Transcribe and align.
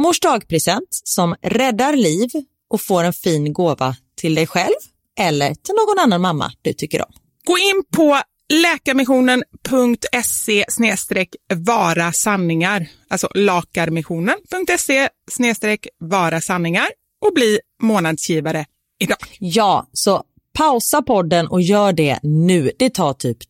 mors 0.00 0.20
dagpresent 0.20 0.88
som 0.90 1.34
räddar 1.42 1.96
liv 1.96 2.30
och 2.70 2.80
får 2.80 3.04
en 3.04 3.12
fin 3.12 3.52
gåva 3.52 3.96
till 4.16 4.34
dig 4.34 4.46
själv 4.46 4.74
eller 5.18 5.54
till 5.54 5.74
någon 5.74 5.98
annan 5.98 6.20
mamma 6.20 6.52
du 6.62 6.72
tycker 6.72 7.02
om. 7.02 7.12
Gå 7.44 7.58
in 7.58 7.82
på 7.96 8.20
läkarmissionen.se 8.52 10.64
vara 11.54 12.12
sanningar, 12.12 12.86
alltså 13.08 13.28
lakarmissionen.se 13.34 15.08
vara 15.98 16.40
sanningar 16.40 16.88
och 17.26 17.34
bli 17.34 17.60
månadsgivare 17.82 18.66
idag. 19.00 19.18
Ja, 19.38 19.88
så 19.92 20.24
pausa 20.52 21.02
podden 21.02 21.48
och 21.48 21.62
gör 21.62 21.92
det 21.92 22.18
nu. 22.22 22.70
Det 22.78 22.90
tar 22.90 23.12
typ 23.12 23.49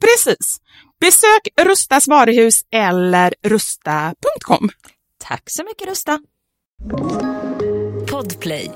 Precis. 0.00 0.60
Besök 1.00 1.66
Rustas 1.66 2.08
varuhus 2.08 2.60
eller 2.72 3.34
rusta.com. 3.42 4.68
Tack 5.24 5.42
så 5.46 5.64
mycket 5.64 5.88
Rusta. 5.88 6.20
Podplay. 8.10 8.70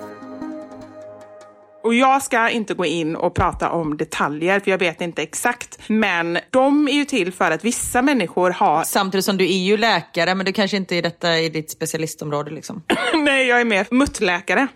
Och 1.85 1.95
jag 1.95 2.23
ska 2.23 2.51
inte 2.51 2.75
gå 2.75 2.87
in 2.87 3.17
och 3.17 3.35
prata 3.35 3.71
om 3.71 3.97
detaljer, 3.97 4.61
för 4.61 4.71
jag 4.71 4.79
vet 4.79 5.01
inte 5.01 5.23
exakt. 5.23 5.79
Men 5.87 6.39
de 6.51 6.89
är 6.89 6.93
ju 6.93 7.05
till 7.05 7.33
för 7.33 7.51
att 7.51 7.65
vissa 7.65 8.03
människor 8.03 8.51
har... 8.51 8.85
Samtidigt 8.85 9.25
som 9.25 9.37
du 9.37 9.45
är 9.45 9.59
ju 9.59 9.77
läkare, 9.77 10.35
men 10.35 10.47
du 10.47 10.53
kanske 10.53 10.77
inte 10.77 10.97
är 10.97 11.03
detta 11.03 11.39
i 11.39 11.49
ditt 11.49 11.71
specialistområde 11.71 12.51
liksom. 12.51 12.83
Nej, 13.15 13.47
jag 13.47 13.61
är 13.61 13.65
mer 13.65 13.87
muttläkare. 13.91 14.69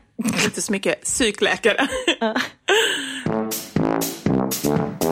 Inte 0.45 0.63
så 0.63 0.73
mycket 0.73 1.03
psykläkare. 1.03 1.89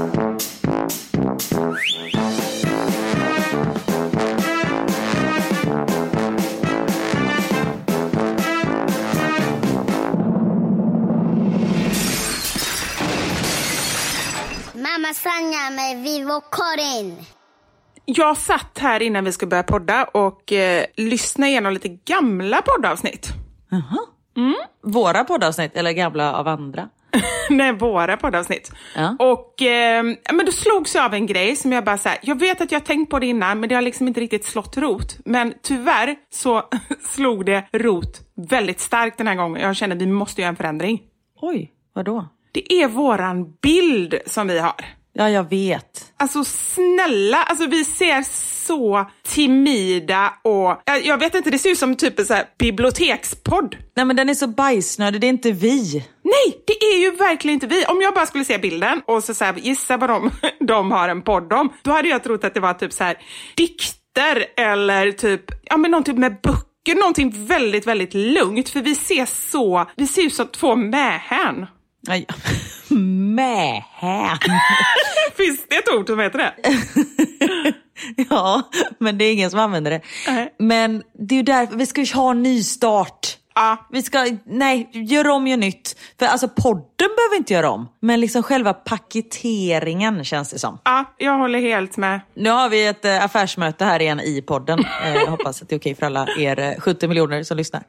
med 16.24 16.34
Vivo 16.34 16.40
Karin. 16.50 17.16
Jag 18.04 18.36
satt 18.36 18.78
här 18.78 19.02
innan 19.02 19.24
vi 19.24 19.32
skulle 19.32 19.48
börja 19.48 19.62
podda 19.62 20.04
och 20.04 20.52
eh, 20.52 20.84
lyssnade 20.96 21.50
igenom 21.50 21.72
lite 21.72 21.88
gamla 21.88 22.62
poddavsnitt. 22.62 23.28
Våra 24.82 25.24
poddavsnitt 25.24 25.76
eller 25.76 25.92
gamla 25.92 26.34
av 26.34 26.48
andra? 26.48 26.88
Nej, 27.50 27.72
våra 27.72 28.16
poddavsnitt. 28.16 28.72
Ja. 28.96 29.16
Och 29.18 29.62
eh, 29.62 30.04
men 30.32 30.46
då 30.46 30.52
slogs 30.52 30.94
jag 30.94 31.04
av 31.04 31.14
en 31.14 31.26
grej 31.26 31.56
som 31.56 31.72
jag 31.72 31.84
bara 31.84 31.98
så 31.98 32.08
här, 32.08 32.18
jag 32.22 32.38
vet 32.38 32.60
att 32.60 32.72
jag 32.72 32.80
har 32.80 32.84
tänkt 32.84 33.10
på 33.10 33.18
det 33.18 33.26
innan 33.26 33.60
men 33.60 33.68
det 33.68 33.74
har 33.74 33.82
liksom 33.82 34.08
inte 34.08 34.20
riktigt 34.20 34.44
slått 34.44 34.76
rot. 34.76 35.16
Men 35.24 35.54
tyvärr 35.62 36.16
så 36.32 36.62
slog 37.08 37.46
det 37.46 37.64
rot 37.72 38.20
väldigt 38.50 38.80
starkt 38.80 39.18
den 39.18 39.26
här 39.26 39.34
gången. 39.34 39.62
Jag 39.62 39.76
kände 39.76 39.96
att 39.96 40.02
vi 40.02 40.06
måste 40.06 40.40
göra 40.40 40.48
en 40.48 40.56
förändring. 40.56 41.02
Oj, 41.40 41.72
vadå? 41.94 42.28
Det 42.52 42.72
är 42.72 42.88
våran 42.88 43.52
bild 43.62 44.14
som 44.26 44.48
vi 44.48 44.58
har. 44.58 44.84
Ja, 45.16 45.30
jag 45.30 45.50
vet. 45.50 46.12
Alltså 46.16 46.44
snälla, 46.44 47.42
alltså 47.42 47.66
vi 47.66 47.84
ser 47.84 48.22
så 48.66 49.10
timida 49.28 50.32
och 50.42 50.82
jag- 51.04 51.18
vet 51.18 51.34
inte, 51.34 51.50
det 51.50 51.58
ser 51.58 51.70
ut 51.70 51.78
som 51.78 51.96
typ 51.96 52.18
en 52.18 52.26
så 52.26 52.34
här 52.34 52.44
bibliotekspodd. 52.58 53.76
Nej 53.96 54.06
men 54.06 54.16
den 54.16 54.28
är 54.28 54.34
så 54.34 54.46
bajsnödig, 54.48 55.20
det 55.20 55.26
är 55.26 55.28
inte 55.28 55.52
vi. 55.52 55.94
Nej, 56.22 56.62
det 56.66 56.72
är 56.86 56.98
ju 57.00 57.10
verkligen 57.10 57.54
inte 57.54 57.66
vi. 57.66 57.84
Om 57.88 58.02
jag 58.02 58.14
bara 58.14 58.26
skulle 58.26 58.44
se 58.44 58.58
bilden 58.58 59.02
och 59.06 59.24
så, 59.24 59.34
så 59.34 59.44
här, 59.44 59.54
gissa 59.54 59.96
vad 59.96 60.10
de, 60.10 60.30
de 60.66 60.92
har 60.92 61.08
en 61.08 61.22
podd 61.22 61.52
om, 61.52 61.72
då 61.82 61.90
hade 61.92 62.08
jag 62.08 62.22
trott 62.24 62.44
att 62.44 62.54
det 62.54 62.60
var 62.60 62.74
typ 62.74 62.92
så 62.92 63.04
här 63.04 63.16
dikter 63.56 64.46
eller 64.56 65.12
typ, 65.12 65.44
ja 65.64 65.76
men 65.76 65.90
någon 65.90 66.04
typ 66.04 66.16
med 66.16 66.36
böcker, 66.42 66.94
någonting 67.00 67.46
väldigt, 67.46 67.86
väldigt 67.86 68.14
lugnt. 68.14 68.68
För 68.68 68.80
vi 68.80 68.94
ser 68.94 69.26
så, 69.26 69.90
vi 69.96 70.06
ser 70.06 70.22
ut 70.22 70.34
som 70.34 70.46
två 70.48 70.76
mähän. 70.76 71.66
Nej. 72.06 72.26
Mähän. 73.34 74.38
Finns 75.36 75.66
det 75.68 75.76
ett 75.76 75.88
ord 75.94 76.06
som 76.06 76.18
heter 76.18 76.38
det? 76.38 76.54
Ja, 78.30 78.62
men 78.98 79.18
det 79.18 79.24
är 79.24 79.32
ingen 79.32 79.50
som 79.50 79.60
använder 79.60 79.90
det. 79.90 80.00
Nej. 80.28 80.54
Men 80.58 81.02
det 81.28 81.34
är 81.34 81.36
ju 81.36 81.42
därför, 81.42 81.76
vi 81.76 81.86
ska 81.86 82.00
ju 82.00 82.14
ha 82.14 82.30
en 82.30 82.42
ny 82.42 82.62
start. 82.62 83.36
Ja, 83.54 83.86
Vi 83.90 84.02
ska, 84.02 84.26
nej, 84.44 84.90
gör 84.92 85.28
om, 85.28 85.46
gör 85.46 85.56
nytt. 85.56 85.96
För 86.18 86.26
alltså 86.26 86.48
podden 86.48 87.08
behöver 87.16 87.36
inte 87.36 87.52
göra 87.54 87.70
om. 87.70 87.88
Men 88.00 88.20
liksom 88.20 88.42
själva 88.42 88.74
paketeringen 88.74 90.24
känns 90.24 90.50
det 90.50 90.58
som. 90.58 90.78
ja, 90.84 91.04
jag 91.18 91.38
håller 91.38 91.58
helt 91.60 91.96
med. 91.96 92.20
Nu 92.34 92.50
har 92.50 92.68
vi 92.68 92.86
ett 92.86 93.04
eh, 93.04 93.24
affärsmöte 93.24 93.84
här 93.84 94.02
igen 94.02 94.20
i 94.20 94.42
podden. 94.42 94.78
Eh, 95.04 95.14
jag 95.14 95.26
hoppas 95.26 95.62
att 95.62 95.68
det 95.68 95.74
är 95.74 95.78
okej 95.78 95.94
för 95.94 96.06
alla 96.06 96.26
er 96.38 96.58
eh, 96.58 96.80
70 96.80 97.08
miljoner 97.08 97.42
som 97.42 97.56
lyssnar. 97.56 97.82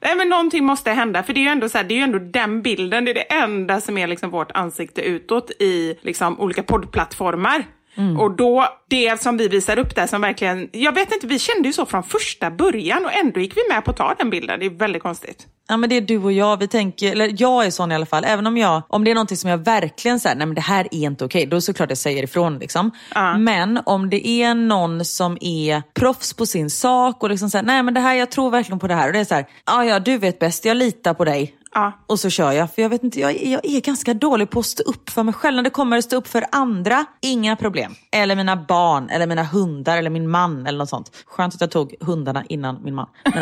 Nej 0.00 0.16
men 0.16 0.28
någonting 0.28 0.64
måste 0.64 0.90
hända 0.90 1.22
för 1.22 1.32
det 1.32 1.40
är 1.40 1.42
ju 1.42 1.48
ändå 1.48 1.68
så 1.68 1.78
här, 1.78 1.84
det 1.84 1.94
är 1.94 1.96
ju 1.96 2.02
ändå 2.02 2.18
den 2.18 2.62
bilden, 2.62 3.04
det 3.04 3.10
är 3.10 3.14
det 3.14 3.32
enda 3.32 3.80
som 3.80 3.98
är 3.98 4.06
liksom 4.06 4.30
vårt 4.30 4.52
ansikte 4.52 5.00
utåt 5.02 5.50
i 5.50 5.98
liksom 6.02 6.40
olika 6.40 6.62
poddplattformar. 6.62 7.64
Mm. 7.94 8.20
Och 8.20 8.36
då, 8.36 8.68
det 8.88 9.22
som 9.22 9.36
vi 9.36 9.48
visar 9.48 9.78
upp 9.78 9.94
där 9.94 10.06
som 10.06 10.20
verkligen, 10.20 10.68
jag 10.72 10.94
vet 10.94 11.12
inte, 11.12 11.26
vi 11.26 11.38
kände 11.38 11.68
ju 11.68 11.72
så 11.72 11.86
från 11.86 12.02
första 12.02 12.50
början 12.50 13.04
och 13.04 13.12
ändå 13.12 13.40
gick 13.40 13.56
vi 13.56 13.62
med 13.68 13.84
på 13.84 13.90
att 13.90 13.96
ta 13.96 14.14
den 14.18 14.30
bilden. 14.30 14.60
Det 14.60 14.66
är 14.66 14.70
väldigt 14.70 15.02
konstigt. 15.02 15.46
Ja 15.68 15.76
men 15.76 15.90
det 15.90 15.96
är 15.96 16.00
du 16.00 16.18
och 16.18 16.32
jag, 16.32 16.56
vi 16.56 16.68
tänker, 16.68 17.12
eller 17.12 17.34
jag 17.38 17.66
är 17.66 17.70
sån 17.70 17.92
i 17.92 17.94
alla 17.94 18.06
fall. 18.06 18.24
Även 18.24 18.46
om 18.46 18.56
jag, 18.56 18.82
om 18.88 19.04
det 19.04 19.10
är 19.10 19.14
någonting 19.14 19.36
som 19.36 19.50
jag 19.50 19.58
verkligen 19.58 20.20
säger, 20.20 20.36
nej 20.36 20.46
men 20.46 20.54
det 20.54 20.60
här 20.60 20.88
är 20.90 21.04
inte 21.04 21.24
okej, 21.24 21.46
då 21.46 21.54
är 21.54 21.58
det 21.58 21.62
såklart 21.62 21.88
jag 21.88 21.98
säger 21.98 22.22
ifrån 22.22 22.58
liksom. 22.58 22.90
Men 23.38 23.80
om 23.86 24.10
det 24.10 24.28
är 24.28 24.54
någon 24.54 25.04
som 25.04 25.38
är 25.40 25.82
proffs 25.94 26.34
på 26.34 26.46
sin 26.46 26.70
sak 26.70 27.22
och 27.22 27.30
liksom 27.30 27.50
säger, 27.50 27.64
nej 27.64 27.82
men 27.82 27.94
det 27.94 28.00
här, 28.00 28.14
jag 28.14 28.30
tror 28.30 28.50
verkligen 28.50 28.78
på 28.78 28.86
det 28.86 28.94
här. 28.94 29.06
Och 29.06 29.12
det 29.12 29.18
är 29.18 29.24
så 29.24 29.34
här, 29.34 29.46
ja 29.66 29.84
ja 29.84 29.98
du 29.98 30.18
vet 30.18 30.38
bäst, 30.38 30.64
jag 30.64 30.76
litar 30.76 31.14
på 31.14 31.24
dig. 31.24 31.54
Ja. 31.74 31.92
Och 32.06 32.20
så 32.20 32.30
kör 32.30 32.52
jag, 32.52 32.74
för 32.74 32.82
jag 32.82 32.88
vet 32.88 33.02
inte, 33.04 33.20
jag, 33.20 33.44
jag 33.44 33.64
är 33.64 33.80
ganska 33.80 34.14
dålig 34.14 34.50
på 34.50 34.60
att 34.60 34.66
stå 34.66 34.82
upp 34.82 35.10
för 35.10 35.22
mig 35.22 35.34
själv. 35.34 35.56
När 35.56 35.62
det 35.62 35.70
kommer 35.70 35.98
att 35.98 36.04
stå 36.04 36.16
upp 36.16 36.28
för 36.28 36.44
andra, 36.52 37.04
inga 37.20 37.56
problem. 37.56 37.94
Eller 38.12 38.36
mina 38.36 38.56
barn, 38.56 39.08
eller 39.08 39.26
mina 39.26 39.44
hundar, 39.44 39.96
eller 39.96 40.10
min 40.10 40.30
man 40.30 40.66
eller 40.66 40.78
något 40.78 40.88
sånt. 40.88 41.10
Skönt 41.26 41.54
att 41.54 41.60
jag 41.60 41.70
tog 41.70 41.94
hundarna 42.00 42.44
innan 42.48 42.82
min 42.84 42.94
man. 42.94 43.08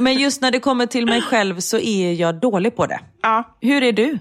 Men, 0.00 0.14
just 0.14 0.42
när 0.42 0.50
det 0.50 0.60
kommer 0.60 0.86
till 0.86 1.06
mig 1.06 1.22
själv 1.22 1.60
så 1.60 1.78
är 1.78 2.12
jag 2.12 2.40
dålig 2.40 2.76
på 2.76 2.86
det. 2.86 3.00
Ja. 3.22 3.56
Hur 3.60 3.82
är 3.82 3.92
du? 3.92 4.18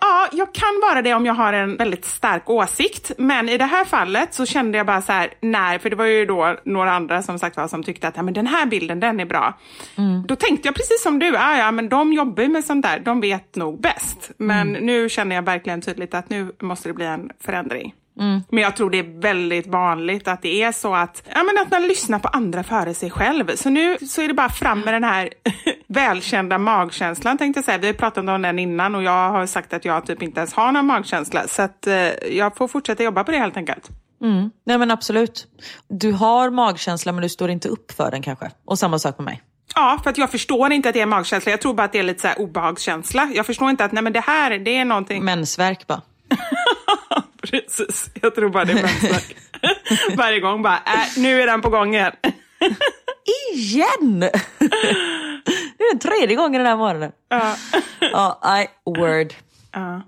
Ja, 0.00 0.28
jag 0.32 0.54
kan 0.54 0.80
vara 0.82 1.02
det 1.02 1.14
om 1.14 1.26
jag 1.26 1.34
har 1.34 1.52
en 1.52 1.76
väldigt 1.76 2.04
stark 2.04 2.50
åsikt. 2.50 3.12
Men 3.18 3.48
i 3.48 3.58
det 3.58 3.64
här 3.64 3.84
fallet 3.84 4.34
så 4.34 4.46
kände 4.46 4.78
jag 4.78 4.86
bara 4.86 5.02
så 5.02 5.12
här, 5.12 5.32
nej, 5.40 5.78
för 5.78 5.90
det 5.90 5.96
var 5.96 6.04
ju 6.04 6.26
då 6.26 6.56
några 6.64 6.92
andra 6.92 7.22
som 7.22 7.38
sagt 7.38 7.56
var 7.56 7.68
som 7.68 7.82
tyckte 7.82 8.08
att 8.08 8.16
ja, 8.16 8.22
men 8.22 8.34
den 8.34 8.46
här 8.46 8.66
bilden, 8.66 9.00
den 9.00 9.20
är 9.20 9.24
bra. 9.24 9.58
Mm. 9.96 10.26
Då 10.26 10.36
tänkte 10.36 10.68
jag 10.68 10.74
precis 10.74 11.02
som 11.02 11.18
du, 11.18 11.26
ja, 11.26 11.56
ja, 11.56 11.70
men 11.70 11.88
de 11.88 12.12
jobbar 12.12 12.42
ju 12.42 12.48
med 12.48 12.64
sånt 12.64 12.86
där, 12.86 13.00
de 13.00 13.20
vet 13.20 13.56
nog 13.56 13.80
bäst. 13.80 14.30
Men 14.36 14.68
mm. 14.68 14.86
nu 14.86 15.08
känner 15.08 15.36
jag 15.36 15.42
verkligen 15.42 15.80
tydligt 15.80 16.14
att 16.14 16.30
nu 16.30 16.52
måste 16.60 16.88
det 16.88 16.92
bli 16.92 17.06
en 17.06 17.30
förändring. 17.40 17.94
Mm. 18.20 18.42
Men 18.48 18.62
jag 18.62 18.76
tror 18.76 18.90
det 18.90 18.98
är 18.98 19.20
väldigt 19.20 19.66
vanligt 19.66 20.28
att 20.28 20.42
det 20.42 20.62
är 20.62 20.72
så 20.72 20.94
att, 20.94 21.22
ja, 21.34 21.42
men 21.42 21.62
att 21.62 21.70
man 21.70 21.88
lyssnar 21.88 22.18
på 22.18 22.28
andra 22.28 22.62
före 22.62 22.94
sig 22.94 23.10
själv. 23.10 23.56
Så 23.56 23.70
nu 23.70 23.98
så 23.98 24.22
är 24.22 24.28
det 24.28 24.34
bara 24.34 24.48
fram 24.48 24.80
med 24.80 24.94
den 24.94 25.04
här 25.04 25.30
välkända 25.86 26.58
magkänslan 26.58 27.38
tänkte 27.38 27.58
jag 27.58 27.64
säga. 27.64 27.78
Vi 27.78 27.86
har 27.86 27.94
pratat 27.94 28.28
om 28.28 28.42
den 28.42 28.58
innan 28.58 28.94
och 28.94 29.02
jag 29.02 29.30
har 29.30 29.46
sagt 29.46 29.72
att 29.72 29.84
jag 29.84 30.06
typ 30.06 30.22
inte 30.22 30.40
ens 30.40 30.54
har 30.54 30.72
någon 30.72 30.86
magkänsla. 30.86 31.48
Så 31.48 31.62
att 31.62 31.86
eh, 31.86 31.94
jag 32.30 32.56
får 32.56 32.68
fortsätta 32.68 33.02
jobba 33.02 33.24
på 33.24 33.30
det 33.30 33.38
helt 33.38 33.56
enkelt. 33.56 33.90
Mm. 34.22 34.50
Nej 34.66 34.78
men 34.78 34.90
absolut. 34.90 35.46
Du 35.88 36.12
har 36.12 36.50
magkänsla 36.50 37.12
men 37.12 37.22
du 37.22 37.28
står 37.28 37.50
inte 37.50 37.68
upp 37.68 37.92
för 37.92 38.10
den 38.10 38.22
kanske. 38.22 38.50
Och 38.64 38.78
samma 38.78 38.98
sak 38.98 39.18
med 39.18 39.24
mig. 39.24 39.42
Ja, 39.74 40.00
för 40.02 40.10
att 40.10 40.18
jag 40.18 40.30
förstår 40.30 40.72
inte 40.72 40.88
att 40.88 40.94
det 40.94 41.00
är 41.00 41.06
magkänsla. 41.06 41.50
Jag 41.50 41.60
tror 41.60 41.74
bara 41.74 41.84
att 41.84 41.92
det 41.92 41.98
är 41.98 42.02
lite 42.02 42.20
så 42.20 42.28
här 42.28 42.40
obehagskänsla. 42.40 43.30
Jag 43.34 43.46
förstår 43.46 43.70
inte 43.70 43.84
att 43.84 43.92
nej, 43.92 44.02
men 44.02 44.12
det 44.12 44.20
här 44.20 44.58
det 44.58 44.76
är 44.76 44.84
någonting... 44.84 45.24
Mensvärk 45.24 45.86
bara. 45.86 46.02
Precis, 47.50 48.10
jag 48.22 48.34
tror 48.34 48.48
bara 48.48 48.64
det 48.64 48.72
är. 48.72 50.16
Varje 50.16 50.40
gång 50.40 50.62
bara, 50.62 50.76
äh, 50.76 51.18
nu 51.22 51.42
är 51.42 51.46
den 51.46 51.62
på 51.62 51.68
gång 51.68 51.94
igen. 51.94 52.12
igen! 53.54 54.20
Det 54.20 55.84
är 55.84 55.92
den 55.92 55.98
tredje 55.98 56.36
gången 56.36 56.52
den 56.52 56.66
här 56.66 56.76
morgonen. 56.76 57.12
Ja. 57.28 57.56
Ja, 58.00 58.60
I 58.62 58.66
word. 58.90 59.34
Ja. 59.72 60.02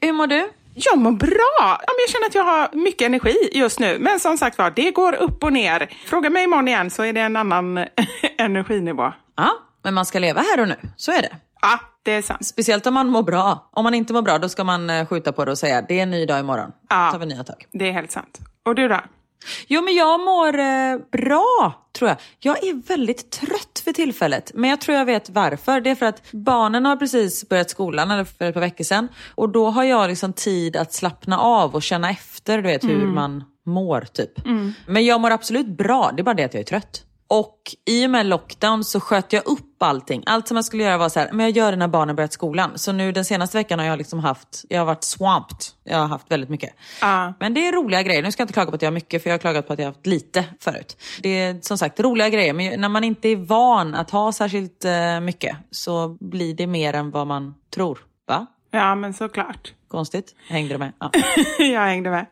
Hur 0.00 0.12
mår 0.12 0.26
du? 0.26 0.48
Jag 0.74 0.98
mår 0.98 1.12
bra. 1.12 1.80
Jag 1.86 2.10
känner 2.10 2.26
att 2.26 2.34
jag 2.34 2.44
har 2.44 2.68
mycket 2.72 3.06
energi 3.06 3.50
just 3.52 3.78
nu. 3.80 3.98
Men 4.00 4.20
som 4.20 4.38
sagt 4.38 4.58
var, 4.58 4.70
det 4.70 4.90
går 4.90 5.14
upp 5.14 5.44
och 5.44 5.52
ner. 5.52 5.88
Fråga 6.06 6.30
mig 6.30 6.44
imorgon 6.44 6.68
igen 6.68 6.90
så 6.90 7.04
är 7.04 7.12
det 7.12 7.20
en 7.20 7.36
annan 7.36 7.86
energinivå. 8.38 9.12
Ja, 9.36 9.50
men 9.84 9.94
man 9.94 10.06
ska 10.06 10.18
leva 10.18 10.40
här 10.40 10.60
och 10.60 10.68
nu. 10.68 10.76
Så 10.96 11.12
är 11.12 11.22
det. 11.22 11.36
Ja, 11.62 11.80
det 12.02 12.12
är 12.12 12.22
sant. 12.22 12.46
Speciellt 12.46 12.86
om 12.86 12.94
man 12.94 13.08
mår 13.08 13.22
bra. 13.22 13.70
Om 13.72 13.84
man 13.84 13.94
inte 13.94 14.12
mår 14.12 14.22
bra, 14.22 14.38
då 14.38 14.48
ska 14.48 14.64
man 14.64 14.90
eh, 14.90 15.06
skjuta 15.06 15.32
på 15.32 15.44
det 15.44 15.50
och 15.50 15.58
säga 15.58 15.82
det 15.82 15.98
är 15.98 16.02
en 16.02 16.10
ny 16.10 16.26
dag 16.26 16.40
imorgon. 16.40 16.72
Ja, 16.88 17.10
tar 17.12 17.18
vi 17.18 17.26
nya 17.26 17.44
tag. 17.44 17.66
det 17.72 17.88
är 17.88 17.92
helt 17.92 18.10
sant. 18.10 18.38
Och 18.64 18.74
du 18.74 18.88
då? 18.88 19.00
Jo, 19.66 19.82
men 19.82 19.94
jag 19.94 20.20
mår 20.20 20.58
eh, 20.58 20.96
bra, 21.12 21.74
tror 21.92 22.08
jag. 22.08 22.18
Jag 22.38 22.64
är 22.64 22.88
väldigt 22.88 23.30
trött 23.30 23.82
för 23.84 23.92
tillfället, 23.92 24.52
men 24.54 24.70
jag 24.70 24.80
tror 24.80 24.96
jag 24.96 25.04
vet 25.04 25.30
varför. 25.30 25.80
Det 25.80 25.90
är 25.90 25.94
för 25.94 26.06
att 26.06 26.22
barnen 26.32 26.86
har 26.86 26.96
precis 26.96 27.48
börjat 27.48 27.70
skolan, 27.70 28.10
eller 28.10 28.24
för 28.24 28.44
ett 28.44 28.54
par 28.54 28.60
veckor 28.60 28.84
sedan. 28.84 29.08
Och 29.34 29.48
då 29.48 29.70
har 29.70 29.84
jag 29.84 30.08
liksom 30.08 30.32
tid 30.32 30.76
att 30.76 30.92
slappna 30.92 31.38
av 31.38 31.74
och 31.74 31.82
känna 31.82 32.10
efter, 32.10 32.56
du 32.56 32.62
vet, 32.62 32.84
hur 32.84 33.02
mm. 33.02 33.14
man 33.14 33.44
mår, 33.66 34.00
typ. 34.00 34.46
Mm. 34.46 34.72
Men 34.86 35.04
jag 35.04 35.20
mår 35.20 35.30
absolut 35.30 35.66
bra, 35.66 36.12
det 36.16 36.22
är 36.22 36.24
bara 36.24 36.34
det 36.34 36.44
att 36.44 36.54
jag 36.54 36.60
är 36.60 36.64
trött. 36.64 37.04
Och 37.32 37.58
i 37.86 38.06
och 38.06 38.10
med 38.10 38.26
lockdown 38.26 38.84
så 38.84 39.00
sköt 39.00 39.32
jag 39.32 39.46
upp 39.46 39.82
allting. 39.82 40.22
Allt 40.26 40.48
som 40.48 40.56
jag 40.56 40.64
skulle 40.64 40.82
göra 40.82 40.98
var 40.98 41.08
så 41.08 41.20
här, 41.20 41.32
men 41.32 41.46
jag 41.46 41.56
gör 41.56 41.70
det 41.70 41.76
när 41.76 41.88
barnen 41.88 42.16
börjat 42.16 42.32
skolan. 42.32 42.70
Så 42.74 42.92
nu 42.92 43.12
den 43.12 43.24
senaste 43.24 43.56
veckan 43.56 43.78
har 43.78 43.86
jag 43.86 43.98
liksom 43.98 44.18
haft, 44.18 44.64
jag 44.68 44.78
har 44.78 44.86
varit 44.86 45.04
swamped. 45.04 45.56
Jag 45.84 45.98
har 45.98 46.06
haft 46.06 46.30
väldigt 46.30 46.50
mycket. 46.50 46.70
Uh. 47.02 47.30
Men 47.40 47.54
det 47.54 47.68
är 47.68 47.72
roliga 47.72 48.02
grejer. 48.02 48.22
Nu 48.22 48.32
ska 48.32 48.40
jag 48.40 48.44
inte 48.44 48.52
klaga 48.52 48.70
på 48.70 48.74
att 48.74 48.82
jag 48.82 48.86
har 48.86 48.94
mycket, 48.94 49.22
för 49.22 49.30
jag 49.30 49.34
har 49.34 49.38
klagat 49.38 49.66
på 49.66 49.72
att 49.72 49.78
jag 49.78 49.86
har 49.86 49.92
haft 49.92 50.06
lite 50.06 50.44
förut. 50.60 50.96
Det 51.22 51.28
är 51.28 51.60
som 51.60 51.78
sagt 51.78 52.00
roliga 52.00 52.28
grejer, 52.28 52.52
men 52.52 52.80
när 52.80 52.88
man 52.88 53.04
inte 53.04 53.28
är 53.28 53.36
van 53.36 53.94
att 53.94 54.10
ha 54.10 54.32
särskilt 54.32 54.84
uh, 54.84 55.20
mycket 55.20 55.56
så 55.70 56.16
blir 56.20 56.54
det 56.54 56.66
mer 56.66 56.94
än 56.94 57.10
vad 57.10 57.26
man 57.26 57.54
tror. 57.74 57.98
Va? 58.28 58.46
Ja, 58.72 58.94
men 58.94 59.14
såklart. 59.14 59.72
Konstigt. 59.88 60.34
Hängde 60.48 60.74
du 60.74 60.78
med? 60.78 60.92
Ja. 60.98 61.10
jag 61.58 61.80
hängde 61.80 62.10
med. 62.10 62.26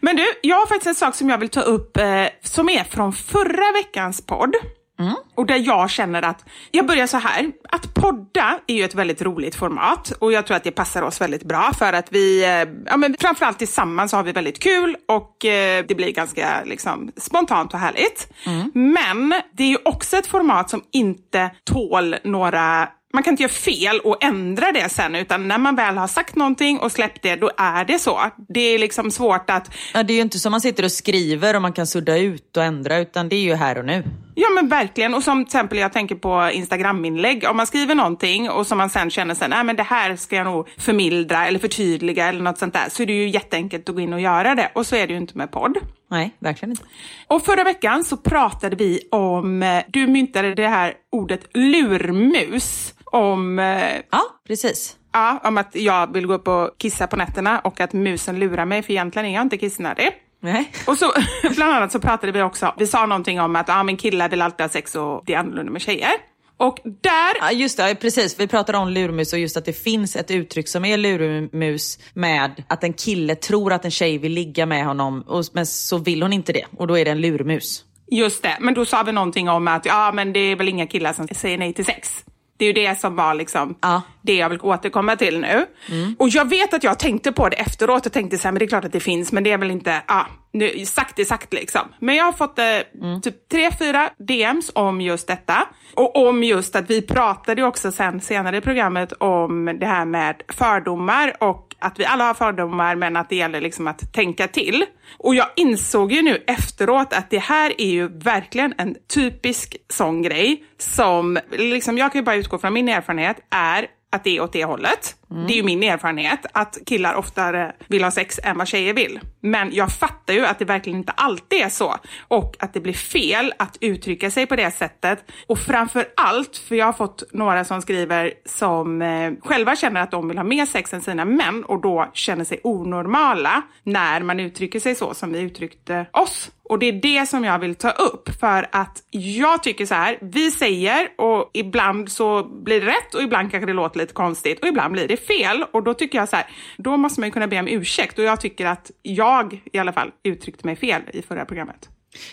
Men 0.00 0.16
du, 0.16 0.24
jag 0.42 0.56
har 0.56 0.66
faktiskt 0.66 0.86
en 0.86 0.94
sak 0.94 1.14
som 1.14 1.28
jag 1.28 1.38
vill 1.38 1.48
ta 1.48 1.60
upp 1.60 1.96
eh, 1.96 2.26
som 2.42 2.68
är 2.68 2.84
från 2.84 3.12
förra 3.12 3.72
veckans 3.74 4.26
podd. 4.26 4.54
Mm. 4.98 5.14
Och 5.34 5.46
där 5.46 5.56
jag 5.56 5.90
känner 5.90 6.22
att, 6.22 6.44
jag 6.70 6.86
börjar 6.86 7.06
så 7.06 7.16
här, 7.16 7.52
att 7.68 7.94
podda 7.94 8.58
är 8.66 8.74
ju 8.74 8.84
ett 8.84 8.94
väldigt 8.94 9.22
roligt 9.22 9.54
format 9.54 10.10
och 10.10 10.32
jag 10.32 10.46
tror 10.46 10.56
att 10.56 10.64
det 10.64 10.70
passar 10.70 11.02
oss 11.02 11.20
väldigt 11.20 11.44
bra 11.44 11.72
för 11.78 11.92
att 11.92 12.12
vi, 12.12 12.44
eh, 12.44 12.68
ja 12.86 12.96
men 12.96 13.16
framförallt 13.20 13.58
tillsammans 13.58 14.12
har 14.12 14.22
vi 14.22 14.32
väldigt 14.32 14.58
kul 14.58 14.96
och 15.08 15.44
eh, 15.44 15.84
det 15.88 15.94
blir 15.94 16.12
ganska 16.12 16.62
liksom, 16.64 17.12
spontant 17.16 17.74
och 17.74 17.80
härligt. 17.80 18.32
Mm. 18.46 18.70
Men 18.74 19.34
det 19.52 19.62
är 19.62 19.68
ju 19.68 19.78
också 19.84 20.16
ett 20.16 20.26
format 20.26 20.70
som 20.70 20.82
inte 20.92 21.50
tål 21.64 22.16
några 22.24 22.88
man 23.14 23.22
kan 23.22 23.32
inte 23.32 23.42
göra 23.42 23.52
fel 23.52 24.00
och 24.00 24.24
ändra 24.24 24.72
det 24.72 24.88
sen, 24.88 25.14
utan 25.14 25.48
när 25.48 25.58
man 25.58 25.76
väl 25.76 25.96
har 25.96 26.06
sagt 26.06 26.36
någonting 26.36 26.78
och 26.78 26.92
släppt 26.92 27.22
det, 27.22 27.36
då 27.36 27.50
är 27.56 27.84
det 27.84 27.98
så. 27.98 28.20
Det 28.48 28.60
är 28.60 28.78
liksom 28.78 29.10
svårt 29.10 29.50
att... 29.50 29.70
Ja, 29.94 30.02
det 30.02 30.12
är 30.12 30.14
ju 30.14 30.22
inte 30.22 30.38
som 30.38 30.50
man 30.50 30.60
sitter 30.60 30.84
och 30.84 30.92
skriver 30.92 31.56
och 31.56 31.62
man 31.62 31.72
kan 31.72 31.86
sudda 31.86 32.18
ut 32.18 32.56
och 32.56 32.64
ändra, 32.64 32.98
utan 32.98 33.28
det 33.28 33.36
är 33.36 33.40
ju 33.40 33.54
här 33.54 33.78
och 33.78 33.84
nu. 33.84 34.04
Ja 34.34 34.48
men 34.54 34.68
verkligen, 34.68 35.14
och 35.14 35.22
som 35.22 35.44
till 35.44 35.48
exempel 35.48 35.78
jag 35.78 35.92
tänker 35.92 36.14
på 36.14 36.50
Instagram-inlägg. 36.52 37.44
Om 37.50 37.56
man 37.56 37.66
skriver 37.66 37.94
någonting 37.94 38.50
och 38.50 38.66
som 38.66 38.78
man 38.78 38.90
sen 38.90 39.10
känner 39.10 39.34
sen, 39.34 39.50
nej 39.50 39.64
men 39.64 39.76
det 39.76 39.82
här 39.82 40.16
ska 40.16 40.36
jag 40.36 40.44
nog 40.44 40.68
förmildra 40.78 41.46
eller 41.46 41.58
förtydliga 41.58 42.28
eller 42.28 42.40
något 42.40 42.58
sånt 42.58 42.74
där, 42.74 42.88
så 42.88 43.02
är 43.02 43.06
det 43.06 43.12
ju 43.12 43.28
jätteenkelt 43.28 43.88
att 43.88 43.94
gå 43.94 44.00
in 44.00 44.12
och 44.12 44.20
göra 44.20 44.54
det. 44.54 44.70
Och 44.74 44.86
så 44.86 44.96
är 44.96 45.06
det 45.06 45.12
ju 45.12 45.18
inte 45.18 45.38
med 45.38 45.50
podd. 45.50 45.76
Nej, 46.10 46.36
verkligen 46.38 46.70
inte. 46.70 46.84
Och 47.26 47.44
förra 47.44 47.64
veckan 47.64 48.04
så 48.04 48.16
pratade 48.16 48.76
vi 48.76 49.08
om, 49.10 49.62
eh, 49.62 49.82
du 49.88 50.06
myntade 50.06 50.54
det 50.54 50.68
här 50.68 50.94
ordet 51.12 51.56
lurmus 51.56 52.94
om... 53.04 53.58
Eh, 53.58 53.96
ja, 54.10 54.20
precis. 54.46 54.96
Ja, 55.12 55.40
om 55.44 55.58
att 55.58 55.74
jag 55.74 56.12
vill 56.12 56.26
gå 56.26 56.34
upp 56.34 56.48
och 56.48 56.70
kissa 56.78 57.06
på 57.06 57.16
nätterna 57.16 57.58
och 57.58 57.80
att 57.80 57.92
musen 57.92 58.38
lurar 58.38 58.64
mig, 58.64 58.82
för 58.82 58.92
egentligen 58.92 59.28
är 59.28 59.34
jag 59.34 59.42
inte 59.42 59.56
kissnödig. 59.58 60.10
Nej. 60.44 60.70
Och 60.86 60.98
så 60.98 61.12
bland 61.54 61.74
annat 61.74 61.92
så 61.92 62.00
pratade 62.00 62.32
vi 62.32 62.42
också, 62.42 62.74
vi 62.78 62.86
sa 62.86 63.06
någonting 63.06 63.40
om 63.40 63.56
att 63.56 63.68
ah, 63.68 63.82
men 63.82 63.96
killar 63.96 64.28
vill 64.28 64.42
alltid 64.42 64.60
ha 64.60 64.68
sex 64.68 64.94
och 64.94 65.22
det 65.26 65.34
är 65.34 65.38
annorlunda 65.38 65.72
med 65.72 65.82
tjejer. 65.82 66.12
Och 66.56 66.78
där... 66.84 67.36
Ja, 67.40 67.52
just 67.52 67.76
det, 67.76 67.94
precis. 67.94 68.40
Vi 68.40 68.46
pratade 68.46 68.78
om 68.78 68.88
lurmus 68.88 69.32
och 69.32 69.38
just 69.38 69.56
att 69.56 69.64
det 69.64 69.72
finns 69.72 70.16
ett 70.16 70.30
uttryck 70.30 70.68
som 70.68 70.84
är 70.84 70.96
lurmus 70.96 71.98
med 72.14 72.64
att 72.68 72.84
en 72.84 72.92
kille 72.92 73.34
tror 73.34 73.72
att 73.72 73.84
en 73.84 73.90
tjej 73.90 74.18
vill 74.18 74.32
ligga 74.32 74.66
med 74.66 74.86
honom 74.86 75.22
och, 75.26 75.44
men 75.52 75.66
så 75.66 75.98
vill 75.98 76.22
hon 76.22 76.32
inte 76.32 76.52
det 76.52 76.64
och 76.76 76.86
då 76.86 76.98
är 76.98 77.04
det 77.04 77.10
en 77.10 77.20
lurmus. 77.20 77.84
Just 78.10 78.42
det, 78.42 78.56
men 78.60 78.74
då 78.74 78.84
sa 78.84 79.02
vi 79.02 79.12
någonting 79.12 79.48
om 79.48 79.68
att 79.68 79.86
ja, 79.86 80.12
men 80.14 80.32
det 80.32 80.40
är 80.40 80.56
väl 80.56 80.68
inga 80.68 80.86
killar 80.86 81.12
som 81.12 81.28
säger 81.28 81.58
nej 81.58 81.72
till 81.72 81.84
sex. 81.84 82.24
Det 82.56 82.64
är 82.64 82.66
ju 82.66 82.72
det 82.72 83.00
som 83.00 83.16
var 83.16 83.34
liksom 83.34 83.74
ja. 83.80 84.02
det 84.22 84.34
jag 84.34 84.48
vill 84.48 84.60
återkomma 84.62 85.16
till 85.16 85.40
nu. 85.40 85.66
Mm. 85.90 86.16
Och 86.18 86.28
jag 86.28 86.48
vet 86.48 86.74
att 86.74 86.84
jag 86.84 86.98
tänkte 86.98 87.32
på 87.32 87.48
det 87.48 87.56
efteråt 87.56 88.06
och 88.06 88.12
tänkte 88.12 88.38
så 88.38 88.42
här, 88.42 88.52
men 88.52 88.58
det 88.58 88.64
är 88.64 88.68
klart 88.68 88.84
att 88.84 88.92
det 88.92 89.00
finns, 89.00 89.32
men 89.32 89.44
det 89.44 89.50
är 89.50 89.58
väl 89.58 89.70
inte, 89.70 90.02
ja, 90.08 90.26
nu, 90.52 90.86
sagt 90.86 91.18
är 91.18 91.24
sagt 91.24 91.52
liksom. 91.52 91.80
Men 91.98 92.16
jag 92.16 92.24
har 92.24 92.32
fått 92.32 92.58
eh, 92.58 92.64
mm. 93.02 93.20
typ 93.20 93.48
tre, 93.48 93.70
fyra 93.78 94.10
DMs 94.18 94.70
om 94.74 95.00
just 95.00 95.26
detta. 95.26 95.68
Och 95.94 96.28
om 96.28 96.44
just 96.44 96.76
att 96.76 96.90
vi 96.90 97.02
pratade 97.02 97.62
också 97.62 97.92
sen 97.92 98.20
senare 98.20 98.56
i 98.56 98.60
programmet 98.60 99.12
om 99.12 99.76
det 99.80 99.86
här 99.86 100.04
med 100.04 100.42
fördomar 100.48 101.32
och 101.40 101.63
att 101.78 102.00
vi 102.00 102.04
alla 102.04 102.24
har 102.24 102.34
fördomar 102.34 102.96
men 102.96 103.16
att 103.16 103.28
det 103.28 103.36
gäller 103.36 103.60
liksom 103.60 103.86
att 103.86 104.12
tänka 104.12 104.48
till. 104.48 104.84
Och 105.18 105.34
jag 105.34 105.46
insåg 105.56 106.12
ju 106.12 106.22
nu 106.22 106.44
efteråt 106.46 107.12
att 107.12 107.30
det 107.30 107.38
här 107.38 107.80
är 107.80 107.90
ju 107.90 108.08
verkligen 108.08 108.74
en 108.78 108.96
typisk 109.14 109.76
sån 109.88 110.22
grej 110.22 110.64
som, 110.78 111.38
liksom 111.50 111.98
jag 111.98 112.12
kan 112.12 112.18
ju 112.18 112.24
bara 112.24 112.36
utgå 112.36 112.58
från 112.58 112.72
min 112.72 112.88
erfarenhet, 112.88 113.36
är 113.50 113.86
att 114.12 114.24
det 114.24 114.36
är 114.36 114.42
åt 114.42 114.52
det 114.52 114.64
hållet. 114.64 115.16
Mm. 115.30 115.46
Det 115.46 115.52
är 115.52 115.56
ju 115.56 115.62
min 115.62 115.82
erfarenhet 115.82 116.46
att 116.52 116.78
killar 116.86 117.14
oftare 117.14 117.72
vill 117.86 118.04
ha 118.04 118.10
sex 118.10 118.40
än 118.42 118.58
vad 118.58 118.68
tjejer 118.68 118.94
vill. 118.94 119.20
Men 119.40 119.74
jag 119.74 119.92
fattar 119.92 120.34
ju 120.34 120.46
att 120.46 120.58
det 120.58 120.64
verkligen 120.64 120.98
inte 120.98 121.12
alltid 121.12 121.60
är 121.60 121.68
så 121.68 121.96
och 122.28 122.56
att 122.58 122.74
det 122.74 122.80
blir 122.80 122.92
fel 122.92 123.52
att 123.58 123.78
uttrycka 123.80 124.30
sig 124.30 124.46
på 124.46 124.56
det 124.56 124.70
sättet. 124.70 125.24
Och 125.46 125.58
framför 125.58 126.06
allt, 126.16 126.56
för 126.56 126.76
jag 126.76 126.86
har 126.86 126.92
fått 126.92 127.22
några 127.32 127.64
som 127.64 127.82
skriver 127.82 128.32
som 128.44 129.02
eh, 129.02 129.32
själva 129.40 129.76
känner 129.76 130.00
att 130.00 130.10
de 130.10 130.28
vill 130.28 130.38
ha 130.38 130.44
mer 130.44 130.66
sex 130.66 130.94
än 130.94 131.00
sina 131.00 131.24
män 131.24 131.64
och 131.64 131.80
då 131.80 132.10
känner 132.12 132.44
sig 132.44 132.60
onormala 132.64 133.62
när 133.82 134.20
man 134.20 134.40
uttrycker 134.40 134.80
sig 134.80 134.94
så 134.94 135.14
som 135.14 135.32
vi 135.32 135.40
uttryckte 135.40 136.06
oss. 136.12 136.50
Och 136.68 136.78
det 136.78 136.86
är 136.86 136.92
det 136.92 137.26
som 137.26 137.44
jag 137.44 137.58
vill 137.58 137.74
ta 137.74 137.90
upp 137.90 138.28
för 138.40 138.68
att 138.72 139.02
jag 139.10 139.62
tycker 139.62 139.86
så 139.86 139.94
här, 139.94 140.18
vi 140.20 140.50
säger 140.50 141.08
och 141.18 141.50
ibland 141.54 142.12
så 142.12 142.44
blir 142.44 142.80
det 142.80 142.86
rätt 142.86 143.14
och 143.14 143.22
ibland 143.22 143.50
kanske 143.50 143.66
det 143.66 143.72
låter 143.72 143.98
lite 143.98 144.12
konstigt 144.12 144.60
och 144.62 144.68
ibland 144.68 144.92
blir 144.92 145.08
det 145.08 145.16
fel 145.26 145.64
och 145.72 145.82
då 145.82 145.94
tycker 145.94 146.18
jag 146.18 146.28
så 146.28 146.36
här, 146.36 146.46
då 146.76 146.96
måste 146.96 147.20
man 147.20 147.28
ju 147.28 147.32
kunna 147.32 147.46
be 147.46 147.58
om 147.58 147.68
ursäkt 147.68 148.18
och 148.18 148.24
jag 148.24 148.40
tycker 148.40 148.66
att 148.66 148.90
jag 149.02 149.62
i 149.72 149.78
alla 149.78 149.92
fall 149.92 150.10
uttryckte 150.22 150.66
mig 150.66 150.76
fel 150.76 151.02
i 151.12 151.22
förra 151.22 151.44
programmet. 151.44 151.88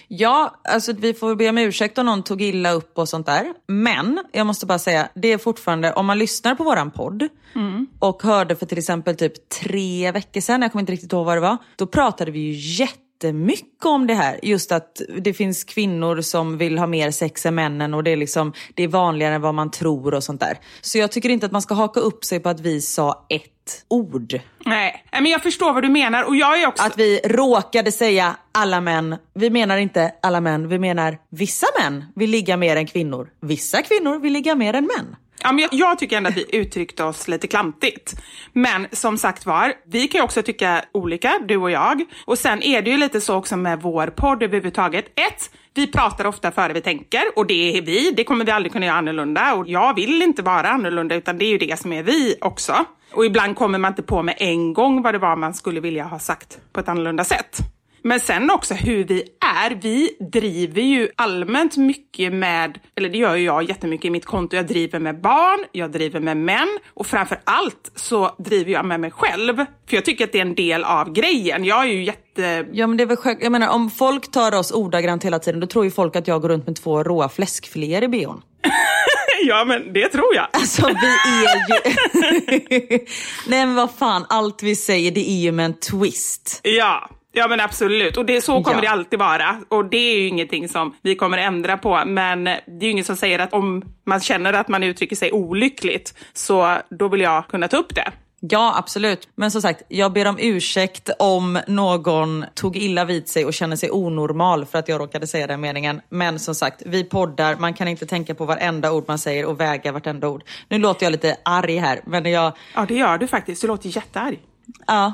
Ja, 0.08 0.62
alltså 0.64 0.94
vi 0.94 1.14
får 1.14 1.36
be 1.36 1.50
om 1.50 1.58
ursäkt 1.58 1.98
om 1.98 2.06
någon 2.06 2.24
tog 2.24 2.42
illa 2.42 2.72
upp 2.72 2.98
och 2.98 3.10
sånt 3.10 3.26
där. 3.26 3.54
Men 3.68 4.24
jag 4.32 4.48
måste 4.48 4.66
bara 4.66 4.80
säga, 4.80 5.10
det 5.16 5.32
är 5.32 5.38
fortfarande, 5.38 5.94
om 5.94 6.06
man 6.06 6.20
lyssnar 6.20 6.56
på 6.56 6.64
våran 6.64 6.92
podd 6.92 7.28
mm. 7.56 7.88
och 8.00 8.24
hörde 8.24 8.56
för 8.56 8.66
till 8.66 8.78
exempel 8.78 9.16
typ 9.16 9.50
tre 9.50 10.12
veckor 10.12 10.42
sedan, 10.42 10.62
jag 10.62 10.72
kommer 10.72 10.82
inte 10.82 10.94
riktigt 10.94 11.14
ihåg 11.14 11.26
vad 11.26 11.38
det 11.38 11.42
var, 11.42 11.58
då 11.76 11.88
pratade 11.88 12.32
vi 12.32 12.40
ju 12.40 12.84
jätte 12.84 13.11
jättemycket 13.24 13.86
om 13.86 14.08
det 14.08 14.14
här. 14.14 14.40
Just 14.44 14.72
att 14.72 15.02
det 15.18 15.34
finns 15.34 15.64
kvinnor 15.64 16.22
som 16.22 16.58
vill 16.58 16.78
ha 16.78 16.88
mer 16.88 17.12
sex 17.12 17.46
än 17.46 17.56
männen 17.56 17.94
och 17.94 18.04
det 18.04 18.12
är, 18.12 18.18
liksom, 18.18 18.54
det 18.76 18.84
är 18.84 18.88
vanligare 18.88 19.36
än 19.36 19.42
vad 19.42 19.54
man 19.54 19.72
tror 19.72 20.14
och 20.14 20.24
sånt 20.24 20.40
där. 20.40 20.58
Så 20.82 20.98
jag 20.98 21.12
tycker 21.12 21.30
inte 21.30 21.46
att 21.46 21.52
man 21.52 21.62
ska 21.62 21.74
haka 21.74 22.00
upp 22.00 22.26
sig 22.26 22.40
på 22.40 22.50
att 22.50 22.60
vi 22.60 22.82
sa 22.82 23.26
ett 23.30 23.86
ord. 23.88 24.40
Nej, 24.66 25.06
men 25.12 25.26
jag 25.26 25.44
förstår 25.44 25.74
vad 25.74 25.84
du 25.84 25.90
menar 25.90 26.24
och 26.24 26.36
jag 26.36 26.62
är 26.62 26.68
också... 26.68 26.84
Att 26.84 26.98
vi 26.98 27.20
råkade 27.26 27.92
säga 27.92 28.36
alla 28.52 28.82
män. 28.82 29.18
Vi 29.34 29.50
menar 29.50 29.78
inte 29.78 30.12
alla 30.22 30.42
män, 30.42 30.68
vi 30.68 30.80
menar 30.80 31.18
vissa 31.30 31.68
män 31.80 32.06
vill 32.16 32.30
ligga 32.30 32.58
mer 32.58 32.76
än 32.76 32.88
kvinnor. 32.88 33.30
Vissa 33.42 33.82
kvinnor 33.82 34.20
vill 34.20 34.34
ligga 34.34 34.56
mer 34.56 34.74
än 34.74 34.90
män. 34.98 35.16
Ja, 35.44 35.52
men 35.52 35.60
jag, 35.60 35.70
jag 35.74 36.00
tycker 36.00 36.18
ändå 36.18 36.30
att 36.30 36.38
vi 36.38 36.56
uttryckte 36.56 37.04
oss 37.04 37.28
lite 37.28 37.48
klantigt. 37.48 38.16
Men 38.54 38.88
som 38.92 39.18
sagt 39.18 39.46
var, 39.46 39.74
vi 39.86 40.08
kan 40.08 40.20
ju 40.20 40.24
också 40.24 40.42
tycka 40.42 40.86
olika, 40.92 41.40
du 41.48 41.58
och 41.58 41.72
jag. 41.72 42.04
Och 42.26 42.38
sen 42.38 42.64
är 42.64 42.82
det 42.82 42.92
ju 42.92 42.98
lite 42.98 43.22
så 43.22 43.36
också 43.36 43.58
med 43.58 43.82
vår 43.82 44.08
podd 44.08 44.44
överhuvudtaget. 44.44 45.06
Ett, 45.06 45.52
vi 45.74 45.88
pratar 45.88 46.26
ofta 46.26 46.52
före 46.52 46.74
vi 46.74 46.82
tänker 46.82 47.22
och 47.36 47.48
det 47.48 47.78
är 47.78 47.82
vi. 47.82 48.12
Det 48.12 48.24
kommer 48.24 48.46
vi 48.46 48.52
aldrig 48.52 48.72
kunna 48.72 48.86
göra 48.86 48.98
annorlunda 48.98 49.54
och 49.54 49.68
jag 49.68 49.96
vill 49.96 50.22
inte 50.22 50.42
vara 50.42 50.70
annorlunda 50.70 51.16
utan 51.16 51.38
det 51.38 51.46
är 51.46 51.50
ju 51.50 51.58
det 51.58 51.80
som 51.80 51.94
är 51.94 52.04
vi 52.04 52.36
också. 52.42 52.86
Och 53.14 53.26
ibland 53.26 53.56
kommer 53.56 53.80
man 53.80 53.92
inte 53.92 54.04
på 54.04 54.24
med 54.24 54.36
en 54.38 54.74
gång 54.74 55.02
vad 55.02 55.14
det 55.14 55.20
var 55.20 55.36
man 55.36 55.54
skulle 55.54 55.80
vilja 55.80 56.04
ha 56.04 56.20
sagt 56.20 56.60
på 56.74 56.80
ett 56.80 56.90
annorlunda 56.90 57.24
sätt. 57.24 57.62
Men 58.04 58.20
sen 58.20 58.52
också 58.52 58.74
hur 58.74 59.04
vi 59.04 59.24
är. 59.40 59.76
Vi 59.82 60.10
driver 60.32 60.82
ju 60.82 61.10
allmänt 61.16 61.78
mycket 61.78 62.34
med, 62.34 62.80
eller 62.96 63.10
det 63.10 63.18
gör 63.18 63.36
ju 63.36 63.46
jag 63.46 63.64
jättemycket 63.64 64.06
i 64.06 64.10
mitt 64.10 64.26
konto. 64.26 64.56
Jag 64.56 64.68
driver 64.68 65.00
med 65.00 65.22
barn, 65.22 65.66
jag 65.72 65.92
driver 65.92 66.20
med 66.20 66.38
män 66.38 66.80
och 66.94 67.08
framför 67.08 67.42
allt 67.44 67.92
så 67.96 68.36
driver 68.38 68.72
jag 68.72 68.86
med 68.86 69.00
mig 69.00 69.12
själv. 69.12 69.56
För 69.58 69.96
jag 69.96 70.06
tycker 70.06 70.26
att 70.26 70.32
det 70.32 70.38
är 70.38 70.46
en 70.46 70.56
del 70.56 70.84
av 70.84 71.14
grejen. 71.14 71.66
Jag 71.66 71.82
är 71.82 71.86
ju 71.86 72.04
jätte... 72.04 72.66
Ja 72.72 72.88
men 72.88 72.98
det 72.98 73.04
är 73.04 73.08
väl 73.08 73.18
skönt. 73.18 73.40
Jag 73.42 73.52
menar 73.52 73.68
om 73.68 73.90
folk 73.90 74.32
tar 74.32 74.56
oss 74.56 74.72
ordagrant 74.72 75.24
hela 75.26 75.40
tiden 75.40 75.60
då 75.60 75.68
tror 75.68 75.86
ju 75.86 75.92
folk 75.92 76.16
att 76.16 76.28
jag 76.28 76.42
går 76.42 76.50
runt 76.50 76.68
med 76.68 76.76
två 76.76 77.04
råa 77.04 77.30
fläskfiléer 77.30 78.04
i 78.04 78.08
bion. 78.08 78.42
ja 79.44 79.66
men 79.66 79.94
det 79.94 80.10
tror 80.10 80.36
jag. 80.36 80.48
Alltså 80.54 80.88
vi 80.88 81.32
är 81.48 81.70
ju... 81.70 83.00
Nej 83.48 83.66
men 83.66 83.76
vad 83.76 83.92
fan, 83.92 84.26
allt 84.30 84.64
vi 84.64 84.76
säger 84.76 85.12
det 85.12 85.30
är 85.30 85.42
ju 85.42 85.52
med 85.52 85.66
en 85.66 85.80
twist. 85.80 86.60
Ja. 86.64 87.10
Ja 87.34 87.48
men 87.48 87.60
absolut, 87.60 88.18
och 88.18 88.26
det, 88.26 88.42
så 88.42 88.64
kommer 88.64 88.78
Ja. 88.78 88.82
det 88.82 88.88
alltid 88.88 89.20
vara. 89.20 89.62
Och 89.70 89.86
det 89.86 89.98
är 89.98 90.18
ju 90.20 90.28
ingenting 90.28 90.70
som 90.70 90.96
vi 91.02 91.16
kommer 91.16 91.38
ändra 91.38 91.78
på. 91.78 92.02
Men 92.06 92.44
det 92.44 92.58
är 92.80 92.84
ju 92.84 92.90
ingen 92.90 93.06
som 93.06 93.16
säger 93.16 93.40
att 93.40 93.54
om 93.54 93.84
man 94.06 94.20
känner 94.20 94.54
att 94.54 94.68
man 94.68 94.84
uttrycker 94.84 95.16
sig 95.16 95.32
olyckligt, 95.32 96.14
så 96.34 96.78
då 96.90 97.08
vill 97.08 97.22
jag 97.22 97.48
kunna 97.48 97.68
ta 97.68 97.78
upp 97.78 97.96
det. 97.96 98.12
Ja, 98.44 98.74
absolut. 98.78 99.30
Men 99.36 99.52
som 99.52 99.62
sagt, 99.62 99.82
jag 99.88 100.14
ber 100.14 100.28
om 100.28 100.38
ursäkt 100.40 101.10
om 101.20 101.60
någon 101.68 102.46
tog 102.56 102.78
illa 102.78 103.06
vid 103.06 103.28
sig 103.28 103.46
och 103.46 103.54
känner 103.54 103.76
sig 103.76 103.92
onormal 103.92 104.66
för 104.66 104.80
att 104.80 104.88
jag 104.88 105.02
råkade 105.02 105.28
säga 105.28 105.48
den 105.48 105.62
meningen. 105.62 106.02
Men 106.10 106.40
som 106.40 106.56
sagt, 106.56 106.82
vi 106.86 107.04
poddar, 107.04 107.56
man 107.56 107.74
kan 107.74 107.88
inte 107.88 108.06
tänka 108.06 108.36
på 108.36 108.46
varenda 108.46 108.92
ord 108.92 109.04
man 109.08 109.18
säger 109.20 109.46
och 109.46 109.60
väga 109.60 109.92
vartenda 109.92 110.28
ord. 110.30 110.44
Nu 110.70 110.78
låter 110.78 111.06
jag 111.06 111.12
lite 111.12 111.38
arg 111.46 111.78
här, 111.78 112.02
men 112.06 112.26
jag, 112.32 112.54
Ja 112.76 112.86
det 112.88 112.96
gör 112.96 113.18
du 113.18 113.28
faktiskt, 113.28 113.62
du 113.62 113.68
låter 113.68 113.90
jättearg. 113.90 114.40
ja. 114.88 115.14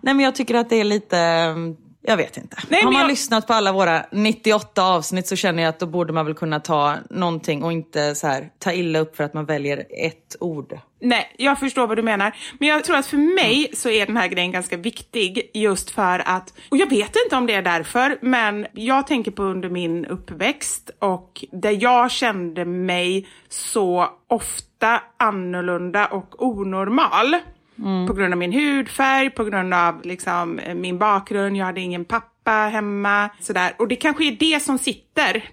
Nej 0.00 0.14
men 0.14 0.20
jag 0.20 0.34
tycker 0.34 0.54
att 0.54 0.68
det 0.68 0.76
är 0.76 0.84
lite, 0.84 1.18
mm, 1.18 1.76
jag 2.02 2.16
vet 2.16 2.36
inte. 2.36 2.56
Nej, 2.68 2.82
Har 2.84 2.92
man 2.92 3.00
jag- 3.00 3.08
lyssnat 3.08 3.46
på 3.46 3.52
alla 3.52 3.72
våra 3.72 4.04
98 4.12 4.82
avsnitt 4.84 5.26
så 5.26 5.36
känner 5.36 5.62
jag 5.62 5.68
att 5.70 5.78
då 5.78 5.86
borde 5.86 6.12
man 6.12 6.26
väl 6.26 6.34
kunna 6.34 6.60
ta 6.60 6.94
någonting 7.10 7.62
och 7.62 7.72
inte 7.72 8.14
så 8.14 8.26
här 8.26 8.48
ta 8.58 8.72
illa 8.72 8.98
upp 8.98 9.16
för 9.16 9.24
att 9.24 9.34
man 9.34 9.44
väljer 9.44 9.84
ett 10.06 10.36
ord. 10.40 10.78
Nej, 11.02 11.34
jag 11.38 11.58
förstår 11.58 11.86
vad 11.86 11.98
du 11.98 12.02
menar. 12.02 12.36
Men 12.58 12.68
jag 12.68 12.84
tror 12.84 12.96
att 12.96 13.06
för 13.06 13.16
mig 13.44 13.70
så 13.74 13.88
är 13.88 14.06
den 14.06 14.16
här 14.16 14.28
grejen 14.28 14.52
ganska 14.52 14.76
viktig 14.76 15.50
just 15.54 15.90
för 15.90 16.22
att, 16.26 16.54
och 16.70 16.76
jag 16.76 16.90
vet 16.90 17.12
inte 17.24 17.36
om 17.36 17.46
det 17.46 17.54
är 17.54 17.62
därför, 17.62 18.18
men 18.22 18.66
jag 18.72 19.06
tänker 19.06 19.30
på 19.30 19.42
under 19.42 19.68
min 19.68 20.06
uppväxt 20.06 20.90
och 20.98 21.44
där 21.52 21.82
jag 21.82 22.10
kände 22.10 22.64
mig 22.64 23.28
så 23.48 24.08
ofta 24.28 25.02
annorlunda 25.16 26.06
och 26.06 26.42
onormal. 26.46 27.36
Mm. 27.80 28.06
På 28.06 28.12
grund 28.12 28.34
av 28.34 28.38
min 28.38 28.52
hudfärg, 28.52 29.30
på 29.30 29.44
grund 29.44 29.74
av 29.74 30.00
liksom, 30.04 30.58
eh, 30.58 30.74
min 30.74 30.98
bakgrund, 30.98 31.56
jag 31.56 31.66
hade 31.66 31.80
ingen 31.80 32.04
pappa 32.04 32.50
hemma. 32.50 33.30
Sådär. 33.40 33.74
Och 33.78 33.88
det 33.88 33.96
kanske 33.96 34.24
är 34.24 34.36
det 34.40 34.62
som 34.62 34.78
sitter. 34.78 35.09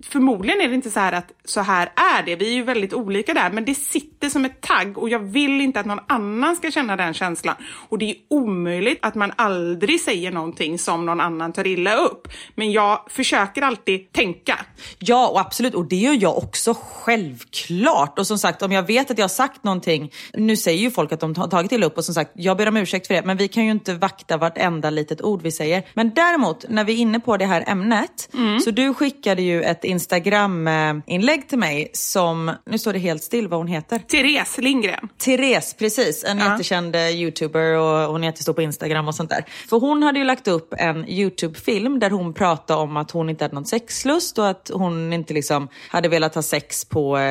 Förmodligen 0.09 0.61
är 0.61 0.67
det 0.67 0.75
inte 0.75 0.89
så 0.89 0.99
här 0.99 1.13
att 1.13 1.31
så 1.45 1.61
här 1.61 1.91
är 2.17 2.23
det. 2.23 2.35
Vi 2.35 2.47
är 2.47 2.53
ju 2.53 2.63
väldigt 2.63 2.93
olika 2.93 3.33
där, 3.33 3.49
men 3.51 3.65
det 3.65 3.75
sitter 3.75 4.29
som 4.29 4.45
ett 4.45 4.61
tagg 4.61 4.97
och 4.97 5.09
jag 5.09 5.19
vill 5.19 5.61
inte 5.61 5.79
att 5.79 5.85
någon 5.85 5.99
annan 6.07 6.55
ska 6.55 6.71
känna 6.71 6.95
den 6.95 7.13
känslan. 7.13 7.55
Och 7.89 7.97
det 7.97 8.09
är 8.09 8.15
omöjligt 8.29 8.99
att 9.01 9.15
man 9.15 9.31
aldrig 9.35 10.01
säger 10.01 10.31
någonting 10.31 10.79
som 10.79 11.05
någon 11.05 11.21
annan 11.21 11.53
tar 11.53 11.67
illa 11.67 11.95
upp. 11.95 12.27
Men 12.55 12.71
jag 12.71 13.05
försöker 13.09 13.61
alltid 13.61 14.11
tänka. 14.11 14.59
Ja, 14.99 15.27
och 15.27 15.39
absolut. 15.39 15.73
Och 15.73 15.85
det 15.85 15.95
gör 15.95 16.17
jag 16.21 16.37
också 16.37 16.75
självklart. 16.83 18.19
Och 18.19 18.27
som 18.27 18.37
sagt, 18.37 18.61
om 18.61 18.71
jag 18.71 18.83
vet 18.83 19.11
att 19.11 19.17
jag 19.17 19.23
har 19.23 19.29
sagt 19.29 19.63
någonting, 19.63 20.11
nu 20.33 20.55
säger 20.57 20.79
ju 20.79 20.91
folk 20.91 21.11
att 21.11 21.19
de 21.19 21.35
har 21.35 21.47
tagit 21.47 21.71
illa 21.71 21.85
upp 21.85 21.97
och 21.97 22.05
som 22.05 22.13
sagt, 22.13 22.31
jag 22.35 22.57
ber 22.57 22.67
om 22.67 22.77
ursäkt 22.77 23.07
för 23.07 23.13
det, 23.13 23.23
men 23.23 23.37
vi 23.37 23.47
kan 23.47 23.65
ju 23.65 23.71
inte 23.71 23.93
vakta 23.93 24.37
vartenda 24.37 24.89
litet 24.89 25.21
ord 25.21 25.41
vi 25.41 25.51
säger. 25.51 25.83
Men 25.93 26.13
däremot, 26.13 26.65
när 26.69 26.83
vi 26.83 26.93
är 26.93 26.97
inne 26.97 27.19
på 27.19 27.37
det 27.37 27.45
här 27.45 27.63
ämnet, 27.67 28.29
så 28.63 28.71
du 28.71 28.93
skickade 28.93 29.41
ju 29.41 29.56
ett 29.63 29.83
Instagram-inlägg 29.83 31.49
till 31.49 31.57
mig 31.57 31.89
som, 31.93 32.51
nu 32.65 32.77
står 32.77 32.93
det 32.93 32.99
helt 32.99 33.23
still 33.23 33.47
vad 33.47 33.59
hon 33.59 33.67
heter. 33.67 33.99
Therese 33.99 34.57
Lindgren. 34.57 35.09
Therese, 35.17 35.73
precis. 35.79 36.23
En 36.23 36.37
Ja. 36.37 36.51
jättekänd 36.51 36.95
eh, 36.95 37.09
youtuber 37.09 37.73
och 37.77 38.11
hon 38.11 38.23
är 38.23 38.27
jättestor 38.27 38.53
på 38.53 38.61
Instagram 38.61 39.07
och 39.07 39.15
sånt 39.15 39.29
där. 39.29 39.45
För 39.69 39.79
hon 39.79 40.03
hade 40.03 40.19
ju 40.19 40.25
lagt 40.25 40.47
upp 40.47 40.73
en 40.77 41.09
YouTube-film 41.09 41.99
där 41.99 42.09
hon 42.09 42.33
pratade 42.33 42.79
om 42.81 42.97
att 42.97 43.11
hon 43.11 43.29
inte 43.29 43.43
hade 43.43 43.55
någon 43.55 43.65
sexlust 43.65 44.39
och 44.39 44.47
att 44.49 44.71
hon 44.73 45.13
inte 45.13 45.33
liksom 45.33 45.67
hade 45.89 46.09
velat 46.09 46.35
ha 46.35 46.41
sex 46.41 46.85
på, 46.85 47.17
eh, 47.17 47.23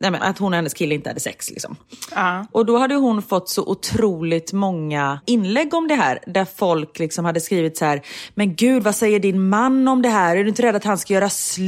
nej 0.00 0.10
men 0.10 0.14
att 0.22 0.38
hon 0.38 0.52
och 0.52 0.56
hennes 0.56 0.74
kille 0.74 0.94
inte 0.94 1.10
hade 1.10 1.20
sex 1.20 1.50
liksom. 1.50 1.76
Ja. 2.14 2.46
Och 2.52 2.66
då 2.66 2.78
hade 2.78 2.94
hon 2.94 3.22
fått 3.22 3.48
så 3.48 3.62
otroligt 3.66 4.52
många 4.52 5.20
inlägg 5.26 5.74
om 5.74 5.88
det 5.88 5.94
här 5.94 6.18
där 6.26 6.46
folk 6.56 6.98
liksom 6.98 7.24
hade 7.24 7.40
skrivit 7.40 7.76
så 7.76 7.84
här, 7.84 8.02
men 8.34 8.54
gud 8.54 8.82
vad 8.82 8.94
säger 8.94 9.20
din 9.20 9.48
man 9.48 9.88
om 9.88 10.02
det 10.02 10.08
här? 10.08 10.36
Är 10.36 10.42
du 10.42 10.48
inte 10.48 10.62
rädd 10.62 10.76
att 10.76 10.84
han 10.84 10.98
ska 10.98 11.14
göra 11.14 11.28
slut 11.28 11.59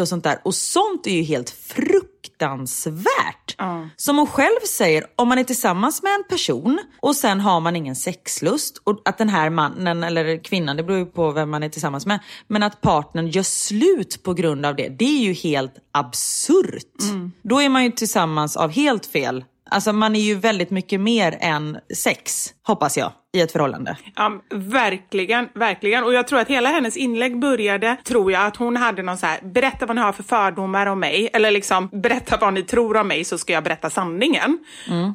och 0.00 0.08
sånt 0.08 0.24
där? 0.24 0.38
Och 0.44 0.54
sånt 0.54 1.06
är 1.06 1.10
ju 1.10 1.22
helt 1.22 1.50
fruktansvärt. 1.50 3.54
Som 3.96 4.18
hon 4.18 4.26
själv 4.26 4.60
säger, 4.68 5.04
om 5.16 5.28
man 5.28 5.38
är 5.38 5.44
tillsammans 5.44 6.02
med 6.02 6.14
en 6.14 6.24
person 6.28 6.78
och 7.00 7.16
sen 7.16 7.40
har 7.40 7.60
man 7.60 7.76
ingen 7.76 7.96
sexlust 7.96 8.82
och 8.84 9.02
att 9.04 9.18
den 9.18 9.28
här 9.28 9.50
mannen 9.50 10.04
eller 10.04 10.44
kvinnan, 10.44 10.76
det 10.76 10.82
beror 10.82 10.98
ju 10.98 11.06
på 11.06 11.30
vem 11.30 11.50
man 11.50 11.62
är 11.62 11.68
tillsammans 11.68 12.06
med, 12.06 12.18
men 12.46 12.62
att 12.62 12.80
partnern 12.80 13.28
gör 13.28 13.42
slut 13.42 14.22
på 14.22 14.34
grund 14.34 14.66
av 14.66 14.76
det, 14.76 14.88
det 14.88 15.04
är 15.04 15.22
ju 15.22 15.32
helt 15.32 15.74
absurt. 15.92 17.02
Då 17.42 17.62
är 17.62 17.68
man 17.68 17.84
ju 17.84 17.90
tillsammans 17.90 18.56
av 18.56 18.70
helt 18.70 19.06
fel 19.06 19.44
Alltså 19.70 19.92
man 19.92 20.16
är 20.16 20.20
ju 20.20 20.34
väldigt 20.34 20.70
mycket 20.70 21.00
mer 21.00 21.38
än 21.40 21.78
sex, 21.96 22.54
hoppas 22.62 22.96
jag, 22.96 23.12
i 23.32 23.40
ett 23.40 23.52
förhållande. 23.52 23.96
Ja, 24.16 24.32
verkligen, 24.50 25.48
verkligen. 25.54 26.04
Och 26.04 26.12
jag 26.12 26.28
tror 26.28 26.38
att 26.38 26.48
hela 26.48 26.68
hennes 26.68 26.96
inlägg 26.96 27.38
började, 27.38 27.96
tror 28.04 28.32
jag, 28.32 28.46
att 28.46 28.56
hon 28.56 28.76
hade 28.76 29.02
någon 29.02 29.18
så 29.18 29.26
här, 29.26 29.38
berätta 29.42 29.86
vad 29.86 29.96
ni 29.96 30.02
har 30.02 30.12
för 30.12 30.22
fördomar 30.22 30.86
om 30.86 31.00
mig, 31.00 31.30
eller 31.32 31.50
liksom, 31.50 31.88
berätta 31.92 32.36
vad 32.36 32.54
ni 32.54 32.62
tror 32.62 32.96
om 32.96 33.08
mig 33.08 33.24
så 33.24 33.38
ska 33.38 33.52
jag 33.52 33.64
berätta 33.64 33.90
sanningen. 33.90 34.58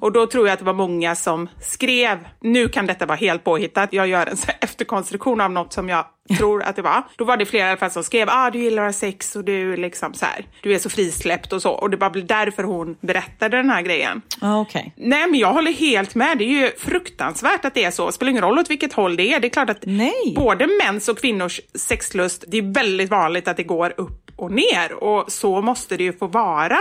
Och 0.02 0.12
då 0.12 0.28
tror 0.28 0.47
jag 0.47 0.54
att 0.54 0.60
det 0.60 0.65
var 0.65 0.73
många 0.73 1.15
som 1.15 1.49
skrev, 1.62 2.19
nu 2.41 2.67
kan 2.69 2.86
detta 2.86 3.06
vara 3.06 3.17
helt 3.17 3.43
påhittat, 3.43 3.93
jag 3.93 4.08
gör 4.08 4.26
en 4.26 4.38
så 4.38 4.52
efterkonstruktion 4.62 5.41
av 5.41 5.52
något 5.52 5.73
som 5.73 5.89
jag 5.89 6.06
tror 6.38 6.63
att 6.63 6.76
det 6.76 6.82
var. 6.82 7.04
Då 7.17 7.26
var 7.26 7.38
det 7.38 7.45
flera 7.45 7.65
i 7.65 7.69
alla 7.69 7.78
fall 7.78 7.91
som 7.91 8.04
skrev, 8.04 8.28
ah 8.32 8.49
du 8.49 8.60
gillar 8.60 8.84
att 8.84 8.88
ha 8.88 8.99
sex 8.99 9.36
och 9.36 9.43
du 9.43 9.78
liksom 9.78 10.13
så 10.13 10.26
här, 10.26 10.45
du 10.62 10.76
är 10.76 10.80
så 10.80 10.89
frisläppt 10.89 11.54
och 11.54 11.62
så. 11.62 11.71
Och 11.71 11.89
det 11.89 11.97
var 11.97 12.10
väl 12.10 12.28
därför 12.28 12.63
hon 12.63 12.95
berättade 13.02 13.58
den 13.58 13.69
här 13.69 13.82
grejen. 13.82 14.21
Ja, 14.41 14.62
okej. 14.62 14.93
Nej, 14.97 15.28
men 15.30 15.39
jag 15.39 15.54
håller 15.54 15.71
helt 15.71 16.15
med. 16.15 16.38
Det 16.38 16.43
är 16.43 16.63
ju 16.63 16.71
fruktansvärt 16.78 17.65
att 17.65 17.73
det 17.73 17.84
är 17.84 17.91
så. 17.91 18.03
Det 18.06 18.12
spelar 18.12 18.30
ingen 18.30 18.44
roll 18.44 18.60
åt 18.60 18.70
vilket 18.70 18.94
håll 18.94 19.16
det 19.16 19.34
är. 19.34 19.39
Det 19.39 19.48
är 19.48 19.50
klart 19.50 19.70
att 19.70 19.84
Nej. 19.84 20.34
både 20.36 20.68
mäns 20.84 21.10
och 21.10 21.18
kvinnors 21.18 21.62
sexlust, 21.76 22.44
det 22.48 22.58
är 22.58 22.74
väldigt 22.74 23.10
vanligt 23.10 23.48
att 23.48 23.58
det 23.58 23.63
går 23.63 23.94
upp 23.98 24.32
och 24.44 24.52
ner. 24.52 25.04
Och 25.04 25.32
så 25.32 25.62
måste 25.62 25.98
det 25.98 26.04
ju 26.04 26.14
få 26.14 26.28
vara. 26.28 26.78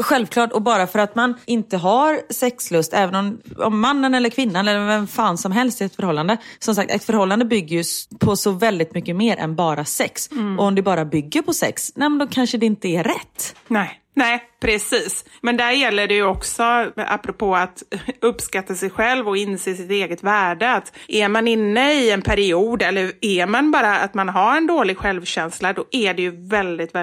Självklart, 0.00 0.52
och 0.52 0.62
bara 0.62 0.86
för 0.86 0.98
att 0.98 1.14
man 1.14 1.34
inte 1.46 1.76
har 1.76 2.20
sexlust, 2.32 2.92
även 2.92 3.14
om, 3.14 3.40
om 3.58 3.80
mannen 3.80 4.14
eller 4.14 4.30
kvinnan 4.30 4.68
eller 4.68 4.86
vem 4.86 5.06
fan 5.06 5.38
som 5.38 5.52
helst 5.52 5.80
i 5.80 5.84
ett 5.84 5.96
förhållande. 5.96 6.36
Som 6.58 6.74
sagt, 6.74 6.90
ett 6.90 7.04
förhållande 7.04 7.44
bygger 7.44 7.76
ju 7.76 7.84
på 8.18 8.36
så 8.36 8.50
väldigt 8.50 8.94
mycket 8.94 9.16
mer 9.16 9.36
än 9.36 9.56
bara 9.56 9.84
sex. 9.84 10.28
Och 10.58 10.64
om 10.64 10.74
det 10.74 10.82
bara 10.82 11.04
bygger 11.04 11.42
på 11.42 11.52
sex, 11.52 11.92
nej 11.94 12.08
men 12.08 12.18
då 12.18 12.26
kanske 12.26 12.58
det 12.58 12.66
inte 12.66 12.88
är 12.88 13.04
rätt. 13.04 13.56
Nej. 13.68 13.98
Nej, 14.14 14.42
precis. 14.60 15.24
Men 15.40 15.56
där 15.56 15.70
gäller 15.70 16.08
det 16.08 16.14
ju 16.14 16.24
också, 16.24 16.62
apropå 16.96 17.56
att 17.56 17.82
uppskatta 18.20 18.74
sig 18.74 18.90
själv 18.90 19.28
och 19.28 19.36
inse 19.36 19.74
sitt 19.74 19.90
eget 19.90 20.22
värde, 20.22 20.72
att 20.72 20.92
är 21.08 21.28
man 21.28 21.48
inne 21.48 21.92
i 21.94 22.10
en 22.10 22.22
period 22.22 22.82
eller 22.82 23.12
är 23.20 23.46
man 23.46 23.70
bara 23.70 23.98
att 23.98 24.14
man 24.14 24.28
har 24.28 24.56
en 24.56 24.66
dålig 24.66 24.98
självkänsla, 24.98 25.72
då 25.72 25.84
är 25.90 26.14
det 26.14 26.22
ju 26.22 26.48
väldigt, 26.48 26.94
väldigt 26.94 27.01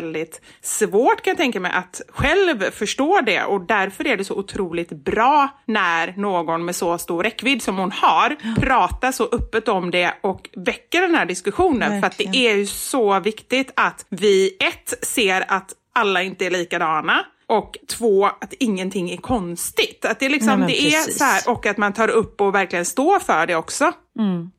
svårt 0.62 1.22
kan 1.22 1.32
jag 1.32 1.38
tänka 1.38 1.60
mig 1.60 1.72
att 1.72 2.02
själv 2.10 2.72
förstå 2.72 3.22
det 3.22 3.44
och 3.44 3.62
därför 3.62 4.08
är 4.08 4.18
det 4.18 4.24
så 4.24 4.36
otroligt 4.36 4.90
bra 4.90 5.50
när 5.66 6.14
någon 6.18 6.66
med 6.66 6.76
så 6.76 6.98
stor 6.98 7.24
räckvidd 7.24 7.62
som 7.62 7.78
hon 7.78 7.92
har 7.92 8.36
pratar 8.62 9.12
så 9.12 9.30
öppet 9.32 9.68
om 9.68 9.92
det 9.92 10.14
och 10.22 10.50
väcker 10.56 11.02
den 11.02 11.16
här 11.16 11.26
diskussionen. 11.26 12.02
För 12.02 12.08
att 12.08 12.18
det 12.18 12.24
Verkligen. 12.24 12.56
är 12.56 12.58
ju 12.58 12.66
så 12.66 13.20
viktigt 13.20 13.72
att 13.76 14.06
vi 14.10 14.58
ett 14.60 14.94
ser 15.06 15.46
att 15.48 15.74
alla 15.94 16.24
inte 16.24 16.46
är 16.46 16.50
likadana. 16.50 17.26
och 17.48 17.78
två, 17.88 18.26
att 18.26 18.54
ingenting 18.60 19.12
är 19.12 19.18
konstigt. 19.18 20.06
Att 20.06 20.20
det, 20.20 20.30
liksom, 20.30 20.60
Nej, 20.60 20.68
det 20.68 20.96
är 20.96 21.12
så 21.12 21.24
här, 21.24 21.50
och 21.50 21.66
att 21.66 21.78
man 21.78 21.94
tar 21.94 22.08
upp 22.08 22.42
och 22.42 22.56
verkligen 22.56 22.86
står 22.86 23.20
för 23.20 23.48
det 23.48 23.56
också. 23.56 23.92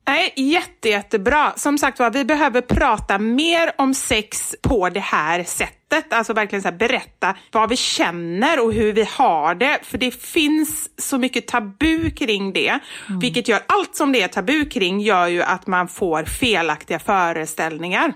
Nej, 0.08 0.32
jätte, 0.36 0.88
jättebra. 0.88 1.52
Som 1.56 1.78
sagt 1.78 1.98
var, 1.98 2.10
vi 2.10 2.24
behöver 2.24 2.60
prata 2.60 3.18
mer 3.18 3.72
om 3.78 3.94
sex 3.94 4.56
på 4.62 4.88
det 4.88 5.00
här 5.00 5.44
sättet. 5.44 6.12
Alltså 6.12 6.32
verkligen 6.32 6.62
så 6.62 6.68
här, 6.68 6.76
berätta 6.76 7.36
vad 7.52 7.68
vi 7.68 7.76
känner 7.76 8.64
och 8.64 8.72
hur 8.72 8.92
vi 8.92 9.04
har 9.04 9.54
det. 9.54 9.78
För 9.82 9.98
det 9.98 10.10
finns 10.10 10.90
så 11.02 11.18
mycket 11.18 11.46
tabu 11.46 12.10
kring 12.10 12.52
det. 12.52 12.78
Vilket 13.20 13.48
gör 13.48 13.60
allt 13.66 13.96
som 13.96 14.12
det 14.12 14.22
är 14.22 14.28
tabu 14.28 14.64
kring 14.64 15.00
gör 15.00 15.26
ju 15.26 15.42
att 15.42 15.66
man 15.66 15.88
får 15.88 16.24
felaktiga 16.24 16.98
föreställningar. 16.98 18.12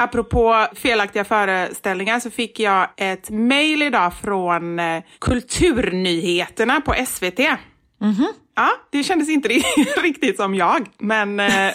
Apropå 0.00 0.66
felaktiga 0.74 1.24
föreställningar 1.24 2.20
så 2.20 2.30
fick 2.30 2.60
jag 2.60 2.88
ett 2.96 3.30
mejl 3.30 3.82
idag 3.82 4.14
från 4.14 4.78
eh, 4.78 5.02
Kulturnyheterna 5.18 6.80
på 6.80 6.94
SVT. 7.06 7.40
Ja, 8.54 8.70
det 8.90 9.02
kändes 9.04 9.28
inte 9.28 9.48
riktigt 10.02 10.36
som 10.36 10.54
jag, 10.54 10.88
men 10.98 11.40
eh, 11.40 11.72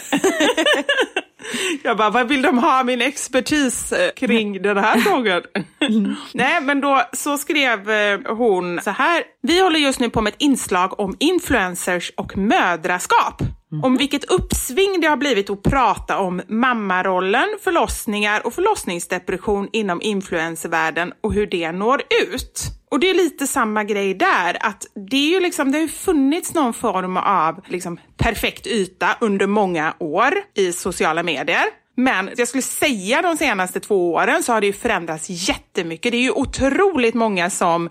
jag 1.82 1.96
bara, 1.96 2.10
vad 2.10 2.28
vill 2.28 2.42
de 2.42 2.58
ha 2.58 2.84
min 2.84 3.00
expertis 3.02 3.92
eh, 3.92 4.10
kring 4.12 4.62
den 4.62 4.76
här 4.76 4.98
frågan? 4.98 5.42
Nej, 6.34 6.60
men 6.60 6.80
då 6.80 7.02
så 7.12 7.38
skrev 7.38 7.90
eh, 7.90 8.20
hon 8.36 8.80
så 8.82 8.90
här. 8.90 9.22
Vi 9.42 9.60
håller 9.60 9.78
just 9.78 10.00
nu 10.00 10.10
på 10.10 10.20
med 10.20 10.32
ett 10.32 10.42
inslag 10.42 11.00
om 11.00 11.16
influencers 11.20 12.12
och 12.16 12.36
mödraskap. 12.36 13.42
Mm. 13.74 13.84
Om 13.84 13.96
vilket 13.96 14.24
uppsving 14.24 15.00
det 15.00 15.06
har 15.06 15.16
blivit 15.16 15.50
att 15.50 15.62
prata 15.62 16.18
om 16.18 16.42
mammarollen, 16.48 17.48
förlossningar 17.64 18.46
och 18.46 18.54
förlossningsdepression 18.54 19.68
inom 19.72 20.02
influencervärlden 20.02 21.12
och 21.20 21.32
hur 21.32 21.46
det 21.46 21.72
når 21.72 22.02
ut. 22.32 22.62
Och 22.90 23.00
det 23.00 23.10
är 23.10 23.14
lite 23.14 23.46
samma 23.46 23.84
grej 23.84 24.14
där, 24.14 24.56
att 24.60 24.86
det 25.10 25.16
är 25.16 25.28
ju 25.28 25.40
liksom, 25.40 25.72
det 25.72 25.78
har 25.78 25.82
ju 25.82 25.88
funnits 25.88 26.54
någon 26.54 26.74
form 26.74 27.16
av 27.16 27.60
liksom 27.66 27.98
perfekt 28.16 28.66
yta 28.66 29.16
under 29.20 29.46
många 29.46 29.94
år 29.98 30.34
i 30.54 30.72
sociala 30.72 31.22
medier. 31.22 31.64
Men 31.96 32.30
jag 32.36 32.48
skulle 32.48 32.62
säga 32.62 33.22
de 33.22 33.36
senaste 33.36 33.80
två 33.80 34.14
åren 34.14 34.42
så 34.42 34.52
har 34.52 34.60
det 34.60 34.66
ju 34.66 34.72
förändrats 34.72 35.26
jättemycket. 35.28 36.12
Det 36.12 36.18
är 36.18 36.22
ju 36.22 36.30
otroligt 36.30 37.14
många 37.14 37.50
som, 37.50 37.90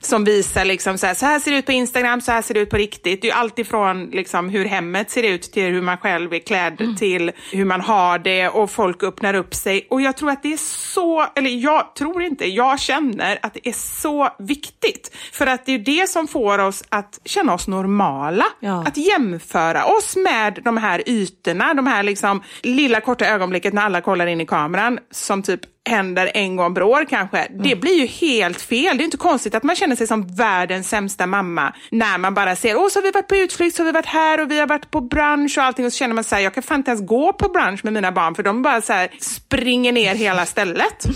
som 0.00 0.24
visar 0.24 0.64
liksom 0.64 0.98
så 0.98 1.06
här, 1.06 1.14
så 1.14 1.26
här 1.26 1.38
ser 1.38 1.50
det 1.50 1.56
ut 1.56 1.66
på 1.66 1.72
Instagram, 1.72 2.20
så 2.20 2.32
här 2.32 2.42
ser 2.42 2.54
det 2.54 2.60
ut 2.60 2.70
på 2.70 2.76
riktigt. 2.76 3.22
Det 3.22 3.28
är 3.28 3.32
ju 3.32 3.38
allt 3.38 3.58
ifrån 3.58 4.06
liksom 4.06 4.48
hur 4.48 4.64
hemmet 4.64 5.10
ser 5.10 5.22
ut 5.22 5.42
till 5.42 5.72
hur 5.72 5.82
man 5.82 5.98
själv 5.98 6.34
är 6.34 6.38
klädd 6.38 6.96
till 6.98 7.32
hur 7.52 7.64
man 7.64 7.80
har 7.80 8.18
det 8.18 8.48
och 8.48 8.70
folk 8.70 9.02
öppnar 9.02 9.34
upp 9.34 9.54
sig. 9.54 9.86
Och 9.90 10.00
jag 10.00 10.16
tror 10.16 10.30
att 10.30 10.42
det 10.42 10.52
är 10.52 10.56
så, 10.92 11.26
eller 11.34 11.50
jag 11.50 11.94
tror 11.94 12.22
inte, 12.22 12.46
jag 12.46 12.80
känner 12.80 13.38
att 13.42 13.54
det 13.54 13.68
är 13.68 13.72
så 13.72 14.28
viktigt. 14.38 15.16
För 15.32 15.46
att 15.46 15.66
det 15.66 15.72
är 15.72 15.78
det 15.78 16.08
som 16.08 16.28
får 16.28 16.58
oss 16.58 16.84
att 16.88 17.20
känna 17.24 17.54
oss 17.54 17.68
normala. 17.68 18.44
Ja. 18.60 18.84
Att 18.86 18.96
jämföra 18.96 19.84
oss 19.84 20.16
med 20.16 20.60
de 20.64 20.76
här 20.76 21.02
ytorna, 21.06 21.74
de 21.74 21.86
här 21.86 22.02
liksom 22.02 22.42
lilla 22.62 23.00
korta 23.00 23.24
ögonblicket 23.42 23.74
när 23.74 23.82
alla 23.82 24.00
kollar 24.00 24.26
in 24.26 24.40
i 24.40 24.46
kameran 24.46 24.98
som 25.10 25.42
typ 25.42 25.60
händer 25.88 26.30
en 26.34 26.56
gång 26.56 26.74
per 26.74 26.82
år 26.82 27.06
kanske. 27.10 27.48
Det 27.50 27.76
blir 27.76 27.94
ju 28.00 28.06
helt 28.06 28.60
fel. 28.60 28.96
Det 28.96 29.02
är 29.02 29.04
inte 29.04 29.16
konstigt 29.16 29.54
att 29.54 29.62
man 29.62 29.76
känner 29.76 29.96
sig 29.96 30.06
som 30.06 30.34
världens 30.34 30.88
sämsta 30.88 31.26
mamma 31.26 31.74
när 31.90 32.18
man 32.18 32.34
bara 32.34 32.56
ser, 32.56 32.76
åh 32.76 32.88
så 32.88 32.98
har 32.98 33.02
vi 33.02 33.10
varit 33.10 33.28
på 33.28 33.36
utflykt, 33.36 33.76
så 33.76 33.82
har 33.82 33.86
vi 33.86 33.92
varit 33.92 34.06
här 34.06 34.40
och 34.40 34.50
vi 34.50 34.60
har 34.60 34.66
varit 34.66 34.90
på 34.90 35.00
brunch 35.00 35.58
och 35.58 35.64
allting 35.64 35.86
och 35.86 35.92
så 35.92 35.96
känner 35.96 36.14
man 36.14 36.24
så 36.24 36.34
här, 36.34 36.42
jag 36.42 36.54
kan 36.54 36.62
fan 36.62 36.80
inte 36.80 36.90
ens 36.90 37.06
gå 37.06 37.32
på 37.32 37.48
brunch 37.48 37.84
med 37.84 37.92
mina 37.92 38.12
barn 38.12 38.34
för 38.34 38.42
de 38.42 38.62
bara 38.62 38.80
så 38.80 38.92
här 38.92 39.08
springer 39.20 39.92
ner 39.92 40.14
hela 40.14 40.46
stället. 40.46 41.06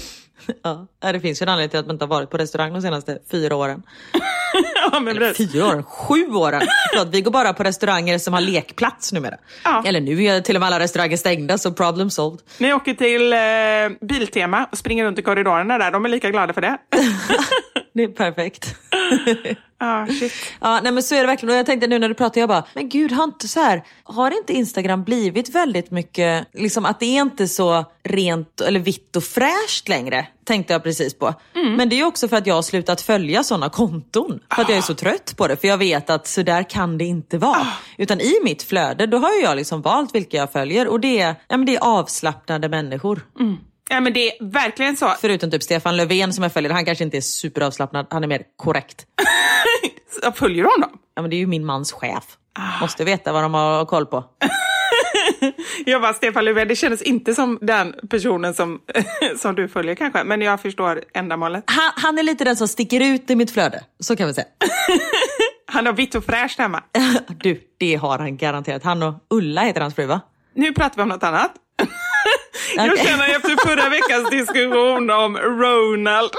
Ja, 1.00 1.12
det 1.12 1.20
finns 1.20 1.42
ju 1.42 1.44
en 1.44 1.48
anledning 1.48 1.70
till 1.70 1.78
att 1.78 1.86
man 1.86 1.94
inte 1.94 2.04
har 2.04 2.10
varit 2.10 2.30
på 2.30 2.36
restaurang 2.36 2.72
de 2.72 2.82
senaste 2.82 3.18
fyra 3.30 3.56
åren. 3.56 3.82
ja, 4.92 5.00
men 5.00 5.16
Eller 5.16 5.34
fyra 5.34 5.66
åren, 5.66 5.82
sju 5.82 6.26
åren. 6.34 6.62
Förlåt, 6.92 7.08
vi 7.14 7.20
går 7.20 7.30
bara 7.30 7.52
på 7.52 7.62
restauranger 7.62 8.18
som 8.18 8.34
har 8.34 8.40
lekplats 8.40 9.12
numera. 9.12 9.36
Ja. 9.64 9.82
Eller 9.86 10.00
nu 10.00 10.24
är 10.24 10.40
till 10.40 10.56
och 10.56 10.60
med 10.60 10.66
alla 10.66 10.80
restauranger 10.80 11.16
stängda 11.16 11.58
så 11.58 11.72
problem 11.72 12.10
solved. 12.10 12.40
Ni 12.58 12.72
åker 12.72 12.94
till 12.94 13.32
eh, 13.32 14.08
Biltema 14.08 14.66
och 14.72 14.78
springer 14.78 15.04
runt 15.04 15.18
i 15.18 15.22
korridorerna 15.22 15.78
där, 15.78 15.90
de 15.90 16.04
är 16.04 16.08
lika 16.08 16.30
glada 16.30 16.52
för 16.52 16.60
det. 16.60 16.78
Det 17.96 18.02
är 18.02 18.08
perfekt. 18.08 18.74
Ja, 19.78 20.06
shit. 20.20 20.32
Ja, 20.60 20.80
nej 20.82 20.92
men 20.92 21.02
så 21.02 21.14
är 21.14 21.20
det 21.20 21.26
verkligen. 21.26 21.50
Och 21.50 21.58
jag 21.58 21.66
tänkte 21.66 21.86
nu 21.86 21.98
när 21.98 22.08
du 22.08 22.14
pratar, 22.14 22.40
jag 22.40 22.48
bara, 22.48 22.64
men 22.74 22.88
gud, 22.88 23.12
har 23.12 23.24
inte 23.24 23.48
så 23.48 23.60
här, 23.60 23.82
har 24.04 24.38
inte 24.38 24.52
Instagram 24.52 25.04
blivit 25.04 25.48
väldigt 25.54 25.90
mycket, 25.90 26.48
liksom 26.52 26.84
att 26.84 27.00
det 27.00 27.06
är 27.06 27.22
inte 27.22 27.48
så 27.48 27.84
rent 28.04 28.60
eller 28.60 28.80
vitt 28.80 29.16
och 29.16 29.24
fräscht 29.24 29.88
längre, 29.88 30.26
tänkte 30.44 30.72
jag 30.72 30.82
precis 30.82 31.14
på. 31.18 31.34
Men 31.76 31.88
det 31.88 32.00
är 32.00 32.04
också 32.04 32.28
för 32.28 32.36
att 32.36 32.46
jag 32.46 32.54
har 32.54 32.62
slutat 32.62 33.00
följa 33.00 33.42
sådana 33.42 33.68
konton. 33.68 34.40
För 34.54 34.62
att 34.62 34.68
jag 34.68 34.78
är 34.78 34.82
så 34.82 34.94
trött 34.94 35.34
på 35.36 35.46
det, 35.48 35.56
för 35.56 35.68
jag 35.68 35.78
vet 35.78 36.10
att 36.10 36.26
så 36.26 36.42
där 36.42 36.62
kan 36.70 36.98
det 36.98 37.04
inte 37.04 37.38
vara. 37.38 37.66
Utan 37.98 38.20
i 38.20 38.32
mitt 38.44 38.62
flöde, 38.62 39.06
då 39.06 39.18
har 39.18 39.32
ju 39.34 39.40
jag 39.40 39.56
liksom 39.56 39.82
valt 39.82 40.14
vilka 40.14 40.36
jag 40.36 40.52
följer 40.52 40.88
och 40.88 41.00
det 41.00 41.20
är, 41.20 41.34
ja, 41.48 41.56
men 41.56 41.66
det 41.66 41.76
är 41.76 41.80
avslappnade 41.84 42.68
människor. 42.68 43.20
Ja, 43.90 44.00
men 44.00 44.12
det 44.12 44.28
är 44.28 44.44
verkligen 44.44 44.96
så. 44.96 45.14
Förutom 45.20 45.50
typ 45.50 45.62
Stefan 45.62 45.96
Löfven 45.96 46.32
som 46.32 46.42
jag 46.42 46.52
följer, 46.52 46.72
han 46.72 46.84
kanske 46.84 47.04
inte 47.04 47.16
är 47.16 47.20
superavslappnad, 47.20 48.06
han 48.10 48.24
är 48.24 48.28
mer 48.28 48.42
korrekt. 48.56 49.06
Jag 50.22 50.36
följer 50.36 50.64
dem? 50.64 50.98
Ja 51.14 51.22
men 51.22 51.30
det 51.30 51.36
är 51.36 51.38
ju 51.38 51.46
min 51.46 51.64
mans 51.64 51.92
chef. 51.92 52.24
Måste 52.80 53.04
veta 53.04 53.32
vad 53.32 53.42
de 53.42 53.54
har 53.54 53.84
koll 53.84 54.06
på. 54.06 54.24
Jag 55.86 56.02
bara, 56.02 56.12
Stefan 56.14 56.44
Löfven, 56.44 56.68
det 56.68 56.76
kändes 56.76 57.02
inte 57.02 57.34
som 57.34 57.58
den 57.62 57.94
personen 58.10 58.54
som, 58.54 58.80
som 59.38 59.54
du 59.54 59.68
följer 59.68 59.94
kanske, 59.94 60.24
men 60.24 60.40
jag 60.40 60.60
förstår 60.60 61.04
ändamålet. 61.14 61.64
Han, 61.66 61.92
han 61.96 62.18
är 62.18 62.22
lite 62.22 62.44
den 62.44 62.56
som 62.56 62.68
sticker 62.68 63.00
ut 63.00 63.30
i 63.30 63.36
mitt 63.36 63.50
flöde, 63.50 63.84
så 64.00 64.16
kan 64.16 64.26
vi 64.26 64.34
säga. 64.34 64.46
Han 65.66 65.86
har 65.86 65.92
vitt 65.92 66.14
och 66.14 66.24
fräscht 66.24 66.58
hemma. 66.58 66.82
Du, 67.28 67.60
det 67.78 67.94
har 67.94 68.18
han 68.18 68.36
garanterat. 68.36 68.84
Han 68.84 69.02
och 69.02 69.14
Ulla 69.30 69.60
heter 69.60 69.80
hans 69.80 69.94
fru 69.94 70.06
va? 70.06 70.20
Nu 70.54 70.72
pratar 70.72 70.96
vi 70.96 71.02
om 71.02 71.08
något 71.08 71.22
annat. 71.22 71.52
Jag 72.76 72.92
Okej. 72.92 73.06
känner 73.06 73.28
efter 73.28 73.68
förra 73.68 73.88
veckans 73.88 74.30
diskussion 74.30 75.10
om 75.10 75.36
Ronald 75.36 76.30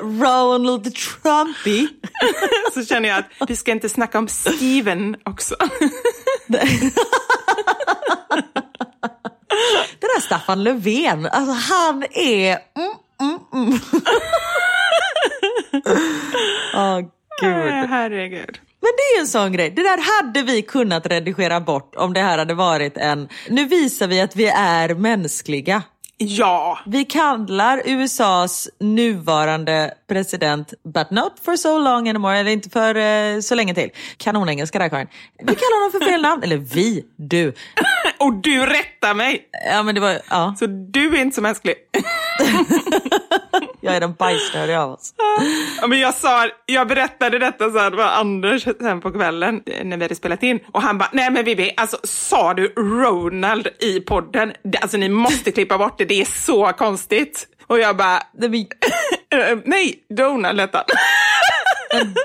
Ronald 0.00 0.94
Trumpy. 0.94 1.88
så 2.74 2.84
känner 2.84 3.08
jag 3.08 3.18
att 3.18 3.50
vi 3.50 3.56
ska 3.56 3.72
inte 3.72 3.88
snacka 3.88 4.18
om 4.18 4.28
Steven 4.28 5.16
också. 5.24 5.54
Den 10.00 10.10
där 10.14 10.20
Staffan 10.20 10.64
Löfven, 10.64 11.26
alltså 11.26 11.74
han 11.74 12.04
är... 12.10 12.58
Mm, 12.76 12.94
mm, 13.20 13.38
mm. 13.54 13.78
Åh 16.74 16.98
gud. 17.40 17.90
Herregud. 17.90 18.60
Men 18.80 18.90
det 18.96 19.16
är 19.16 19.20
en 19.20 19.26
sån 19.26 19.52
grej. 19.52 19.70
Det 19.70 19.82
där 19.82 20.22
hade 20.22 20.42
vi 20.42 20.62
kunnat 20.62 21.06
redigera 21.06 21.60
bort 21.60 21.94
om 21.96 22.12
det 22.12 22.20
här 22.20 22.38
hade 22.38 22.54
varit 22.54 22.96
en... 22.96 23.28
Nu 23.48 23.64
visar 23.64 24.06
vi 24.08 24.20
att 24.20 24.36
vi 24.36 24.46
är 24.46 24.94
mänskliga. 24.94 25.82
Ja, 26.18 26.78
Vi 26.86 27.04
kallar 27.04 27.82
USAs 27.84 28.68
nuvarande 28.80 29.94
president, 30.08 30.74
but 30.94 31.10
not 31.10 31.32
for 31.44 31.56
so 31.56 31.78
long 31.78 32.08
anymore, 32.08 32.38
eller 32.38 32.50
inte 32.50 32.70
för 32.70 32.94
eh, 32.94 33.40
så 33.40 33.54
länge 33.54 33.74
till. 33.74 33.90
Kanonengelska 34.16 34.78
där 34.78 34.88
Karin. 34.88 35.06
Vi 35.38 35.44
kallar 35.44 35.78
honom 35.80 36.00
för 36.00 36.10
fel 36.10 36.22
namn, 36.22 36.42
eller 36.42 36.56
vi, 36.56 37.04
du. 37.16 37.52
och 38.18 38.32
du 38.34 38.66
rättar 38.66 39.14
mig. 39.14 39.48
Ja 39.70 39.82
men 39.82 39.94
det 39.94 40.00
var, 40.00 40.18
ja, 40.30 40.54
Så 40.58 40.66
du 40.66 41.16
är 41.16 41.20
inte 41.20 41.34
så 41.34 41.42
mänsklig. 41.42 41.74
jag 43.80 43.96
är 43.96 44.00
den 44.00 44.14
bajsnödiga 44.14 44.82
av 44.82 44.90
oss. 44.90 45.14
Ja, 45.80 45.86
men 45.86 46.00
jag, 46.00 46.14
sa, 46.14 46.48
jag 46.66 46.88
berättade 46.88 47.38
detta 47.38 47.70
så 47.70 47.78
här, 47.78 47.90
det 47.90 47.96
var 47.96 48.04
Anders 48.04 48.62
sen 48.80 49.00
på 49.00 49.12
kvällen 49.12 49.62
eh, 49.66 49.84
när 49.84 49.96
vi 49.96 50.02
hade 50.02 50.14
spelat 50.14 50.42
in. 50.42 50.60
Och 50.72 50.82
han 50.82 50.98
bara, 50.98 51.10
nej 51.12 51.30
men 51.30 51.44
Vivi, 51.44 51.72
alltså 51.76 51.98
sa 52.02 52.54
du 52.54 52.68
Ronald 52.76 53.68
i 53.80 54.00
podden? 54.00 54.52
Alltså 54.80 54.96
ni 54.96 55.08
måste 55.08 55.52
klippa 55.52 55.78
bort 55.78 55.98
det, 55.98 56.04
det 56.04 56.20
är 56.20 56.24
så 56.24 56.72
konstigt. 56.72 57.46
Och 57.66 57.78
jag 57.78 57.96
bara, 57.96 58.22
blir 58.32 58.66
eh, 59.34 59.58
nej, 59.64 59.94
Donald 60.16 60.60
hette 60.60 60.76
han. 60.76 60.86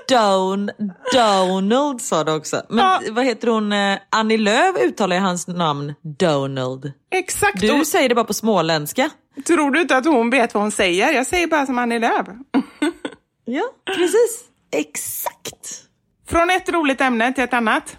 Don, 0.09 0.71
Donald 1.13 2.01
sa 2.01 2.23
du 2.23 2.31
också. 2.31 2.61
Men 2.69 2.79
Ja. 2.85 3.01
vad 3.11 3.25
heter 3.25 3.47
hon, 3.47 3.71
eh, 3.71 3.97
Annie 4.09 4.37
Lööf 4.37 4.75
uttalar 4.83 5.15
ju 5.15 5.21
hans 5.21 5.47
namn 5.47 5.93
Donald. 6.19 6.91
Exakt, 7.11 7.61
Du 7.61 7.85
säger 7.85 8.09
det 8.09 8.15
bara 8.15 8.25
på 8.25 8.33
småländska. 8.33 9.09
tror 9.47 9.71
du 9.71 9.81
inte 9.81 9.97
att 9.97 10.05
hon 10.05 10.29
vet 10.29 10.53
vad 10.53 10.63
hon 10.63 10.71
säger? 10.71 11.11
Jag 11.13 11.27
säger 11.27 11.47
bara 11.47 11.65
som 11.65 11.77
Annie 11.77 11.99
Lööf. 11.99 12.27
Ja, 13.45 13.63
precis. 13.95 14.43
Exakt. 14.71 15.83
Från 16.29 16.49
ett 16.49 16.69
roligt 16.69 17.01
ämne 17.01 17.33
till 17.33 17.43
ett 17.43 17.53
annat. 17.53 17.97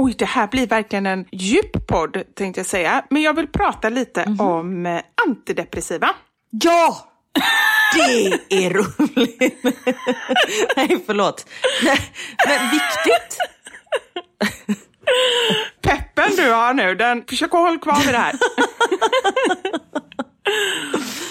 Oj, 0.00 0.14
det 0.18 0.24
här 0.24 0.46
blir 0.46 0.66
verkligen 0.66 1.06
en 1.06 1.24
djup 1.32 1.86
podd 1.88 2.22
tänkte 2.36 2.58
jag 2.60 2.66
säga. 2.66 3.04
Men 3.10 3.22
jag 3.22 3.34
vill 3.36 3.46
prata 3.46 3.88
lite 3.88 4.24
om 4.38 4.86
eh, 4.86 5.00
antidepressiva. 5.28 6.10
Ja! 6.50 6.98
Det 7.94 8.32
är 8.66 8.70
roligt. 8.70 9.64
Nej, 10.76 11.02
förlåt. 11.06 11.46
Nej, 11.82 12.12
Men 12.46 12.70
viktigt. 12.70 13.38
Peppen 15.82 16.36
du 16.36 16.50
har 16.52 16.74
nu, 16.74 16.94
den, 16.94 17.24
försök 17.28 17.54
att 17.54 17.60
hålla 17.60 17.78
kvar 17.78 18.00
vid 18.04 18.14
det 18.14 18.18
här. 18.18 18.34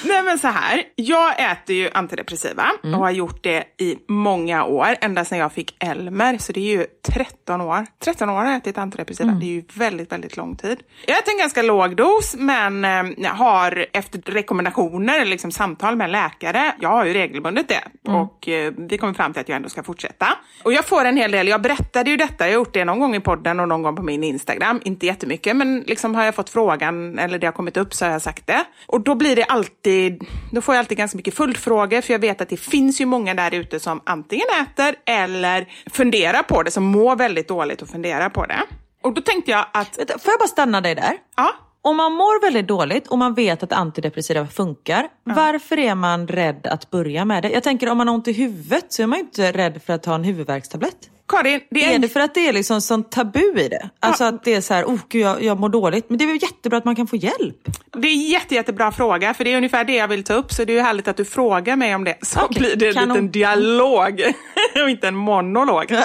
Nej 0.06 0.24
men 0.24 0.40
så 0.40 0.48
här, 0.48 0.84
jag 0.96 1.52
äter 1.52 1.76
ju 1.76 1.90
antidepressiva 1.94 2.72
och 2.84 2.90
har 2.90 3.12
gjort 3.12 3.44
det 3.44 3.64
i 3.78 3.98
många 4.08 4.66
år, 4.66 4.96
ända 5.02 5.26
sedan 5.26 5.38
jag 5.38 5.54
fick 5.54 5.84
Elmer. 5.84 6.38
Så 6.38 6.52
det 6.52 6.60
är 6.60 6.78
ju 6.78 6.86
13 7.08 7.62
år. 7.62 7.86
13 8.04 8.30
år 8.30 8.34
har 8.36 8.46
jag 8.46 8.56
ätit 8.56 8.78
antidepressiva, 8.78 9.32
det 9.32 9.46
är 9.46 9.50
ju 9.50 9.64
väldigt, 9.74 10.12
väldigt 10.12 10.38
lång 10.38 10.56
tid. 10.56 10.80
Jag 11.08 11.18
äter 11.18 11.32
en 11.32 11.38
ganska 11.40 11.62
låg 11.62 11.96
dos, 11.96 12.36
men 12.38 12.86
eh, 12.86 13.32
har 13.32 13.86
efter 13.94 14.22
rekommendationer, 14.32 15.26
liksom 15.26 15.52
samtal 15.52 15.96
med 15.96 16.10
läkare, 16.10 16.76
jag 16.80 16.90
har 16.90 17.06
ju 17.06 17.14
regelbundet 17.14 17.68
det. 17.68 17.84
Och 18.12 18.48
eh, 18.48 18.74
vi 18.78 18.98
kommer 18.98 19.14
fram 19.14 19.34
till 19.34 19.42
att 19.42 19.50
jag 19.50 19.56
ändå 19.56 19.70
ska 19.70 19.84
fortsätta. 19.84 20.28
Och 20.64 20.74
jag 20.74 20.86
får 20.86 21.06
en 21.06 21.18
hel 21.18 21.32
del, 21.32 21.48
jag 21.48 21.62
berättade 21.62 22.10
ju 22.10 22.18
detta, 22.18 22.46
jag 22.46 22.54
har 22.54 22.60
gjort 22.60 22.74
det 22.74 22.86
någon 22.86 23.00
gång 23.00 23.16
i 23.16 23.20
podden 23.20 23.60
och 23.60 23.68
någon 23.68 23.82
gång 23.84 23.96
på 23.96 24.04
min 24.04 24.24
Instagram, 24.24 24.82
inte 24.86 25.06
jättemycket, 25.06 25.56
men 25.56 25.80
liksom 25.88 26.16
har 26.16 26.24
jag 26.24 26.36
fått 26.36 26.50
frågan 26.50 27.20
eller 27.20 27.40
det 27.40 27.48
har 27.48 27.52
kommit 27.52 27.78
upp 27.78 27.94
så 27.94 28.06
har 28.06 28.12
jag 28.12 28.22
sagt 28.22 28.48
det. 28.48 28.64
Och 28.88 29.02
då 29.08 29.16
blir 29.16 29.36
det 29.36 29.44
alltid, 29.44 30.24
då 30.52 30.62
får 30.62 30.76
jag 30.76 30.80
alltid 30.80 30.98
ganska 30.98 31.18
mycket 31.18 31.34
följdfrågor 31.34 32.02
för 32.02 32.14
jag 32.14 32.20
vet 32.20 32.42
att 32.42 32.50
det 32.50 32.58
finns 32.58 33.02
ju 33.02 33.06
många 33.06 33.34
där 33.34 33.54
ute 33.54 33.80
som 33.80 34.02
antingen 34.06 34.48
äter 34.62 34.96
eller 35.06 35.68
funderar 35.90 36.44
på 36.44 36.64
det, 36.64 36.72
som 36.72 36.84
mår 36.84 37.16
väldigt 37.16 37.48
dåligt 37.48 37.82
och 37.82 37.88
funderar 37.88 38.30
på 38.30 38.46
det. 38.46 38.60
Och 39.04 39.14
då 39.14 39.22
tänkte 39.22 39.52
jag 39.52 39.66
att, 39.74 39.96
Får 39.96 40.32
jag 40.32 40.40
bara 40.40 40.48
stanna 40.48 40.82
dig 40.82 40.96
där? 40.96 41.14
ja, 41.38 41.54
Om 41.82 41.98
man 41.98 42.14
mår 42.14 42.42
väldigt 42.42 42.68
dåligt 42.68 43.08
och 43.08 43.18
man 43.18 43.34
vet 43.34 43.64
att 43.64 43.74
antidepressiva 43.74 44.48
funkar, 44.48 45.08
varför 45.24 45.80
är 45.80 45.96
man 45.96 46.28
rädd 46.28 46.68
att 46.68 46.90
börja 46.90 47.26
med 47.26 47.44
det? 47.44 47.50
Jag 47.50 47.64
tänker 47.64 47.90
om 47.90 47.98
man 47.98 48.08
har 48.08 48.16
ont 48.16 48.28
i 48.28 48.34
huvudet 48.34 48.86
så 48.94 49.04
är 49.04 49.08
man 49.08 49.20
ju 49.20 49.26
inte 49.26 49.52
rädd 49.52 49.82
för 49.86 49.94
att 49.94 50.04
ta 50.04 50.16
en 50.16 50.24
huvudvärkstablett. 50.24 51.10
Karin, 51.28 51.62
det 51.70 51.86
är, 51.86 51.96
Är 51.96 52.00
det 52.00 52.08
för 52.08 52.20
att 52.20 52.34
det 52.34 52.48
är 52.48 52.54
liksom 52.54 52.82
sånt 52.82 53.12
tabu 53.12 53.60
i 53.60 53.68
det? 53.68 53.90
Alltså 54.00 54.24
att 54.24 54.44
det 54.44 54.54
är 54.54 54.62
så 54.62 54.74
här, 54.74 54.84
oh 54.86 55.00
gud 55.10 55.22
jag, 55.22 55.44
jag 55.44 55.60
mår 55.60 55.70
dåligt. 55.70 56.10
Men 56.10 56.18
det 56.18 56.24
är 56.26 56.28
väl 56.28 56.42
jättebra 56.42 56.78
att 56.78 56.86
man 56.86 56.96
kan 56.96 57.08
få 57.08 57.16
hjälp? 57.16 57.56
Det 57.94 58.08
är 58.08 58.12
en 58.12 58.22
jätte, 58.22 58.56
jättebra 58.56 58.92
fråga, 58.92 59.34
för 59.34 59.44
det 59.44 59.54
är 59.54 59.58
ungefär 59.58 59.84
det 59.84 59.96
jag 59.96 60.08
vill 60.08 60.24
ta 60.24 60.34
upp, 60.34 60.52
så 60.52 60.64
det 60.64 60.74
är 60.74 60.76
ju 60.76 60.82
härligt 60.82 61.08
att 61.08 61.18
du 61.18 61.26
frågar 61.26 61.76
mig 61.76 61.96
om 61.96 62.04
det. 62.04 62.18
Så 62.22 62.40
Okej, 62.42 62.60
blir 62.60 62.76
det 62.76 62.88
en 62.88 62.94
kanon. 62.94 63.10
liten 63.10 63.32
dialog 63.32 64.22
och 64.84 64.90
inte 64.90 65.08
en 65.08 65.16
monolog. 65.16 65.92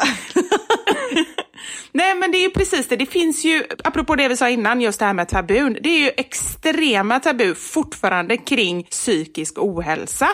Nej, 1.93 2.15
men 2.15 2.33
det 2.33 2.39
är 2.39 2.43
ju 2.43 2.51
precis 2.51 2.89
det. 2.89 2.97
Det 2.97 3.07
finns 3.07 3.45
ju, 3.45 3.65
apropå 3.85 4.17
det 4.17 4.29
vi 4.29 4.37
sa 4.37 4.49
innan, 4.49 4.81
just 4.81 4.99
det 4.99 5.05
här 5.05 5.15
med 5.15 5.29
tabun. 5.29 5.79
Det 5.81 5.89
är 5.89 5.99
ju 5.99 6.11
extrema 6.17 7.21
tabu 7.21 7.55
fortfarande 7.55 8.37
kring 8.37 8.85
psykisk 8.85 9.59
ohälsa. 9.59 10.29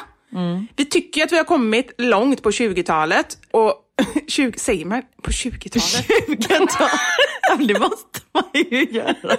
Vi 0.76 0.84
tycker 0.84 1.24
att 1.24 1.32
vi 1.32 1.36
har 1.36 1.44
kommit 1.44 1.92
långt 1.98 2.42
på 2.42 2.50
20-talet 2.50 3.38
och 3.50 3.74
20, 4.28 4.58
säger 4.58 4.84
man 4.84 5.02
på 5.22 5.30
20-talet? 5.30 6.06
Ja, 7.50 7.56
det 7.56 7.80
måste 7.80 8.20
man 8.34 8.44
ju 8.54 8.84
göra. 8.84 9.14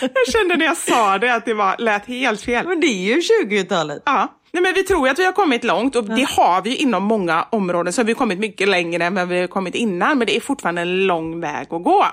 Jag 0.00 0.32
kände 0.32 0.56
när 0.56 0.64
jag 0.64 0.76
sa 0.76 1.18
det 1.18 1.34
att 1.34 1.44
det 1.44 1.54
var, 1.54 1.76
lät 1.78 2.06
helt 2.06 2.40
fel. 2.42 2.68
Men 2.68 2.80
det 2.80 2.86
är 2.86 3.16
ju 3.16 3.20
20-talet. 3.20 4.02
Ja. 4.06 4.36
Nej, 4.52 4.62
men 4.62 4.74
vi 4.74 4.82
tror 4.82 5.08
att 5.08 5.18
vi 5.18 5.24
har 5.24 5.32
kommit 5.32 5.64
långt 5.64 5.96
och 5.96 6.04
det 6.04 6.28
har 6.30 6.62
vi 6.62 6.76
inom 6.76 7.02
många 7.04 7.46
områden. 7.52 7.92
Så 7.92 8.00
har 8.00 8.06
vi 8.06 8.14
kommit 8.14 8.38
mycket 8.38 8.68
längre 8.68 9.04
än 9.04 9.14
vad 9.14 9.28
vi 9.28 9.40
har 9.40 9.46
kommit 9.46 9.74
innan. 9.74 10.18
Men 10.18 10.26
det 10.26 10.36
är 10.36 10.40
fortfarande 10.40 10.80
en 10.82 11.06
lång 11.06 11.40
väg 11.40 11.66
att 11.70 11.82
gå. 11.84 12.06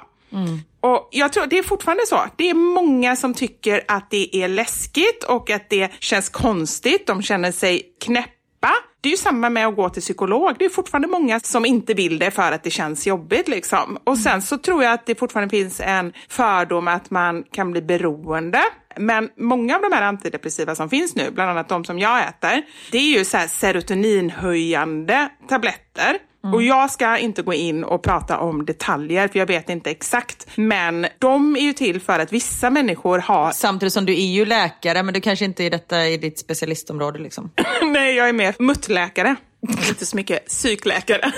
Och 0.81 1.09
jag 1.11 1.33
tror 1.33 1.45
det 1.45 1.57
är 1.57 1.63
fortfarande 1.63 2.05
så. 2.05 2.19
Det 2.35 2.49
är 2.49 2.53
många 2.53 3.15
som 3.15 3.33
tycker 3.33 3.83
att 3.87 4.11
det 4.11 4.35
är 4.43 4.47
läskigt 4.47 5.23
och 5.23 5.49
att 5.49 5.69
det 5.69 5.91
känns 5.99 6.29
konstigt. 6.29 7.07
De 7.07 7.21
känner 7.21 7.51
sig 7.51 7.81
knäppa. 8.05 8.71
Det 9.01 9.09
är 9.09 9.11
ju 9.11 9.17
samma 9.17 9.49
med 9.49 9.67
att 9.67 9.75
gå 9.75 9.89
till 9.89 10.01
psykolog. 10.01 10.55
Det 10.59 10.65
är 10.65 10.69
fortfarande 10.69 11.07
många 11.07 11.39
som 11.39 11.65
inte 11.65 11.93
vill 11.93 12.19
det 12.19 12.31
för 12.31 12.51
att 12.51 12.63
det 12.63 12.69
känns 12.69 13.07
jobbigt. 13.07 13.47
Liksom. 13.47 13.97
Och 14.03 14.17
sen 14.17 14.41
så 14.41 14.57
tror 14.57 14.83
jag 14.83 14.93
att 14.93 15.05
det 15.05 15.15
fortfarande 15.15 15.49
finns 15.49 15.81
en 15.83 16.13
fördom 16.29 16.87
att 16.87 17.09
man 17.09 17.43
kan 17.43 17.71
bli 17.71 17.81
beroende. 17.81 18.61
Men 18.97 19.29
många 19.37 19.75
av 19.75 19.81
de 19.81 19.91
här 19.91 20.01
antidepressiva 20.01 20.75
som 20.75 20.89
finns 20.89 21.15
nu, 21.15 21.31
bland 21.31 21.49
annat 21.51 21.69
de 21.69 21.85
som 21.85 21.99
jag 21.99 22.27
äter, 22.27 22.63
det 22.91 22.97
är 22.97 23.17
ju 23.17 23.25
så 23.25 23.37
serotoninhöjande 23.47 25.29
tabletter. 25.49 26.17
Och 26.53 26.63
jag 26.63 26.91
ska 26.91 27.17
inte 27.17 27.41
gå 27.41 27.53
in 27.53 27.83
och 27.83 28.03
prata 28.03 28.39
om 28.39 28.65
detaljer, 28.65 29.27
för 29.27 29.39
jag 29.39 29.47
vet 29.47 29.69
inte 29.69 29.91
exakt. 29.91 30.47
Men 30.55 31.07
de 31.19 31.55
är 31.55 31.61
ju 31.61 31.73
till 31.73 32.01
för 32.01 32.19
att 32.19 32.33
vissa 32.33 32.69
människor 32.69 33.19
har... 33.19 33.51
Samtidigt 33.67 33.93
som 33.93 34.05
du 34.05 34.13
är 34.13 34.27
ju 34.27 34.45
läkare, 34.45 35.03
men 35.03 35.13
du 35.13 35.21
kanske 35.21 35.45
inte 35.45 35.63
är 35.63 35.69
detta 35.69 36.07
i 36.07 36.17
ditt 36.17 36.39
specialistområde 36.39 37.19
liksom. 37.19 37.51
Nej, 37.81 38.15
jag 38.15 38.29
är 38.29 38.33
mer 38.33 38.55
muttläkare. 38.59 39.35
Inte 39.89 40.05
så 40.05 40.15
mycket 40.15 40.45
psykläkare. 40.45 41.31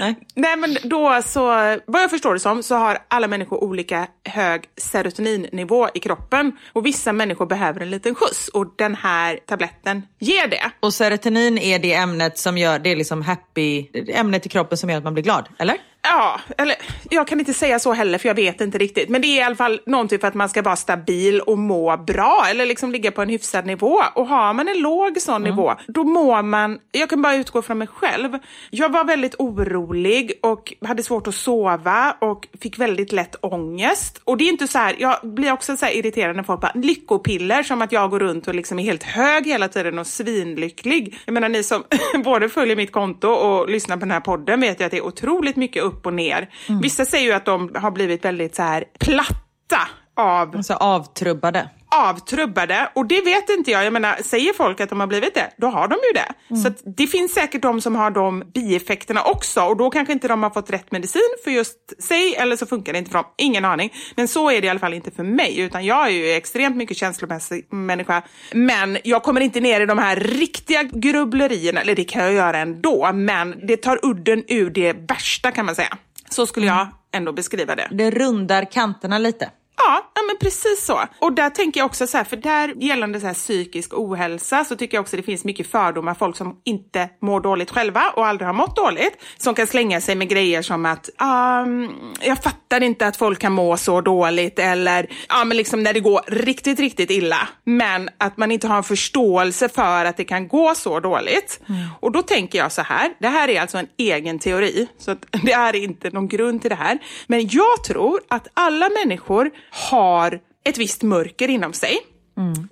Nej. 0.00 0.14
Nej, 0.34 0.56
men 0.56 0.76
då 0.82 1.22
så, 1.24 1.46
vad 1.86 2.02
jag 2.02 2.10
förstår 2.10 2.34
det 2.34 2.40
som, 2.40 2.62
så 2.62 2.74
har 2.74 2.98
alla 3.08 3.28
människor 3.28 3.64
olika 3.64 4.06
hög 4.24 4.64
serotoninnivå 4.76 5.88
i 5.94 6.00
kroppen. 6.00 6.52
Och 6.72 6.86
vissa 6.86 7.12
människor 7.12 7.46
behöver 7.46 7.80
en 7.80 7.90
liten 7.90 8.14
skjuts 8.14 8.48
och 8.48 8.74
den 8.78 8.94
här 8.94 9.38
tabletten 9.46 10.02
ger 10.18 10.48
det. 10.48 10.70
Och 10.80 10.94
serotonin 10.94 11.58
är 11.58 11.78
det 11.78 11.94
ämnet 11.94 12.38
som 12.38 12.58
gör, 12.58 12.78
det 12.78 12.92
är 12.92 12.96
liksom 12.96 13.22
happy, 13.22 13.86
ämnet 14.08 14.46
i 14.46 14.48
kroppen 14.48 14.78
som 14.78 14.90
gör 14.90 14.98
att 14.98 15.04
man 15.04 15.14
blir 15.14 15.24
glad, 15.24 15.48
eller? 15.58 15.76
Ja, 16.08 16.40
eller 16.58 16.76
jag 17.10 17.26
kan 17.26 17.40
inte 17.40 17.54
säga 17.54 17.78
så 17.78 17.92
heller 17.92 18.18
för 18.18 18.28
jag 18.28 18.34
vet 18.34 18.60
inte 18.60 18.78
riktigt. 18.78 19.08
Men 19.08 19.22
det 19.22 19.26
är 19.26 19.38
i 19.38 19.42
alla 19.42 19.56
fall 19.56 19.80
någonting 19.86 20.18
för 20.18 20.28
att 20.28 20.34
man 20.34 20.48
ska 20.48 20.62
vara 20.62 20.76
stabil 20.76 21.40
och 21.40 21.58
må 21.58 21.96
bra 21.96 22.46
eller 22.50 22.66
liksom 22.66 22.92
ligga 22.92 23.10
på 23.10 23.22
en 23.22 23.28
hyfsad 23.28 23.66
nivå. 23.66 24.02
Och 24.14 24.26
har 24.26 24.52
man 24.52 24.68
en 24.68 24.78
låg 24.78 25.20
sån 25.20 25.42
nivå, 25.42 25.74
då 25.86 26.04
mår 26.04 26.42
man, 26.42 26.78
jag 26.92 27.10
kan 27.10 27.22
bara 27.22 27.34
utgå 27.34 27.62
från 27.62 27.78
mig 27.78 27.88
själv. 27.88 28.38
Jag 28.70 28.92
var 28.92 29.04
väldigt 29.04 29.34
orolig 29.38 30.32
och 30.42 30.74
hade 30.84 31.02
svårt 31.02 31.26
att 31.26 31.34
sova 31.34 32.16
och 32.20 32.48
fick 32.60 32.78
väldigt 32.78 33.12
lätt 33.12 33.36
ångest. 33.40 34.20
Och 34.24 34.36
det 34.36 34.44
är 34.44 34.48
inte 34.48 34.68
så 34.68 34.78
här, 34.78 34.96
jag 34.98 35.16
blir 35.22 35.52
också 35.52 35.76
så 35.76 35.86
irriterad 35.86 36.36
när 36.36 36.42
folk 36.42 36.60
bara, 36.60 36.72
lyckopiller 36.74 37.62
som 37.62 37.82
att 37.82 37.92
jag 37.92 38.10
går 38.10 38.20
runt 38.20 38.48
och 38.48 38.54
liksom 38.54 38.78
är 38.78 38.82
helt 38.82 39.02
hög 39.02 39.46
hela 39.46 39.68
tiden 39.68 39.98
och 39.98 40.06
svinlycklig. 40.06 41.18
Jag 41.24 41.32
menar 41.32 41.48
ni 41.48 41.62
som 41.62 41.84
både 42.24 42.48
följer 42.48 42.76
mitt 42.76 42.92
konto 42.92 43.28
och 43.28 43.68
lyssnar 43.68 43.96
på 43.96 44.00
den 44.00 44.10
här 44.10 44.20
podden 44.20 44.60
vet 44.60 44.80
ju 44.80 44.84
att 44.84 44.90
det 44.90 44.96
är 44.96 45.06
otroligt 45.06 45.56
mycket 45.56 45.82
upp 45.82 45.95
och 46.02 46.14
ner. 46.14 46.48
Vissa 46.82 47.04
säger 47.04 47.24
ju 47.24 47.32
att 47.32 47.44
de 47.44 47.70
har 47.74 47.90
blivit 47.90 48.24
väldigt 48.24 48.54
så 48.56 48.62
här 48.62 48.84
platta 49.00 49.88
av 50.16 50.56
Alltså 50.56 50.74
avtrubbade. 50.74 51.70
Avtrubbade 51.96 52.90
och 52.94 53.06
det 53.06 53.20
vet 53.20 53.50
inte 53.50 53.70
jag. 53.70 53.84
Jag 53.84 53.92
menar, 53.92 54.16
säger 54.22 54.52
folk 54.52 54.80
att 54.80 54.88
de 54.88 55.00
har 55.00 55.06
blivit 55.06 55.34
det, 55.34 55.50
då 55.56 55.66
har 55.66 55.88
de 55.88 55.94
ju 55.94 56.12
det. 56.14 56.58
Så 56.62 56.68
att 56.68 56.96
det 56.96 57.06
finns 57.06 57.34
säkert 57.34 57.62
de 57.62 57.80
som 57.80 57.94
har 57.94 58.10
de 58.10 58.44
bieffekterna 58.54 59.22
också 59.22 59.60
och 59.60 59.76
då 59.76 59.90
kanske 59.90 60.12
inte 60.12 60.28
de 60.28 60.42
har 60.42 60.50
fått 60.50 60.70
rätt 60.70 60.92
medicin 60.92 61.36
för 61.44 61.50
just 61.50 62.02
sig 62.02 62.34
eller 62.34 62.56
så 62.56 62.66
funkar 62.66 62.92
det 62.92 62.98
inte 62.98 63.10
för 63.10 63.18
dem. 63.18 63.26
Ingen 63.38 63.64
aning. 63.64 63.92
Men 64.16 64.28
så 64.28 64.50
är 64.50 64.60
det 64.60 64.66
i 64.66 64.70
alla 64.70 64.80
fall 64.80 64.94
inte 64.94 65.10
för 65.10 65.22
mig 65.22 65.60
utan 65.60 65.84
jag 65.84 66.06
är 66.06 66.10
ju 66.10 66.30
extremt 66.30 66.76
mycket 66.76 66.96
känslomässig 66.96 67.66
människa. 67.72 68.22
Men 68.52 68.98
jag 69.04 69.22
kommer 69.22 69.40
inte 69.40 69.60
ner 69.60 69.80
i 69.80 69.86
de 69.86 69.98
här 69.98 70.16
riktiga 70.16 70.82
grubblerierna, 70.82 71.80
eller 71.80 71.94
det 71.94 72.04
kan 72.04 72.24
jag 72.24 72.32
göra 72.32 72.58
ändå, 72.58 73.10
men 73.12 73.66
det 73.66 73.76
tar 73.76 73.98
udden 74.02 74.44
ur 74.48 74.70
det 74.70 74.92
värsta 74.92 75.50
kan 75.50 75.66
man 75.66 75.74
säga. 75.74 75.96
Så 76.30 76.46
skulle 76.46 76.66
jag 76.66 76.88
ändå 77.12 77.32
beskriva 77.32 77.74
det. 77.74 77.88
Det 77.90 78.10
rundar 78.10 78.72
kanterna 78.72 79.18
lite. 79.18 79.50
Ja, 79.76 80.10
ja, 80.14 80.22
men 80.26 80.36
precis 80.40 80.86
så. 80.86 81.00
Och 81.18 81.32
där 81.32 81.50
tänker 81.50 81.80
jag 81.80 81.86
också 81.86 82.06
så 82.06 82.16
här, 82.16 82.24
för 82.24 82.36
där 82.36 82.74
gällande 82.76 83.20
så 83.20 83.26
här 83.26 83.34
psykisk 83.34 83.94
ohälsa 83.94 84.64
så 84.64 84.76
tycker 84.76 84.96
jag 84.96 85.02
också 85.02 85.16
det 85.16 85.22
finns 85.22 85.44
mycket 85.44 85.70
fördomar. 85.70 86.14
Folk 86.14 86.36
som 86.36 86.60
inte 86.64 87.08
mår 87.22 87.40
dåligt 87.40 87.70
själva 87.70 88.02
och 88.16 88.26
aldrig 88.26 88.46
har 88.46 88.54
mått 88.54 88.76
dåligt. 88.76 89.24
Som 89.38 89.54
kan 89.54 89.66
slänga 89.66 90.00
sig 90.00 90.14
med 90.14 90.28
grejer 90.28 90.62
som 90.62 90.86
att 90.86 91.10
um, 91.20 91.90
jag 92.20 92.42
fattar 92.42 92.82
inte 92.82 93.06
att 93.06 93.16
folk 93.16 93.38
kan 93.38 93.52
må 93.52 93.76
så 93.76 94.00
dåligt 94.00 94.58
eller 94.58 95.06
ja, 95.28 95.44
men 95.44 95.56
liksom 95.56 95.82
när 95.82 95.92
det 95.92 96.00
går 96.00 96.20
riktigt, 96.26 96.80
riktigt 96.80 97.10
illa. 97.10 97.48
Men 97.64 98.08
att 98.18 98.36
man 98.36 98.50
inte 98.52 98.68
har 98.68 98.76
en 98.76 98.84
förståelse 98.84 99.68
för 99.68 100.04
att 100.04 100.16
det 100.16 100.24
kan 100.24 100.48
gå 100.48 100.74
så 100.74 101.00
dåligt. 101.00 101.60
Och 102.00 102.12
då 102.12 102.22
tänker 102.22 102.58
jag 102.58 102.72
så 102.72 102.82
här, 102.82 103.14
det 103.18 103.28
här 103.28 103.48
är 103.48 103.60
alltså 103.60 103.78
en 103.78 103.88
egen 103.96 104.38
teori, 104.38 104.88
så 104.98 105.16
det 105.42 105.52
är 105.52 105.76
inte 105.76 106.10
någon 106.10 106.28
grund 106.28 106.60
till 106.60 106.70
det 106.70 106.76
här. 106.76 106.98
Men 107.26 107.48
jag 107.48 107.84
tror 107.84 108.20
att 108.28 108.48
alla 108.54 108.88
människor 109.04 109.50
har 109.90 110.40
ett 110.64 110.78
visst 110.78 111.02
mörker 111.02 111.48
inom 111.48 111.72
sig. 111.72 111.98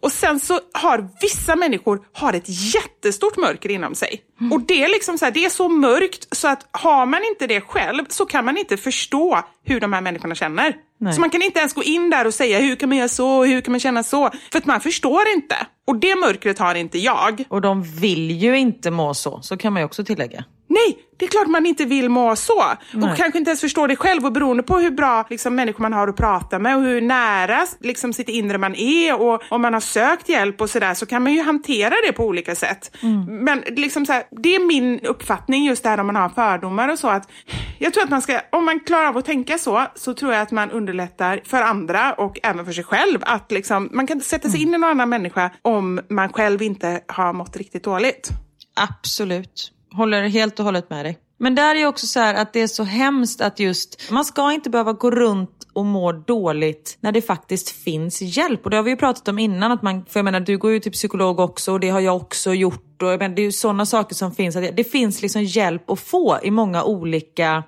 Och 0.00 0.12
sen 0.12 0.40
så 0.40 0.60
har 0.72 1.08
vissa 1.20 1.56
människor 1.56 2.00
har 2.12 2.32
ett 2.32 2.74
jättestort 2.74 3.36
mörker 3.36 3.70
inom 3.70 3.94
sig. 3.94 4.22
Och 4.52 4.60
det 4.60 4.84
är 4.84 4.88
liksom 4.88 5.18
så 5.18 5.24
här, 5.24 5.32
det 5.32 5.44
är 5.44 5.50
så 5.50 5.68
mörkt 5.68 6.36
så 6.36 6.48
att 6.48 6.68
har 6.70 7.06
man 7.06 7.24
inte 7.24 7.46
det 7.46 7.60
själv 7.60 8.04
så 8.08 8.26
kan 8.26 8.44
man 8.44 8.58
inte 8.58 8.76
förstå 8.76 9.44
hur 9.64 9.80
de 9.80 9.92
här 9.92 10.00
människorna 10.00 10.34
känner. 10.34 10.76
Nej. 11.00 11.12
Så 11.12 11.20
man 11.20 11.30
kan 11.30 11.42
inte 11.42 11.58
ens 11.58 11.74
gå 11.74 11.82
in 11.82 12.10
där 12.10 12.26
och 12.26 12.34
säga 12.34 12.58
hur 12.58 12.76
kan 12.76 12.88
man 12.88 12.98
göra 12.98 13.08
så, 13.08 13.44
hur 13.44 13.60
kan 13.60 13.72
man 13.72 13.80
känna 13.80 14.02
så? 14.02 14.30
För 14.52 14.58
att 14.58 14.66
man 14.66 14.80
förstår 14.80 15.22
inte. 15.34 15.56
Och 15.86 15.96
det 15.96 16.16
mörkret 16.16 16.58
har 16.58 16.74
inte 16.74 16.98
jag. 16.98 17.44
Och 17.48 17.60
de 17.60 17.82
vill 17.82 18.30
ju 18.30 18.58
inte 18.58 18.90
må 18.90 19.14
så, 19.14 19.42
så 19.42 19.56
kan 19.56 19.72
man 19.72 19.82
ju 19.82 19.86
också 19.86 20.04
tillägga. 20.04 20.44
Nej, 20.68 20.98
det 21.16 21.24
är 21.24 21.28
klart 21.28 21.46
man 21.46 21.66
inte 21.66 21.84
vill 21.84 22.08
må 22.08 22.36
så. 22.36 22.64
Och 22.94 23.16
kanske 23.16 23.38
inte 23.38 23.50
ens 23.50 23.60
förstår 23.60 23.88
det 23.88 23.96
själv. 23.96 24.26
Och 24.26 24.32
beroende 24.32 24.62
på 24.62 24.78
hur 24.78 24.90
bra 24.90 25.26
liksom, 25.30 25.54
människor 25.54 25.82
man 25.82 25.92
har 25.92 26.08
att 26.08 26.16
prata 26.16 26.58
med 26.58 26.76
och 26.76 26.82
hur 26.82 27.00
nära 27.00 27.66
liksom, 27.80 28.12
sitt 28.12 28.28
inre 28.28 28.58
man 28.58 28.74
är 28.74 29.20
och 29.20 29.42
om 29.48 29.62
man 29.62 29.72
har 29.72 29.80
sökt 29.80 30.28
hjälp 30.28 30.60
och 30.60 30.70
sådär 30.70 30.94
så 30.94 31.06
kan 31.06 31.22
man 31.22 31.32
ju 31.32 31.42
hantera 31.42 31.94
det 32.06 32.12
på 32.12 32.24
olika 32.24 32.54
sätt. 32.54 32.96
Men 33.28 33.62
liksom, 33.66 34.06
så 34.06 34.12
här, 34.12 34.22
det 34.30 34.54
är 34.54 34.66
min 34.66 35.00
uppfattning 35.00 35.64
just 35.64 35.82
det 35.82 35.88
här 35.88 36.00
om 36.00 36.06
man 36.06 36.16
har 36.16 36.28
fördomar 36.28 36.88
och 36.88 36.98
så. 36.98 37.08
att 37.08 37.30
Jag 37.78 37.94
tror 37.94 38.04
att 38.04 38.10
man 38.10 38.22
ska, 38.22 38.40
om 38.52 38.64
man 38.64 38.80
klarar 38.80 39.06
av 39.08 39.16
att 39.16 39.24
tänka 39.24 39.58
så, 39.58 39.86
så 39.94 40.14
tror 40.14 40.32
jag 40.32 40.42
att 40.42 40.50
man 40.50 40.70
underlättar 40.70 41.40
för 41.44 41.62
andra 41.62 42.12
och 42.12 42.38
även 42.42 42.64
för 42.64 42.72
sig 42.72 42.84
själv. 42.84 43.18
Att 43.22 43.52
liksom, 43.52 43.88
man 43.92 44.06
kan 44.06 44.20
sätta 44.20 44.48
sig 44.48 44.62
in 44.62 44.68
i 44.68 44.78
någon 44.78 44.90
annan 44.90 45.08
människa 45.08 45.50
om 45.62 46.00
man 46.10 46.32
själv 46.32 46.62
inte 46.62 47.00
har 47.08 47.32
mått 47.32 47.56
riktigt 47.56 47.84
dåligt. 47.84 48.28
Absolut. 48.74 49.73
Håller 49.96 50.28
helt 50.28 50.58
och 50.58 50.64
hållet 50.64 50.90
med 50.90 51.04
dig. 51.04 51.18
Men 51.38 51.54
där 51.54 51.74
är 51.74 51.86
också 51.86 52.06
så 52.06 52.20
här 52.20 52.34
att 52.34 52.52
det 52.52 52.60
är 52.60 52.66
så 52.66 52.82
hemskt 52.82 53.40
att 53.40 53.60
just, 53.60 54.10
man 54.10 54.24
ska 54.24 54.52
inte 54.52 54.70
behöva 54.70 54.92
gå 54.92 55.10
runt 55.10 55.66
och 55.72 55.84
må 55.84 56.12
dåligt 56.12 56.96
när 57.00 57.12
det 57.12 57.22
faktiskt 57.22 57.70
finns 57.70 58.22
hjälp. 58.22 58.64
Och 58.64 58.70
det 58.70 58.76
har 58.76 58.82
vi 58.82 58.90
ju 58.90 58.96
pratat 58.96 59.28
om 59.28 59.38
innan, 59.38 59.72
att 59.72 59.82
man, 59.82 60.04
för 60.08 60.20
jag 60.20 60.24
menar 60.24 60.40
du 60.40 60.58
går 60.58 60.72
ju 60.72 60.80
till 60.80 60.92
psykolog 60.92 61.40
också 61.40 61.72
och 61.72 61.80
det 61.80 61.88
har 61.88 62.00
jag 62.00 62.16
också 62.16 62.54
gjort. 62.54 63.02
Och 63.02 63.08
jag 63.08 63.18
menar, 63.18 63.36
det 63.36 63.42
är 63.42 63.44
ju 63.44 63.52
sådana 63.52 63.86
saker 63.86 64.14
som 64.14 64.34
finns, 64.34 64.56
att 64.56 64.76
det 64.76 64.84
finns 64.84 65.22
liksom 65.22 65.42
hjälp 65.42 65.90
att 65.90 66.00
få 66.00 66.38
i 66.42 66.50
många 66.50 66.84
olika 66.84 67.62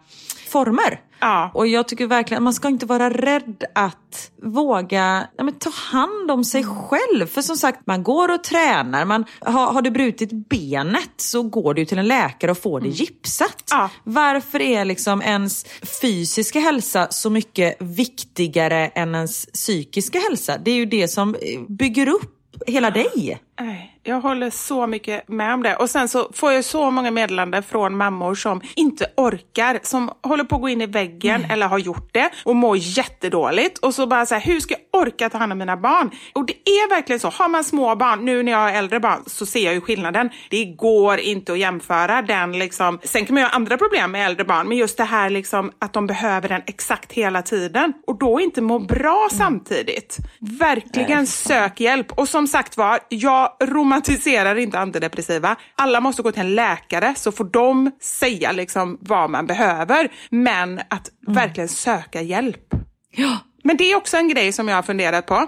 former. 0.49 1.01
Ja. 1.21 1.51
Och 1.55 1.67
jag 1.67 1.89
tycker 1.89 2.07
verkligen 2.07 2.43
att 2.43 2.45
man 2.45 2.55
ska 2.55 2.69
inte 2.69 2.87
vara 2.87 3.11
rädd 3.11 3.65
att 3.75 4.31
våga 4.43 5.27
ja, 5.37 5.45
men 5.45 5.55
ta 5.55 5.71
hand 5.71 6.31
om 6.31 6.45
sig 6.45 6.65
själv. 6.65 7.27
För 7.27 7.43
som 7.43 7.57
sagt, 7.57 7.87
man 7.87 8.03
går 8.03 8.35
och 8.35 8.45
tränar. 8.45 9.05
Man, 9.05 9.25
har, 9.41 9.73
har 9.73 9.83
du 9.83 9.91
brutit 9.91 10.49
benet 10.49 11.11
så 11.17 11.43
går 11.43 11.75
du 11.75 11.85
till 11.85 11.99
en 11.99 12.09
läkare 12.09 12.51
och 12.51 12.59
får 12.59 12.81
det 12.81 12.89
gipsat. 12.89 13.65
Ja. 13.71 13.91
Varför 14.05 14.61
är 14.61 14.85
liksom 14.85 15.23
ens 15.23 15.67
fysiska 16.03 16.61
hälsa 16.61 17.09
så 17.11 17.31
mycket 17.31 17.77
viktigare 17.83 18.87
än 18.87 19.15
ens 19.15 19.47
psykiska 19.47 20.19
hälsa? 20.19 20.59
Det 20.59 20.71
är 20.71 20.77
ju 20.77 20.87
det 20.87 21.09
som 21.09 21.37
bygger 21.69 22.09
upp 22.09 22.33
hela 22.67 22.91
dig. 22.91 23.41
Nej, 23.61 23.96
Jag 24.09 24.21
håller 24.21 24.51
så 24.51 24.87
mycket 24.87 25.29
med 25.29 25.55
om 25.55 25.63
det. 25.63 25.77
Och 25.77 25.91
sen 25.91 26.09
så 26.09 26.31
får 26.33 26.53
jag 26.53 26.65
så 26.65 26.91
många 26.91 27.11
meddelanden 27.11 27.63
från 27.63 27.97
mammor 27.97 28.35
som 28.35 28.61
inte 28.77 29.07
orkar, 29.17 29.79
som 29.83 30.11
håller 30.23 30.45
på 30.45 30.55
att 30.55 30.61
gå 30.61 30.69
in 30.69 30.81
i 30.81 30.87
väggen 30.87 31.45
eller 31.51 31.67
har 31.67 31.79
gjort 31.79 32.15
det 32.15 32.31
och 32.45 32.57
mår 32.57 32.77
jättedåligt. 32.77 33.79
Och 33.79 33.95
så 33.95 34.07
bara 34.07 34.27
så 34.27 34.35
här, 34.35 34.43
hur 34.43 34.61
ska 34.61 34.75
jag 34.75 35.03
orka 35.03 35.31
ta 35.31 35.39
hand 35.39 35.53
om 35.53 35.59
mina 35.59 35.77
barn? 35.77 36.11
Och 36.35 36.47
det 36.47 36.53
är 36.53 36.89
verkligen 36.89 37.21
så, 37.21 37.29
har 37.29 37.49
man 37.49 37.65
små 37.65 37.97
barn, 37.97 38.25
nu 38.25 38.43
när 38.43 38.53
jag 38.53 38.59
har 38.59 38.73
äldre 38.73 39.01
barn, 39.01 39.23
så 39.27 39.47
ser 39.47 39.65
jag 39.65 39.75
ju 39.75 39.81
skillnaden. 39.81 40.31
Det 40.51 40.65
går 40.65 41.19
inte 41.19 41.53
att 41.53 41.59
jämföra 41.59 42.23
den 42.23 42.59
liksom. 42.59 42.99
Sen 43.03 43.27
kan 43.27 43.35
man 43.35 43.43
ju 43.43 43.49
ha 43.49 43.55
andra 43.55 43.77
problem 43.77 44.11
med 44.13 44.27
äldre 44.27 44.45
barn, 44.45 44.69
men 44.69 44.77
just 44.77 44.97
det 44.97 45.05
här 45.05 45.31
liksom 45.31 45.73
att 45.79 45.93
de 45.93 46.07
behöver 46.07 46.49
den 46.49 46.63
exakt 46.67 47.13
hela 47.13 47.43
tiden 47.43 47.93
och 48.07 48.19
då 48.19 48.41
inte 48.41 48.61
må 48.61 48.79
bra 48.79 49.29
samtidigt. 49.33 50.17
Verkligen 50.41 51.27
sök 51.27 51.81
hjälp. 51.81 52.13
Och 52.13 52.29
som 52.29 52.47
sagt 52.47 52.77
var, 52.77 52.99
jag 53.09 53.53
romantiserar 53.97 54.57
inte 54.57 54.79
antidepressiva. 54.79 55.57
Alla 55.77 56.01
måste 56.01 56.23
gå 56.23 56.33
till 56.33 56.41
en 56.41 56.55
läkare 56.55 57.15
så 57.17 57.33
får 57.33 57.45
de 57.45 57.91
säga 58.03 58.53
liksom 58.53 58.99
vad 59.01 59.31
man 59.31 59.47
behöver. 59.47 60.09
Men 60.31 60.81
att 60.91 61.11
verkligen 61.27 61.69
söka 61.69 62.23
hjälp. 62.23 62.75
Ja. 63.11 63.39
Men 63.65 63.77
det 63.77 63.93
är 63.93 63.97
också 63.97 64.17
en 64.17 64.29
grej 64.29 64.53
som 64.53 64.69
jag 64.69 64.77
har 64.77 64.83
funderat 64.83 65.27
på. 65.27 65.47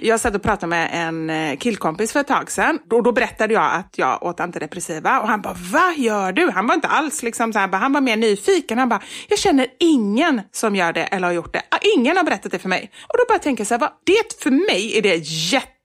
Jag 0.00 0.20
satt 0.20 0.34
och 0.34 0.42
pratade 0.42 0.66
med 0.66 0.90
en 0.92 1.30
eh, 1.30 1.56
killkompis 1.56 2.12
för 2.12 2.20
ett 2.20 2.26
tag 2.26 2.50
sedan. 2.50 2.78
Och 2.90 3.02
då 3.02 3.12
berättade 3.12 3.54
jag 3.54 3.74
att 3.74 3.94
jag 3.96 4.22
åt 4.22 4.40
antidepressiva 4.40 5.20
och 5.20 5.28
han 5.28 5.42
bara, 5.42 5.56
vad 5.72 5.98
gör 5.98 6.32
du? 6.32 6.50
Han 6.50 6.66
var 6.66 6.74
inte 6.74 6.88
alls 6.88 7.22
liksom 7.22 7.52
så 7.52 7.58
här, 7.58 7.68
han 7.68 7.92
var 7.92 8.00
mer 8.00 8.16
nyfiken. 8.16 8.78
Han 8.78 8.88
bara, 8.88 9.02
jag 9.28 9.38
känner 9.38 9.66
ingen 9.80 10.42
som 10.52 10.76
gör 10.76 10.92
det 10.92 11.02
eller 11.02 11.26
har 11.26 11.34
gjort 11.34 11.52
det. 11.52 11.62
Ah, 11.70 11.78
Ingen 11.96 12.16
har 12.16 12.24
berättat 12.24 12.52
det 12.52 12.58
för 12.58 12.68
mig. 12.68 12.90
Och 13.08 13.14
då 13.18 13.24
bara 13.28 13.38
tänker 13.38 13.60
jag 13.60 13.68
så 13.68 13.74
här, 13.74 13.80
vad, 13.80 13.90
det 14.04 14.42
för 14.42 14.50
mig 14.50 14.98
är 14.98 15.02
det 15.02 15.16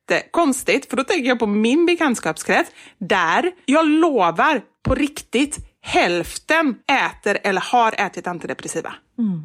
jättekonstigt, 0.09 0.89
för 0.89 0.97
då 0.97 1.03
tänker 1.03 1.29
jag 1.29 1.39
på 1.39 1.47
min 1.47 1.85
bekantskapskrets 1.85 2.71
där 2.97 3.51
jag 3.65 3.87
lovar 3.87 4.61
på 4.83 4.95
riktigt 4.95 5.57
hälften 5.81 6.75
äter 6.87 7.37
eller 7.43 7.61
har 7.61 7.91
ätit 7.91 8.27
antidepressiva. 8.27 8.95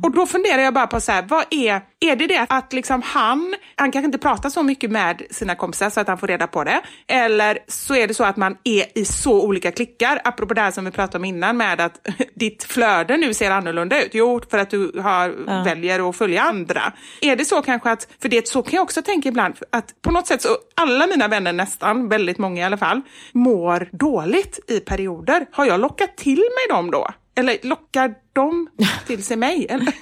Och 0.02 0.10
då 0.10 0.26
funderar 0.26 0.62
jag 0.62 0.74
bara 0.74 0.86
på 0.86 1.00
så 1.00 1.12
här, 1.12 1.22
vad 1.28 1.44
är, 1.50 1.80
är 2.00 2.16
det 2.16 2.26
det 2.26 2.46
att 2.48 2.72
liksom 2.72 3.02
han, 3.02 3.54
han 3.76 3.92
kanske 3.92 4.06
inte 4.06 4.18
pratar 4.18 4.50
så 4.50 4.62
mycket 4.62 4.90
med 4.90 5.22
sina 5.30 5.54
kompisar 5.54 5.90
så 5.90 6.00
att 6.00 6.08
han 6.08 6.18
får 6.18 6.26
reda 6.26 6.46
på 6.46 6.64
det. 6.64 6.80
Eller 7.06 7.58
så 7.68 7.94
är 7.94 8.08
det 8.08 8.14
så 8.14 8.24
att 8.24 8.36
man 8.36 8.56
är 8.64 8.98
i 8.98 9.04
så 9.04 9.42
olika 9.42 9.72
klickar, 9.72 10.20
apropå 10.24 10.54
det 10.54 10.60
här 10.60 10.70
som 10.70 10.84
vi 10.84 10.90
pratade 10.90 11.18
om 11.18 11.24
innan 11.24 11.56
med 11.56 11.80
att 11.80 12.08
ditt 12.34 12.64
flöde 12.64 13.16
nu 13.16 13.34
ser 13.34 13.50
annorlunda 13.50 14.04
ut. 14.04 14.10
Jo, 14.12 14.40
för 14.50 14.58
att 14.58 14.70
du 14.70 15.00
har, 15.00 15.64
väljer 15.64 16.08
att 16.08 16.16
följa 16.16 16.42
andra. 16.42 16.92
Är 17.20 17.36
det 17.36 17.44
så 17.44 17.62
kanske 17.62 17.90
att, 17.90 18.08
för 18.22 18.28
det 18.28 18.48
så 18.48 18.62
kan 18.62 18.76
jag 18.76 18.82
också 18.82 19.02
tänka 19.02 19.28
ibland, 19.28 19.54
att 19.72 20.02
på 20.02 20.10
något 20.10 20.26
sätt 20.26 20.42
så 20.42 20.48
alla 20.74 21.06
mina 21.06 21.28
vänner 21.28 21.52
nästan, 21.52 22.08
väldigt 22.08 22.38
många 22.38 22.60
i 22.60 22.64
alla 22.64 22.78
fall, 22.78 23.00
mår 23.32 23.88
dåligt 23.92 24.70
i 24.70 24.80
perioder. 24.80 25.46
Har 25.52 25.64
jag 25.64 25.80
lockat 25.80 26.16
till 26.16 26.38
mig 26.38 26.76
dem 26.76 26.90
då? 26.90 27.08
Eller 27.34 27.58
lockar 27.62 28.14
de 28.32 28.68
till 29.06 29.24
sig 29.24 29.36
mig? 29.36 29.66
Eller, 29.70 29.92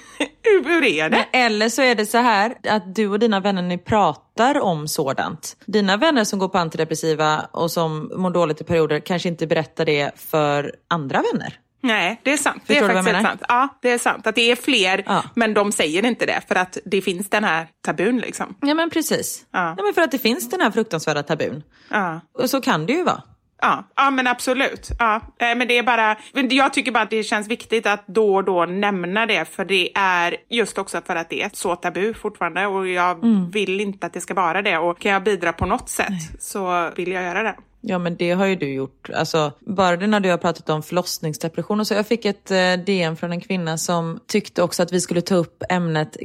hur, 0.65 0.83
är 0.83 1.09
det? 1.09 1.25
Eller 1.33 1.69
så 1.69 1.81
är 1.81 1.95
det 1.95 2.05
så 2.05 2.17
här 2.17 2.55
att 2.69 2.95
du 2.95 3.07
och 3.07 3.19
dina 3.19 3.39
vänner 3.39 3.61
ni 3.61 3.77
pratar 3.77 4.59
om 4.59 4.87
sådant. 4.87 5.57
Dina 5.65 5.97
vänner 5.97 6.23
som 6.23 6.39
går 6.39 6.47
på 6.47 6.57
antidepressiva 6.57 7.39
och 7.51 7.71
som 7.71 8.11
mår 8.15 8.29
dåligt 8.31 8.61
i 8.61 8.63
perioder 8.63 8.99
kanske 8.99 9.29
inte 9.29 9.47
berättar 9.47 9.85
det 9.85 10.11
för 10.19 10.75
andra 10.87 11.23
vänner. 11.33 11.59
Nej, 11.81 12.19
det 12.23 12.33
är 12.33 12.37
sant. 12.37 12.63
Förstår 12.65 12.87
det 12.87 12.93
är 12.93 13.03
faktiskt 13.03 13.21
sant. 13.21 13.41
Ja, 13.47 13.67
det 13.81 13.89
är 13.91 13.97
sant. 13.97 14.27
Att 14.27 14.35
det 14.35 14.51
är 14.51 14.55
fler, 14.55 15.03
Ja. 15.05 15.23
men 15.35 15.53
de 15.53 15.71
säger 15.71 16.05
inte 16.05 16.25
det 16.25 16.41
för 16.47 16.55
att 16.55 16.77
det 16.85 17.01
finns 17.01 17.29
den 17.29 17.43
här 17.43 17.67
tabun 17.85 18.17
liksom. 18.17 18.55
Ja 18.61 18.73
men 18.73 18.89
precis. 18.89 19.45
Ja. 19.51 19.73
Ja. 19.77 19.83
men 19.83 19.93
för 19.93 20.01
att 20.01 20.11
det 20.11 20.19
finns 20.19 20.49
den 20.49 20.61
här 20.61 20.71
fruktansvärda 20.71 21.23
tabun. 21.23 21.63
Ja. 21.89 22.19
Och 22.33 22.49
så 22.49 22.61
kan 22.61 22.85
det 22.85 22.93
ju 22.93 23.03
vara. 23.03 23.21
Ja, 23.61 23.83
ja 23.95 24.09
men 24.09 24.27
absolut. 24.27 24.89
Ja, 24.99 25.15
eh, 25.15 25.55
men 25.55 25.67
det 25.67 25.77
är 25.77 25.83
bara, 25.83 26.15
jag 26.49 26.73
tycker 26.73 26.91
bara 26.91 27.03
att 27.03 27.09
det 27.09 27.23
känns 27.23 27.47
viktigt 27.47 27.85
att 27.87 28.07
då 28.07 28.35
och 28.35 28.43
då 28.43 28.65
nämna 28.65 29.25
det 29.25 29.45
för 29.45 29.65
det 29.65 29.89
är 29.95 30.35
just 30.49 30.77
också 30.77 31.01
för 31.05 31.15
att 31.15 31.29
det 31.29 31.41
är 31.43 31.49
så 31.53 31.75
tabu 31.75 32.13
fortfarande 32.13 32.65
och 32.67 32.87
jag 32.87 33.23
Mm. 33.23 33.49
vill 33.51 33.81
inte 33.81 34.05
att 34.05 34.13
det 34.13 34.21
ska 34.21 34.33
vara 34.33 34.61
det 34.61 34.77
och 34.77 34.99
kan 34.99 35.11
jag 35.11 35.23
bidra 35.23 35.53
på 35.53 35.65
något 35.65 35.89
sätt 35.89 36.13
så 36.39 36.91
vill 36.95 37.11
jag 37.11 37.23
göra 37.23 37.43
det. 37.43 37.55
Ja 37.81 37.99
men 37.99 38.15
det 38.15 38.31
har 38.31 38.45
ju 38.45 38.55
du 38.55 38.73
gjort. 38.73 39.09
Alltså, 39.15 39.51
bara 39.59 39.97
det 39.97 40.07
när 40.07 40.19
du 40.19 40.29
har 40.29 40.37
pratat 40.37 40.69
om 40.69 40.83
förlossningsdepression 40.83 41.79
och 41.79 41.87
så. 41.87 41.93
Jag 41.93 42.07
fick 42.07 42.25
ett 42.25 42.51
eh, 42.51 42.73
DM 42.85 43.15
från 43.15 43.31
en 43.31 43.41
kvinna 43.41 43.77
som 43.77 44.19
tyckte 44.27 44.61
också 44.63 44.83
att 44.83 44.91
vi 44.91 45.01
skulle 45.01 45.21
ta 45.21 45.35
upp 45.35 45.63
ämnet 45.69 46.17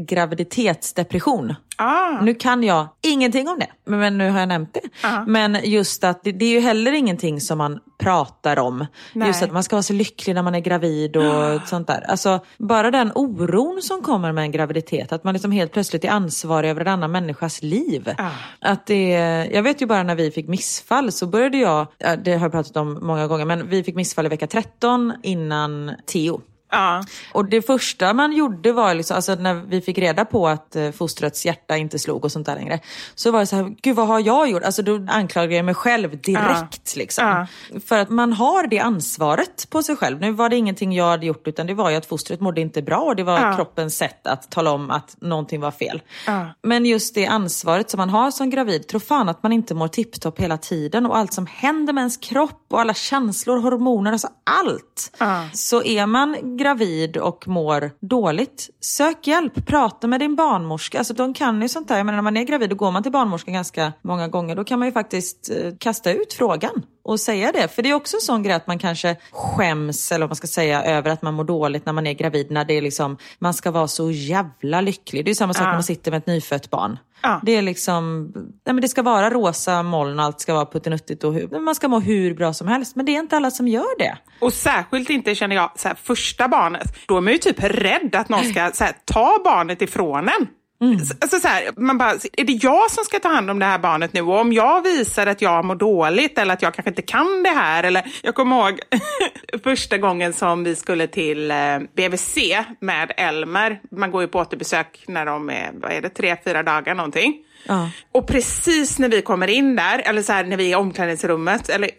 graviditetsdepression. 0.58 1.54
Ah, 1.76 2.20
Nu 2.20 2.34
kan 2.34 2.62
jag 2.62 2.88
ingenting 3.02 3.48
om 3.48 3.58
det, 3.58 3.66
men- 3.90 4.18
nu 4.18 4.30
har 4.30 4.40
jag 4.40 4.48
nämnt 4.48 4.74
det. 4.74 4.80
Men 5.26 5.58
just 5.64 6.04
att 6.04 6.24
det, 6.24 6.32
det 6.32 6.44
är 6.44 6.50
ju 6.50 6.60
heller 6.60 6.92
ingenting 6.92 7.40
som 7.40 7.58
man 7.58 7.78
pratar 7.98 8.58
om. 8.58 8.86
Nej. 9.12 9.28
Just 9.28 9.42
att 9.42 9.52
man 9.52 9.62
ska 9.64 9.76
vara 9.76 9.82
så 9.82 9.92
lycklig 9.92 10.34
när 10.34 10.42
man 10.42 10.54
är 10.54 10.60
gravid 10.60 11.16
och 11.16 11.60
sånt 11.68 11.86
där. 11.86 12.04
Alltså, 12.08 12.40
bara 12.58 12.90
den 12.90 13.12
oron 13.14 13.80
som 13.82 14.02
kommer 14.02 14.32
med 14.32 14.42
en 14.44 14.52
graviditet, 14.52 15.12
att 15.12 15.24
man 15.24 15.32
liksom 15.34 15.52
helt 15.52 15.72
plötsligt 15.72 16.04
är 16.04 16.08
ansvarig 16.10 16.70
över 16.70 16.80
en 16.80 16.88
annan 16.88 17.12
människas 17.12 17.62
liv. 17.62 18.12
Att 18.60 18.86
det, 18.86 19.08
jag 19.52 19.62
vet 19.62 19.82
ju 19.82 19.86
bara 19.86 20.02
när 20.02 20.14
vi 20.14 20.30
fick 20.30 20.48
missfall 20.48 21.12
så 21.12 21.26
började 21.26 21.58
jag, 21.58 21.86
ja, 21.98 22.16
det 22.16 22.32
har 22.32 22.40
jag 22.44 22.52
pratat 22.52 22.76
om 22.76 22.98
många 23.02 23.26
gånger, 23.26 23.44
men 23.44 23.68
vi 23.68 23.84
fick 23.84 23.94
missfall 23.94 24.26
i 24.26 24.28
vecka 24.28 24.46
13 24.46 25.12
innan 25.22 25.92
Theo. 26.06 26.40
Ja, 26.74 27.04
Och 27.32 27.44
det 27.44 27.62
första 27.62 28.12
man 28.12 28.32
gjorde 28.32 28.72
var, 28.72 28.94
liksom, 28.94 29.14
alltså 29.16 29.34
när 29.34 29.54
vi 29.54 29.80
fick 29.80 29.98
reda 29.98 30.24
på 30.24 30.48
att 30.48 30.76
eh, 30.76 30.90
fostrets 30.90 31.46
hjärta 31.46 31.76
inte 31.76 31.98
slog 31.98 32.24
och 32.24 32.32
sånt 32.32 32.46
där 32.46 32.54
längre. 32.54 32.80
Så 33.14 33.30
var 33.30 33.40
det 33.40 33.46
så 33.46 33.56
här, 33.56 33.74
gud 33.82 33.96
vad 33.96 34.06
har 34.06 34.20
jag 34.20 34.50
gjort? 34.50 34.62
Alltså 34.62 34.82
då 34.82 35.06
anklagade 35.08 35.54
jag 35.54 35.64
mig 35.64 35.74
själv 35.74 36.20
direkt. 36.22 36.96
Liksom. 36.96 37.24
Ja. 37.26 37.46
För 37.86 37.98
att 37.98 38.10
man 38.10 38.32
har 38.32 38.66
det 38.66 38.78
ansvaret 38.78 39.70
på 39.70 39.82
sig 39.82 39.96
själv. 39.96 40.20
Nu 40.20 40.32
var 40.32 40.48
det 40.48 40.56
ingenting 40.56 40.92
jag 40.92 41.04
hade 41.04 41.26
gjort 41.26 41.48
utan 41.48 41.66
det 41.66 41.74
var 41.74 41.90
ju 41.90 41.96
att 41.96 42.06
fostret 42.06 42.40
mådde 42.40 42.60
inte 42.60 42.82
bra 42.82 42.98
och 43.00 43.16
det 43.16 43.22
var 43.22 43.40
Ja. 43.40 43.56
kroppens 43.56 43.96
sätt 43.96 44.26
att 44.26 44.50
tala 44.50 44.70
om 44.70 44.90
att 44.90 45.16
någonting 45.20 45.60
var 45.60 45.70
fel. 45.70 46.02
Ja. 46.26 46.46
Men 46.62 46.86
just 46.86 47.14
det 47.14 47.26
ansvaret 47.26 47.90
som 47.90 47.98
man 47.98 48.10
har 48.10 48.30
som 48.30 48.50
gravid, 48.50 48.88
tro 48.88 49.00
fan 49.00 49.28
att 49.28 49.42
man 49.42 49.52
inte 49.52 49.74
mår 49.74 49.88
tipptopp 49.88 50.40
hela 50.40 50.58
tiden 50.58 51.06
och 51.06 51.16
allt 51.16 51.32
som 51.32 51.46
händer 51.46 51.92
med 51.92 52.00
ens 52.00 52.16
kropp 52.16 52.66
och 52.70 52.80
alla 52.80 52.94
känslor, 52.94 53.58
hormoner, 53.60 54.12
alltså 54.12 54.28
allt. 54.44 55.16
Ja. 55.18 55.48
Så 55.52 55.82
är 55.82 56.06
man 56.06 56.56
gravid 56.64 57.16
och 57.16 57.48
mår 57.48 57.90
dåligt, 58.00 58.70
sök 58.80 59.26
hjälp, 59.26 59.66
prata 59.66 60.06
med 60.06 60.20
din 60.20 60.36
barnmorska. 60.36 60.98
Alltså 60.98 61.14
de 61.14 61.34
kan 61.34 61.62
ju 61.62 61.68
sånt 61.68 61.88
där. 61.88 61.96
Jag 61.96 62.06
menar, 62.06 62.16
när 62.16 62.22
man 62.22 62.36
är 62.36 62.44
gravid 62.44 62.72
och 62.72 62.78
går 62.78 62.90
man 62.90 63.02
till 63.02 63.12
barnmorskan 63.12 63.54
ganska 63.54 63.92
många 64.02 64.28
gånger, 64.28 64.56
då 64.56 64.64
kan 64.64 64.78
man 64.78 64.88
ju 64.88 64.92
faktiskt 64.92 65.50
eh, 65.50 65.72
kasta 65.78 66.12
ut 66.12 66.32
frågan 66.32 66.82
att 67.08 67.20
säga 67.20 67.52
det. 67.52 67.68
För 67.68 67.82
det 67.82 67.90
är 67.90 67.94
också 67.94 68.16
en 68.16 68.20
sån 68.20 68.42
grej 68.42 68.54
att 68.54 68.66
man 68.66 68.78
kanske 68.78 69.16
skäms, 69.32 70.12
eller 70.12 70.20
vad 70.26 70.30
man 70.30 70.36
ska 70.36 70.46
säga, 70.46 70.82
över 70.84 71.10
att 71.10 71.22
man 71.22 71.34
mår 71.34 71.44
dåligt 71.44 71.86
när 71.86 71.92
man 71.92 72.06
är 72.06 72.12
gravid. 72.14 72.50
När 72.50 72.64
det 72.64 72.74
är 72.74 72.82
liksom, 72.82 73.18
man 73.38 73.54
ska 73.54 73.70
vara 73.70 73.88
så 73.88 74.10
jävla 74.10 74.80
lycklig. 74.80 75.24
Det 75.24 75.30
är 75.30 75.34
samma 75.34 75.54
sak 75.54 75.62
Ja. 75.62 75.66
när 75.66 75.74
man 75.74 75.82
sitter 75.82 76.10
med 76.10 76.18
ett 76.18 76.26
nyfött 76.26 76.70
barn. 76.70 76.98
Ja. 77.22 77.40
Det 77.42 77.52
är 77.56 77.62
liksom, 77.62 78.32
nej 78.36 78.74
men 78.74 78.80
det 78.80 78.88
ska 78.88 79.02
vara 79.02 79.30
rosa 79.30 79.82
moln 79.82 80.18
och 80.18 80.24
allt 80.24 80.40
ska 80.40 80.54
vara 80.54 80.66
puttinuttigt 80.66 81.24
och 81.24 81.34
hur, 81.34 81.60
man 81.60 81.74
ska 81.74 81.88
må 81.88 82.00
hur 82.00 82.34
bra 82.34 82.52
som 82.52 82.68
helst. 82.68 82.96
Men 82.96 83.06
det 83.06 83.12
är 83.16 83.18
inte 83.20 83.36
alla 83.36 83.50
som 83.50 83.68
gör 83.68 83.98
det. 83.98 84.18
Och 84.40 84.52
särskilt 84.52 85.10
inte 85.10 85.34
känner 85.34 85.56
jag 85.56 85.70
så 85.76 85.88
här, 85.88 85.94
första 86.02 86.48
barnet. 86.48 86.96
Då 87.08 87.16
är 87.16 87.20
man 87.20 87.32
ju 87.32 87.38
typ 87.38 87.56
rädd 87.62 88.14
att 88.14 88.28
någon 88.28 88.44
ska 88.44 88.60
här, 88.60 88.96
ta 89.04 89.38
barnet 89.44 89.82
ifrån 89.82 90.28
en. 90.28 90.46
Mm. 90.84 90.98
Alltså 91.20 91.40
så 91.40 91.48
här, 91.48 91.70
man 91.76 91.98
bara, 91.98 92.12
är 92.32 92.44
det 92.44 92.52
jag 92.52 92.90
som 92.90 93.04
ska 93.04 93.18
ta 93.18 93.28
hand 93.28 93.50
om 93.50 93.58
det 93.58 93.64
här 93.64 93.78
barnet 93.78 94.12
nu? 94.12 94.20
Och 94.20 94.40
om 94.40 94.52
jag 94.52 94.82
visar 94.82 95.26
att 95.26 95.42
jag 95.42 95.64
mår 95.64 95.74
dåligt 95.74 96.38
eller 96.38 96.54
att 96.54 96.62
jag 96.62 96.74
kanske 96.74 96.90
inte 96.90 97.02
kan 97.02 97.42
det 97.42 97.48
här. 97.48 97.84
Eller, 97.84 98.06
jag 98.22 98.34
kommer 98.34 98.56
ihåg 98.56 98.80
första 99.64 99.98
gången 99.98 100.32
som 100.32 100.64
vi 100.64 100.76
skulle 100.76 101.06
till 101.06 101.50
eh, 101.50 101.78
BVC 101.96 102.36
med 102.80 103.12
Elmer. 103.16 103.80
Man 103.90 104.10
går 104.10 104.22
ju 104.22 104.28
på 104.28 104.38
återbesök 104.38 105.04
när 105.08 105.26
de 105.26 105.50
är, 105.50 105.70
vad 105.74 105.92
är 105.92 106.00
det, 106.00 106.08
tre, 106.08 106.36
fyra 106.44 106.62
dagar 106.62 106.94
någonting. 106.94 107.44
Ja. 107.64 107.90
Och 108.12 108.26
precis 108.26 108.98
när 108.98 109.08
vi 109.08 109.22
kommer 109.22 109.48
in 109.48 109.76
där, 109.76 109.98
eller 109.98 110.22
så 110.22 110.32
här 110.32 110.44
när 110.44 110.56
vi 110.56 110.64
är 110.64 110.70
i 110.70 110.74
omklädningsrummet, 110.74 111.68
eller 111.68 111.90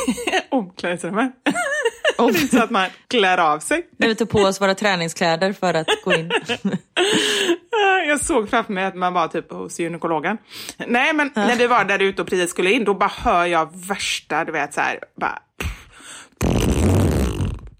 omklädningsrummet. 0.48 1.32
det 2.16 2.22
är 2.22 2.28
inte 2.28 2.56
så 2.56 2.62
att 2.62 2.70
man 2.70 2.88
klär 3.08 3.38
av 3.38 3.58
sig. 3.58 3.86
När 3.96 4.08
vi 4.08 4.14
tar 4.14 4.26
på 4.26 4.38
oss 4.38 4.60
våra 4.60 4.74
träningskläder 4.74 5.52
för 5.52 5.74
att 5.74 5.88
gå 6.04 6.12
in. 6.14 6.32
Jag 8.06 8.20
såg 8.20 8.50
framför 8.50 8.72
mig 8.72 8.84
att 8.84 8.94
man 8.94 9.12
var 9.12 9.28
typ 9.28 9.52
hos 9.52 9.80
gynekologen. 9.80 10.38
Nej, 10.86 11.12
men 11.12 11.30
när 11.34 11.56
vi 11.56 11.66
var 11.66 11.84
där 11.84 12.02
ute 12.02 12.22
och 12.22 12.28
precis 12.28 12.50
skulle 12.50 12.70
in, 12.70 12.84
då 12.84 12.94
bara 12.94 13.12
hör 13.16 13.46
jag 13.46 13.86
värsta, 13.88 14.44
du 14.44 14.52
vet 14.52 14.74
så 14.74 14.80
här, 14.80 14.98
bara... 15.20 15.38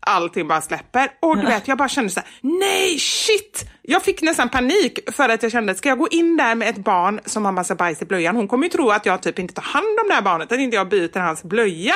Allting 0.06 0.48
bara 0.48 0.60
släpper. 0.60 1.10
Och 1.20 1.36
du 1.38 1.46
vet, 1.46 1.68
jag 1.68 1.78
bara 1.78 1.88
kände 1.88 2.10
så 2.10 2.20
här, 2.20 2.28
nej 2.42 2.98
shit! 2.98 3.70
Jag 3.82 4.02
fick 4.02 4.22
nästan 4.22 4.48
panik 4.48 4.98
för 5.12 5.28
att 5.28 5.42
jag 5.42 5.52
kände, 5.52 5.74
ska 5.74 5.88
jag 5.88 5.98
gå 5.98 6.08
in 6.08 6.36
där 6.36 6.54
med 6.54 6.68
ett 6.68 6.78
barn 6.78 7.20
som 7.24 7.44
har 7.44 7.52
massa 7.52 7.74
bajs 7.74 8.02
i 8.02 8.04
blöjan? 8.04 8.36
Hon 8.36 8.48
kommer 8.48 8.64
ju 8.64 8.70
tro 8.70 8.90
att 8.90 9.06
jag 9.06 9.22
typ 9.22 9.38
inte 9.38 9.54
tar 9.54 9.62
hand 9.62 9.98
om 10.02 10.08
det 10.08 10.14
här 10.14 10.22
barnet, 10.22 10.52
att 10.52 10.58
inte 10.58 10.76
jag 10.76 10.88
byter 10.88 11.18
hans 11.18 11.42
blöja. 11.42 11.94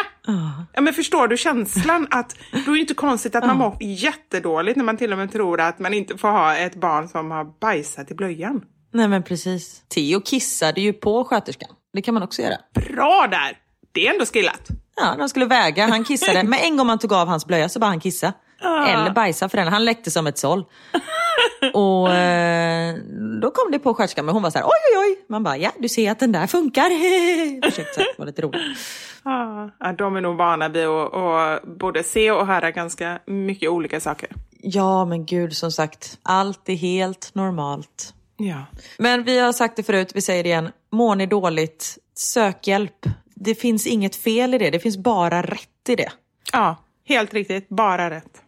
Ja, 0.72 0.80
men 0.80 0.94
förstår 0.94 1.28
du 1.28 1.36
känslan 1.36 2.06
att 2.10 2.36
då 2.66 2.70
är 2.70 2.74
det 2.74 2.80
inte 2.80 2.94
konstigt 2.94 3.34
att 3.34 3.46
man 3.46 3.56
mår 3.56 3.76
jättedåligt 3.80 4.76
när 4.76 4.84
man 4.84 4.96
till 4.96 5.12
och 5.12 5.18
med 5.18 5.32
tror 5.32 5.60
att 5.60 5.78
man 5.78 5.94
inte 5.94 6.18
får 6.18 6.28
ha 6.28 6.56
ett 6.56 6.74
barn 6.74 7.08
som 7.08 7.30
har 7.30 7.44
bajsat 7.60 8.10
i 8.10 8.14
blöjan. 8.14 8.62
Nej 8.92 9.08
men 9.08 9.22
precis. 9.22 9.82
Theo 9.94 10.20
kissade 10.20 10.80
ju 10.80 10.92
på 10.92 11.24
sköterskan. 11.24 11.68
Det 11.92 12.02
kan 12.02 12.14
man 12.14 12.22
också 12.22 12.42
göra. 12.42 12.56
Bra 12.74 13.28
där! 13.30 13.67
Det 13.92 14.06
är 14.06 14.12
ändå 14.12 14.26
skillat. 14.26 14.68
Ja, 14.96 15.14
de 15.18 15.28
skulle 15.28 15.46
väga. 15.46 15.86
Han 15.86 16.04
kissade. 16.04 16.42
Men 16.42 16.58
en 16.58 16.76
gång 16.76 16.86
man 16.86 16.98
tog 16.98 17.12
av 17.12 17.28
hans 17.28 17.46
blöja 17.46 17.68
så 17.68 17.78
bara 17.78 17.86
han 17.86 18.00
kissa. 18.00 18.32
Eller 18.62 19.10
bajsa 19.10 19.48
för 19.48 19.58
den. 19.58 19.68
Han 19.68 19.84
läckte 19.84 20.10
som 20.10 20.26
ett 20.26 20.38
såll. 20.38 20.64
Och 21.74 22.10
eh, 22.14 22.94
då 23.42 23.50
kom 23.50 23.72
det 23.72 23.78
på 23.78 23.94
sköterskan, 23.94 24.24
men 24.24 24.32
hon 24.32 24.42
var 24.42 24.50
så 24.50 24.58
här, 24.58 24.64
oj 24.64 24.70
oj 24.96 24.98
oj. 24.98 25.24
Man 25.28 25.42
bara, 25.44 25.56
ja 25.56 25.70
du 25.78 25.88
ser 25.88 26.10
att 26.10 26.18
den 26.18 26.32
där 26.32 26.46
funkar. 26.46 26.90
Försökte 27.70 28.06
var 28.18 28.26
lite 28.26 28.42
roligt. 28.42 28.62
Ja, 29.24 29.92
de 29.98 30.16
är 30.16 30.20
nog 30.20 30.36
vana 30.36 30.68
vid 30.68 30.86
att, 30.86 31.14
att 31.14 31.62
både 31.62 32.02
se 32.02 32.30
och 32.30 32.46
höra 32.46 32.70
ganska 32.70 33.18
mycket 33.26 33.70
olika 33.70 34.00
saker. 34.00 34.28
Ja 34.62 35.04
men 35.04 35.26
gud, 35.26 35.56
som 35.56 35.72
sagt, 35.72 36.18
allt 36.22 36.68
är 36.68 36.74
helt 36.74 37.34
normalt. 37.34 38.14
Ja. 38.36 38.64
Men 38.98 39.24
vi 39.24 39.38
har 39.38 39.52
sagt 39.52 39.76
det 39.76 39.82
förut, 39.82 40.10
vi 40.14 40.20
säger 40.20 40.42
det 40.42 40.48
igen. 40.48 40.70
Mår 40.92 41.14
ni 41.16 41.26
dåligt, 41.26 41.98
sök 42.14 42.66
hjälp. 42.66 43.06
Det 43.40 43.54
finns 43.54 43.86
inget 43.86 44.16
fel 44.16 44.54
i 44.54 44.58
det, 44.58 44.70
det 44.70 44.80
finns 44.80 44.96
bara 44.96 45.42
rätt 45.42 45.88
i 45.88 45.96
det. 45.96 46.12
ja, 46.52 46.76
helt 47.04 47.34
riktigt. 47.34 47.68
Bara 47.68 48.10
rätt. 48.10 48.42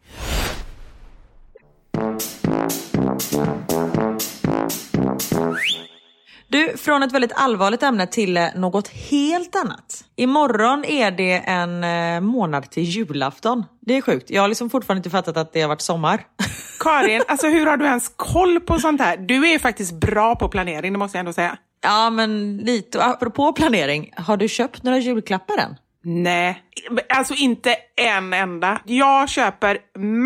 Du, 6.48 6.76
från 6.76 7.02
ett 7.02 7.12
väldigt 7.12 7.32
allvarligt 7.34 7.82
ämne 7.82 8.06
till 8.06 8.36
eh, 8.36 8.46
något 8.56 8.88
helt 8.88 9.56
annat. 9.56 10.04
Imorgon 10.16 10.84
är 10.84 11.10
det 11.10 11.32
en 11.32 11.84
eh, 11.84 12.20
månad 12.20 12.70
till 12.70 12.82
julafton. 12.82 13.64
Det 13.80 13.96
är 13.96 14.02
sjukt. 14.02 14.30
Jag 14.30 14.42
har 14.42 14.48
liksom 14.48 14.70
fortfarande 14.70 14.98
inte 14.98 15.10
fattat 15.10 15.36
att 15.36 15.52
det 15.52 15.60
har 15.60 15.68
varit 15.68 15.80
sommar. 15.80 16.24
Karin, 16.80 17.22
alltså 17.28 17.48
hur 17.48 17.66
har 17.66 17.76
du 17.76 17.84
ens 17.84 18.12
koll 18.16 18.60
på 18.60 18.78
sånt 18.78 19.00
här? 19.00 19.16
Du 19.16 19.48
är 19.48 19.58
faktiskt 19.58 19.92
bra 19.92 20.36
på 20.36 20.48
planering, 20.48 20.92
det 20.92 20.98
måste 20.98 21.18
jag 21.18 21.20
ändå 21.20 21.32
säga. 21.32 21.58
Ja, 21.82 22.10
men 22.10 22.56
lite. 22.58 22.98
Och 22.98 23.04
apropå 23.04 23.52
planering, 23.52 24.12
har 24.16 24.36
du 24.36 24.48
köpt 24.48 24.82
några 24.82 24.98
julklappar 24.98 25.58
än? 25.58 25.76
Nej, 26.04 26.62
alltså 27.08 27.34
inte 27.34 27.76
en 27.96 28.32
enda. 28.32 28.80
Jag 28.84 29.28
köper 29.28 29.78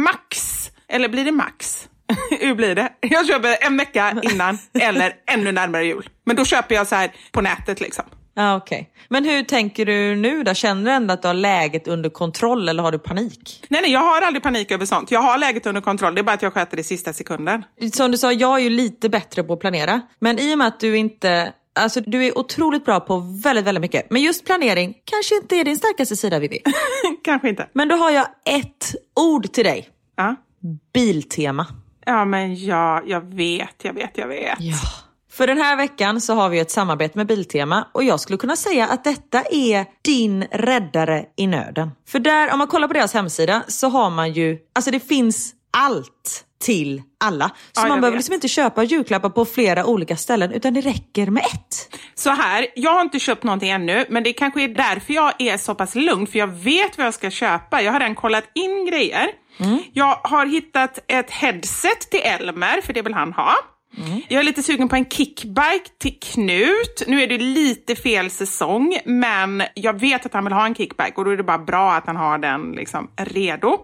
max, 0.05 0.71
eller 0.89 1.09
blir 1.09 1.25
det 1.25 1.33
max? 1.33 1.89
Hur 2.41 2.55
blir 2.55 2.75
det? 2.75 2.93
Jag 3.01 3.27
köper 3.27 3.67
en 3.67 3.77
vecka 3.77 4.21
innan 4.23 4.59
eller 4.81 5.13
ännu 5.27 5.53
närmare 5.53 5.85
jul. 5.85 6.09
Men 6.27 6.37
då 6.37 6.45
köper 6.45 6.75
jag 6.75 6.87
så 6.87 6.95
här 6.95 7.13
på 7.33 7.41
nätet 7.41 7.81
liksom. 7.81 8.05
Ja, 8.35 8.57
okej. 8.57 8.91
Men 9.09 9.25
hur 9.25 9.43
tänker 9.43 9.87
du 9.87 10.17
nu 10.17 10.43
då? 10.43 10.55
Känner 10.55 10.85
du 10.85 10.91
ändå 10.91 11.15
att 11.15 11.23
du 11.23 11.29
har 11.29 11.35
läget 11.35 11.89
under 11.89 12.11
kontroll 12.11 12.69
eller 12.69 12.83
har 12.83 12.93
du 12.93 12.99
panik? 12.99 13.65
Nej, 13.69 13.81
nej, 13.83 13.93
jag 13.93 14.01
har 14.01 14.23
aldrig 14.23 14.43
panik 14.43 14.71
över 14.71 14.87
sånt. 14.87 15.11
Jag 15.11 15.21
har 15.21 15.39
läget 15.39 15.67
under 15.67 15.81
kontroll. 15.81 16.15
Det 16.15 16.21
är 16.21 16.23
bara 16.23 16.33
att 16.33 16.43
jag 16.43 16.53
sköter 16.55 16.77
det 16.77 16.81
i 16.81 16.85
sista 16.85 17.13
sekunden. 17.13 17.65
Som 17.93 18.11
du 18.11 18.19
sa, 18.19 18.33
jag 18.33 18.55
är 18.55 18.63
ju 18.63 18.71
lite 18.71 19.09
bättre 19.09 19.43
på 19.43 19.53
att 19.53 19.61
planera. 19.61 20.01
Men 20.19 20.39
i 20.39 20.55
och 20.55 20.59
med 20.59 20.67
att 20.67 20.81
du 20.81 20.97
inte... 20.97 21.53
Alltså 21.77 22.01
du 22.01 22.25
är 22.27 22.39
otroligt 22.39 22.85
bra 22.85 23.01
på 23.01 23.41
väldigt, 23.45 23.65
väldigt 23.65 23.83
mycket. 23.83 24.11
Men 24.11 24.23
just 24.23 24.45
planering 24.47 24.95
kanske 25.05 25.35
inte 25.37 25.57
är 25.57 25.65
din 25.65 25.77
starkaste 25.77 26.17
sida 26.17 26.39
Vivi. 26.39 26.59
Kanske 27.25 27.49
inte. 27.49 27.69
Men 27.73 27.89
då 27.89 27.97
har 27.97 28.11
jag 28.11 28.27
ett 28.45 28.95
ord 29.17 29.53
till 29.53 29.65
dig. 29.65 29.89
Ja. 30.17 30.37
Biltema. 30.95 31.67
ja, 32.07 32.25
men 32.25 32.65
ja, 32.65 33.03
jag 33.07 33.35
vet, 33.35 33.75
jag 33.83 33.93
vet, 33.93 34.19
jag 34.19 34.29
vet. 34.29 34.61
Ja. 34.61 34.77
För 35.37 35.47
den 35.47 35.59
här 35.59 35.77
veckan 35.77 36.21
så 36.21 36.35
har 36.35 36.49
vi 36.49 36.59
ett 36.59 36.71
samarbete 36.71 37.19
med 37.19 37.27
Biltema 37.27 37.89
och 37.93 38.05
jag 38.05 38.21
skulle 38.21 38.37
kunna 38.39 38.57
säga 38.57 38.87
att 38.87 39.05
detta 39.05 39.43
är 39.51 39.87
din 40.05 40.45
räddare 40.53 41.25
i 41.37 41.47
nöden. 41.47 41.91
För 42.09 42.19
där, 42.19 42.53
om 42.53 42.59
man 42.59 42.67
kollar 42.69 42.89
på 42.89 42.95
deras 42.95 43.15
hemsida 43.15 43.63
så 43.69 43.89
har 43.89 44.11
man 44.11 44.33
ju, 44.33 44.59
alltså 44.75 44.91
det 44.91 45.01
finns 45.01 45.53
allt 45.77 46.45
till 46.65 47.03
alla. 47.25 47.49
Så 47.73 47.81
Ja, 47.81 47.89
man 47.89 48.01
behöver 48.01 48.11
vet. 48.17 48.19
liksom 48.19 48.35
inte 48.35 48.49
köpa 48.49 48.83
julklappar 48.83 49.29
på 49.31 49.45
flera 49.45 49.87
olika 49.87 50.17
ställen 50.17 50.53
utan 50.53 50.75
det 50.75 50.81
räcker 50.81 51.27
med 51.27 51.43
ett. 51.43 51.95
Så 52.15 52.31
här, 52.31 52.67
jag 52.75 52.91
har 52.91 53.01
inte 53.01 53.19
köpt 53.19 53.43
någonting 53.43 53.71
ännu, 53.71 54.07
men 54.09 54.23
det 54.23 54.33
kanske 54.33 54.63
är 54.63 54.69
därför 54.69 55.15
jag 55.15 55.33
är 55.39 55.57
så 55.57 55.75
pass 55.75 55.95
lugn, 55.95 56.27
för 56.27 56.39
jag 56.39 56.47
vet 56.47 56.99
vad 56.99 57.07
jag 57.07 57.15
ska 57.15 57.31
köpa. 57.31 57.83
Jag 57.83 57.93
har 57.93 58.01
redan 58.01 58.15
kollat 58.15 58.45
in 58.55 58.87
grejer. 58.87 59.29
Jag 59.93 60.19
har 60.23 60.47
hittat 60.47 60.99
ett 61.09 61.31
headset 61.31 62.01
till 62.11 62.21
Elmer, 62.23 62.81
för 62.81 62.93
det 62.93 63.03
vill 63.03 63.15
han 63.15 63.33
ha. 63.33 63.55
Jag 64.29 64.41
är 64.41 64.45
lite 64.45 64.63
sugen 64.63 64.89
på 64.89 64.97
en 64.97 65.09
kickbike 65.09 65.91
till 65.99 66.19
Knut. 66.21 67.03
Nu 67.07 67.23
är 67.23 67.27
det 67.27 67.39
lite 67.39 67.97
fel 67.97 68.31
säsong, 68.31 68.99
men 69.05 69.63
jag 69.75 70.01
vet 70.01 70.27
att 70.27 70.33
han 70.33 70.45
vill 70.45 70.53
ha 70.53 70.67
en 70.67 70.75
kickbike 70.75 71.13
och 71.17 71.25
då 71.25 71.31
är 71.31 71.37
det 71.37 71.43
bara 71.43 71.59
bra 71.59 71.93
att 71.93 72.07
han 72.07 72.17
har 72.17 72.39
den 72.39 72.73
liksom 72.73 73.11
redo. 73.17 73.79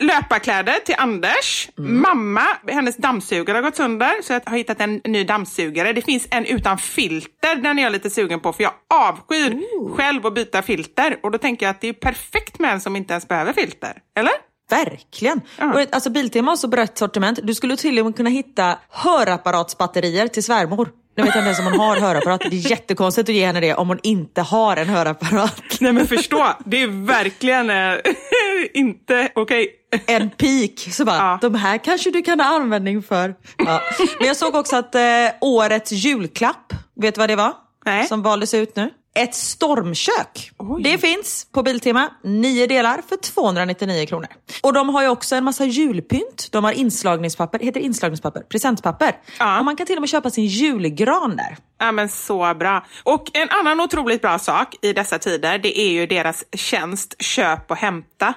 Löparkläder 0.00 0.72
till 0.84 0.94
Anders. 0.98 1.68
Mamma, 1.76 2.42
hennes 2.68 2.96
dammsugare 2.96 3.56
har 3.56 3.62
gått 3.62 3.76
sönder 3.76 4.22
så 4.22 4.32
jag 4.32 4.42
har 4.46 4.56
hittat 4.56 4.80
en 4.80 5.00
ny 5.04 5.24
dammsugare. 5.24 5.92
Det 5.92 6.02
finns 6.02 6.28
en 6.30 6.46
utan 6.46 6.78
filter, 6.78 7.54
den 7.56 7.78
är 7.78 7.82
jag 7.82 7.92
lite 7.92 8.10
sugen 8.10 8.40
på 8.40 8.52
för 8.52 8.62
jag 8.62 8.72
avskyr 8.94 9.60
själv 9.96 10.26
att 10.26 10.34
byta 10.34 10.62
filter. 10.62 11.16
Och 11.22 11.30
då 11.30 11.38
tänker 11.38 11.66
jag 11.66 11.70
att 11.70 11.80
det 11.80 11.88
är 11.88 11.92
perfekt 11.92 12.58
med 12.58 12.72
en 12.72 12.80
som 12.80 12.96
inte 12.96 13.12
ens 13.12 13.28
behöver 13.28 13.52
filter. 13.52 13.92
Eller? 14.16 14.49
Verkligen! 14.70 15.40
Ja. 15.58 15.72
Och, 15.74 15.86
alltså 15.94 16.10
Biltema 16.10 16.50
har 16.50 16.56
så 16.56 16.68
brett 16.68 16.98
sortiment. 16.98 17.38
Du 17.42 17.54
skulle 17.54 17.76
till 17.76 17.98
och 17.98 18.04
med 18.04 18.16
kunna 18.16 18.30
hitta 18.30 18.78
hörapparatsbatterier 18.90 20.28
till 20.28 20.44
svärmor. 20.44 20.88
Nu 21.16 21.22
vet 21.22 21.34
jag 21.34 21.42
inte 21.42 21.46
ens 21.46 21.58
om 21.58 21.64
hon 21.64 21.78
har 21.80 21.96
hörapparat. 22.00 22.40
Det 22.40 22.56
är 22.56 22.70
jättekonstigt 22.70 23.28
att 23.28 23.34
ge 23.34 23.46
henne 23.46 23.60
det 23.60 23.74
om 23.74 23.88
hon 23.88 23.98
inte 24.02 24.42
har 24.42 24.76
en 24.76 24.88
hörapparat. 24.88 25.62
Nej 25.80 25.92
men 25.92 26.06
förstå, 26.06 26.48
det 26.64 26.82
är 26.82 27.06
verkligen 27.06 27.70
eh, 27.70 27.94
inte 28.74 29.28
okej. 29.34 29.68
en 30.06 30.30
peak. 30.30 30.78
Så 30.92 31.04
bara, 31.04 31.16
Ja. 31.16 31.38
de 31.42 31.54
här 31.54 31.78
kanske 31.78 32.10
du 32.10 32.22
kan 32.22 32.40
ha 32.40 32.46
användning 32.46 33.02
för. 33.02 33.34
Ja. 33.56 33.80
Men 34.18 34.26
jag 34.26 34.36
såg 34.36 34.54
också 34.54 34.76
att 34.76 34.94
eh, 34.94 35.00
årets 35.40 35.92
julklapp, 35.92 36.72
vet 36.96 37.14
du 37.14 37.18
vad 37.18 37.28
det 37.30 37.36
var? 37.36 37.52
Nej. 37.84 38.06
Som 38.06 38.22
valdes 38.22 38.54
ut 38.54 38.76
nu. 38.76 38.90
Ett 39.14 39.34
stormkök. 39.34 40.50
Oj. 40.58 40.82
Det 40.82 40.98
finns 40.98 41.46
på 41.52 41.62
Biltema, 41.62 42.08
nio 42.24 42.66
delar 42.66 43.00
för 43.08 43.16
299 43.16 44.06
kronor. 44.06 44.28
Och 44.62 44.72
de 44.72 44.88
har 44.88 45.02
ju 45.02 45.08
också 45.08 45.36
en 45.36 45.44
massa 45.44 45.64
julpynt. 45.64 46.48
De 46.52 46.64
har 46.64 46.72
inslagningspapper, 46.72 47.58
heter 47.58 47.80
inslagningspapper, 47.80 48.40
presentpapper. 48.40 49.16
Ja. 49.38 49.58
Och 49.58 49.64
man 49.64 49.76
kan 49.76 49.86
till 49.86 49.96
och 49.96 50.02
med 50.02 50.08
köpa 50.08 50.30
sin 50.30 50.46
julgran 50.46 51.36
där. 51.36 51.56
Ja 51.78 51.92
men 51.92 52.08
så 52.08 52.54
bra. 52.54 52.86
Och 53.02 53.30
en 53.32 53.48
annan 53.50 53.80
otroligt 53.80 54.22
bra 54.22 54.38
sak 54.38 54.76
i 54.82 54.92
dessa 54.92 55.18
tider, 55.18 55.58
det 55.58 55.80
är 55.80 55.90
ju 55.90 56.06
deras 56.06 56.44
tjänst 56.52 57.22
köp 57.22 57.70
och 57.70 57.76
hämta. 57.76 58.34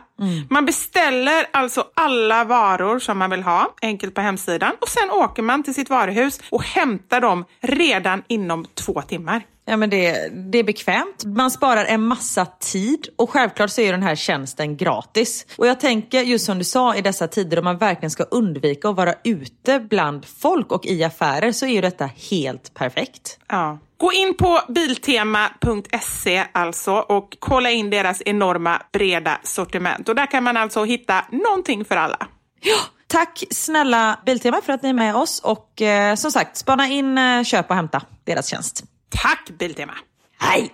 Man 0.49 0.65
beställer 0.65 1.45
alltså 1.53 1.85
alla 1.93 2.43
varor 2.43 2.99
som 2.99 3.17
man 3.17 3.29
vill 3.29 3.43
ha, 3.43 3.73
enkelt 3.81 4.15
på 4.15 4.21
hemsidan, 4.21 4.71
och 4.81 4.89
sen 4.89 5.11
åker 5.11 5.43
man 5.43 5.63
till 5.63 5.73
sitt 5.73 5.89
varuhus 5.89 6.39
och 6.49 6.63
hämtar 6.63 7.21
dem 7.21 7.45
redan 7.61 8.23
inom 8.27 8.65
två 8.73 9.01
timmar. 9.01 9.41
Ja, 9.65 9.77
men 9.77 9.89
det, 9.89 10.29
det 10.51 10.57
är 10.57 10.63
bekvämt, 10.63 11.25
man 11.25 11.51
sparar 11.51 11.85
en 11.85 12.07
massa 12.07 12.45
tid 12.45 13.07
och 13.15 13.29
självklart 13.29 13.69
så 13.69 13.81
är 13.81 13.91
den 13.91 14.03
här 14.03 14.15
tjänsten 14.15 14.77
gratis. 14.77 15.45
Och 15.57 15.67
jag 15.67 15.79
tänker 15.79 16.21
just 16.21 16.45
som 16.45 16.57
du 16.57 16.63
sa 16.63 16.95
i 16.95 17.01
dessa 17.01 17.27
tider 17.27 17.57
då 17.57 17.63
man 17.63 17.77
verkligen 17.77 18.11
ska 18.11 18.23
undvika 18.23 18.89
att 18.89 18.95
vara 18.95 19.13
ute 19.23 19.79
bland 19.79 20.25
folk 20.25 20.71
och 20.71 20.85
i 20.85 21.03
affärer 21.03 21.51
så 21.51 21.65
är 21.65 21.69
ju 21.69 21.81
detta 21.81 22.09
helt 22.31 22.73
perfekt. 22.73 23.39
Ja. 23.47 23.79
Gå 23.97 24.13
in 24.13 24.37
på 24.37 24.61
biltema.se 24.69 26.43
alltså 26.51 26.93
och 26.93 27.37
kolla 27.39 27.71
in 27.71 27.89
deras 27.89 28.21
enorma 28.25 28.81
breda 28.93 29.39
sortiment. 29.43 30.09
Och 30.09 30.15
där 30.15 30.25
kan 30.25 30.43
man 30.43 30.57
alltså 30.57 30.83
hitta 30.83 31.25
någonting 31.31 31.85
för 31.85 31.97
alla. 31.97 32.27
Ja, 32.61 32.77
tack 33.07 33.43
snälla 33.51 34.19
Biltema 34.25 34.61
för 34.61 34.73
att 34.73 34.83
ni 34.83 34.89
är 34.89 34.93
med 34.93 35.15
oss 35.15 35.39
och 35.39 35.81
eh, 35.81 36.15
som 36.15 36.31
sagt 36.31 36.57
spana 36.57 36.87
in, 36.87 37.17
eh, 37.17 37.43
köp 37.43 37.69
och 37.69 37.75
hämta 37.75 38.01
deras 38.23 38.47
tjänst. 38.47 38.83
Tack 39.13 39.49
Biltema! 39.59 39.93
Hej! 40.39 40.71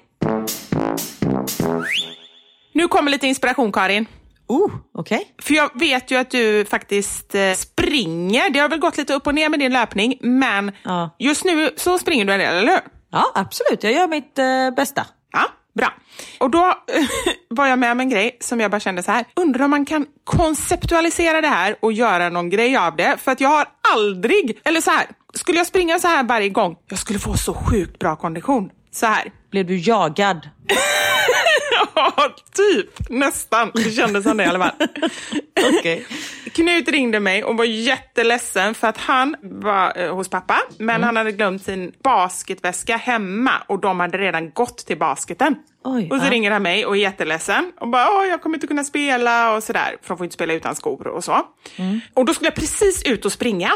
Nu 2.74 2.88
kommer 2.88 3.12
lite 3.12 3.28
inspiration 3.28 3.72
Karin. 3.72 4.06
Oh. 4.48 4.72
Okay. 4.94 5.20
För 5.42 5.54
jag 5.54 5.80
vet 5.80 6.12
ju 6.12 6.16
att 6.16 6.32
du 6.32 6.66
faktiskt 6.66 7.36
eh, 7.36 7.54
springer. 7.54 8.50
Det 8.50 8.60
har 8.60 8.70
väl 8.70 8.80
gått 8.80 8.98
lite 8.98 9.14
upp 9.14 9.28
och 9.28 9.36
ner 9.36 9.50
med 9.50 9.60
din 9.60 9.74
löpning, 9.74 10.18
men 10.22 10.72
ja. 10.84 11.16
just 11.20 11.46
nu 11.46 11.70
så 11.78 12.00
springer 12.00 12.26
du 12.26 12.34
en 12.34 12.40
del, 12.40 12.56
eller 12.56 12.72
hur? 12.72 12.82
Ja, 13.12 13.32
absolut. 13.36 13.84
Jag 13.84 13.94
gör 13.94 14.08
mitt 14.08 14.40
eh, 14.40 14.72
bästa. 14.76 15.06
Ja, 15.32 15.46
bra. 15.80 15.94
Och 16.38 16.50
då 16.50 16.74
var 17.50 17.68
jag 17.68 17.80
med 17.80 17.92
om 17.92 18.00
en 18.00 18.10
grej 18.10 18.38
som 18.40 18.60
jag 18.60 18.72
bara 18.72 18.80
kände 18.80 19.04
så 19.04 19.12
här, 19.12 19.26
undrar 19.36 19.66
om 19.66 19.72
man 19.72 19.86
kan 19.86 20.06
konceptualisera 20.24 21.42
det 21.42 21.48
här 21.48 21.76
och 21.80 21.94
göra 21.94 22.30
någon 22.30 22.50
grej 22.50 22.78
av 22.78 22.96
det. 22.96 23.18
För 23.24 23.32
att 23.32 23.42
jag 23.42 23.50
har 23.50 23.66
aldrig, 23.94 24.60
eller 24.64 24.82
så 24.82 24.92
här, 24.92 25.06
skulle 25.34 25.58
jag 25.58 25.68
springa 25.68 26.00
så 26.00 26.08
här 26.08 26.24
varje 26.24 26.50
gång, 26.50 26.76
jag 26.90 27.00
skulle 27.00 27.20
få 27.20 27.38
så 27.38 27.54
sjukt 27.54 28.00
bra 28.00 28.16
kondition. 28.16 28.70
Så 28.92 29.06
här. 29.06 29.32
Blev 29.52 29.66
du 29.66 29.78
jagad? 29.78 30.50
ja, 31.96 32.36
typ. 32.56 33.10
Nästan. 33.10 33.72
Det 33.74 33.92
kändes 33.92 34.24
som 34.24 34.38
det 34.38 34.44
i 34.44 34.48
alla 34.48 34.60
fall. 34.60 34.88
okay. 35.80 36.04
Knut 36.54 36.88
ringde 36.88 37.20
mig 37.20 37.44
och 37.44 37.58
var 37.58 37.66
jätteledsen 37.66 38.74
för 38.74 38.88
att 38.88 38.98
han 38.98 39.36
var 39.42 39.94
eh, 39.96 40.16
hos 40.16 40.30
pappa, 40.30 40.62
men 40.78 40.90
mm. 40.90 41.04
han 41.04 41.16
hade 41.16 41.32
glömt 41.32 41.64
sin 41.64 41.92
basketväska 42.04 42.98
hemma 42.98 43.52
och 43.68 43.80
de 43.80 44.00
hade 44.00 44.18
redan 44.18 44.52
gått 44.52 44.78
till 44.78 44.98
basketen. 44.98 45.56
Oj, 45.84 46.10
och 46.12 46.20
så 46.20 46.26
ja. 46.26 46.32
ringer 46.32 46.52
han 46.52 46.64
mig 46.64 46.86
och 46.86 46.98
är 46.98 47.02
jätteledsen 47.02 47.72
och 47.80 47.88
bara 47.88 48.10
Åh, 48.12 48.28
jag 48.28 48.42
kommer 48.42 48.58
inte 48.58 48.68
kunna 48.68 48.84
spela 48.84 49.56
och 49.56 49.64
sådär, 49.64 49.98
för 50.02 50.08
de 50.08 50.18
får 50.18 50.26
inte 50.26 50.34
spela 50.34 50.54
utan 50.54 50.76
skor 50.76 51.08
och 51.08 51.24
så. 51.24 51.42
Mm. 51.76 52.00
Och 52.14 52.26
då 52.26 52.34
skulle 52.34 52.48
jag 52.48 52.56
precis 52.56 53.04
ut 53.04 53.26
och 53.26 53.32
springa 53.32 53.72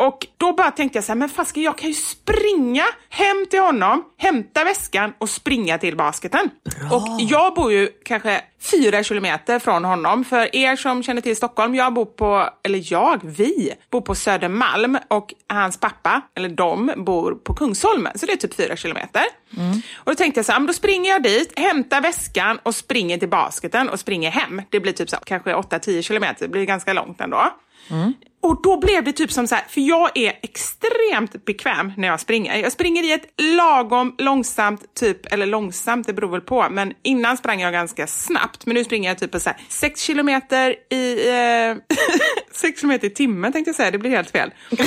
och 0.00 0.26
då 0.36 0.52
bara 0.52 0.70
tänkte 0.70 0.96
jag 0.96 1.04
så 1.04 1.12
här, 1.12 1.18
men 1.18 1.28
fasken 1.28 1.62
jag 1.62 1.78
kan 1.78 1.88
ju 1.88 1.94
springa 1.94 2.84
hem 3.08 3.46
till 3.50 3.60
honom, 3.60 4.04
hämta 4.18 4.64
väskan 4.64 5.12
och 5.18 5.28
springa 5.28 5.78
till 5.78 5.96
basketen. 5.96 6.50
Bra. 6.64 6.96
Och 6.96 7.20
jag 7.20 7.54
bor 7.54 7.72
ju 7.72 7.88
kanske 8.04 8.40
fyra 8.60 9.02
kilometer 9.02 9.58
från 9.58 9.84
honom. 9.84 10.24
För 10.24 10.56
er 10.56 10.76
som 10.76 11.02
känner 11.02 11.20
till 11.20 11.36
Stockholm, 11.36 11.74
jag 11.74 11.92
bor 11.94 12.04
på, 12.04 12.48
eller 12.62 12.92
jag, 12.92 13.20
vi, 13.22 13.72
bor 13.90 14.00
på 14.00 14.14
Södermalm 14.14 14.98
och 15.08 15.34
hans 15.48 15.80
pappa, 15.80 16.20
eller 16.36 16.48
de, 16.48 16.92
bor 16.96 17.34
på 17.34 17.54
Kungsholmen. 17.54 18.18
Så 18.18 18.26
det 18.26 18.32
är 18.32 18.36
typ 18.36 18.54
fyra 18.54 18.76
kilometer. 18.76 19.22
Mm. 19.56 19.72
Och 19.96 20.12
då 20.12 20.14
tänkte 20.14 20.38
jag 20.38 20.46
så 20.46 20.52
här, 20.52 20.60
då 20.60 20.72
springer 20.72 21.10
jag 21.10 21.22
dit, 21.22 21.58
hämtar 21.58 22.00
väskan 22.00 22.58
och 22.62 22.74
springer 22.74 23.18
till 23.18 23.28
basketen 23.28 23.88
och 23.88 24.00
springer 24.00 24.30
hem. 24.30 24.62
Det 24.70 24.80
blir 24.80 24.92
typ 24.92 25.10
så, 25.10 25.16
kanske 25.16 25.54
8-10 25.54 26.02
kilometer, 26.02 26.44
det 26.46 26.48
blir 26.48 26.64
ganska 26.64 26.92
långt 26.92 27.20
ändå. 27.20 27.52
Mm. 27.90 28.14
Och 28.42 28.62
då 28.62 28.80
blev 28.80 29.04
det 29.04 29.12
typ 29.12 29.32
som 29.32 29.46
så 29.46 29.54
här, 29.54 29.64
för 29.68 29.80
jag 29.80 30.10
är 30.14 30.32
extremt 30.42 31.44
bekväm 31.44 31.92
när 31.96 32.08
jag 32.08 32.20
springer. 32.20 32.56
Jag 32.56 32.72
springer 32.72 33.02
i 33.02 33.12
ett 33.12 33.26
lagom 33.56 34.14
långsamt, 34.18 34.94
typ, 34.94 35.32
eller 35.32 35.46
långsamt, 35.46 36.06
det 36.06 36.12
beror 36.12 36.30
väl 36.30 36.40
på, 36.40 36.66
men 36.70 36.94
innan 37.02 37.36
sprang 37.36 37.60
jag 37.60 37.72
ganska 37.72 38.06
snabbt. 38.06 38.66
Men 38.66 38.74
nu 38.74 38.84
springer 38.84 39.10
jag 39.10 39.18
typ 39.18 39.30
på 39.30 39.40
så 39.40 39.50
här 39.50 39.58
6 39.68 40.00
kilometer 40.00 40.76
i... 40.90 41.28
Eh, 41.28 41.76
6 42.52 42.80
kilometer 42.80 43.06
i 43.06 43.10
timmen 43.10 43.52
tänkte 43.52 43.68
jag 43.68 43.76
säga, 43.76 43.90
det 43.90 43.98
blir 43.98 44.10
helt 44.10 44.30
fel. 44.30 44.50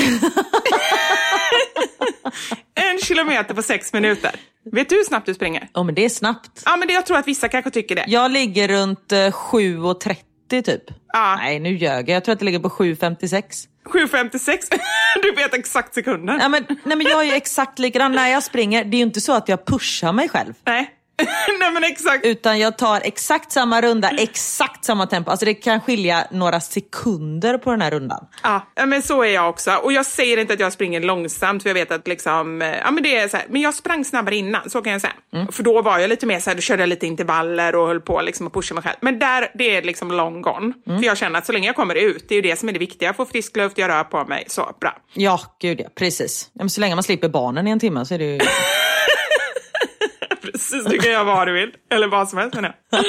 en 2.75 2.99
kilometer 2.99 3.53
på 3.53 3.61
sex 3.61 3.93
minuter. 3.93 4.31
Vet 4.71 4.89
du 4.89 4.95
hur 4.95 5.03
snabbt 5.03 5.25
du 5.25 5.33
springer? 5.33 5.69
Ja, 5.73 5.83
men 5.83 5.95
det 5.95 6.05
är 6.05 6.09
snabbt. 6.09 6.61
Ja, 6.65 6.75
men 6.75 6.87
det, 6.87 6.93
jag 6.93 7.05
tror 7.05 7.17
att 7.17 7.27
vissa 7.27 7.47
kanske 7.47 7.71
tycker 7.71 7.95
det. 7.95 8.05
Jag 8.07 8.31
ligger 8.31 8.67
runt 8.67 9.11
eh, 9.11 9.17
7.30 9.17 10.15
typ. 10.61 10.83
Ja. 11.13 11.35
Nej, 11.35 11.59
nu 11.59 11.69
ljög 11.77 12.09
jag. 12.09 12.15
Jag 12.15 12.23
tror 12.23 12.33
att 12.33 12.39
det 12.39 12.45
ligger 12.45 12.59
på 12.59 12.69
7.56. 12.69 13.67
7.56? 13.85 14.57
Du 15.21 15.31
vet 15.31 15.53
exakt 15.53 15.93
sekunden. 15.93 16.39
Ja, 16.41 16.49
men, 16.49 16.65
nej, 16.69 16.97
men 16.97 17.01
jag 17.01 17.21
är 17.21 17.25
ju 17.25 17.33
exakt 17.33 17.79
likadan 17.79 18.11
när 18.11 18.27
jag 18.27 18.43
springer. 18.43 18.83
Det 18.83 18.95
är 18.95 18.99
ju 18.99 19.05
inte 19.05 19.21
så 19.21 19.33
att 19.33 19.49
jag 19.49 19.65
pushar 19.65 20.13
mig 20.13 20.29
själv. 20.29 20.53
Nej. 20.65 20.89
Nej 21.59 21.71
men 21.71 21.83
exakt. 21.83 22.25
Utan 22.25 22.59
jag 22.59 22.77
tar 22.77 23.01
exakt 23.03 23.51
samma 23.51 23.81
runda, 23.81 24.09
exakt 24.09 24.85
samma 24.85 25.07
tempo. 25.07 25.31
Alltså 25.31 25.45
det 25.45 25.53
kan 25.53 25.81
skilja 25.81 26.27
några 26.31 26.59
sekunder 26.59 27.57
på 27.57 27.71
den 27.71 27.81
här 27.81 27.91
rundan. 27.91 28.27
Ja, 28.43 28.61
men 28.85 29.01
så 29.01 29.23
är 29.23 29.33
jag 29.33 29.49
också. 29.49 29.71
Och 29.71 29.93
jag 29.93 30.05
säger 30.05 30.37
inte 30.37 30.53
att 30.53 30.59
jag 30.59 30.73
springer 30.73 30.99
långsamt 30.99 31.63
för 31.63 31.69
jag 31.69 31.73
vet 31.73 31.91
att 31.91 32.07
liksom, 32.07 32.61
eh, 32.61 32.77
ja 32.77 32.91
men 32.91 33.03
det 33.03 33.17
är 33.17 33.27
så 33.27 33.37
här, 33.37 33.45
men 33.49 33.61
jag 33.61 33.73
sprang 33.73 34.05
snabbare 34.05 34.35
innan, 34.35 34.69
så 34.69 34.81
kan 34.81 34.91
jag 34.91 35.01
säga. 35.01 35.13
Mm. 35.33 35.47
För 35.47 35.63
då 35.63 35.81
var 35.81 35.99
jag 35.99 36.09
lite 36.09 36.25
mer 36.25 36.39
så 36.39 36.49
här, 36.49 36.55
då 36.55 36.61
körde 36.61 36.81
jag 36.81 36.89
lite 36.89 37.07
intervaller 37.07 37.75
och 37.75 37.87
höll 37.87 38.01
på 38.01 38.21
liksom 38.21 38.47
att 38.47 38.53
pusha 38.53 38.73
mig 38.75 38.83
själv. 38.83 38.97
Men 39.01 39.19
där, 39.19 39.51
det 39.53 39.75
är 39.75 39.81
liksom 39.81 40.11
long 40.11 40.41
gone. 40.41 40.73
Mm. 40.87 40.99
För 40.99 41.05
jag 41.05 41.17
känner 41.17 41.39
att 41.39 41.45
så 41.45 41.51
länge 41.51 41.67
jag 41.67 41.75
kommer 41.75 41.95
ut, 41.95 42.25
det 42.29 42.35
är 42.35 42.43
ju 42.43 42.49
det 42.49 42.59
som 42.59 42.69
är 42.69 42.73
det 42.73 42.79
viktiga. 42.79 43.09
Jag 43.09 43.15
får 43.15 43.25
frisk 43.25 43.55
luft, 43.55 43.77
jag 43.77 43.89
rör 43.89 44.03
på 44.03 44.25
mig, 44.25 44.43
så 44.47 44.75
bra. 44.79 44.97
Ja, 45.13 45.39
gud 45.61 45.79
ja, 45.79 45.87
precis. 45.95 46.49
Ja, 46.53 46.63
men 46.63 46.69
så 46.69 46.81
länge 46.81 46.95
man 46.95 47.03
slipper 47.03 47.29
barnen 47.29 47.67
i 47.67 47.71
en 47.71 47.79
timme 47.79 48.05
så 48.05 48.13
är 48.13 48.17
det 48.19 48.25
ju... 48.25 48.39
Precis, 50.53 50.85
du 50.85 50.97
kan 50.97 51.11
göra 51.11 51.23
vad 51.23 51.47
du 51.47 51.53
vill. 51.53 51.71
Eller 51.91 52.07
vad 52.07 52.29
som 52.29 52.39
helst 52.39 52.55
menar 52.55 52.75
jag. 52.89 53.03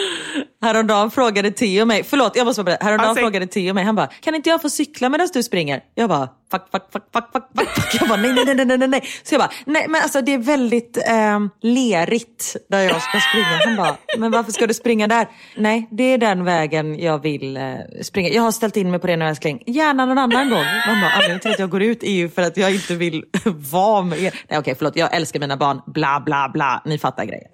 Häromdagen 0.69 1.11
frågade 1.11 1.51
Theo 1.51 1.85
mig, 1.85 2.05
förlåt 2.05 2.37
jag 2.37 2.45
måste 2.45 2.63
bara 2.63 2.65
berätta. 2.65 2.85
Häromdagen 2.85 3.09
alltså, 3.11 3.23
frågade 3.23 3.47
Theo 3.47 3.75
mig, 3.75 3.85
han 3.85 3.95
bara, 3.95 4.07
kan 4.07 4.35
inte 4.35 4.49
jag 4.51 4.63
få 4.63 4.71
cykla 4.71 5.09
medan 5.09 5.29
du 5.33 5.43
springer? 5.43 5.83
Jag 5.95 6.09
bara, 6.09 6.29
fuck, 6.55 6.71
fuck, 6.93 7.05
fuck, 7.13 7.25
fuck, 7.33 7.45
fuck, 7.55 7.75
fuck. 7.75 8.01
Jag 8.01 8.09
bara, 8.09 8.21
nej, 8.21 8.33
nej, 8.33 8.55
nej, 8.55 8.67
nej, 8.67 8.79
nej, 8.79 8.89
nej. 8.89 9.03
Så 9.23 9.35
jag 9.35 9.41
bara, 9.41 9.51
nej 9.65 9.87
men 9.89 10.03
alltså 10.03 10.21
det 10.21 10.35
är 10.35 10.39
väldigt 10.39 10.97
eh, 10.97 11.41
lerigt 11.63 12.57
där 12.69 12.81
jag 12.81 13.03
ska 13.03 13.21
springa. 13.21 13.61
Han 13.65 13.77
bara, 13.77 13.97
men 14.19 14.31
varför 14.31 14.53
ska 14.53 14.67
du 14.67 14.75
springa 14.75 15.07
där? 15.07 15.27
Nej, 15.57 15.89
det 15.91 16.05
är 16.05 16.19
den 16.19 16.45
vägen 16.45 16.99
jag 16.99 17.23
vill 17.23 17.57
eh, 17.57 17.63
springa. 18.03 18.29
Jag 18.29 18.43
har 18.43 18.53
ställt 18.53 18.77
in 18.77 18.91
mig 18.91 19.01
på 19.01 19.07
det 19.07 19.17
nu 19.17 19.25
älskling. 19.25 19.63
Gärna 19.67 20.07
någon 20.07 20.19
annan 20.19 20.51
gång. 20.51 20.65
Mamma, 20.87 21.11
anledningen 21.11 21.41
till 21.41 21.51
att 21.51 21.59
jag 21.59 21.71
går 21.71 21.83
ut 21.83 22.03
är 22.03 22.13
ju 22.13 22.29
för 22.29 22.43
att 22.43 22.57
jag 22.57 22.75
inte 22.75 22.95
vill 22.95 23.25
vara 23.73 24.03
med 24.03 24.19
er. 24.19 24.41
Nej 24.49 24.59
okej, 24.59 24.75
förlåt, 24.79 24.97
jag 24.97 25.15
älskar 25.15 25.41
mina 25.41 25.57
barn, 25.57 25.81
bla 25.87 26.23
bla 26.27 26.51
bla. 26.53 26.83
Ni 26.85 26.99
fattar 26.99 27.25
grejen. 27.25 27.49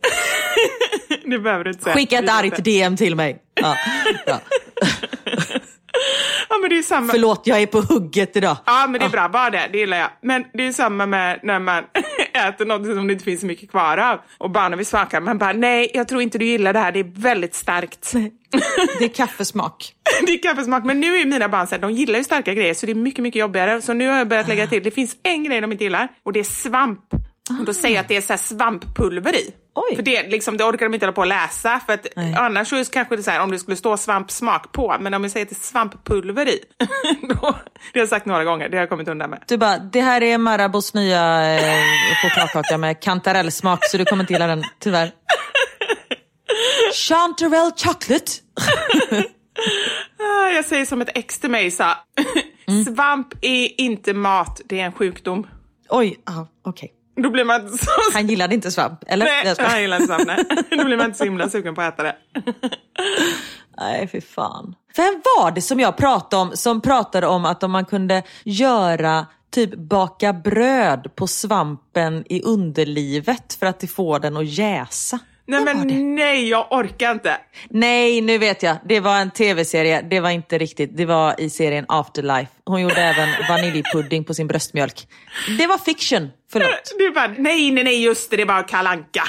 det 1.25 1.39
behöver 1.39 1.65
du 1.65 1.71
inte 1.71 1.85
säga. 1.85 1.95
Skicka 1.95 2.19
ett 2.19 2.31
argt 2.31 2.65
DM 2.65 2.97
till 2.97 3.17
mig. 3.17 3.39
Ja, 3.55 3.77
ja. 4.27 4.41
men 6.61 6.71
det 6.71 6.79
är 6.79 6.83
samma. 6.83 7.13
Förlåt, 7.13 7.43
jag 7.45 7.63
är 7.63 7.67
på 7.67 7.81
hugget 7.81 8.37
idag. 8.37 8.57
Ja, 8.67 8.87
men 8.91 9.01
det 9.01 9.07
är 9.07 9.11
bra. 9.11 9.29
Bara 9.29 9.51
det. 9.51 9.69
Det 9.73 9.79
gillar 9.79 9.97
jag. 9.97 10.11
Men 10.23 10.45
det 10.53 10.67
är 10.67 10.73
samma 10.73 11.07
med 11.07 11.41
när 11.43 11.59
man 11.61 11.85
äter 12.49 12.67
något 12.67 12.87
som 12.87 13.07
det 13.07 13.13
inte 13.13 13.25
finns 13.25 13.41
så 13.41 13.47
mycket 13.47 13.71
kvar 13.71 13.99
av 13.99 14.19
och 14.39 14.51
barnen 14.51 14.79
vill 14.79 14.87
smaka. 14.87 15.21
Man 15.21 15.39
bara, 15.39 15.53
nej, 15.53 15.91
jag 15.95 16.09
tror 16.09 16.23
inte 16.23 16.39
du 16.39 16.45
gillar 16.45 16.73
det 16.73 16.79
här. 16.79 16.93
Det 16.93 17.01
är 17.01 17.21
väldigt 17.21 17.55
starkt. 17.55 18.13
Det 18.99 19.05
är 19.05 19.09
kaffesmak. 19.09 19.93
det 20.27 20.33
är 20.33 20.43
kaffesmak. 20.43 20.85
Men 20.85 21.01
nu 21.01 21.17
är 21.17 21.27
mina 21.27 21.49
barn 21.49 21.67
så 21.67 21.75
här, 21.75 21.83
de 21.83 21.93
gillar 21.93 22.19
ju 22.19 22.25
starka 22.25 22.55
grejer 22.55 22.75
så 22.75 22.87
det 22.87 22.93
är 22.93 22.95
mycket, 22.95 23.23
mycket 23.23 23.41
jobbigare. 23.41 23.83
Så 23.83 23.93
nu 23.93 24.09
har 24.09 24.19
jag 24.19 24.29
börjat 24.29 24.49
lägga 24.49 24.67
till. 24.67 24.83
Det 24.83 24.91
finns 24.91 25.17
en 25.23 25.45
grej 25.45 25.61
de 25.61 25.73
inte 25.73 25.85
gillar 25.85 26.09
och 26.23 26.33
det 26.33 26.41
är 26.41 26.45
svamp. 26.45 27.15
Och 27.59 27.65
då 27.65 27.75
säger 27.75 27.95
jag 27.95 28.03
att 28.03 28.09
det 28.09 28.17
är 28.17 28.21
så 28.21 28.37
svamppulver 28.37 29.37
i. 29.37 29.55
Oj. 29.75 29.97
För 29.97 30.03
det, 30.03 30.23
liksom, 30.23 30.57
det 30.57 30.65
orkar 30.65 30.87
de 30.87 30.95
inte 30.95 31.07
hålla 31.07 31.13
på 31.13 31.23
att 31.23 31.29
läsa. 31.29 31.81
För 31.87 31.93
att 31.93 32.07
annars 32.39 32.69
så 32.69 32.77
det 32.77 32.91
kanske 32.91 33.17
det 33.17 33.23
så 33.23 33.31
här, 33.31 33.43
om 33.43 33.51
det 33.51 33.59
skulle 33.59 33.77
stå 33.77 33.97
svampsmak 33.97 34.73
på, 34.73 34.97
men 35.01 35.15
om 35.15 35.23
jag 35.23 35.33
säger 35.33 35.47
att 35.47 35.51
det 35.51 35.57
är 35.57 35.65
svamppulver 35.65 36.49
i, 36.49 36.61
då, 37.23 37.35
det 37.93 37.99
har 37.99 38.01
jag 38.01 38.09
sagt 38.09 38.27
några 38.27 38.45
gånger, 38.45 38.69
det 38.69 38.77
har 38.77 38.83
jag 38.83 38.89
kommit 38.89 39.09
undan 39.09 39.31
med. 39.31 39.43
Du 39.49 39.57
bara, 39.57 39.79
det 39.79 40.01
här 40.01 40.23
är 40.23 40.39
Marabous 40.39 40.95
nya 40.95 41.55
eh, 41.55 41.85
chokladkaka 42.23 42.79
med 42.79 43.01
kantarellsmak, 43.01 43.85
så 43.85 43.99
du 43.99 44.05
kommer 44.05 44.23
inte 44.23 44.33
gilla 44.33 44.47
den, 44.47 44.65
tyvärr. 44.79 45.11
Chanterelle 46.93 47.73
chocolate. 47.77 48.33
Ah, 50.19 50.51
jag 50.51 50.65
säger 50.65 50.85
som 50.85 51.01
ett 51.01 51.11
ex 51.15 51.39
till 51.39 51.51
mig 51.51 51.71
sa, 51.71 51.97
mm. 52.69 52.85
svamp 52.85 53.35
är 53.43 53.81
inte 53.81 54.15
mat, 54.15 54.61
det 54.65 54.81
är 54.81 54.85
en 54.85 54.93
sjukdom. 54.93 55.47
Oj, 55.89 56.21
ah, 56.27 56.47
okej. 56.65 56.87
Okay. 56.87 57.00
Då 57.23 57.31
blir 57.31 57.45
man 57.45 57.79
så... 57.79 57.91
Han 58.13 58.27
gillade 58.27 58.55
inte 58.55 58.71
svamp, 58.71 59.05
eller? 59.07 59.25
Nej, 59.25 59.55
han 59.59 59.81
gillade 59.81 60.03
inte 60.03 60.15
svamp. 60.15 60.27
Nej. 60.27 60.65
Då 60.79 60.85
blir 60.85 60.97
man 60.97 61.07
inte 61.07 61.19
så 61.19 61.25
himla 61.25 61.49
sugen 61.49 61.75
på 61.75 61.83
att 61.83 61.95
äta 61.95 62.03
det. 62.03 62.17
Nej, 63.79 64.09
fy 64.13 64.21
fan. 64.21 64.75
Vem 64.97 65.23
var 65.37 65.51
det 65.51 65.61
som 65.61 65.81
jag 65.81 65.97
pratade 65.97 66.43
om 66.43 66.51
som 66.55 66.81
pratade 66.81 67.27
om 67.27 67.45
att 67.45 67.63
om 67.63 67.71
man 67.71 67.85
kunde 67.85 68.23
göra 68.45 69.27
typ 69.51 69.75
baka 69.75 70.33
bröd 70.33 71.11
på 71.15 71.27
svampen 71.27 72.25
i 72.29 72.43
underlivet 72.43 73.55
för 73.55 73.67
att 73.67 73.81
det 73.81 73.87
får 73.87 74.19
den 74.19 74.37
att 74.37 74.47
jäsa? 74.47 75.19
Nej 75.51 75.65
var 75.65 75.75
det? 75.75 75.95
men 75.95 76.15
nej, 76.15 76.49
jag 76.49 76.67
orkar 76.71 77.11
inte. 77.13 77.37
Nej, 77.71 78.21
nu 78.21 78.39
vet 78.39 78.63
jag. 78.63 78.77
Det 78.85 79.01
var 79.01 79.17
en 79.17 79.31
tv-serie. 79.31 80.03
Det 80.03 80.21
var 80.21 80.31
inte 80.31 80.59
riktigt. 80.59 80.97
Det 80.97 81.07
var 81.07 81.41
i 81.41 81.51
serien 81.51 81.85
Afterlife. 81.89 82.53
Hon 82.65 82.81
gjorde 82.81 83.03
även 83.03 83.29
vaniljpudding 83.49 84.25
på 84.25 84.35
sin 84.35 84.47
bröstmjölk. 84.47 85.09
Det 85.59 85.67
var 85.67 85.79
fiction. 85.79 86.29
Förlåt. 86.53 86.69
Är 86.99 87.15
bara, 87.15 87.29
nej, 87.39 87.71
nej, 87.71 87.85
nej, 87.85 88.05
just 88.05 88.31
det, 88.31 88.37
det 88.37 88.47
bara 88.47 88.63
kalanka. 88.63 89.23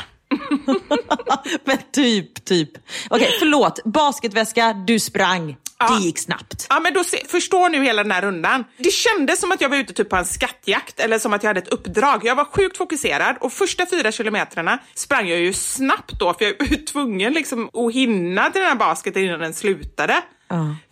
Men 1.63 1.77
typ, 1.93 2.45
typ. 2.45 2.69
Okej, 3.09 3.29
förlåt. 3.39 3.79
Basketväska, 3.85 4.73
du 4.87 4.99
sprang. 4.99 5.55
Ja. 5.89 5.95
Det 5.95 6.05
gick 6.05 6.19
snabbt. 6.19 6.67
Ja, 6.69 6.79
men 6.79 6.93
då 6.93 7.03
se, 7.03 7.17
förstår 7.27 7.69
nu 7.69 7.83
hela 7.83 8.03
den 8.03 8.11
här 8.11 8.21
rundan. 8.21 8.63
Det 8.77 8.91
kändes 8.91 9.39
som 9.39 9.51
att 9.51 9.61
jag 9.61 9.69
var 9.69 9.77
ute 9.77 9.93
typ 9.93 10.09
på 10.09 10.15
en 10.15 10.25
skattjakt 10.25 10.99
eller 10.99 11.19
som 11.19 11.33
att 11.33 11.43
jag 11.43 11.49
hade 11.49 11.59
ett 11.59 11.67
uppdrag. 11.67 12.21
Jag 12.23 12.35
var 12.35 12.45
sjukt 12.45 12.77
fokuserad 12.77 13.35
och 13.39 13.53
första 13.53 13.85
fyra 13.85 14.11
kilometrarna 14.11 14.79
sprang 14.95 15.27
jag 15.27 15.39
ju 15.39 15.53
snabbt 15.53 16.19
då 16.19 16.33
för 16.33 16.45
jag 16.45 16.53
var 16.59 16.85
tvungen 16.91 17.33
liksom 17.33 17.69
att 17.73 17.93
hinna 17.93 18.49
till 18.49 18.61
den 18.61 18.69
här 18.69 18.75
basketen 18.77 19.23
innan 19.23 19.39
den 19.39 19.53
slutade. 19.53 20.21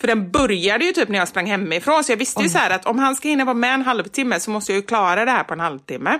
För 0.01 0.07
den 0.07 0.31
började 0.31 0.85
ju 0.85 0.91
typ 0.91 1.09
när 1.09 1.19
jag 1.19 1.27
sprang 1.27 1.45
hemifrån 1.47 2.03
så 2.03 2.11
jag 2.11 2.17
visste 2.17 2.43
ju 2.43 2.49
så 2.49 2.59
att 2.59 2.85
om 2.85 2.99
han 2.99 3.15
ska 3.15 3.27
hinna 3.27 3.45
vara 3.45 3.53
med 3.53 3.73
en 3.73 3.81
halvtimme 3.81 4.39
så 4.39 4.51
måste 4.51 4.71
jag 4.71 4.77
ju 4.77 4.81
klara 4.87 5.25
det 5.25 5.31
här 5.31 5.43
på 5.43 5.53
en 5.53 5.59
halvtimme. 5.59 6.19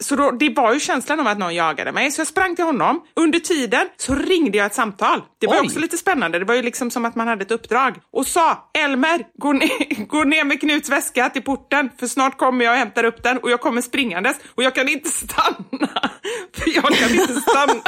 Så 0.00 0.16
då, 0.16 0.30
det 0.30 0.48
var 0.48 0.74
ju 0.74 0.80
känslan 0.80 1.20
av 1.20 1.26
att 1.26 1.38
någon 1.38 1.54
jagade 1.54 1.92
mig, 1.92 2.10
så 2.10 2.20
jag 2.20 2.26
sprang 2.26 2.56
till 2.56 2.64
honom. 2.64 3.02
Under 3.16 3.38
tiden 3.38 3.88
så 3.96 4.14
ringde 4.14 4.58
jag 4.58 4.66
ett 4.66 4.74
samtal. 4.74 5.22
Det 5.40 5.46
var 5.46 5.54
Oj. 5.54 5.66
också 5.66 5.78
lite 5.78 5.98
spännande, 5.98 6.38
det 6.38 6.44
var 6.44 6.54
ju 6.54 6.62
liksom 6.62 6.90
som 6.90 7.04
att 7.04 7.14
man 7.14 7.28
hade 7.28 7.42
ett 7.42 7.50
uppdrag. 7.50 7.94
Och 8.12 8.26
sa, 8.26 8.70
Elmer, 8.74 9.26
gå 9.38 9.52
ner, 9.52 10.06
gå 10.06 10.24
ner 10.24 10.44
med 10.44 10.60
Knuts 10.60 10.88
väska 10.88 11.28
till 11.30 11.42
porten, 11.42 11.90
för 11.98 12.06
snart 12.06 12.38
kommer 12.38 12.64
jag 12.64 12.72
och 12.72 12.78
hämtar 12.78 13.04
upp 13.04 13.22
den 13.22 13.38
och 13.38 13.50
jag 13.50 13.60
kommer 13.60 13.80
springandes 13.80 14.36
och 14.54 14.62
jag 14.62 14.74
kan 14.74 14.88
inte 14.88 15.08
stanna. 15.08 15.56
För 16.54 16.70
jag 16.74 16.94
kan 16.94 17.10
inte 17.10 17.40
stanna. 17.40 17.74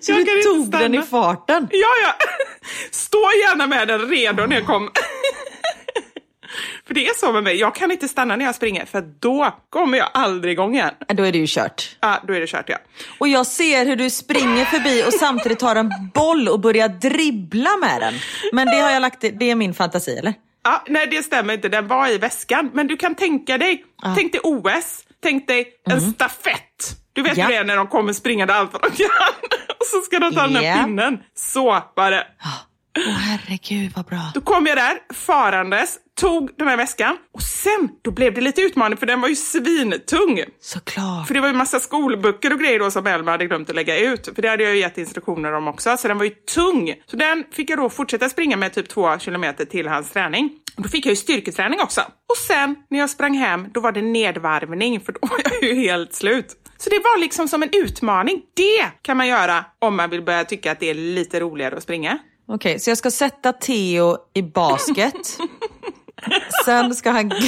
Så 0.00 0.12
du 0.12 0.42
tog 0.42 0.70
den 0.70 0.94
i 0.94 1.02
farten? 1.02 1.68
Ja, 1.70 1.88
ja. 2.02 2.14
Stå 2.90 3.18
gärna 3.18 3.66
med 3.66 3.88
den 3.88 4.00
redo 4.00 4.46
när 4.46 4.56
jag 4.56 4.66
kommer. 4.66 4.90
För 6.86 6.94
det 6.94 7.06
är 7.06 7.14
så 7.14 7.32
med 7.32 7.42
mig, 7.44 7.56
jag 7.56 7.74
kan 7.74 7.90
inte 7.90 8.08
stanna 8.08 8.36
när 8.36 8.44
jag 8.44 8.54
springer 8.54 8.84
för 8.86 9.00
då 9.20 9.54
kommer 9.70 9.98
jag 9.98 10.08
aldrig 10.14 10.52
igång 10.52 10.74
igen. 10.74 10.94
Då 11.08 11.22
är 11.22 11.32
det 11.32 11.38
ju 11.38 11.46
kört. 11.48 11.96
Ja, 12.00 12.22
då 12.26 12.32
är 12.34 12.40
det 12.40 12.46
kört 12.46 12.68
ja. 12.68 12.76
Och 13.18 13.28
jag 13.28 13.46
ser 13.46 13.86
hur 13.86 13.96
du 13.96 14.10
springer 14.10 14.64
förbi 14.64 15.04
och 15.08 15.12
samtidigt 15.12 15.58
tar 15.58 15.76
en 15.76 15.90
boll 16.14 16.48
och 16.48 16.60
börjar 16.60 16.88
dribbla 16.88 17.70
med 17.80 18.00
den. 18.00 18.14
Men 18.52 18.66
det 18.66 18.76
har 18.80 18.90
jag 18.90 19.00
lagt, 19.00 19.20
det 19.20 19.50
är 19.50 19.54
min 19.54 19.74
fantasi 19.74 20.16
eller? 20.18 20.34
ja. 20.64 20.82
Nej, 20.88 21.06
det 21.10 21.22
stämmer 21.22 21.54
inte, 21.54 21.68
den 21.68 21.88
var 21.88 22.08
i 22.08 22.18
väskan. 22.18 22.70
Men 22.74 22.86
du 22.86 22.96
kan 22.96 23.14
tänka 23.14 23.58
dig, 23.58 23.84
tänk 24.16 24.32
dig 24.32 24.40
OS, 24.44 25.02
tänk 25.22 25.46
dig 25.48 25.68
en 25.90 26.00
stafett. 26.00 26.96
Du 27.12 27.22
vet 27.22 27.36
Ja. 27.36 27.44
hur 27.44 27.52
det 27.52 27.58
är 27.58 27.64
när 27.64 27.76
de 27.76 27.86
kommer 27.86 28.12
springande 28.12 28.54
allt 28.54 28.72
vad 28.72 28.82
de 28.82 28.90
kan. 28.90 29.06
Och 29.80 29.86
så 29.86 30.00
ska 30.00 30.18
de 30.18 30.34
ta 30.34 30.42
den 30.46 30.52
Ja. 30.52 30.60
här 30.72 30.84
pinnen. 30.84 31.18
Så 31.34 31.82
var 31.96 32.10
det. 32.10 32.26
Åh 32.96 33.12
herregud 33.12 33.92
vad 33.96 34.04
bra. 34.04 34.30
Då 34.34 34.40
kom 34.40 34.66
jag 34.66 34.76
där 34.76 34.98
farandes, 35.14 35.98
tog 36.20 36.50
den 36.58 36.68
här 36.68 36.76
väskan 36.76 37.16
och 37.34 37.42
sen 37.42 37.88
då 38.02 38.10
blev 38.10 38.34
det 38.34 38.40
lite 38.40 38.60
utmaning 38.62 38.96
för 38.98 39.06
den 39.06 39.20
var 39.20 39.28
ju 39.28 39.36
svintung. 39.36 40.40
Såklart. 40.60 41.26
För 41.26 41.34
det 41.34 41.40
var 41.40 41.48
ju 41.48 41.54
massa 41.54 41.80
skolböcker 41.80 42.52
och 42.52 42.60
grejer 42.60 42.78
då 42.78 42.90
som 42.90 43.06
Elma 43.06 43.30
hade 43.30 43.46
glömt 43.46 43.70
att 43.70 43.76
lägga 43.76 43.98
ut. 43.98 44.28
För 44.34 44.42
det 44.42 44.48
hade 44.48 44.62
jag 44.62 44.74
ju 44.74 44.80
gett 44.80 44.98
instruktioner 44.98 45.52
om 45.52 45.68
också, 45.68 45.96
så 45.96 46.08
den 46.08 46.18
var 46.18 46.24
ju 46.24 46.30
tung. 46.30 46.94
Så 47.06 47.16
den 47.16 47.44
fick 47.52 47.70
jag 47.70 47.78
då 47.78 47.90
fortsätta 47.90 48.28
springa 48.28 48.56
med 48.56 48.72
typ 48.72 48.88
två 48.88 49.18
kilometer 49.18 49.64
till 49.64 49.88
hans 49.88 50.10
träning. 50.10 50.50
Och 50.76 50.82
då 50.82 50.88
fick 50.88 51.06
jag 51.06 51.10
ju 51.10 51.16
styrketräning 51.16 51.80
också. 51.80 52.00
Och 52.00 52.36
sen 52.36 52.76
när 52.90 52.98
jag 52.98 53.10
sprang 53.10 53.34
hem, 53.34 53.66
då 53.74 53.80
var 53.80 53.92
det 53.92 54.02
nedvarvning 54.02 55.00
för 55.00 55.12
då 55.12 55.18
var 55.22 55.40
jag 55.44 55.62
ju 55.62 55.74
helt 55.74 56.14
slut. 56.14 56.46
Så 56.78 56.90
det 56.90 56.98
var 56.98 57.18
liksom 57.20 57.48
som 57.48 57.62
en 57.62 57.70
utmaning. 57.72 58.42
Det 58.54 58.86
kan 59.02 59.16
man 59.16 59.26
göra 59.26 59.64
om 59.78 59.96
man 59.96 60.10
vill 60.10 60.22
börja 60.22 60.44
tycka 60.44 60.72
att 60.72 60.80
det 60.80 60.90
är 60.90 60.94
lite 60.94 61.40
roligare 61.40 61.76
att 61.76 61.82
springa. 61.82 62.18
Okej, 62.48 62.80
så 62.80 62.90
jag 62.90 62.98
ska 62.98 63.10
sätta 63.10 63.52
Theo 63.52 64.16
i 64.34 64.42
basket. 64.42 65.38
Sen 66.64 66.94
ska 66.94 67.10
han... 67.10 67.30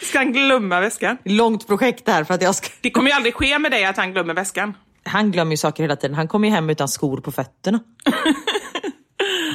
Ska 0.00 0.18
han 0.18 0.32
glömma 0.32 0.80
väskan? 0.80 1.16
Långt 1.24 1.66
projekt 1.66 2.08
här 2.08 2.24
för 2.24 2.34
att 2.34 2.42
jag 2.42 2.54
ska... 2.54 2.68
Det 2.80 2.90
kommer 2.90 3.10
ju 3.10 3.16
aldrig 3.16 3.34
ske 3.34 3.58
med 3.58 3.70
dig 3.70 3.84
att 3.84 3.96
han 3.96 4.12
glömmer 4.12 4.34
väskan. 4.34 4.74
Han 5.04 5.30
glömmer 5.30 5.50
ju 5.50 5.56
saker 5.56 5.82
hela 5.82 5.96
tiden. 5.96 6.16
Han 6.16 6.28
kommer 6.28 6.48
ju 6.48 6.54
hem 6.54 6.70
utan 6.70 6.88
skor 6.88 7.20
på 7.20 7.32
fötterna. 7.32 7.80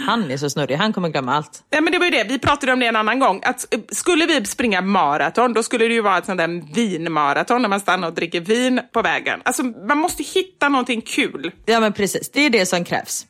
Han 0.08 0.32
är 0.32 0.38
så 0.38 0.50
snurrig, 0.50 0.76
han 0.76 0.94
kommer 0.94 1.10
glömma 1.10 1.34
allt. 1.36 1.64
Nej, 1.72 1.82
men 1.82 1.94
det 1.94 2.00
var 2.00 2.06
ju 2.06 2.12
det, 2.12 2.24
vi 2.24 2.40
pratade 2.40 2.74
om 2.74 2.80
det 2.80 2.86
en 2.86 2.96
annan 2.96 3.20
gång. 3.20 3.42
Att 3.46 3.74
eh, 3.74 3.80
skulle 3.92 4.26
vi 4.26 4.46
springa 4.46 4.82
maraton, 4.82 5.54
då 5.54 5.64
skulle 5.64 5.88
det 5.88 5.94
ju 5.94 6.02
vara 6.02 6.18
ett 6.18 6.26
sånt 6.26 6.38
där 6.38 6.74
vinmaraton 6.74 7.62
när 7.62 7.70
man 7.70 7.80
stannar 7.80 8.08
och 8.08 8.14
dricker 8.14 8.42
vin 8.42 8.82
på 8.94 9.02
vägen. 9.02 9.42
Alltså, 9.46 9.64
man 9.64 9.98
måste 9.98 10.24
hitta 10.24 10.70
någonting 10.70 11.02
kul. 11.02 11.52
Ja 11.66 11.80
men 11.80 11.94
precis, 11.94 12.32
det 12.32 12.42
är 12.42 12.50
det 12.50 12.66
som 12.66 12.86
krävs. 12.86 13.26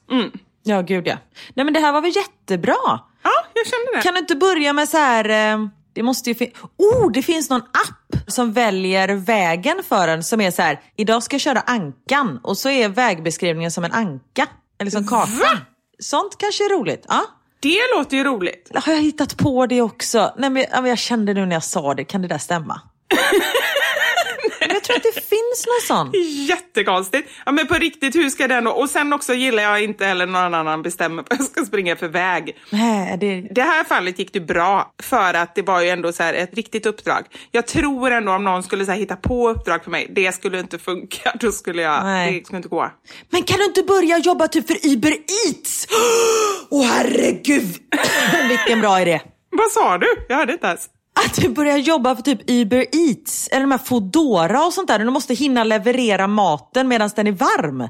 Ja 0.68 0.82
gud 0.82 1.07
ja. 1.07 1.15
Nej 1.53 1.63
men 1.65 1.74
det 1.74 1.80
här 1.80 1.91
var 1.91 2.01
väl 2.01 2.15
jättebra. 2.15 2.76
Ja, 3.24 3.32
jag 3.53 3.68
kände 3.68 3.91
det. 3.97 4.01
Kan 4.01 4.13
du 4.13 4.20
inte 4.20 4.36
börja 4.36 4.74
med 4.74 4.89
så 4.89 4.97
här... 4.97 5.30
eh, 5.53 5.68
Det 5.93 6.03
måste 6.03 6.30
ju 6.30 6.36
fin- 6.36 6.51
oh, 6.78 7.11
det 7.11 7.22
finns 7.22 7.49
någon 7.49 7.61
app 7.61 8.15
som 8.32 8.53
väljer 8.53 9.07
vägen 9.15 9.82
för 9.88 10.07
en 10.07 10.24
som 10.24 10.41
är 10.41 10.51
så 10.51 10.61
här, 10.61 10.80
idag 10.97 11.24
ska 11.24 11.34
jag 11.34 11.41
köra 11.41 11.59
ankan 11.59 12.39
och 12.43 12.57
så 12.57 12.70
är 12.70 12.89
vägbeskrivningen 12.89 13.72
som 13.72 13.84
en 13.84 13.91
anka. 13.91 14.47
Eller 14.80 14.91
som 14.91 15.07
kartan. 15.07 15.38
Va? 15.39 15.57
Sånt 15.99 16.38
kanske 16.38 16.65
är 16.65 16.70
roligt. 16.80 17.05
Ja. 17.09 17.26
Det 17.59 17.80
låter 17.97 18.18
ju 18.18 18.24
roligt. 18.24 18.72
Har 18.76 18.93
jag 18.93 19.01
hittat 19.01 19.38
på 19.38 19.65
det 19.65 19.82
också? 19.82 20.34
Nej, 20.38 20.49
men 20.49 20.86
jag 20.86 20.97
kände 20.97 21.34
nu 21.34 21.45
när 21.45 21.55
jag 21.55 21.63
sa 21.63 21.93
det, 21.93 22.03
kan 22.03 22.22
det 22.22 22.28
där 22.28 22.38
stämma? 22.38 22.82
tror 24.88 24.97
att 24.97 25.03
det 25.03 25.21
finns 25.21 25.65
någon 25.67 25.97
sån. 25.97 26.11
Jättekonstigt. 26.47 27.29
Ja, 27.45 27.51
men 27.51 27.67
på 27.67 27.73
riktigt, 27.73 28.15
hur 28.15 28.29
ska 28.29 28.47
den... 28.47 28.67
Och 28.67 28.89
sen 28.89 29.13
också 29.13 29.33
gillar 29.33 29.63
jag 29.63 29.83
inte 29.83 30.05
heller 30.05 30.25
någon 30.25 30.53
annan 30.53 30.81
bestämmer 30.81 31.23
vad 31.29 31.39
jag 31.39 31.47
ska 31.47 31.65
springa 31.65 31.95
för 31.95 32.07
väg. 32.07 32.55
Nej, 32.69 33.17
det... 33.17 33.47
Det 33.51 33.61
här 33.61 33.83
fallet 33.83 34.19
gick 34.19 34.33
det 34.33 34.39
bra 34.39 34.93
för 35.03 35.33
att 35.33 35.55
det 35.55 35.61
var 35.61 35.81
ju 35.81 35.89
ändå 35.89 36.11
så 36.11 36.23
ett 36.23 36.53
riktigt 36.53 36.85
uppdrag. 36.85 37.25
Jag 37.51 37.67
tror 37.67 38.11
ändå 38.11 38.31
om 38.31 38.43
någon 38.43 38.63
skulle 38.63 38.85
så 38.85 38.91
hitta 38.91 39.15
på 39.15 39.49
uppdrag 39.49 39.83
för 39.83 39.91
mig, 39.91 40.07
det 40.09 40.31
skulle 40.31 40.59
inte 40.59 40.79
funka. 40.79 41.31
Då 41.39 41.51
skulle 41.51 41.81
jag, 41.81 42.03
Nej. 42.03 42.39
det 42.39 42.45
skulle 42.45 42.57
inte 42.57 42.69
gå. 42.69 42.91
Men 43.29 43.43
kan 43.43 43.57
du 43.57 43.65
inte 43.65 43.83
börja 43.83 44.17
jobba 44.17 44.47
typ 44.47 44.67
för 44.67 44.89
Uber 44.93 45.11
Eats? 45.11 45.88
Åh 46.69 46.85
herregud! 46.85 47.75
Vilken 48.49 48.81
bra 48.81 49.01
idé. 49.01 49.21
Vad 49.49 49.71
sa 49.71 49.97
du? 49.97 50.07
Jag 50.29 50.35
hörde 50.38 50.53
inte 50.53 50.67
ens. 50.67 50.89
Att 51.26 51.36
du 51.36 51.49
börjar 51.49 51.78
jobba 51.78 52.15
för 52.15 52.24
typ 52.24 52.49
Uber 52.49 52.86
Eats 52.91 53.47
eller 53.47 53.61
de 53.61 53.72
här 53.72 53.78
Foodora 53.78 54.65
och 54.65 54.74
sånt 54.74 54.88
där. 54.88 54.99
Du 54.99 55.09
måste 55.09 55.34
hinna 55.34 55.63
leverera 55.63 56.28
maten 56.28 56.88
medan 56.88 57.09
den 57.15 57.28
är 57.28 57.32
varm. 57.32 57.78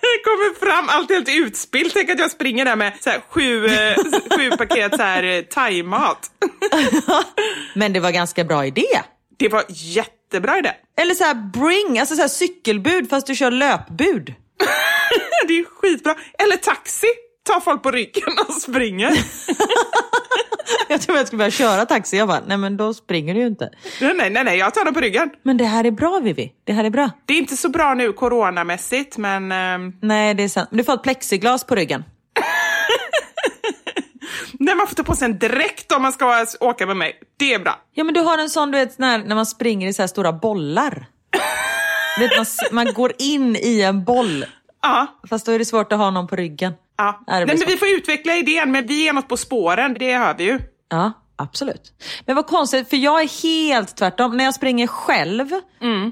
Det 0.00 0.22
kommer 0.24 0.58
fram 0.58 0.88
allt 0.88 1.10
helt 1.10 1.28
utspillt. 1.28 1.94
Tänk 1.94 2.10
att 2.10 2.18
jag 2.18 2.30
springer 2.30 2.64
där 2.64 2.76
med 2.76 2.92
så 3.00 3.10
här, 3.10 3.20
sju, 3.30 3.66
eh, 3.66 3.94
sju 4.36 4.50
paket 4.50 4.96
så 4.96 5.02
här, 5.02 5.22
eh, 5.22 5.42
thaimat. 5.42 6.30
Men 7.74 7.92
det 7.92 8.00
var 8.00 8.10
ganska 8.10 8.44
bra 8.44 8.66
idé. 8.66 8.86
Det 9.36 9.48
var 9.48 9.64
jättebra 9.68 10.58
idé. 10.58 10.72
Eller 11.00 11.14
så 11.14 11.24
här 11.24 11.34
bring, 11.34 11.98
alltså 11.98 12.14
så 12.14 12.20
här 12.20 12.28
cykelbud 12.28 13.10
fast 13.10 13.26
du 13.26 13.34
kör 13.34 13.50
löpbud. 13.50 14.34
Det 15.48 15.58
är 15.58 15.64
skitbra. 15.64 16.14
Eller 16.38 16.56
taxi. 16.56 17.06
Ta 17.48 17.60
folk 17.60 17.82
på 17.82 17.90
ryggen 17.90 18.32
och 18.48 18.54
springer. 18.54 19.10
Jag 20.88 21.00
tror 21.00 21.16
jag 21.16 21.26
skulle 21.26 21.38
börja 21.38 21.50
köra 21.50 21.86
taxi. 21.86 22.16
Jag 22.16 22.28
bara, 22.28 22.40
nej 22.46 22.56
men 22.56 22.76
då 22.76 22.94
springer 22.94 23.34
du 23.34 23.40
ju 23.40 23.46
inte. 23.46 23.70
nej, 24.00 24.14
nej, 24.14 24.30
nej, 24.30 24.44
nej, 24.44 24.58
jag 24.58 24.74
tar 24.74 24.84
dem 24.84 24.94
på 24.94 25.00
ryggen. 25.00 25.30
Men 25.42 25.56
det 25.56 25.64
här 25.64 25.84
är 25.84 25.90
bra 25.90 26.20
Vivi. 26.22 26.52
Det 26.64 26.72
här 26.72 26.84
är 26.84 26.90
bra. 26.90 27.10
Det 27.26 27.34
är 27.34 27.38
inte 27.38 27.56
så 27.56 27.68
bra 27.68 27.94
nu 27.94 28.12
coronamässigt, 28.12 29.18
men 29.18 29.52
ehm, 29.52 29.92
Nej, 30.02 30.34
det 30.34 30.42
är 30.42 30.48
sant. 30.48 30.68
Men 30.70 30.78
du 30.78 30.84
får 30.84 30.94
ett 30.94 31.02
plexiglas 31.02 31.64
på 31.64 31.74
ryggen. 31.74 32.04
när 34.52 34.74
man 34.74 34.86
får 34.86 34.94
ta 34.94 35.02
på 35.02 35.14
sig 35.14 35.24
en 35.24 35.38
dräkt 35.38 35.92
om 35.92 36.02
man 36.02 36.12
ska 36.12 36.46
åka 36.60 36.86
med 36.86 36.96
mig. 36.96 37.20
Det 37.36 37.54
är 37.54 37.58
bra. 37.58 37.78
Ja 37.94 38.04
men 38.04 38.14
du 38.14 38.20
har 38.20 38.38
en 38.38 38.50
sån 38.50 38.70
du 38.70 38.78
vet 38.78 38.98
när, 38.98 39.18
när 39.18 39.34
man 39.34 39.46
springer 39.46 39.88
i 39.88 39.92
så 39.92 40.02
här 40.02 40.06
stora 40.06 40.32
bollar. 40.32 41.06
Vet, 42.18 42.36
man, 42.36 42.46
man 42.72 42.94
går 42.94 43.12
in 43.18 43.56
i 43.56 43.82
en 43.82 44.04
boll. 44.04 44.44
Ja. 44.82 45.06
Fast 45.30 45.46
då 45.46 45.52
är 45.52 45.58
det 45.58 45.64
svårt 45.64 45.92
att 45.92 45.98
ha 45.98 46.10
någon 46.10 46.26
på 46.26 46.36
ryggen. 46.36 46.72
Ja. 46.96 47.20
Nej, 47.26 47.46
men 47.46 47.56
vi 47.66 47.76
får 47.76 47.88
utveckla 47.88 48.36
idén, 48.36 48.72
men 48.72 48.86
vi 48.86 49.08
är 49.08 49.12
något 49.12 49.28
på 49.28 49.36
spåren, 49.36 49.96
det 49.98 50.16
hör 50.16 50.34
vi 50.34 50.44
ju. 50.44 50.60
Ja, 50.90 51.12
absolut. 51.36 51.92
Men 52.26 52.36
vad 52.36 52.46
konstigt, 52.46 52.90
för 52.90 52.96
jag 52.96 53.22
är 53.22 53.42
helt 53.42 53.96
tvärtom. 53.96 54.36
När 54.36 54.44
jag 54.44 54.54
springer 54.54 54.86
själv, 54.86 55.50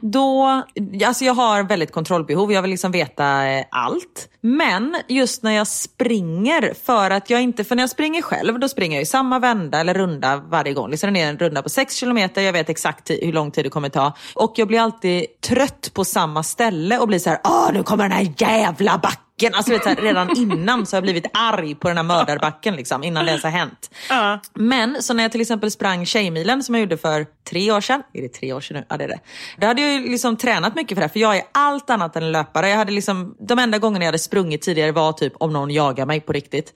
då... 0.03 0.63
Alltså 1.07 1.25
jag 1.25 1.35
har 1.35 1.63
väldigt 1.63 1.93
kontrollbehov, 1.93 2.53
jag 2.53 2.63
vill 2.63 2.71
liksom 2.71 2.93
veta 2.93 3.47
eh, 3.47 3.65
allt. 3.71 4.29
Men 4.41 4.97
just 5.09 5.43
när 5.43 5.53
jag 5.53 5.67
springer, 5.67 6.75
för 6.85 7.11
att 7.11 7.31
jag 7.31 7.43
inte... 7.43 7.65
För 7.65 7.77
när 7.77 7.83
jag 7.83 7.91
springer 7.91 8.23
själv, 8.23 8.59
då 8.59 8.69
springer 8.69 8.97
jag 8.97 9.03
i 9.03 9.07
samma 9.07 9.39
vända 9.39 9.81
eller 9.81 9.95
runda 9.95 10.37
varje 10.37 10.73
gång. 10.73 10.91
Liksom 10.91 11.15
det 11.15 11.21
är 11.21 11.29
en 11.29 11.39
runda 11.39 11.63
på 11.63 11.69
6 11.69 11.95
kilometer, 11.95 12.43
jag 12.43 12.53
vet 12.53 12.69
exakt 12.69 13.11
hur 13.11 13.33
lång 13.33 13.51
tid 13.51 13.65
det 13.65 13.71
kommer 13.71 13.89
ta. 13.89 14.13
Och 14.35 14.53
jag 14.57 14.69
blir 14.69 14.81
alltid 14.81 15.41
trött 15.41 15.91
på 15.95 16.05
samma 16.05 16.43
ställe 16.43 16.99
och 16.99 17.09
blir 17.09 17.19
så 17.19 17.31
här, 17.31 17.41
åh 17.45 17.71
nu 17.73 17.83
kommer 17.83 18.03
den 18.03 18.13
här 18.13 18.33
jävla 18.39 18.99
backen 18.99 19.24
backen. 19.35 19.55
Alltså 19.55 19.73
vet, 19.73 19.85
här, 19.85 19.97
redan 19.97 20.37
innan 20.37 20.87
så 20.87 20.97
har 20.97 20.99
jag 20.99 21.05
blivit 21.05 21.27
arg 21.33 21.75
på 21.75 21.89
den 21.89 21.97
här 21.97 22.05
mördarbacken 22.05 22.77
liksom, 22.77 23.05
innan 23.05 23.25
det 23.25 23.31
ens 23.31 23.43
har 23.43 23.51
hänt. 23.51 23.91
Ja. 24.09 24.41
Men 24.55 25.03
så 25.03 25.15
när 25.15 25.25
jag 25.25 25.33
till 25.33 25.41
exempel 25.41 25.71
sprang 25.71 26.07
Tjejmilen 26.07 26.63
som 26.63 26.75
jag 26.75 26.81
gjorde 26.81 26.97
för 26.97 27.27
tre 27.45 27.73
år 27.73 27.81
sedan. 27.81 28.03
Är 28.13 28.23
det 28.23 28.29
tre 28.29 28.53
år 28.53 28.61
sedan 28.61 28.77
nu? 28.77 28.85
Ja 28.89 28.97
det 28.97 29.05
är 29.05 29.09
det. 29.09 29.21
Då 29.59 29.67
hade 29.67 29.83
jag 29.83 29.93
ju 29.93 30.09
liksom 30.11 30.37
tränat 30.37 30.75
mycket 30.75 30.97
för 30.97 31.01
det 31.01 31.07
här, 31.07 31.13
för 31.13 31.21
jag 31.21 31.37
är 31.37 31.43
allt 31.53 31.91
annat 31.91 32.17
än 32.17 32.23
en 32.23 32.33
löpare. 32.33 32.69
Jag 32.69 32.77
hade 32.77 32.93
liksom, 32.93 33.35
de 33.39 33.59
enda 33.59 33.79
gångerna 33.79 34.05
jag 34.05 34.09
hade 34.09 34.19
sprungit 34.19 34.63
tidigare 34.63 34.93
var 34.93 35.13
typ 35.13 35.33
om 35.39 35.53
någon 35.53 35.71
jagar 35.71 36.07
mig 36.07 36.21
på 36.21 36.33
riktigt. 36.33 36.75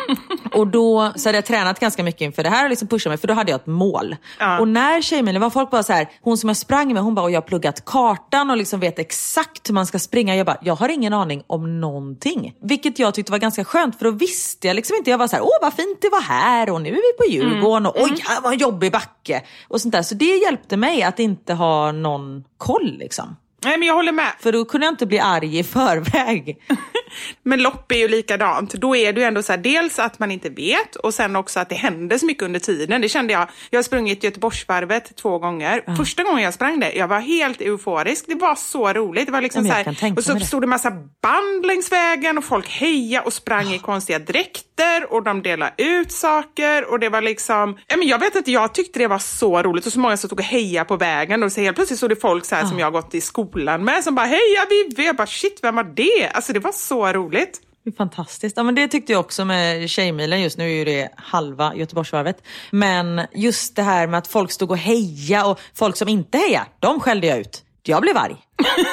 och 0.52 0.66
då 0.66 1.12
så 1.16 1.28
hade 1.28 1.38
jag 1.38 1.44
tränat 1.44 1.80
ganska 1.80 2.02
mycket 2.02 2.20
inför 2.20 2.42
det 2.42 2.50
här 2.50 2.64
och 2.64 2.70
liksom 2.70 2.88
pushat 2.88 3.10
mig 3.10 3.18
för 3.18 3.28
då 3.28 3.34
hade 3.34 3.50
jag 3.50 3.60
ett 3.60 3.66
mål. 3.66 4.16
Ja. 4.38 4.60
Och 4.60 4.68
när 4.68 5.02
Tjejmilen 5.02 5.42
var 5.42 5.50
folk 5.50 5.70
bara 5.70 5.82
så 5.82 5.92
här, 5.92 6.08
hon 6.20 6.38
som 6.38 6.48
jag 6.48 6.56
sprang 6.56 6.92
med 6.92 7.02
hon 7.02 7.14
bara 7.14 7.22
och 7.22 7.30
jag 7.30 7.40
har 7.40 7.46
pluggat 7.46 7.84
kartan 7.84 8.50
och 8.50 8.56
liksom 8.56 8.80
vet 8.80 8.98
exakt 8.98 9.68
hur 9.68 9.74
man 9.74 9.86
ska 9.86 9.98
springa. 9.98 10.36
Jag 10.36 10.46
bara, 10.46 10.58
jag 10.62 10.74
har 10.74 10.88
ingen 10.88 11.12
aning 11.12 11.42
om 11.46 11.80
någonting. 12.00 12.54
Vilket 12.60 12.98
jag 12.98 13.14
tyckte 13.14 13.32
var 13.32 13.38
ganska 13.38 13.64
skönt 13.64 13.98
för 13.98 14.04
då 14.04 14.10
visste 14.10 14.66
jag 14.66 14.74
liksom 14.74 14.96
inte. 14.96 15.10
Jag 15.10 15.18
var 15.18 15.28
så 15.28 15.36
här, 15.36 15.42
åh 15.42 15.58
vad 15.62 15.74
fint 15.74 15.98
det 16.00 16.08
var 16.08 16.20
här 16.20 16.70
och 16.70 16.82
nu 16.82 16.88
är 16.88 16.94
vi 16.94 17.18
på 17.18 17.32
Djurgården 17.32 17.86
och 17.86 17.96
oj 17.96 18.24
vad 18.42 18.52
en 18.52 18.58
jobbig 18.58 18.92
backe. 18.92 19.42
Och 19.68 19.80
sånt 19.80 19.92
där. 19.92 20.02
Så 20.02 20.14
det 20.14 20.36
hjälpte 20.36 20.76
mig 20.76 21.02
att 21.02 21.18
inte 21.18 21.54
ha 21.54 21.92
någon 21.92 22.44
koll 22.56 22.96
liksom. 22.98 23.36
Nej, 23.64 23.78
men 23.78 23.88
jag 23.88 23.94
håller 23.94 24.12
med. 24.12 24.32
För 24.40 24.52
då 24.52 24.64
kunde 24.64 24.86
jag 24.86 24.92
inte 24.92 25.06
bli 25.06 25.18
arg 25.18 25.58
i 25.58 25.64
förväg. 25.64 26.58
Men 27.42 27.62
lopp 27.62 27.92
är 27.92 27.96
ju 27.96 28.08
likadant. 28.08 28.74
Då 28.74 28.96
är 28.96 29.12
det 29.12 29.20
ju 29.20 29.26
ändå 29.26 29.42
så 29.42 29.52
här, 29.52 29.58
dels 29.58 29.98
att 29.98 30.18
man 30.18 30.30
inte 30.30 30.48
vet 30.48 30.96
och 30.96 31.14
sen 31.14 31.36
också 31.36 31.60
att 31.60 31.68
det 31.68 31.74
händer 31.74 32.18
så 32.18 32.26
mycket 32.26 32.42
under 32.42 32.60
tiden. 32.60 33.00
Det 33.00 33.08
kände 33.08 33.32
jag. 33.32 33.48
Jag 33.70 33.78
har 33.78 33.82
sprungit 33.82 34.24
Göteborgsvarvet 34.24 35.16
två 35.16 35.38
gånger. 35.38 35.96
Första 35.96 36.22
gången 36.22 36.42
jag 36.42 36.54
sprang 36.54 36.80
det, 36.80 36.92
jag 36.92 37.08
var 37.08 37.20
helt 37.20 37.60
euforisk. 37.60 38.24
Det 38.28 38.34
var 38.34 38.54
så 38.54 38.92
roligt. 38.92 39.26
Det 39.26 39.32
var 39.32 39.40
liksom 39.40 39.66
Ja, 39.66 39.84
så 39.84 39.90
här, 39.90 40.12
och 40.16 40.24
så 40.24 40.32
mig 40.32 40.40
det. 40.40 40.46
stod 40.46 40.62
det 40.62 40.66
massa 40.66 40.90
band 41.22 41.66
längs 41.66 41.92
vägen 41.92 42.38
och 42.38 42.44
folk 42.44 42.68
hejade 42.68 43.26
och 43.26 43.32
sprang 43.32 43.72
i 43.72 43.78
konstiga 43.78 44.18
dräkter 44.18 45.12
och 45.12 45.22
de 45.22 45.42
delade 45.42 45.72
ut 45.78 46.12
saker 46.12 46.90
och 46.90 46.98
det 47.00 47.08
var 47.08 47.20
liksom, 47.20 47.78
ja, 47.86 47.96
men 47.96 48.08
jag 48.08 48.18
vet 48.18 48.36
inte, 48.36 48.52
jag 48.52 48.74
tyckte 48.74 48.98
det 48.98 49.06
var 49.08 49.18
så 49.18 49.62
roligt 49.62 49.86
och 49.86 49.92
så 49.92 49.98
många 49.98 50.16
som 50.16 50.28
stod 50.28 50.38
och 50.38 50.44
hejade 50.44 50.88
på 50.88 50.96
vägen 50.96 51.42
och 51.42 51.52
så 51.52 51.60
helt 51.60 51.76
plötsligt 51.76 51.98
stod 51.98 52.10
det 52.10 52.16
folk 52.16 52.44
så 52.44 52.54
här 52.54 52.64
som 52.66 52.78
jag 52.78 52.92
gått 52.92 53.14
i 53.14 53.20
skolan 53.20 53.45
med 53.84 54.04
som 54.04 54.14
bara 54.14 54.26
heja 54.26 54.66
vi, 54.70 55.06
jag 55.06 55.16
bara 55.16 55.26
shit 55.26 55.58
vem 55.62 55.74
var 55.74 55.84
det? 55.84 56.28
Alltså 56.28 56.52
det 56.52 56.60
var 56.60 56.72
så 56.72 57.12
roligt. 57.12 57.60
Fantastiskt. 57.96 58.56
Ja, 58.56 58.62
men 58.62 58.74
det 58.74 58.88
tyckte 58.88 59.12
jag 59.12 59.20
också 59.20 59.44
med 59.44 59.90
Tjejmilen. 59.90 60.42
Just 60.42 60.58
nu 60.58 60.64
är 60.64 60.74
ju 60.74 60.84
det 60.84 61.08
halva 61.16 61.74
Göteborgsvarvet. 61.74 62.42
Men 62.70 63.20
just 63.34 63.76
det 63.76 63.82
här 63.82 64.06
med 64.06 64.18
att 64.18 64.26
folk 64.26 64.50
stod 64.50 64.70
och 64.70 64.78
heja 64.78 65.46
och 65.46 65.60
folk 65.74 65.96
som 65.96 66.08
inte 66.08 66.38
hejade, 66.38 66.66
de 66.80 67.00
skällde 67.00 67.26
jag 67.26 67.38
ut. 67.38 67.62
Jag 67.88 68.02
blev 68.02 68.16
arg. 68.16 68.36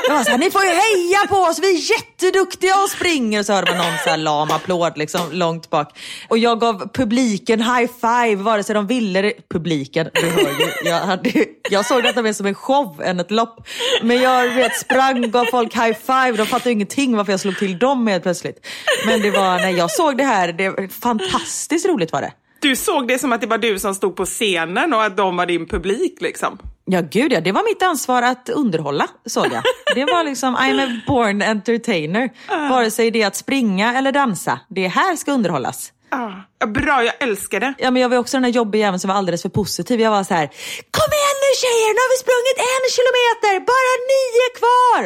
Jag 0.08 0.16
var 0.16 0.24
så 0.24 0.32
här, 0.32 0.38
ni 0.38 0.52
får 0.52 0.64
ju 0.64 0.70
heja 0.70 1.28
på 1.30 1.36
oss, 1.36 1.60
vi 1.60 1.76
är 1.76 1.92
jätteduktiga 1.92 2.76
och 2.84 2.90
springer. 2.90 3.40
Och 3.40 3.46
så 3.46 3.54
hörde 3.54 3.72
man 3.72 3.78
någon 3.78 3.98
så 4.04 4.10
här 4.10 4.18
lam 4.18 4.52
applåd 4.52 4.98
liksom, 4.98 5.22
långt 5.32 5.70
bak. 5.70 6.00
Och 6.30 6.38
jag 6.38 6.60
gav 6.60 6.90
publiken 6.94 7.62
high 7.62 7.92
five 8.02 8.36
vare 8.36 8.64
sig 8.64 8.76
de 8.76 8.88
ville 8.88 9.22
det. 9.22 9.34
Publiken, 9.50 10.10
du 10.14 10.30
hör 10.30 10.60
ju. 10.60 10.90
Jag, 10.90 11.00
hade, 11.00 11.46
jag 11.70 11.86
såg 11.86 12.04
detta 12.04 12.22
mer 12.22 12.34
som 12.34 12.46
en 12.46 12.56
show 12.56 13.02
än 13.04 13.20
ett 13.20 13.32
lopp. 13.32 13.68
Men 14.02 14.22
jag 14.22 14.56
vet, 14.56 14.78
sprang, 14.78 15.32
gav 15.32 15.46
folk 15.46 15.74
high 15.76 15.98
five. 16.06 16.32
De 16.38 16.46
fattade 16.46 16.72
ingenting 16.72 17.18
varför 17.18 17.34
jag 17.34 17.40
slog 17.40 17.58
till 17.58 17.80
dem 17.80 18.08
helt 18.08 18.24
plötsligt. 18.24 18.68
Men 19.06 19.22
det 19.22 19.32
var, 19.32 19.58
när 19.58 19.70
jag 19.70 19.92
såg 19.92 20.18
det 20.18 20.24
här, 20.24 20.54
det 20.54 20.70
var 20.70 20.88
fantastiskt 20.88 21.86
roligt 21.86 22.12
var 22.12 22.22
det. 22.22 22.34
Du 22.60 22.76
såg 22.76 23.08
det 23.08 23.20
som 23.20 23.34
att 23.34 23.42
det 23.42 23.48
var 23.48 23.58
du 23.58 23.80
som 23.80 23.96
stod 23.96 24.16
på 24.16 24.26
scenen 24.26 24.94
och 24.94 25.04
att 25.04 25.18
de 25.18 25.38
var 25.38 25.46
din 25.46 25.68
publik 25.68 26.22
liksom. 26.22 26.58
Ja 26.86 27.02
gud 27.02 27.34
ja, 27.34 27.42
det 27.42 27.52
var 27.52 27.64
mitt 27.64 27.84
ansvar 27.84 28.22
att 28.22 28.50
underhålla 28.50 29.08
såg 29.26 29.46
jag. 29.46 29.64
Det 29.96 30.06
var 30.06 30.24
liksom, 30.24 30.58
I'm 30.58 30.84
a 30.84 31.02
born 31.08 31.42
entertainer. 31.42 32.30
Vare 32.70 32.92
sig 32.92 33.12
det 33.12 33.22
är 33.22 33.28
att 33.28 33.36
springa 33.36 33.98
eller 33.98 34.12
dansa, 34.12 34.60
det 34.70 34.88
här 34.88 35.16
ska 35.16 35.32
underhållas. 35.32 35.92
Ah, 36.16 36.66
bra, 36.66 37.04
jag 37.04 37.14
älskar 37.20 37.60
det. 37.60 37.74
Ja 37.78 37.92
men 37.92 38.02
jag 38.02 38.10
var 38.10 38.18
också 38.18 38.38
den 38.38 38.44
där 38.44 38.50
jobbiga 38.50 38.86
jäveln 38.86 39.00
som 39.00 39.08
var 39.08 39.16
alldeles 39.16 39.42
för 39.42 39.50
positiv. 39.50 40.02
Jag 40.02 40.12
var 40.12 40.24
så 40.24 40.34
här, 40.34 40.46
kom 40.92 41.10
igen 41.20 41.38
nu 41.44 41.50
tjejer, 41.64 41.90
nu 41.94 42.00
har 42.06 42.12
vi 42.14 42.20
sprungit 42.24 42.58
en 42.74 42.84
kilometer, 42.98 43.54
bara 43.72 43.94
nio 44.14 44.48
kvar. 44.60 45.02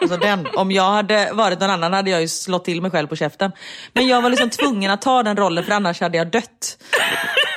Alltså 0.00 0.16
den, 0.16 0.56
om 0.56 0.72
jag 0.72 0.90
hade 0.90 1.30
varit 1.32 1.60
någon 1.60 1.70
annan 1.70 1.92
hade 1.92 2.10
jag 2.10 2.20
ju 2.20 2.28
slått 2.28 2.64
till 2.64 2.82
mig 2.82 2.90
själv 2.90 3.06
på 3.08 3.16
käften. 3.16 3.52
Men 3.92 4.08
jag 4.08 4.22
var 4.22 4.30
liksom 4.30 4.50
tvungen 4.50 4.90
att 4.90 5.02
ta 5.02 5.22
den 5.22 5.36
rollen 5.36 5.64
för 5.64 5.72
annars 5.72 6.00
hade 6.00 6.18
jag 6.18 6.30
dött. 6.30 6.78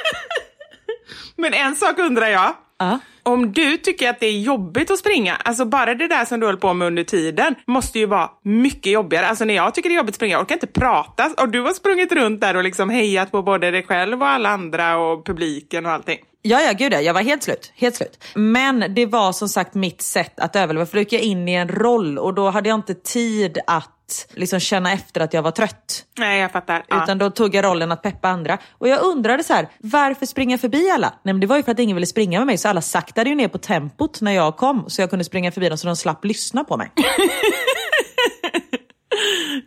Men 1.36 1.54
en 1.54 1.76
sak 1.76 2.00
undrar 2.00 2.28
jag. 2.28 2.56
Ja. 2.80 3.00
Om 3.28 3.52
du 3.52 3.78
tycker 3.78 4.10
att 4.10 4.20
det 4.20 4.26
är 4.26 4.40
jobbigt 4.40 4.92
att 4.92 5.00
springa, 5.00 5.36
alltså 5.36 5.66
bara 5.66 5.96
det 5.96 6.08
där 6.08 6.26
som 6.26 6.40
du 6.40 6.46
höll 6.46 6.58
på 6.58 6.74
med 6.74 6.88
under 6.88 7.04
tiden 7.04 7.56
måste 7.66 8.00
ju 8.00 8.06
vara 8.06 8.30
mycket 8.44 8.92
jobbigare. 8.92 9.28
Alltså 9.28 9.46
när 9.46 9.54
jag 9.54 9.74
tycker 9.74 9.90
det 9.90 9.96
är 9.96 9.98
jobbigt 9.98 10.10
att 10.10 10.16
springa, 10.16 10.32
jag 10.32 10.42
orkar 10.42 10.56
inte 10.56 10.68
prata. 10.68 11.34
Och 11.38 11.50
du 11.50 11.62
har 11.62 11.74
sprungit 11.74 12.12
runt 12.12 12.42
där 12.42 12.56
och 12.56 12.64
liksom 12.64 12.90
hejat 12.90 13.32
på 13.32 13.42
både 13.42 13.72
dig 13.72 13.84
själv 13.84 14.22
och 14.22 14.28
alla 14.28 14.50
andra 14.50 14.98
och 14.98 15.26
publiken 15.26 15.86
och 15.86 15.92
allting. 15.92 16.18
Ja, 16.42 16.62
ja, 16.62 16.72
gud 16.74 16.94
ja. 16.94 17.02
Jag 17.02 17.14
var 17.14 17.22
helt 17.22 17.44
slut. 17.44 17.74
Helt 17.76 17.96
slut. 17.96 18.24
Men 18.36 18.94
det 18.96 19.06
var 19.06 19.32
som 19.32 19.50
sagt 19.50 19.74
mitt 19.74 20.02
sätt 20.02 20.40
att 20.40 20.56
överleva. 20.56 20.86
För 20.86 20.94
då 20.94 21.00
gick 21.00 21.14
jag 21.14 21.22
in 21.22 21.48
i 21.48 21.54
en 21.54 21.70
roll 21.70 22.18
och 22.18 22.34
då 22.34 22.50
hade 22.50 22.70
jag 22.70 22.76
inte 22.78 22.94
tid 22.94 23.58
att 23.68 23.95
liksom 24.34 24.60
känna 24.60 24.92
efter 24.92 25.22
att 25.22 25.34
jag 25.34 25.42
var 25.42 25.52
trött. 25.52 26.06
Nej, 26.18 26.40
jag 26.40 26.52
fattar. 26.52 26.86
Ja. 26.88 27.04
Utan 27.04 27.18
då 27.18 27.30
tog 27.30 27.56
jag 27.56 27.66
rollen 27.66 27.92
att 27.92 28.02
peppa 28.02 28.30
andra. 28.30 28.58
Och 28.72 28.88
jag 28.88 29.04
undrade 29.04 29.44
så 29.44 29.54
här, 29.54 29.68
varför 29.80 30.26
springa 30.26 30.58
förbi 30.58 30.90
alla? 30.90 31.14
Nej 31.24 31.34
men 31.34 31.40
det 31.40 31.48
var 31.48 31.58
ju 31.58 31.64
för 31.64 31.72
att 31.72 31.80
ingen 31.80 31.96
ville 31.96 32.08
springa 32.08 32.40
med 32.40 32.48
mig 32.48 32.58
så 32.58 32.68
alla 32.68 32.82
saktade 32.82 33.30
ju 33.30 33.36
ner 33.36 33.48
på 33.48 33.58
tempot 33.58 34.22
när 34.22 34.32
jag 34.32 34.58
kom. 34.58 34.90
Så 34.90 35.02
jag 35.02 35.10
kunde 35.10 35.26
springa 35.26 35.52
förbi 35.52 35.70
dem 35.70 35.78
så 35.78 35.88
de 35.88 35.96
slapp 35.96 36.26
lyssna 36.26 36.64
på 36.64 36.78
mig. 36.78 36.92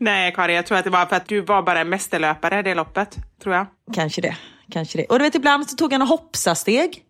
Nej, 0.00 0.32
Karin, 0.32 0.56
jag 0.56 0.66
tror 0.66 0.78
att 0.78 0.84
det 0.84 0.90
var 0.90 1.06
för 1.06 1.16
att 1.16 1.28
du 1.28 1.40
var 1.40 1.62
bara 1.62 1.80
en 1.80 1.88
mästerlöpare 1.88 2.62
det 2.62 2.74
loppet, 2.74 3.16
tror 3.42 3.54
jag. 3.54 3.66
Kanske 3.94 4.20
det. 4.20 4.36
Kanske 4.72 4.98
det. 4.98 5.04
Och 5.04 5.18
du 5.18 5.24
vet 5.24 5.34
ibland 5.34 5.70
så 5.70 5.76
tog 5.76 5.92
jag 5.92 5.98
några 5.98 6.08
hoppsasteg 6.08 7.02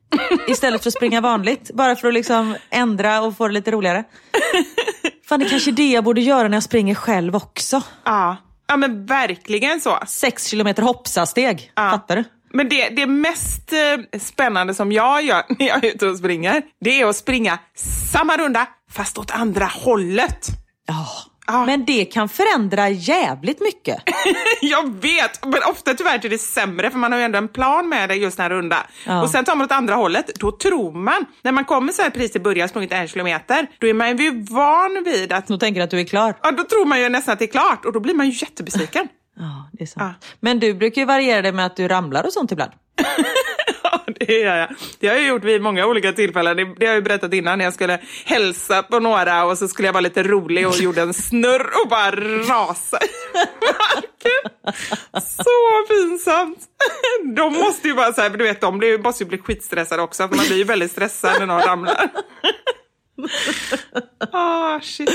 istället 0.49 0.83
för 0.83 0.91
att 0.91 0.95
springa 0.95 1.21
vanligt. 1.21 1.71
Bara 1.75 1.97
för 1.97 2.09
att 2.09 2.15
liksom 2.15 2.57
ändra 2.71 3.23
och 3.23 3.37
få 3.37 3.49
det 3.49 3.55
lite 3.55 3.71
roligare. 3.71 4.05
Fan 5.29 5.41
det 5.41 5.47
är 5.47 5.51
kanske 5.51 5.71
är 5.71 5.73
det 5.73 5.91
jag 5.91 6.05
borde 6.05 6.21
göra 6.21 6.49
när 6.49 6.57
jag 6.57 6.63
springer 6.63 6.95
själv 6.95 7.37
också. 7.37 7.83
Ja, 8.05 8.37
ja 8.69 8.77
men 8.77 9.07
verkligen 9.07 9.81
så. 9.81 9.99
Sex 10.07 10.47
kilometer 10.47 10.83
hoppsasteg. 10.83 11.73
Fattar 11.77 12.17
du? 12.17 12.25
Men 12.53 12.69
det, 12.69 12.89
det 12.89 13.07
mest 13.07 13.73
eh, 13.73 14.19
spännande 14.21 14.75
som 14.75 14.93
jag 14.93 15.23
gör 15.23 15.43
när 15.59 15.69
jag 15.69 15.85
är 15.85 15.89
ute 15.95 16.07
och 16.07 16.17
springer, 16.17 16.63
det 16.81 17.01
är 17.01 17.07
att 17.07 17.17
springa 17.17 17.59
samma 18.13 18.37
runda 18.37 18.67
fast 18.91 19.19
åt 19.19 19.31
andra 19.31 19.65
hållet. 19.65 20.47
Ja. 20.87 21.07
Ja. 21.51 21.67
Men 21.67 21.85
det 21.85 22.05
kan 22.05 22.29
förändra 22.29 22.89
jävligt 22.89 23.61
mycket. 23.61 24.03
jag 24.61 24.95
vet, 24.95 25.45
men 25.47 25.61
ofta 25.71 25.95
tyvärr 25.95 26.25
är 26.25 26.29
det 26.29 26.39
sämre 26.39 26.91
för 26.91 26.99
man 26.99 27.13
har 27.13 27.19
ju 27.19 27.25
ändå 27.25 27.39
en 27.39 27.49
plan 27.49 27.89
med 27.89 28.09
det 28.09 28.15
just 28.15 28.37
den 28.37 28.45
här 28.45 28.51
runda. 28.51 28.87
Ja. 29.07 29.23
Och 29.23 29.31
sen 29.31 29.45
tar 29.45 29.57
man 29.57 29.65
åt 29.65 29.73
andra 29.73 29.95
hållet, 29.95 30.31
då 30.35 30.53
tror 30.53 30.93
man, 30.93 31.25
när 31.43 31.53
man 31.53 31.65
kommer 31.65 31.93
så 31.93 32.03
här 32.03 32.11
precis 32.11 32.37
i 32.37 32.41
början, 32.41 32.69
sprungit 32.69 32.93
en 32.93 33.09
kilometer, 33.09 33.67
då 33.79 33.87
är 33.87 33.95
man 33.95 34.17
ju 34.17 34.43
van 34.43 35.03
vid 35.05 35.33
att, 35.33 35.49
Nu 35.49 35.59
tänker 35.59 35.81
att 35.81 35.91
du 35.91 36.01
är 36.01 36.05
klar. 36.05 36.35
ja 36.43 36.51
då 36.51 36.65
tror 36.65 36.85
man 36.85 37.01
ju 37.01 37.09
nästan 37.09 37.33
att 37.33 37.39
det 37.39 37.45
är 37.45 37.53
klart 37.53 37.85
och 37.85 37.93
då 37.93 38.01
blir 38.01 38.15
man 38.15 38.27
ju 38.31 38.33
jättebesviken. 38.33 39.09
Ja, 39.37 39.71
det 39.73 39.83
är 39.85 39.87
sant. 39.87 40.27
Men 40.41 40.61
du 40.61 40.75
brukar 40.75 41.03
ju 41.03 41.07
variera 41.07 41.43
det 41.43 41.53
med 41.53 41.67
att 41.67 41.77
du 41.77 41.89
ramlar 41.89 42.25
och 42.25 42.33
sånt 42.33 42.53
ibland. 42.53 42.73
Det 44.27 44.39
gör 44.39 44.57
jag. 44.57 44.69
Det 45.01 45.09
har 45.09 45.15
jag 45.17 45.27
gjort 45.27 45.45
vid 45.45 45.63
många 45.63 45.87
olika 45.87 46.13
tillfällen. 46.13 46.57
Det, 46.57 46.75
det 46.79 46.87
har 46.87 46.95
jag 46.95 47.05
berättat 47.05 47.35
innan. 47.35 47.61
Jag 47.61 47.75
skulle 47.75 48.01
hälsa 48.25 48.83
på 48.83 49.01
några 49.01 49.45
och 49.45 49.59
så 49.59 49.69
skulle 49.69 49.89
jag 49.89 49.93
vara 49.93 50.01
lite 50.01 50.23
rolig 50.23 50.69
och 50.69 50.77
gjorde 50.77 51.03
en 51.03 51.15
snurr 51.15 51.67
och 51.85 51.89
bara 51.89 52.11
rasa 52.41 52.99
i 53.03 53.09
marken. 53.63 54.73
Så 55.23 55.87
pinsamt. 55.89 56.59
De 57.37 57.53
måste 57.53 57.89
ju 57.89 57.95
bara 57.95 58.13
så 58.13 58.21
här, 58.21 58.31
du 58.31 58.45
vet, 58.45 58.61
de 58.61 58.79
blir, 58.79 58.99
måste 58.99 59.25
ju 59.25 59.29
bli 59.29 59.39
skitstressade 59.39 60.03
också. 60.03 60.29
För 60.29 60.37
man 60.37 60.47
blir 60.47 60.57
ju 60.57 60.65
väldigt 60.65 60.91
stressad 60.93 61.33
när 61.39 61.47
någon 61.47 61.63
ramlar. 61.63 62.11
Ah, 64.33 64.81
shit. 64.81 65.11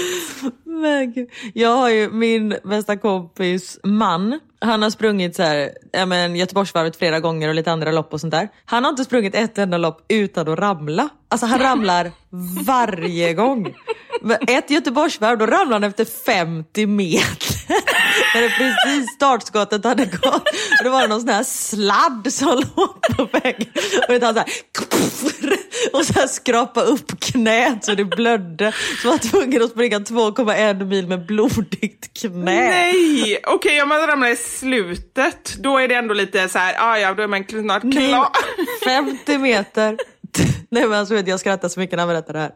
Men. 0.66 1.28
Jag 1.54 1.70
har 1.70 1.90
ju 1.90 2.10
min 2.10 2.56
bästa 2.64 2.98
kompis 2.98 3.80
man. 3.84 4.40
Han 4.64 4.82
har 4.82 4.90
sprungit 4.90 5.36
så 5.36 5.44
här, 5.44 5.72
ja, 5.92 6.06
men 6.06 6.36
Göteborgsvarvet 6.36 6.96
flera 6.96 7.20
gånger 7.20 7.50
och 7.50 7.56
lite 7.56 7.72
andra 7.72 7.92
lopp 7.92 8.14
och 8.14 8.22
sånt 8.22 8.32
där. 8.32 8.50
Han 8.66 8.84
har 8.84 8.90
inte 8.90 9.04
sprungit 9.04 9.36
ett 9.36 9.58
enda 9.58 9.78
lopp 9.78 10.06
utan 10.08 10.48
att 10.48 10.60
ramla. 10.60 11.10
Alltså 11.30 11.48
han 11.48 11.60
ramlar 11.60 12.12
varje 12.66 13.34
gång. 13.34 13.76
Ett 14.48 14.70
Göteborgsvarv, 14.70 15.38
då 15.38 15.46
ramlar 15.46 15.74
han 15.74 15.84
efter 15.84 16.06
50 16.06 16.86
meter. 16.88 17.54
När 18.36 18.42
det 18.42 18.50
precis 18.50 19.12
startskottet 19.16 19.84
hade 19.84 20.06
gått. 20.06 20.48
Och 20.80 20.84
det 20.84 20.90
var 20.90 21.08
någon 21.08 21.20
sån 21.20 21.30
här 21.30 21.44
sladd 21.44 22.34
som 22.34 22.50
låg 22.50 23.02
på 23.02 23.28
väggen. 23.32 23.68
Och 24.08 24.14
han 24.22 24.34
så 24.34 24.40
här, 24.40 24.46
och 25.94 26.06
så 26.06 26.14
här 26.14 26.28
skrapa 26.28 26.82
upp 26.82 27.20
knät 27.20 27.86
så 27.86 27.96
det 27.96 28.06
blödde. 28.06 28.74
Så 29.02 29.10
var 29.10 29.18
tvungen 29.18 29.64
att 29.64 29.72
springa 29.72 30.00
2,1 30.00 30.86
mil 30.86 31.08
med 31.08 31.26
blodigt 31.26 32.14
knä. 32.22 32.70
Nej! 32.70 33.40
Okej, 33.48 33.82
om 33.82 33.90
man 33.90 34.08
ramlar 34.08 34.28
i 34.28 34.36
slutet, 34.60 35.56
då 35.60 35.78
är 35.78 35.88
det 35.88 35.96
ändå 35.96 36.14
lite 36.14 36.50
så 36.50 36.60
här, 36.60 36.76
ah, 36.80 36.98
ja, 36.98 37.14
då 37.14 37.24
är 37.24 37.28
man 37.28 37.44
snart 37.50 37.84
Nej, 37.84 38.08
klar. 38.10 38.30
50 38.86 39.38
meter. 39.38 39.98
Nej 40.70 40.88
men 40.88 41.00
alltså, 41.00 41.16
jag 41.16 41.40
skrattar 41.40 41.70
så 41.70 41.80
mycket 41.80 41.96
när 41.98 42.04
han 42.06 42.08
berättar 42.14 42.34
det 42.34 42.40
här. 42.40 42.52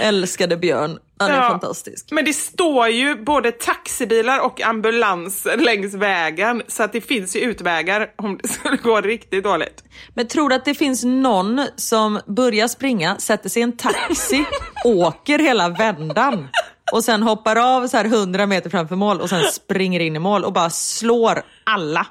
Älskade 0.00 0.56
Björn, 0.56 0.98
han 1.18 1.30
är 1.30 1.36
Ja. 1.36 1.48
fantastisk. 1.48 2.08
Men 2.10 2.24
det 2.24 2.32
står 2.32 2.88
ju 2.88 3.24
både 3.24 3.52
taxibilar 3.52 4.40
och 4.40 4.60
ambulanser 4.62 5.56
längs 5.56 5.94
vägen 5.94 6.62
så 6.68 6.82
att 6.82 6.92
det 6.92 7.00
finns 7.00 7.36
ju 7.36 7.40
utvägar 7.40 8.10
om 8.16 8.38
det 8.42 8.48
skulle 8.52 8.76
gå 8.76 9.00
riktigt 9.00 9.44
dåligt. 9.44 9.84
Men 10.14 10.28
tror 10.28 10.48
du 10.48 10.54
att 10.54 10.64
det 10.64 10.74
finns 10.74 11.04
någon 11.04 11.66
som 11.76 12.20
börjar 12.26 12.68
springa, 12.68 13.16
sätter 13.18 13.48
sig 13.48 13.60
i 13.60 13.62
en 13.62 13.76
taxi, 13.76 14.44
åker 14.84 15.38
hela 15.38 15.68
vändan 15.68 16.48
och 16.92 17.04
sen 17.04 17.22
hoppar 17.22 17.56
av 17.56 17.86
så 17.88 17.96
här 17.96 18.04
100 18.04 18.46
meter 18.46 18.70
framför 18.70 18.96
mål 18.96 19.20
och 19.20 19.28
sen 19.28 19.42
springer 19.44 20.00
in 20.00 20.16
i 20.16 20.18
mål 20.18 20.44
och 20.44 20.52
bara 20.52 20.70
slår 20.70 21.42
alla. 21.64 22.06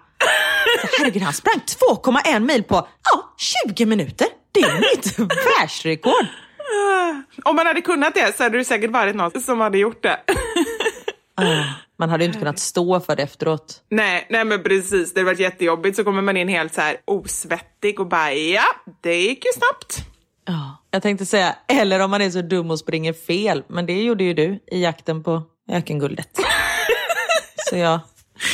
Så, 0.81 0.87
herregud, 0.99 1.21
han 1.21 1.33
sprang 1.33 1.61
2,1 1.93 2.39
mil 2.39 2.63
på 2.63 2.87
ja, 3.03 3.33
20 3.67 3.85
minuter. 3.85 4.27
Det 4.51 4.59
är 4.59 4.79
mitt 4.79 5.19
världsrekord. 5.19 6.25
Om 7.43 7.55
man 7.55 7.65
hade 7.65 7.81
kunnat 7.81 8.13
det 8.13 8.37
så 8.37 8.43
hade 8.43 8.57
det 8.57 8.65
säkert 8.65 8.91
varit 8.91 9.15
någon 9.15 9.41
som 9.41 9.59
hade 9.59 9.77
gjort 9.77 10.03
det. 10.03 10.19
Man 11.99 12.09
hade 12.09 12.23
ju 12.23 12.27
inte 12.27 12.39
kunnat 12.39 12.59
stå 12.59 12.99
för 12.99 13.15
det 13.15 13.23
efteråt. 13.23 13.81
nej, 13.89 14.27
nej 14.29 14.45
men 14.45 14.63
precis, 14.63 15.13
det 15.13 15.19
hade 15.19 15.25
varit 15.25 15.39
jättejobbigt 15.39 15.95
så 15.95 16.03
kommer 16.03 16.21
man 16.21 16.37
in 16.37 16.47
helt 16.47 16.73
så 16.73 16.81
här 16.81 16.97
osvettig 17.05 17.99
och 17.99 18.07
bara 18.07 18.33
ja, 18.33 18.63
det 19.01 19.15
gick 19.21 19.45
ju 19.45 19.51
snabbt. 19.51 20.07
Ja, 20.45 20.77
jag 20.95 21.01
tänkte 21.01 21.25
säga, 21.25 21.55
eller 21.67 21.99
om 21.99 22.11
man 22.11 22.21
är 22.21 22.29
så 22.29 22.41
dum 22.41 22.71
och 22.71 22.79
springer 22.79 23.13
fel. 23.13 23.63
Men 23.67 23.85
det 23.85 24.01
gjorde 24.01 24.23
ju 24.23 24.33
du 24.33 24.59
i 24.71 24.83
jakten 24.83 25.23
på 25.23 25.43
ökenguldet. 25.71 26.29
så 27.69 27.77
jag 27.77 27.99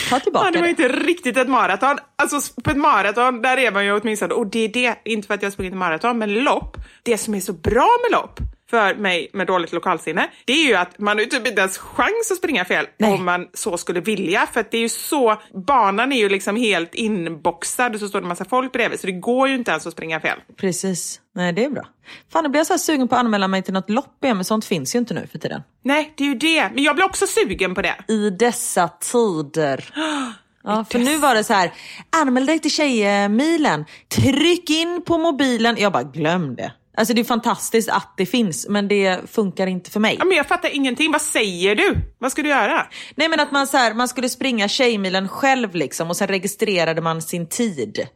tar 0.09 0.19
tillbaka 0.19 0.45
Ja, 0.45 0.51
det 0.51 0.59
var 0.59 0.67
inte 0.67 0.87
riktigt 0.87 1.37
ett 1.37 1.49
maraton. 1.49 1.97
Alltså 2.15 2.61
på 2.63 2.71
ett 2.71 2.77
maraton, 2.77 3.41
där 3.41 3.57
är 3.57 3.71
man 3.71 3.85
ju 3.85 3.99
åtminstone, 3.99 4.33
och 4.33 4.47
det 4.47 4.59
är 4.59 4.67
det, 4.67 4.95
inte 5.05 5.27
för 5.27 5.33
att 5.33 5.41
jag 5.41 5.49
har 5.49 5.51
sprungit 5.51 5.73
maraton, 5.73 6.17
men 6.17 6.33
lopp, 6.33 6.77
det 7.03 7.17
som 7.17 7.35
är 7.35 7.39
så 7.39 7.53
bra 7.53 7.89
med 8.03 8.19
lopp, 8.19 8.39
för 8.71 8.95
mig 8.95 9.29
med 9.33 9.47
dåligt 9.47 9.73
lokalsinne, 9.73 10.29
det 10.45 10.53
är 10.53 10.67
ju 10.67 10.75
att 10.75 10.99
man 10.99 11.17
har 11.17 11.23
ju 11.23 11.29
typ 11.29 11.47
inte 11.47 11.61
ens 11.61 11.77
chans 11.77 12.31
att 12.31 12.37
springa 12.37 12.65
fel 12.65 12.87
Nej. 12.97 13.13
om 13.13 13.25
man 13.25 13.47
så 13.53 13.77
skulle 13.77 13.99
vilja. 13.99 14.47
För 14.53 14.59
att 14.59 14.71
det 14.71 14.77
är 14.77 14.81
ju 14.81 14.89
så, 14.89 15.41
banan 15.67 16.11
är 16.11 16.17
ju 16.17 16.29
liksom 16.29 16.55
helt 16.55 16.95
inboxad 16.95 17.93
och 17.93 17.99
så 17.99 18.07
står 18.07 18.21
det 18.21 18.27
massa 18.27 18.45
folk 18.45 18.71
bredvid, 18.71 18.99
så 18.99 19.07
det 19.07 19.13
går 19.13 19.47
ju 19.47 19.55
inte 19.55 19.71
ens 19.71 19.87
att 19.87 19.93
springa 19.93 20.19
fel. 20.19 20.39
Precis. 20.57 21.21
Nej, 21.35 21.53
det 21.53 21.65
är 21.65 21.69
bra. 21.69 21.85
Fan, 22.31 22.43
nu 22.43 22.49
blir 22.49 22.59
jag 22.59 22.67
så 22.67 22.77
sugen 22.77 23.07
på 23.07 23.15
att 23.15 23.19
anmäla 23.19 23.47
mig 23.47 23.63
till 23.63 23.73
något 23.73 23.89
lopp 23.89 24.23
igen, 24.23 24.37
men 24.37 24.45
sånt 24.45 24.65
finns 24.65 24.95
ju 24.95 24.99
inte 24.99 25.13
nu 25.13 25.27
för 25.31 25.39
tiden. 25.39 25.61
Nej, 25.83 26.13
det 26.17 26.23
är 26.23 26.27
ju 26.27 26.35
det. 26.35 26.69
Men 26.73 26.83
jag 26.83 26.95
blir 26.95 27.05
också 27.05 27.27
sugen 27.27 27.75
på 27.75 27.81
det. 27.81 27.95
I 28.07 28.29
dessa 28.29 28.87
tider. 28.87 29.93
Ja, 30.63 30.85
för 30.91 30.99
nu 30.99 31.17
var 31.17 31.35
det 31.35 31.43
så 31.43 31.53
här, 31.53 31.71
anmäl 32.09 32.45
dig 32.45 32.59
till 32.59 32.71
Tjejmilen, 32.71 33.85
tryck 34.07 34.69
in 34.69 35.01
på 35.05 35.17
mobilen. 35.17 35.75
Jag 35.79 35.91
bara, 35.91 36.03
glöm 36.03 36.55
det. 36.55 36.71
Alltså 37.01 37.13
det 37.13 37.21
är 37.21 37.25
fantastiskt 37.25 37.89
att 37.89 38.13
det 38.17 38.25
finns, 38.25 38.67
men 38.69 38.87
det 38.87 39.19
funkar 39.31 39.67
inte 39.67 39.91
för 39.91 39.99
mig. 39.99 40.15
Ja, 40.19 40.25
men 40.25 40.37
jag 40.37 40.47
fattar 40.47 40.75
ingenting. 40.75 41.11
Vad 41.11 41.21
säger 41.21 41.75
du? 41.75 41.95
Vad 42.19 42.31
ska 42.31 42.41
du 42.43 42.49
göra? 42.49 42.87
Nej 43.15 43.29
men 43.29 43.39
att 43.39 43.51
man, 43.51 43.67
så 43.67 43.77
här, 43.77 43.93
man 43.93 44.07
skulle 44.07 44.29
springa 44.29 44.67
Tjejmilen 44.67 45.29
själv 45.29 45.75
liksom 45.75 46.09
och 46.09 46.17
sen 46.17 46.27
registrerade 46.27 47.01
man 47.01 47.21
sin 47.21 47.47
tid. 47.47 48.07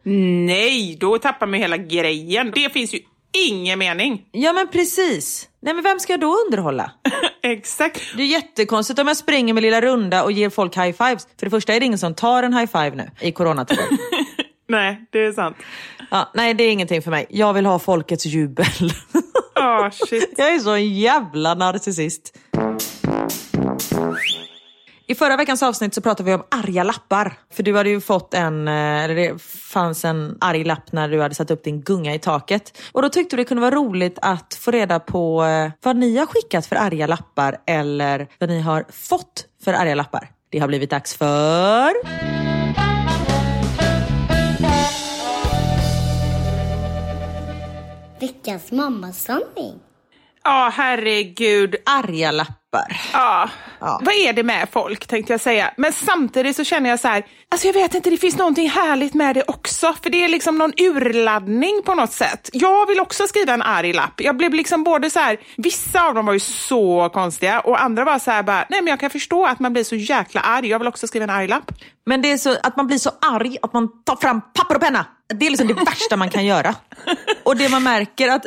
Nej, 0.45 0.97
då 0.99 1.17
tappar 1.17 1.47
man 1.47 1.59
hela 1.59 1.77
grejen. 1.77 2.51
Det 2.55 2.73
finns 2.73 2.93
ju 2.93 2.99
ingen 3.49 3.79
mening. 3.79 4.21
Ja 4.31 4.53
men 4.53 4.67
precis. 4.67 5.49
Nej 5.61 5.73
men 5.73 5.83
vem 5.83 5.99
ska 5.99 6.13
jag 6.13 6.19
då 6.19 6.35
underhålla? 6.45 6.91
Exakt. 7.43 8.01
Det 8.17 8.23
är 8.23 8.27
jättekonstigt 8.27 8.99
om 8.99 9.07
jag 9.07 9.17
springer 9.17 9.53
med 9.53 9.63
lilla 9.63 9.81
runda 9.81 10.23
och 10.23 10.31
ger 10.31 10.49
folk 10.49 10.77
high 10.77 10.91
fives. 10.91 11.27
För 11.39 11.45
det 11.45 11.49
första 11.49 11.73
är 11.73 11.79
det 11.79 11.85
ingen 11.85 11.99
som 11.99 12.15
tar 12.15 12.43
en 12.43 12.53
high 12.53 12.71
five 12.71 12.95
nu 12.95 13.11
i 13.21 13.31
coronatider. 13.31 13.85
Nej, 14.67 15.05
det 15.11 15.25
är 15.25 15.31
sant. 15.31 15.57
Ja, 16.15 16.29
nej 16.33 16.53
det 16.53 16.63
är 16.63 16.71
ingenting 16.71 17.01
för 17.01 17.11
mig. 17.11 17.25
Jag 17.29 17.53
vill 17.53 17.65
ha 17.65 17.79
folkets 17.79 18.25
jubel. 18.25 18.93
Åh, 19.59 19.89
shit. 20.09 20.33
jag 20.37 20.53
är 20.53 20.59
så 20.59 20.71
en 20.71 20.93
jävla 20.93 21.53
narcissist. 21.53 22.37
I 25.07 25.15
förra 25.15 25.37
veckans 25.37 25.63
avsnitt 25.63 25.93
så 25.93 26.01
pratade 26.01 26.29
vi 26.29 26.35
om 26.35 26.43
arga 26.51 26.83
lappar. 26.83 27.33
För 27.53 27.63
du 27.63 27.77
hade 27.77 27.89
ju 27.89 28.01
fått 28.01 28.33
en, 28.33 28.67
eh, 28.67 29.03
eller 29.03 29.15
det 29.15 29.41
fanns 29.43 30.05
en 30.05 30.37
arg 30.41 30.63
lapp 30.63 30.91
när 30.91 31.09
du 31.09 31.21
hade 31.21 31.35
satt 31.35 31.51
upp 31.51 31.63
din 31.63 31.81
gunga 31.81 32.13
i 32.13 32.19
taket. 32.19 32.77
Och 32.91 33.01
då 33.01 33.09
tyckte 33.09 33.35
du 33.35 33.43
det 33.43 33.47
kunde 33.47 33.61
vara 33.61 33.75
roligt 33.75 34.19
att 34.21 34.53
få 34.53 34.71
reda 34.71 34.99
på 34.99 35.43
eh, 35.43 35.71
vad 35.83 35.95
ni 35.95 36.17
har 36.17 36.25
skickat 36.25 36.65
för 36.65 36.75
arga 36.75 37.07
lappar 37.07 37.57
eller 37.65 38.27
vad 38.39 38.49
ni 38.49 38.61
har 38.61 38.85
fått 38.89 39.45
för 39.63 39.73
arga 39.73 39.95
lappar. 39.95 40.29
Det 40.49 40.59
har 40.59 40.67
blivit 40.67 40.89
dags 40.89 41.15
för... 41.15 41.91
Veckans 48.19 48.71
mammasanning. 48.71 49.84
Ja, 50.45 50.71
herregud. 50.73 51.75
Arga 51.85 52.31
lappar. 52.31 53.01
Ja. 53.13 53.49
Ja. 53.79 53.99
Vad 54.03 54.15
är 54.15 54.33
det 54.33 54.43
med 54.43 54.67
folk, 54.71 55.07
tänkte 55.07 55.33
jag 55.33 55.41
säga. 55.41 55.73
Men 55.77 55.93
samtidigt 55.93 56.55
så 56.55 56.63
känner 56.63 56.89
jag 56.89 56.99
så 56.99 57.07
här, 57.07 57.25
alltså 57.51 57.67
jag 57.67 57.73
vet 57.73 57.93
inte, 57.95 58.09
det 58.09 58.17
finns 58.17 58.37
någonting 58.37 58.69
härligt 58.69 59.13
med 59.13 59.35
det 59.35 59.43
också. 59.47 59.93
För 60.03 60.09
det 60.09 60.23
är 60.23 60.27
liksom 60.27 60.57
någon 60.57 60.73
urladdning 60.77 61.81
på 61.85 61.95
något 61.95 62.11
sätt. 62.11 62.49
Jag 62.53 62.87
vill 62.87 62.99
också 62.99 63.27
skriva 63.27 63.53
en 63.53 63.61
arg 63.61 63.93
lapp. 63.93 64.21
Jag 64.21 64.37
blev 64.37 64.53
liksom 64.53 64.83
både 64.83 65.09
så 65.09 65.19
här, 65.19 65.37
vissa 65.57 66.07
av 66.07 66.15
dem 66.15 66.25
var 66.25 66.33
ju 66.33 66.39
så 66.39 67.09
konstiga 67.13 67.59
och 67.59 67.81
andra 67.81 68.05
var 68.05 68.19
så 68.19 68.31
här 68.31 68.43
bara, 68.43 68.65
nej 68.69 68.81
men 68.81 68.87
jag 68.87 68.99
kan 68.99 69.09
förstå 69.09 69.45
att 69.45 69.59
man 69.59 69.73
blir 69.73 69.83
så 69.83 69.95
jäkla 69.95 70.41
arg. 70.41 70.67
Jag 70.67 70.79
vill 70.79 70.87
också 70.87 71.07
skriva 71.07 71.23
en 71.23 71.29
arg 71.29 71.47
lapp. 71.47 71.71
Men 72.05 72.21
det 72.21 72.31
är 72.31 72.37
så 72.37 72.57
att 72.63 72.77
man 72.77 72.87
blir 72.87 72.97
så 72.97 73.11
arg 73.21 73.57
att 73.61 73.73
man 73.73 74.03
tar 74.03 74.15
fram 74.15 74.41
papper 74.53 74.75
och 74.75 74.81
penna. 74.81 75.05
Det 75.27 75.45
är 75.45 75.49
liksom 75.49 75.67
det 75.67 75.73
värsta 75.73 76.17
man 76.17 76.29
kan 76.29 76.45
göra. 76.45 76.75
Och 77.43 77.57
det 77.57 77.69
man 77.69 77.83
märker 77.83 78.29
att 78.29 78.45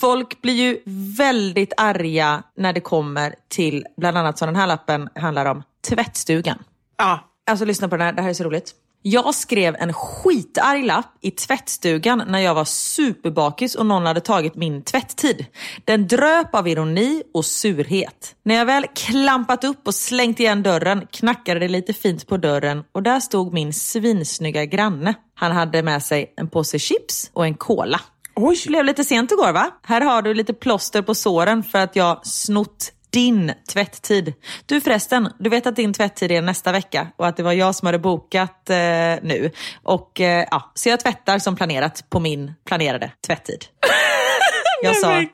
folk 0.00 0.42
blir 0.42 0.54
ju 0.54 0.78
väldigt 1.18 1.72
arga 1.76 2.42
när 2.56 2.72
det 2.72 2.80
kommer 2.80 3.34
till 3.48 3.86
bland 3.96 4.18
annat 4.18 4.38
som 4.38 4.46
den 4.46 4.56
här 4.56 4.66
lappen 4.66 5.08
handlar 5.14 5.46
om 5.46 5.62
tvättstugan. 5.88 6.58
Ja, 6.96 7.28
Alltså 7.48 7.64
lyssna 7.64 7.88
på 7.88 7.96
den 7.96 8.06
här, 8.06 8.12
det 8.12 8.22
här 8.22 8.28
är 8.28 8.34
så 8.34 8.44
roligt. 8.44 8.74
Jag 9.02 9.34
skrev 9.34 9.76
en 9.78 9.92
skitarg 9.92 10.82
lapp 10.82 11.14
i 11.20 11.30
tvättstugan 11.30 12.22
när 12.28 12.38
jag 12.38 12.54
var 12.54 12.64
superbakis 12.64 13.74
och 13.74 13.86
någon 13.86 14.06
hade 14.06 14.20
tagit 14.20 14.54
min 14.54 14.82
tvätttid. 14.82 15.46
Den 15.84 16.06
dröp 16.06 16.54
av 16.54 16.68
ironi 16.68 17.22
och 17.34 17.44
surhet. 17.44 18.34
När 18.42 18.54
jag 18.54 18.66
väl 18.66 18.86
klampat 18.94 19.64
upp 19.64 19.86
och 19.86 19.94
slängt 19.94 20.40
igen 20.40 20.62
dörren 20.62 21.06
knackade 21.10 21.60
det 21.60 21.68
lite 21.68 21.92
fint 21.92 22.26
på 22.26 22.36
dörren 22.36 22.84
och 22.92 23.02
där 23.02 23.20
stod 23.20 23.52
min 23.52 23.72
svinsnygga 23.72 24.64
granne. 24.64 25.14
Han 25.34 25.52
hade 25.52 25.82
med 25.82 26.02
sig 26.02 26.34
en 26.36 26.48
påse 26.48 26.78
chips 26.78 27.30
och 27.32 27.44
en 27.44 27.54
cola. 27.54 28.00
Oj. 28.40 28.60
Det 28.64 28.68
blev 28.68 28.84
lite 28.84 29.04
sent 29.04 29.32
igår 29.32 29.52
va? 29.52 29.70
Här 29.82 30.00
har 30.00 30.22
du 30.22 30.34
lite 30.34 30.54
plåster 30.54 31.02
på 31.02 31.14
såren 31.14 31.64
för 31.64 31.78
att 31.78 31.96
jag 31.96 32.26
snott 32.26 32.92
din 33.10 33.52
tvätttid. 33.72 34.34
Du 34.66 34.80
förresten, 34.80 35.32
du 35.38 35.50
vet 35.50 35.66
att 35.66 35.76
din 35.76 35.92
tvätttid 35.92 36.30
är 36.30 36.42
nästa 36.42 36.72
vecka 36.72 37.06
och 37.16 37.26
att 37.26 37.36
det 37.36 37.42
var 37.42 37.52
jag 37.52 37.74
som 37.74 37.86
hade 37.86 37.98
bokat 37.98 38.70
eh, 38.70 38.76
nu. 39.22 39.50
Och 39.82 40.20
eh, 40.20 40.46
ja, 40.50 40.72
Så 40.74 40.88
jag 40.88 41.00
tvättar 41.00 41.38
som 41.38 41.56
planerat 41.56 42.10
på 42.10 42.20
min 42.20 42.52
planerade 42.64 43.12
tvätttid. 43.26 43.64
Jag 44.82 44.96
sa 44.96 45.24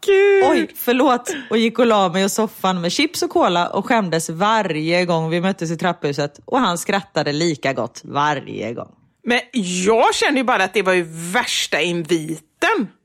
oj 0.51 0.71
förlåt 0.77 1.35
och 1.51 1.59
gick 1.59 1.79
och 1.79 1.87
la 1.87 2.09
mig 2.09 2.25
i 2.25 2.29
soffan 2.29 2.81
med 2.81 2.93
chips 2.93 3.23
och 3.23 3.31
cola 3.31 3.69
och 3.69 3.87
skämdes 3.87 4.31
varje 4.31 5.05
gång 5.05 5.31
vi 5.31 5.41
möttes 5.41 5.71
i 5.71 5.77
trapphuset. 5.77 6.41
Och 6.45 6.59
han 6.59 6.79
skrattade 6.79 7.33
lika 7.33 7.73
gott 7.73 8.01
varje 8.05 8.73
gång. 8.73 8.89
Men 9.25 9.41
jag 9.85 10.15
känner 10.15 10.39
ju 10.39 10.45
bara 10.45 10.65
att 10.65 10.75
det 10.75 10.83
var 10.83 10.93
ju 10.93 11.03
värsta 11.33 11.81
inviten. 11.81 12.54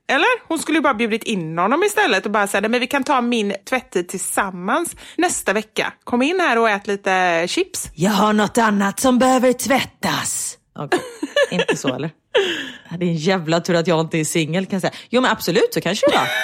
Eller? 0.08 0.48
Hon 0.48 0.58
skulle 0.58 0.78
ju 0.78 0.82
bara 0.82 0.94
bjudit 0.94 1.22
in 1.22 1.58
honom 1.58 1.82
istället 1.82 2.26
och 2.26 2.32
bara 2.32 2.46
säga 2.46 2.68
men 2.68 2.80
vi 2.80 2.86
kan 2.86 3.04
ta 3.04 3.20
min 3.20 3.54
tvättid 3.68 4.08
tillsammans 4.08 4.96
nästa 5.16 5.52
vecka. 5.52 5.92
Kom 6.04 6.22
in 6.22 6.40
här 6.40 6.58
och 6.58 6.70
ät 6.70 6.86
lite 6.86 7.44
chips. 7.48 7.90
Jag 7.94 8.10
har 8.10 8.32
något 8.32 8.58
annat 8.58 9.00
som 9.00 9.18
behöver 9.18 9.52
tvättas. 9.52 10.58
Okej, 10.78 11.00
inte 11.50 11.76
så 11.76 11.94
eller? 11.94 12.10
Det 12.98 13.04
är 13.04 13.08
en 13.08 13.16
jävla 13.16 13.60
tur 13.60 13.74
att 13.74 13.86
jag 13.86 14.00
inte 14.00 14.18
är 14.18 14.24
singel 14.24 14.66
kan 14.66 14.72
jag 14.74 14.80
säga. 14.80 14.94
Jo 15.10 15.20
men 15.20 15.30
absolut 15.30 15.74
så 15.74 15.80
kanske 15.80 16.06
det 16.10 16.16
var. 16.16 16.28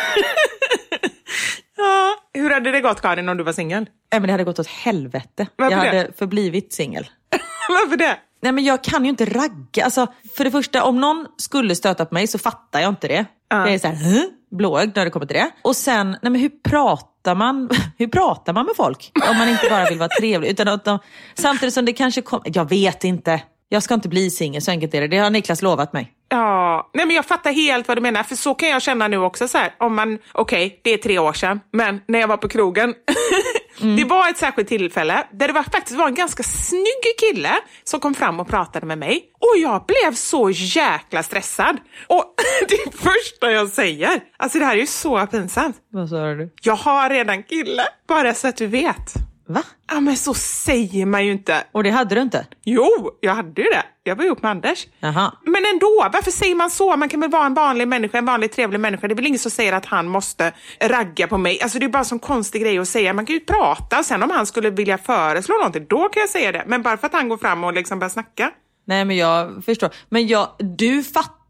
Ja, 1.78 2.14
hur 2.34 2.50
hade 2.50 2.70
det 2.70 2.80
gått 2.80 3.00
Karin 3.00 3.28
om 3.28 3.36
du 3.36 3.44
var 3.44 3.52
singel? 3.52 3.86
Nej 4.12 4.20
men 4.20 4.22
det 4.22 4.32
hade 4.32 4.44
gått 4.44 4.58
åt 4.58 4.66
helvete. 4.66 5.46
Varför 5.56 5.76
jag 5.76 5.84
det? 5.84 5.98
hade 5.98 6.12
förblivit 6.12 6.72
singel. 6.72 7.06
Varför 7.68 7.96
det? 7.96 8.16
Nej 8.42 8.52
men 8.52 8.64
jag 8.64 8.84
kan 8.84 9.04
ju 9.04 9.10
inte 9.10 9.24
ragga. 9.24 9.84
Alltså, 9.84 10.06
för 10.36 10.44
det 10.44 10.50
första, 10.50 10.84
om 10.84 11.00
någon 11.00 11.26
skulle 11.36 11.74
stöta 11.76 12.04
på 12.04 12.14
mig 12.14 12.26
så 12.26 12.38
fattar 12.38 12.80
jag 12.80 12.88
inte 12.88 13.08
det. 13.08 13.26
Jag 13.50 13.74
är 13.74 13.78
så 13.78 13.86
här, 13.86 13.94
"Hä?" 13.94 14.24
blåögd 14.50 14.96
när 14.96 15.04
det 15.04 15.10
kommer 15.10 15.26
till 15.26 15.36
det. 15.36 15.50
Och 15.62 15.76
sen, 15.76 16.10
nej 16.22 16.32
men 16.32 16.40
hur 16.40 16.50
pratar 16.68 17.34
man 17.34 17.70
hur 17.98 18.06
pratar 18.06 18.52
man 18.52 18.66
med 18.66 18.76
folk? 18.76 19.12
Om 19.30 19.38
man 19.38 19.48
inte 19.48 19.66
bara 19.70 19.84
vill 19.88 19.98
vara 19.98 20.08
trevlig. 20.20 20.48
Utan 20.50 20.68
att 20.68 20.84
de, 20.84 20.98
samtidigt 21.34 21.74
som 21.74 21.84
det 21.84 21.92
kanske 21.92 22.22
kommer, 22.22 22.50
jag 22.54 22.68
vet 22.68 23.04
inte. 23.04 23.42
Jag 23.68 23.82
ska 23.82 23.94
inte 23.94 24.08
bli 24.08 24.30
singel, 24.30 24.62
så 24.62 24.70
enkelt 24.70 24.94
är 24.94 25.00
det. 25.00 25.08
Det 25.08 25.18
har 25.18 25.30
Niklas 25.30 25.62
lovat 25.62 25.92
mig. 25.92 26.12
Ja, 26.28 26.90
nej 26.94 27.06
men 27.06 27.16
jag 27.16 27.24
fattar 27.24 27.52
helt 27.52 27.88
vad 27.88 27.96
du 27.96 28.00
menar, 28.00 28.22
för 28.22 28.36
så 28.36 28.54
kan 28.54 28.68
jag 28.68 28.82
känna 28.82 29.08
nu 29.08 29.18
också 29.18 29.48
så 29.48 29.58
här, 29.58 29.74
om 29.78 29.94
man, 29.94 30.18
okej, 30.32 30.80
det 30.84 30.90
är 30.90 30.98
tre 30.98 31.18
år 31.18 31.32
sedan, 31.32 31.60
men 31.72 32.00
när 32.08 32.18
jag 32.18 32.28
var 32.28 32.36
på 32.36 32.48
krogen 32.48 32.94
Det 33.78 34.04
var 34.04 34.30
ett 34.30 34.38
särskilt 34.38 34.68
tillfälle 34.68 35.26
där 35.32 35.46
det 35.46 35.52
var, 35.52 35.62
faktiskt 35.62 35.98
var 35.98 36.08
en 36.08 36.14
ganska 36.14 36.42
snygg 36.42 37.18
kille 37.20 37.50
som 37.84 38.00
kom 38.00 38.14
fram 38.14 38.40
och 38.40 38.48
pratade 38.48 38.86
med 38.86 38.98
mig. 38.98 39.22
Och 39.32 39.58
jag 39.62 39.84
blev 39.86 40.14
så 40.14 40.50
jäkla 40.50 41.22
stressad. 41.22 41.76
Och 42.06 42.34
det 42.68 42.96
första 42.96 43.50
jag 43.50 43.68
säger, 43.68 44.20
alltså 44.36 44.58
det 44.58 44.64
här 44.64 44.74
är 44.74 44.80
ju 44.80 44.86
så 44.86 45.26
pinsamt. 45.26 45.76
Vad 45.92 46.08
sa 46.08 46.16
du? 46.34 46.54
Jag 46.62 46.76
har 46.76 47.10
redan 47.10 47.42
kille, 47.42 47.82
bara 48.08 48.34
så 48.34 48.48
att 48.48 48.56
du 48.56 48.66
vet. 48.66 49.14
Va? 49.48 49.62
Ja 49.88 50.00
men 50.00 50.16
så 50.16 50.34
säger 50.34 51.06
man 51.06 51.26
ju 51.26 51.32
inte. 51.32 51.64
Och 51.72 51.82
det 51.82 51.90
hade 51.90 52.14
du 52.14 52.20
inte? 52.20 52.46
Jo, 52.64 53.10
jag 53.20 53.34
hade 53.34 53.62
ju 53.62 53.68
det. 53.68 53.82
Jag 54.04 54.16
var 54.16 54.24
ihop 54.24 54.42
med 54.42 54.50
Anders. 54.50 54.86
Jaha. 55.00 55.32
Men 55.44 55.64
ändå, 55.72 56.08
varför 56.12 56.30
säger 56.30 56.54
man 56.54 56.70
så? 56.70 56.96
Man 56.96 57.08
kan 57.08 57.20
väl 57.20 57.30
vara 57.30 57.46
en 57.46 57.54
vanlig 57.54 57.88
människa, 57.88 58.18
en 58.18 58.24
vanlig 58.24 58.52
trevlig 58.52 58.80
människa. 58.80 59.08
Det 59.08 59.14
är 59.14 59.16
väl 59.16 59.26
ingen 59.26 59.38
som 59.38 59.50
säger 59.50 59.72
att 59.72 59.86
han 59.86 60.06
måste 60.08 60.52
ragga 60.80 61.26
på 61.26 61.38
mig. 61.38 61.62
Alltså 61.62 61.78
det 61.78 61.84
är 61.84 61.88
bara 61.88 62.04
en 62.12 62.18
konstig 62.18 62.62
grej 62.62 62.78
att 62.78 62.88
säga. 62.88 63.12
Man 63.12 63.26
kan 63.26 63.34
ju 63.34 63.40
prata 63.40 63.98
och 63.98 64.04
sen 64.04 64.22
om 64.22 64.30
han 64.30 64.46
skulle 64.46 64.70
vilja 64.70 64.98
föreslå 64.98 65.54
någonting, 65.54 65.86
då 65.88 66.08
kan 66.08 66.20
jag 66.20 66.30
säga 66.30 66.52
det. 66.52 66.64
Men 66.66 66.82
bara 66.82 66.96
för 66.96 67.06
att 67.06 67.12
han 67.12 67.28
går 67.28 67.36
fram 67.36 67.64
och 67.64 67.72
liksom 67.72 67.98
börjar 67.98 68.10
snacka. 68.10 68.50
Nej 68.84 69.04
men 69.04 69.16
jag 69.16 69.64
förstår. 69.64 69.90
Men 70.08 70.26
jag, 70.26 70.48
du 70.58 71.02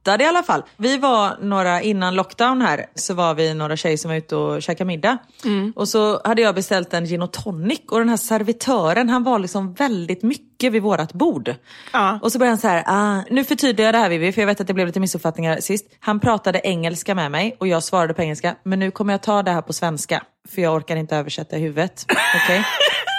fattade 0.06 0.24
i 0.24 0.26
alla 0.26 0.42
fall. 0.42 0.62
Vi 0.76 0.96
var 0.96 1.36
några, 1.40 1.82
innan 1.82 2.14
lockdown 2.14 2.62
här, 2.62 2.86
så 2.94 3.14
var 3.14 3.34
vi 3.34 3.54
några 3.54 3.76
tjejer 3.76 3.96
som 3.96 4.08
var 4.08 4.16
ute 4.16 4.36
och 4.36 4.62
käkade 4.62 4.86
middag. 4.88 5.18
Och 5.74 5.88
så 5.88 6.20
hade 6.24 6.42
jag 6.42 6.54
beställt 6.54 6.94
en 6.94 7.04
gin 7.04 7.22
och 7.22 7.32
tonic 7.32 7.80
och 7.90 7.98
den 7.98 8.08
här 8.08 8.16
servitören 8.16 9.08
han 9.08 9.24
var 9.24 9.38
liksom 9.38 9.74
väldigt 9.74 10.22
mycket 10.22 10.72
vid 10.72 10.82
vårat 10.82 11.12
bord. 11.12 11.54
Ja. 11.92 12.18
Och 12.22 12.32
så 12.32 12.38
började 12.38 12.52
han 12.52 12.58
så 12.58 12.68
här, 12.68 12.84
ah, 12.86 13.22
nu 13.30 13.44
förtydligar 13.44 13.86
jag 13.86 13.94
det 13.94 13.98
här 13.98 14.08
Vivi, 14.08 14.32
för 14.32 14.42
jag 14.42 14.46
vet 14.46 14.60
att 14.60 14.66
det 14.66 14.74
blev 14.74 14.86
lite 14.86 15.00
missuppfattningar 15.00 15.60
sist. 15.60 15.86
Han 16.00 16.20
pratade 16.20 16.60
engelska 16.64 17.14
med 17.14 17.30
mig 17.30 17.56
och 17.60 17.68
jag 17.68 17.82
svarade 17.82 18.14
på 18.14 18.22
engelska, 18.22 18.56
men 18.64 18.78
nu 18.78 18.90
kommer 18.90 19.12
jag 19.12 19.22
ta 19.22 19.42
det 19.42 19.50
här 19.50 19.62
på 19.62 19.72
svenska. 19.72 20.22
För 20.48 20.62
jag 20.62 20.74
orkar 20.74 20.96
inte 20.96 21.16
översätta 21.16 21.56
i 21.56 21.60
huvudet. 21.60 22.06
Okej? 22.44 22.64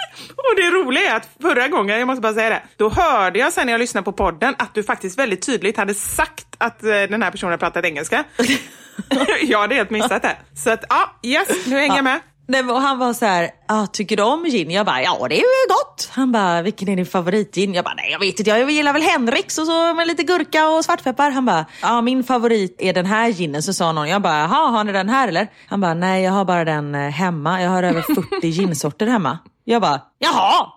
Och 0.52 0.56
det 0.56 0.70
roliga 0.70 1.12
är 1.12 1.16
att 1.18 1.30
förra 1.42 1.68
gången, 1.68 2.00
jag 2.00 2.08
måste 2.08 2.22
bara 2.22 2.34
säga 2.34 2.50
det, 2.50 2.62
då 2.78 2.90
hörde 2.90 3.40
jag 3.40 3.54
sen 3.54 3.66
när 3.66 3.74
jag 3.74 3.80
lyssnade 3.80 4.06
på 4.06 4.12
podden 4.12 4.56
att 4.58 4.74
du 4.74 4.84
faktiskt 4.84 5.20
väldigt 5.20 5.46
tydligt 5.46 5.78
hade 5.78 5.94
sagt 5.94 6.48
att 6.58 6.84
eh, 6.84 6.90
den 6.90 7.24
här 7.24 7.32
personen 7.32 7.60
pratat 7.60 7.86
engelska. 7.86 8.24
jag 9.42 9.60
hade 9.60 9.76
helt 9.76 9.90
missat 9.90 10.22
det. 10.22 10.38
Så 10.56 10.70
att, 10.70 10.84
ja, 10.90 11.20
yes, 11.24 11.48
nu 11.68 11.76
hänger 11.76 11.96
jag 11.96 12.04
med. 12.04 12.20
Nej, 12.50 12.64
han 12.64 13.00
var 13.00 13.14
så 13.14 13.26
här, 13.26 13.50
ah, 13.68 13.88
tycker 13.88 14.18
du 14.18 14.24
om 14.24 14.44
gin? 14.44 14.72
Jag 14.72 14.86
bara, 14.86 15.02
ja 15.02 15.28
det 15.30 15.36
är 15.36 15.38
ju 15.38 15.68
gott. 15.70 16.10
Han 16.12 16.32
bara, 16.32 16.62
vilken 16.62 16.90
är 16.90 16.96
din 16.96 17.06
favoritgin? 17.06 17.74
Jag 17.74 17.86
bara, 17.86 17.94
nej 17.94 18.12
jag 18.12 18.20
vet 18.20 18.40
inte, 18.40 18.50
jag 18.52 18.72
gillar 18.72 18.94
väl 18.94 19.02
Henriks 19.02 19.58
och 19.58 19.66
så 19.66 19.94
med 19.94 20.08
lite 20.08 20.24
gurka 20.24 20.70
och 20.70 20.86
svartpeppar. 20.86 21.32
Han 21.32 21.46
bara, 21.46 21.66
ja 21.82 22.02
min 22.02 22.24
favorit 22.24 22.76
är 22.80 22.94
den 22.94 23.06
här 23.06 23.30
ginen. 23.30 23.64
Så 23.64 23.74
sa 23.74 23.92
någon, 23.92 24.10
jag 24.10 24.22
bara, 24.22 24.40
jaha 24.40 24.70
har 24.70 24.84
ni 24.84 24.92
den 24.92 25.10
här 25.10 25.28
eller? 25.28 25.48
Han 25.68 25.82
bara, 25.82 25.94
nej 25.94 26.24
jag 26.24 26.32
har 26.32 26.46
bara 26.46 26.66
den 26.66 26.96
eh, 26.96 27.10
hemma. 27.10 27.62
Jag 27.62 27.70
har 27.70 27.84
över 27.84 28.02
40 28.42 28.48
ginsorter 28.48 29.08
hemma. 29.08 29.38
Jag 29.70 29.82
bara, 29.82 30.02
jaha! 30.20 30.74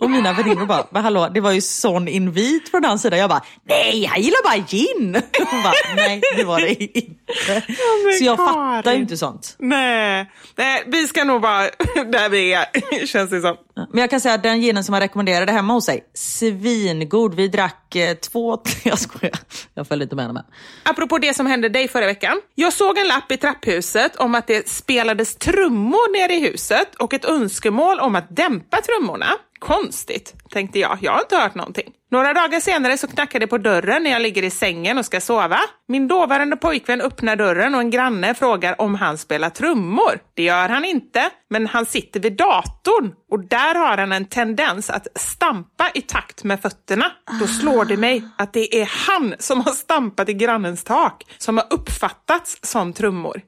Och 0.00 0.10
mina 0.10 0.32
väninnor 0.32 0.66
bara, 0.66 0.86
men 0.90 1.02
hallå 1.02 1.28
det 1.34 1.40
var 1.40 1.52
ju 1.52 1.60
sån 1.60 2.08
invit 2.08 2.68
från 2.70 2.84
hans 2.84 3.02
sida. 3.02 3.16
Jag 3.16 3.30
bara, 3.30 3.42
nej 3.68 4.02
jag 4.04 4.18
gillar 4.18 4.42
bara 4.44 4.56
gin. 4.68 5.14
Hon 5.50 5.62
bara, 5.62 5.72
nej 5.96 6.20
det 6.36 6.44
var 6.44 6.60
det 6.60 6.82
inte. 6.98 7.14
men 8.04 8.14
Så 8.18 8.24
jag 8.24 8.36
Karin. 8.36 8.54
fattar 8.54 8.92
ju 8.92 8.98
inte 8.98 9.16
sånt. 9.16 9.56
Nej, 9.58 10.30
nej, 10.56 10.82
vi 10.86 11.08
ska 11.08 11.24
nog 11.24 11.42
vara 11.42 11.62
där 12.12 12.28
vi 12.28 12.52
är, 12.52 13.06
känns 13.06 13.30
det 13.30 13.40
som. 13.40 13.56
Men 13.92 14.00
jag 14.00 14.10
kan 14.10 14.20
säga 14.20 14.34
att 14.34 14.42
den 14.42 14.60
ginen 14.60 14.84
som 14.84 14.92
han 14.92 15.00
rekommenderade 15.02 15.52
hemma 15.52 15.72
hos 15.72 15.84
sig, 15.86 16.04
svingod. 16.14 17.34
Vi 17.34 17.48
drack 17.48 17.96
eh, 17.96 18.14
två, 18.14 18.58
jag 18.82 18.98
skojar, 18.98 19.38
jag 19.74 19.88
följde 19.88 20.02
inte 20.02 20.16
med 20.16 20.26
henne. 20.26 20.44
Apropå 20.82 21.18
det 21.18 21.34
som 21.34 21.46
hände 21.46 21.68
dig 21.68 21.88
förra 21.88 22.06
veckan. 22.06 22.40
Jag 22.54 22.72
såg 22.72 22.98
en 22.98 23.08
lapp 23.08 23.32
i 23.32 23.36
trapphuset 23.36 24.16
om 24.16 24.34
att 24.34 24.46
det 24.46 24.68
spelades 24.68 25.36
trummor 25.36 26.12
nere 26.18 26.32
i 26.32 26.40
huset 26.40 26.94
och 26.94 27.14
ett 27.14 27.24
önskemål 27.24 27.98
om 28.00 28.14
att 28.16 28.36
dämpa 28.36 28.76
trummorna. 28.80 29.26
Konstigt, 29.60 30.34
tänkte 30.50 30.78
jag. 30.78 30.98
Jag 31.00 31.12
har 31.12 31.20
inte 31.20 31.36
hört 31.36 31.54
någonting. 31.54 31.92
Några 32.10 32.34
dagar 32.34 32.60
senare 32.60 32.98
så 32.98 33.06
knackar 33.06 33.40
det 33.40 33.46
på 33.46 33.58
dörren 33.58 34.02
när 34.02 34.10
jag 34.10 34.22
ligger 34.22 34.42
i 34.42 34.50
sängen 34.50 34.98
och 34.98 35.04
ska 35.04 35.20
sova. 35.20 35.60
Min 35.88 36.08
dåvarande 36.08 36.56
pojkvän 36.56 37.00
öppnar 37.00 37.36
dörren 37.36 37.74
och 37.74 37.80
en 37.80 37.90
granne 37.90 38.34
frågar 38.34 38.80
om 38.80 38.94
han 38.94 39.18
spelar 39.18 39.50
trummor. 39.50 40.20
Det 40.34 40.42
gör 40.42 40.68
han 40.68 40.84
inte, 40.84 41.30
men 41.50 41.66
han 41.66 41.86
sitter 41.86 42.20
vid 42.20 42.36
datorn 42.36 43.12
och 43.30 43.48
där 43.48 43.74
har 43.74 43.98
han 43.98 44.12
en 44.12 44.24
tendens 44.24 44.90
att 44.90 45.06
stampa 45.14 45.90
i 45.94 46.02
takt 46.02 46.44
med 46.44 46.62
fötterna. 46.62 47.12
Då 47.40 47.46
slår 47.46 47.84
det 47.84 47.96
mig 47.96 48.24
att 48.38 48.52
det 48.52 48.80
är 48.80 48.88
han 49.08 49.34
som 49.38 49.60
har 49.60 49.72
stampat 49.72 50.28
i 50.28 50.34
grannens 50.34 50.84
tak 50.84 51.24
som 51.38 51.56
har 51.56 51.66
uppfattats 51.70 52.58
som 52.62 52.92
trummor. 52.92 53.42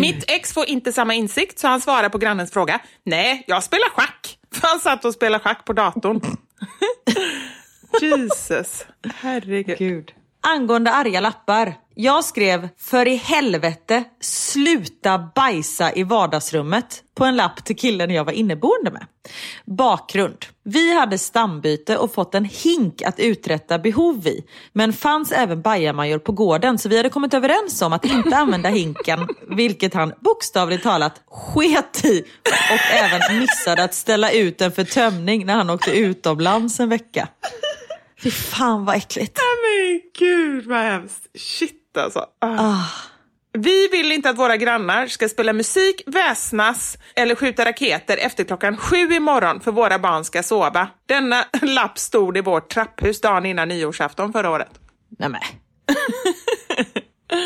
Mitt 0.00 0.30
ex 0.30 0.54
får 0.54 0.68
inte 0.68 0.92
samma 0.92 1.14
insikt 1.14 1.58
så 1.58 1.68
han 1.68 1.80
svarar 1.80 2.08
på 2.08 2.18
grannens 2.18 2.52
fråga. 2.52 2.80
Nej, 3.04 3.44
jag 3.46 3.64
spelar 3.64 3.88
schack. 3.88 4.36
För 4.54 4.68
han 4.68 4.80
satt 4.80 5.04
och 5.04 5.14
spelade 5.14 5.44
schack 5.44 5.64
på 5.64 5.72
datorn. 5.72 6.20
Jesus, 8.00 8.86
herregud. 9.14 9.78
Gud. 9.78 10.12
Angående 10.40 10.90
arga 10.92 11.20
lappar. 11.20 11.74
Jag 12.02 12.24
skrev 12.24 12.68
för 12.78 13.08
i 13.08 13.16
helvete 13.16 14.04
sluta 14.20 15.18
bajsa 15.34 15.92
i 15.92 16.02
vardagsrummet 16.02 17.02
på 17.14 17.24
en 17.24 17.36
lapp 17.36 17.64
till 17.64 17.76
killen 17.76 18.10
jag 18.10 18.24
var 18.24 18.32
inneboende 18.32 18.90
med. 18.90 19.06
Bakgrund. 19.64 20.44
Vi 20.64 20.94
hade 20.94 21.18
stambyte 21.18 21.96
och 21.96 22.14
fått 22.14 22.34
en 22.34 22.44
hink 22.44 23.02
att 23.02 23.20
uträtta 23.20 23.78
behov 23.78 24.26
i. 24.26 24.44
Men 24.72 24.92
fanns 24.92 25.32
även 25.32 25.62
bajamajor 25.62 26.18
på 26.18 26.32
gården 26.32 26.78
så 26.78 26.88
vi 26.88 26.96
hade 26.96 27.08
kommit 27.08 27.34
överens 27.34 27.82
om 27.82 27.92
att 27.92 28.04
inte 28.04 28.36
använda 28.36 28.68
hinken. 28.68 29.28
Vilket 29.56 29.94
han 29.94 30.12
bokstavligt 30.20 30.82
talat 30.82 31.22
sket 31.26 32.04
i. 32.04 32.24
Och 32.72 32.94
även 32.94 33.38
missade 33.40 33.84
att 33.84 33.94
ställa 33.94 34.30
ut 34.30 34.58
den 34.58 34.72
för 34.72 34.84
tömning 34.84 35.46
när 35.46 35.54
han 35.54 35.70
åkte 35.70 35.90
utomlands 35.90 36.80
en 36.80 36.88
vecka. 36.88 37.28
Fy 38.22 38.30
fan 38.30 38.84
vad 38.84 38.96
äckligt. 38.96 39.38
Men 39.38 40.00
gud 40.18 40.66
vad 40.66 40.78
hemskt. 40.78 41.26
Shit 41.38 41.96
alltså. 41.98 42.26
Ah. 42.40 42.84
Vi 43.52 43.88
vill 43.88 44.12
inte 44.12 44.30
att 44.30 44.38
våra 44.38 44.56
grannar 44.56 45.06
ska 45.06 45.28
spela 45.28 45.52
musik, 45.52 46.02
väsnas 46.06 46.98
eller 47.14 47.34
skjuta 47.34 47.64
raketer 47.64 48.16
efter 48.16 48.44
klockan 48.44 48.76
sju 48.76 48.96
imorgon 48.96 49.60
för 49.60 49.72
våra 49.72 49.98
barn 49.98 50.24
ska 50.24 50.42
sova. 50.42 50.88
Denna 51.06 51.44
lapp 51.62 51.98
stod 51.98 52.36
i 52.36 52.40
vårt 52.40 52.70
trapphus 52.70 53.20
dagen 53.20 53.46
innan 53.46 53.68
nyårsafton 53.68 54.32
förra 54.32 54.50
året. 54.50 54.80
Nej 55.18 55.28
men. 55.28 55.40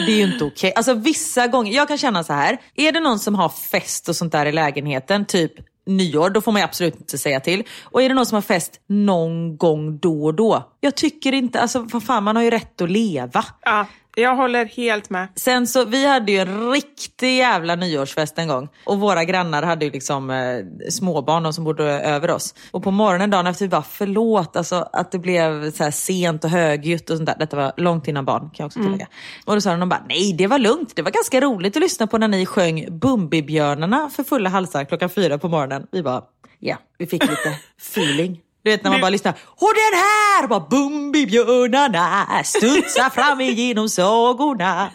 Det 0.06 0.12
är 0.12 0.16
ju 0.16 0.32
inte 0.32 0.44
okej. 0.44 0.72
Alltså 0.76 0.94
vissa 0.94 1.46
gånger, 1.46 1.72
jag 1.72 1.88
kan 1.88 1.98
känna 1.98 2.24
så 2.24 2.32
här. 2.32 2.58
Är 2.74 2.92
det 2.92 3.00
någon 3.00 3.18
som 3.18 3.34
har 3.34 3.48
fest 3.48 4.08
och 4.08 4.16
sånt 4.16 4.32
där 4.32 4.46
i 4.46 4.52
lägenheten, 4.52 5.24
typ 5.24 5.52
nyår, 5.86 6.30
då 6.30 6.40
får 6.40 6.52
man 6.52 6.60
ju 6.60 6.64
absolut 6.64 6.96
inte 6.96 7.18
säga 7.18 7.40
till. 7.40 7.64
Och 7.82 8.02
är 8.02 8.08
det 8.08 8.14
någon 8.14 8.26
som 8.26 8.36
har 8.36 8.42
fest 8.42 8.80
någon 8.86 9.56
gång 9.56 9.98
då 9.98 10.24
och 10.24 10.34
då. 10.34 10.72
Jag 10.80 10.94
tycker 10.94 11.32
inte, 11.32 11.60
alltså 11.60 11.86
vad 11.92 12.04
fan 12.04 12.22
man 12.22 12.36
har 12.36 12.42
ju 12.42 12.50
rätt 12.50 12.80
att 12.80 12.90
leva. 12.90 13.44
Ja, 13.62 13.86
jag 14.16 14.36
håller 14.36 14.64
helt 14.64 15.10
med. 15.10 15.28
Sen 15.36 15.66
så, 15.66 15.84
vi 15.84 16.06
hade 16.06 16.32
ju 16.32 16.38
en 16.38 16.70
riktig 16.70 17.36
jävla 17.36 17.76
nyårsfest 17.76 18.38
en 18.38 18.48
gång. 18.48 18.68
Och 18.84 19.00
våra 19.00 19.24
grannar 19.24 19.62
hade 19.62 19.84
ju 19.84 19.90
liksom 19.90 20.30
eh, 20.30 20.90
småbarn, 20.90 21.42
de 21.42 21.52
som 21.52 21.64
bodde 21.64 21.84
över 21.84 22.30
oss. 22.30 22.54
Och 22.70 22.82
på 22.82 22.90
morgonen 22.90 23.30
dagen 23.30 23.46
efter, 23.46 23.64
vi 23.64 23.68
bara 23.68 23.82
förlåt 23.82 24.56
alltså, 24.56 24.88
att 24.92 25.12
det 25.12 25.18
blev 25.18 25.70
så 25.70 25.90
sent 25.92 26.44
och 26.44 26.50
högljutt 26.50 27.10
och 27.10 27.16
sånt 27.16 27.26
där. 27.26 27.36
Detta 27.38 27.56
var 27.56 27.72
långt 27.76 28.08
innan 28.08 28.24
barn 28.24 28.40
kan 28.40 28.50
jag 28.56 28.66
också 28.66 28.80
tillägga. 28.80 29.06
Och 29.44 29.54
då 29.54 29.60
sa 29.60 29.76
de, 29.76 29.88
bara, 29.88 30.04
nej 30.08 30.32
det 30.32 30.46
var 30.46 30.58
lugnt. 30.58 30.96
Det 30.96 31.02
var 31.02 31.10
ganska 31.10 31.40
roligt 31.40 31.76
att 31.76 31.82
lyssna 31.82 32.06
på 32.06 32.18
när 32.18 32.28
ni 32.28 32.46
sjöng 32.46 32.98
Bumbibjörnarna 32.98 34.10
för 34.16 34.24
fulla 34.24 34.50
halsar 34.50 34.84
klockan 34.84 35.10
fyra 35.10 35.38
på 35.38 35.48
morgonen. 35.48 35.86
Vi 35.92 36.02
bara, 36.02 36.22
ja, 36.58 36.76
vi 36.98 37.06
fick 37.06 37.22
lite 37.22 37.58
feeling. 37.78 38.40
Du 38.64 38.70
vet 38.70 38.84
när 38.84 38.90
man 38.90 39.00
bara 39.00 39.10
lyssnar. 39.10 39.32
Och 39.46 39.72
den 39.74 39.98
här 40.00 40.46
var 40.46 40.68
Bumbibjörnarna 40.70 42.26
studsar 42.44 43.10
fram 43.10 43.40
igenom 43.40 43.88
sagorna. 43.88 44.90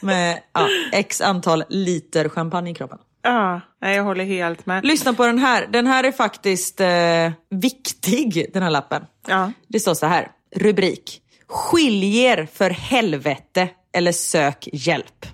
Med 0.00 0.42
ja, 0.52 0.68
x 0.92 1.20
antal 1.20 1.64
liter 1.68 2.28
champagne 2.28 2.70
i 2.70 2.74
kroppen. 2.74 2.98
Ja, 3.22 3.60
nej, 3.82 3.96
jag 3.96 4.04
håller 4.04 4.24
helt 4.24 4.66
med. 4.66 4.84
Lyssna 4.84 5.12
på 5.12 5.26
den 5.26 5.38
här. 5.38 5.66
Den 5.66 5.86
här 5.86 6.04
är 6.04 6.12
faktiskt 6.12 6.80
eh, 6.80 7.30
viktig, 7.50 8.50
den 8.52 8.62
här 8.62 8.70
lappen. 8.70 9.02
Ja. 9.26 9.52
Det 9.68 9.80
står 9.80 9.94
så 9.94 10.06
här. 10.06 10.28
Rubrik. 10.56 11.20
Skilj 11.48 12.18
er 12.18 12.48
för 12.52 12.70
helvete 12.70 13.68
eller 13.92 14.12
sök 14.12 14.68
hjälp. 14.72 15.26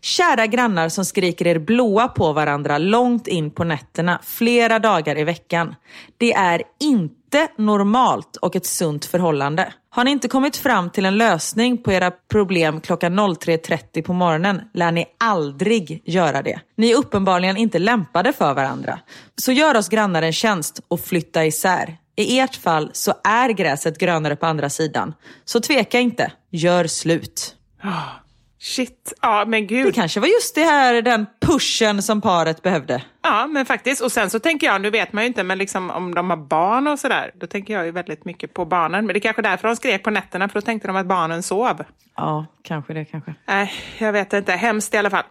Kära 0.00 0.46
grannar 0.46 0.88
som 0.88 1.04
skriker 1.04 1.46
er 1.46 1.58
blåa 1.58 2.08
på 2.08 2.32
varandra 2.32 2.78
långt 2.78 3.26
in 3.26 3.50
på 3.50 3.64
nätterna 3.64 4.20
flera 4.24 4.78
dagar 4.78 5.18
i 5.18 5.24
veckan. 5.24 5.74
Det 6.16 6.32
är 6.32 6.62
inte 6.80 7.48
normalt 7.56 8.36
och 8.36 8.56
ett 8.56 8.66
sunt 8.66 9.04
förhållande. 9.04 9.72
Har 9.90 10.04
ni 10.04 10.10
inte 10.10 10.28
kommit 10.28 10.56
fram 10.56 10.90
till 10.90 11.06
en 11.06 11.18
lösning 11.18 11.82
på 11.82 11.92
era 11.92 12.10
problem 12.10 12.80
klockan 12.80 13.20
03.30 13.20 14.02
på 14.02 14.12
morgonen 14.12 14.60
lär 14.74 14.92
ni 14.92 15.06
aldrig 15.18 16.02
göra 16.04 16.42
det. 16.42 16.60
Ni 16.76 16.90
är 16.90 16.96
uppenbarligen 16.96 17.56
inte 17.56 17.78
lämpade 17.78 18.32
för 18.32 18.54
varandra. 18.54 18.98
Så 19.36 19.52
gör 19.52 19.76
oss 19.76 19.88
grannar 19.88 20.22
en 20.22 20.32
tjänst 20.32 20.80
och 20.88 21.00
flytta 21.00 21.46
isär. 21.46 21.96
I 22.16 22.38
ert 22.38 22.56
fall 22.56 22.90
så 22.92 23.14
är 23.24 23.48
gräset 23.48 23.98
grönare 23.98 24.36
på 24.36 24.46
andra 24.46 24.70
sidan. 24.70 25.14
Så 25.44 25.60
tveka 25.60 26.00
inte, 26.00 26.32
gör 26.50 26.86
slut. 26.86 27.56
Ah. 27.82 28.25
Shit, 28.58 29.12
ja 29.22 29.44
men 29.46 29.60
Det 29.60 29.66
gud. 29.66 29.94
kanske 29.94 30.20
var 30.20 30.26
just 30.28 30.54
det 30.54 30.64
här, 30.64 31.02
den 31.02 31.26
pushen 31.40 32.02
som 32.02 32.20
paret 32.20 32.62
behövde. 32.62 33.02
Ja 33.22 33.46
men 33.46 33.66
faktiskt. 33.66 34.02
Och 34.02 34.12
sen 34.12 34.30
så 34.30 34.38
tänker 34.38 34.66
jag, 34.66 34.80
nu 34.80 34.90
vet 34.90 35.12
man 35.12 35.22
ju 35.24 35.28
inte, 35.28 35.42
men 35.42 35.58
liksom 35.58 35.90
om 35.90 36.14
de 36.14 36.30
har 36.30 36.36
barn 36.36 36.86
och 36.86 36.98
sådär, 36.98 37.30
då 37.34 37.46
tänker 37.46 37.74
jag 37.74 37.84
ju 37.84 37.90
väldigt 37.90 38.24
mycket 38.24 38.54
på 38.54 38.64
barnen. 38.64 39.06
Men 39.06 39.14
det 39.14 39.18
är 39.18 39.20
kanske 39.20 39.42
därför 39.42 39.68
de 39.68 39.76
skrek 39.76 40.02
på 40.02 40.10
nätterna, 40.10 40.48
för 40.48 40.54
då 40.60 40.64
tänkte 40.64 40.88
de 40.88 40.96
att 40.96 41.06
barnen 41.06 41.42
sov. 41.42 41.84
Ja, 42.16 42.46
kanske 42.62 42.92
det 42.94 43.04
kanske. 43.04 43.34
Nej, 43.46 43.72
jag 43.98 44.12
vet 44.12 44.32
inte. 44.32 44.52
Hemskt 44.52 44.94
i 44.94 44.96
alla 44.96 45.10
fall. 45.10 45.24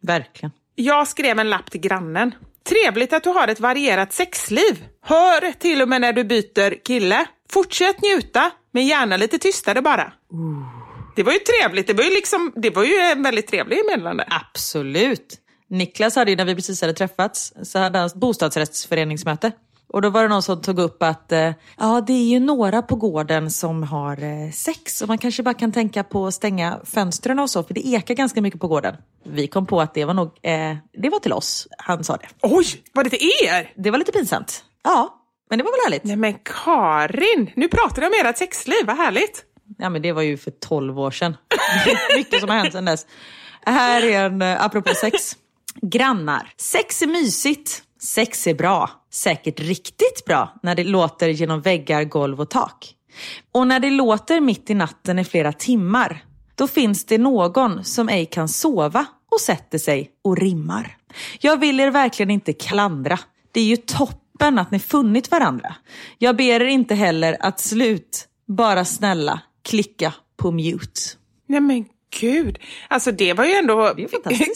Verkligen. 0.00 0.52
Jag 0.74 1.08
skrev 1.08 1.38
en 1.38 1.50
lapp 1.50 1.70
till 1.70 1.80
grannen. 1.80 2.34
Trevligt 2.68 3.12
att 3.12 3.22
du 3.24 3.30
har 3.30 3.48
ett 3.48 3.60
varierat 3.60 4.12
sexliv. 4.12 4.84
Hör 5.02 5.52
till 5.52 5.82
och 5.82 5.88
med 5.88 6.00
när 6.00 6.12
du 6.12 6.24
byter 6.24 6.84
kille. 6.84 7.24
Fortsätt 7.50 8.02
njuta, 8.02 8.50
men 8.70 8.86
gärna 8.86 9.16
lite 9.16 9.38
tystare 9.38 9.82
bara. 9.82 10.12
Det 11.16 11.22
var 11.22 11.32
ju 11.32 11.38
trevligt. 11.38 11.86
Det 11.86 11.94
var 11.94 12.04
ju, 12.04 12.10
liksom, 12.10 12.52
det 12.56 12.70
var 12.70 12.84
ju 12.84 12.94
en 12.96 13.22
väldigt 13.22 13.46
trevlig 13.46 13.80
meddelande. 13.90 14.24
Absolut. 14.30 15.38
Niklas 15.68 16.16
hade 16.16 16.30
ju, 16.30 16.36
när 16.36 16.44
vi 16.44 16.54
precis 16.54 16.80
hade 16.80 16.94
träffats, 16.94 17.52
så 17.62 17.78
hade 17.78 17.98
han 17.98 18.10
bostadsrättsföreningsmöte. 18.14 19.52
Och 19.92 20.02
då 20.02 20.10
var 20.10 20.22
det 20.22 20.28
någon 20.28 20.42
som 20.42 20.62
tog 20.62 20.78
upp 20.78 21.02
att 21.02 21.32
eh, 21.32 21.52
ja, 21.78 22.04
det 22.06 22.12
är 22.12 22.24
ju 22.24 22.40
några 22.40 22.82
på 22.82 22.96
gården 22.96 23.50
som 23.50 23.82
har 23.82 24.22
eh, 24.22 24.50
sex 24.52 25.02
och 25.02 25.08
man 25.08 25.18
kanske 25.18 25.42
bara 25.42 25.54
kan 25.54 25.72
tänka 25.72 26.04
på 26.04 26.26
att 26.26 26.34
stänga 26.34 26.80
fönstren 26.84 27.38
och 27.38 27.50
så, 27.50 27.62
för 27.62 27.74
det 27.74 27.86
ekar 27.86 28.14
ganska 28.14 28.42
mycket 28.42 28.60
på 28.60 28.68
gården. 28.68 28.96
Vi 29.24 29.46
kom 29.46 29.66
på 29.66 29.80
att 29.80 29.94
det 29.94 30.04
var 30.04 30.14
nog, 30.14 30.26
eh, 30.42 30.76
det 30.92 31.08
var 31.08 31.18
till 31.18 31.32
oss 31.32 31.68
han 31.78 32.04
sa 32.04 32.16
det. 32.16 32.28
Oj, 32.42 32.66
var 32.92 33.04
det 33.04 33.10
till 33.10 33.30
er? 33.44 33.72
Det 33.76 33.90
var 33.90 33.98
lite 33.98 34.12
pinsamt. 34.12 34.64
Ja, 34.84 35.16
men 35.50 35.58
det 35.58 35.64
var 35.64 35.70
väl 35.70 35.80
härligt. 35.84 36.04
Nej 36.04 36.16
men 36.16 36.34
Karin, 36.44 37.50
nu 37.56 37.68
pratar 37.68 38.00
du 38.00 38.06
om 38.06 38.12
ert 38.26 38.38
sexliv, 38.38 38.86
vad 38.86 38.96
härligt. 38.96 39.44
Ja, 39.78 39.88
men 39.88 40.02
det 40.02 40.12
var 40.12 40.22
ju 40.22 40.36
för 40.36 40.50
12 40.50 41.00
år 41.00 41.10
sedan. 41.10 41.36
Mycket 42.16 42.40
som 42.40 42.48
har 42.48 42.56
hänt 42.56 42.72
sedan 42.72 42.84
dess. 42.84 43.06
Här 43.66 44.02
är 44.02 44.24
en, 44.24 44.42
eh, 44.42 44.64
apropå 44.64 44.94
sex. 44.94 45.36
Grannar. 45.82 46.52
Sex 46.56 47.02
är 47.02 47.06
mysigt. 47.06 47.82
Sex 48.02 48.46
är 48.46 48.54
bra. 48.54 48.90
Säkert 49.12 49.60
riktigt 49.60 50.24
bra 50.26 50.54
när 50.62 50.74
det 50.74 50.84
låter 50.84 51.28
genom 51.28 51.60
väggar, 51.60 52.04
golv 52.04 52.40
och 52.40 52.50
tak. 52.50 52.94
Och 53.52 53.66
när 53.66 53.80
det 53.80 53.90
låter 53.90 54.40
mitt 54.40 54.70
i 54.70 54.74
natten 54.74 55.18
i 55.18 55.24
flera 55.24 55.52
timmar, 55.52 56.24
då 56.54 56.68
finns 56.68 57.04
det 57.04 57.18
någon 57.18 57.84
som 57.84 58.08
ej 58.08 58.26
kan 58.26 58.48
sova 58.48 59.06
och 59.30 59.40
sätter 59.40 59.78
sig 59.78 60.10
och 60.24 60.36
rimmar. 60.36 60.96
Jag 61.40 61.60
vill 61.60 61.80
er 61.80 61.90
verkligen 61.90 62.30
inte 62.30 62.52
klandra. 62.52 63.18
Det 63.52 63.60
är 63.60 63.64
ju 63.64 63.76
toppen 63.76 64.58
att 64.58 64.70
ni 64.70 64.78
funnit 64.78 65.30
varandra. 65.30 65.74
Jag 66.18 66.36
ber 66.36 66.62
er 66.62 66.66
inte 66.66 66.94
heller 66.94 67.36
att 67.40 67.60
slut, 67.60 68.28
bara 68.46 68.84
snälla, 68.84 69.40
klicka 69.68 70.14
på 70.36 70.50
mute. 70.50 71.00
Nej 71.48 71.60
men 71.60 71.84
gud, 72.20 72.58
alltså 72.88 73.12
det 73.12 73.32
var 73.32 73.44
ju 73.44 73.52
ändå 73.52 73.94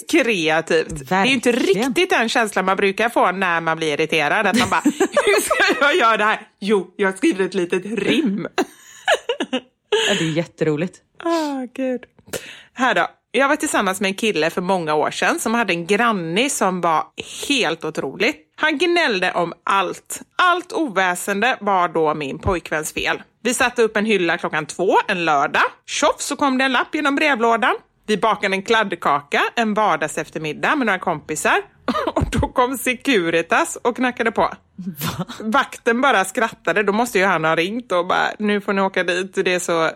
kreativt. 0.09 1.09
Det 1.09 1.15
är 1.15 1.27
ju 1.27 1.33
inte 1.33 1.53
Verkligen. 1.53 1.85
riktigt 1.85 2.11
den 2.11 2.29
känslan 2.29 2.65
man 2.65 2.77
brukar 2.77 3.09
få 3.09 3.33
när 3.33 3.61
man 3.61 3.77
blir 3.77 3.93
irriterad. 3.93 4.47
Att 4.47 4.59
man 4.59 4.71
bara, 4.71 4.81
hur 4.85 5.41
ska 5.41 5.81
jag 5.81 5.97
göra 5.97 6.17
det 6.17 6.25
här? 6.25 6.49
Jo, 6.61 6.95
jag 6.97 7.09
har 7.09 7.17
skrivit 7.17 7.41
ett 7.41 7.55
litet 7.55 7.85
rim. 7.87 8.49
Ja, 10.09 10.15
det 10.19 10.25
är 10.25 10.33
jätteroligt. 10.33 10.99
Ah, 11.25 11.67
gud. 11.75 12.01
Här 12.73 12.95
då. 12.95 13.07
Jag 13.37 13.49
var 13.49 13.57
tillsammans 13.57 14.01
med 14.01 14.09
en 14.09 14.15
kille 14.15 14.51
för 14.51 14.61
många 14.61 14.95
år 14.95 15.11
sedan 15.11 15.41
som 15.41 15.55
hade 15.55 15.73
en 15.73 15.87
granne 15.87 16.51
som 16.51 16.81
var 16.81 17.05
helt 17.49 17.85
otrolig. 17.85 18.37
Han 18.57 18.79
gnällde 18.79 19.33
om 19.33 19.53
allt. 19.65 20.21
Allt 20.37 20.73
oväsende 20.73 21.59
var 21.61 21.89
då 21.89 22.15
min 22.15 22.39
pojkväns 22.39 22.93
fel. 22.93 23.23
Vi 23.45 23.55
satte 23.55 23.83
upp 23.83 23.97
en 23.97 24.05
hylla 24.07 24.39
klockan 24.39 24.67
två 24.67 24.97
en 25.09 25.25
lördag. 25.25 25.63
Tjoff 25.87 26.21
så 26.21 26.37
kom 26.37 26.59
det 26.59 26.65
en 26.65 26.73
lapp 26.73 26.95
genom 26.95 27.15
brevlådan. 27.15 27.75
Vi 28.07 28.17
bakade 28.17 28.55
en 28.57 28.63
kladdkaka 28.63 29.41
en 29.57 29.75
vardags 29.75 30.19
eftermiddag 30.19 30.77
med 30.77 30.87
några 30.87 30.99
kompisar. 30.99 31.57
Och 32.15 32.25
då 32.33 32.49
kom 32.49 32.79
Securitas 32.79 33.77
och 33.83 33.97
knackade 33.97 34.33
på. 34.33 34.51
Vakten 35.41 36.01
bara 36.01 36.25
skrattade, 36.25 36.83
då 36.83 36.93
måste 36.93 37.19
ju 37.19 37.25
han 37.25 37.45
ha 37.45 37.57
ringt 37.57 37.93
och 37.93 38.07
bara, 38.07 38.27
nu 38.39 38.61
får 38.61 38.73
ni 38.73 38.81
åka 38.83 39.05
dit, 39.05 39.35
det 39.35 39.55
är 39.55 39.59
så 39.59 39.91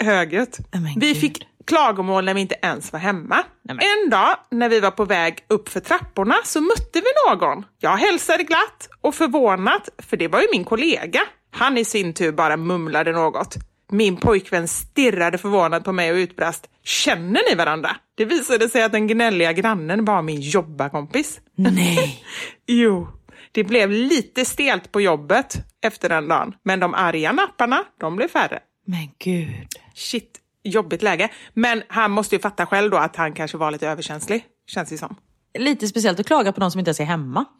högljutt. 0.04 0.58
Men 0.72 0.92
Vi 1.00 1.14
fick 1.14 1.46
klagomål 1.66 2.24
när 2.24 2.34
vi 2.34 2.40
inte 2.40 2.56
ens 2.62 2.92
var 2.92 3.00
hemma. 3.00 3.42
Men- 3.62 3.78
En 3.80 4.10
dag 4.10 4.36
när 4.50 4.68
vi 4.68 4.80
var 4.80 4.90
på 4.90 5.04
väg 5.04 5.38
upp 5.48 5.68
för 5.68 5.80
trapporna 5.80 6.34
så 6.44 6.60
mötte 6.60 7.00
vi 7.00 7.06
någon. 7.30 7.64
Jag 7.78 7.96
hälsade 7.96 8.42
glatt 8.42 8.88
och 9.00 9.14
förvånat, 9.14 9.88
för 9.98 10.16
det 10.16 10.28
var 10.28 10.40
ju 10.40 10.46
min 10.52 10.64
kollega. 10.64 11.20
Han 11.54 11.78
i 11.78 11.84
sin 11.84 12.12
tur 12.12 12.32
bara 12.32 12.56
mumlade 12.56 13.12
något. 13.12 13.56
Min 13.90 14.16
pojkvän 14.16 14.68
stirrade 14.68 15.38
förvånad 15.38 15.84
på 15.84 15.92
mig 15.92 16.12
och 16.12 16.16
utbrast 16.16 16.68
“Känner 16.84 17.50
ni 17.50 17.54
varandra?” 17.54 17.96
Det 18.14 18.24
visade 18.24 18.68
sig 18.68 18.82
att 18.82 18.92
den 18.92 19.06
gnälliga 19.06 19.52
grannen 19.52 20.04
var 20.04 20.22
min 20.22 20.40
jobbarkompis. 20.40 21.40
Nej. 21.54 22.24
Jo, 22.66 23.08
det 23.52 23.64
blev 23.64 23.90
lite 23.90 24.44
stelt 24.44 24.92
på 24.92 25.00
jobbet 25.00 25.56
efter 25.82 26.08
den 26.08 26.28
dagen. 26.28 26.54
Men 26.62 26.80
de 26.80 26.94
arga 26.94 27.32
napparna, 27.32 27.84
de 28.00 28.16
blev 28.16 28.28
färre. 28.28 28.60
Men 28.86 29.08
gud. 29.18 29.68
Shit, 29.94 30.38
jobbigt 30.62 31.02
läge. 31.02 31.28
Men 31.52 31.82
han 31.88 32.10
måste 32.10 32.34
ju 32.34 32.40
fatta 32.40 32.66
själv 32.66 32.90
då 32.90 32.96
att 32.96 33.16
han 33.16 33.32
kanske 33.32 33.56
var 33.56 33.70
lite 33.70 33.88
överkänslig, 33.88 34.44
känns 34.66 34.88
det 34.88 34.98
som. 34.98 35.16
Lite 35.58 35.88
speciellt 35.88 36.20
att 36.20 36.26
klaga 36.26 36.52
på 36.52 36.60
någon 36.60 36.70
som 36.70 36.78
inte 36.78 36.88
ens 36.88 37.00
är 37.00 37.04
hemma. 37.04 37.44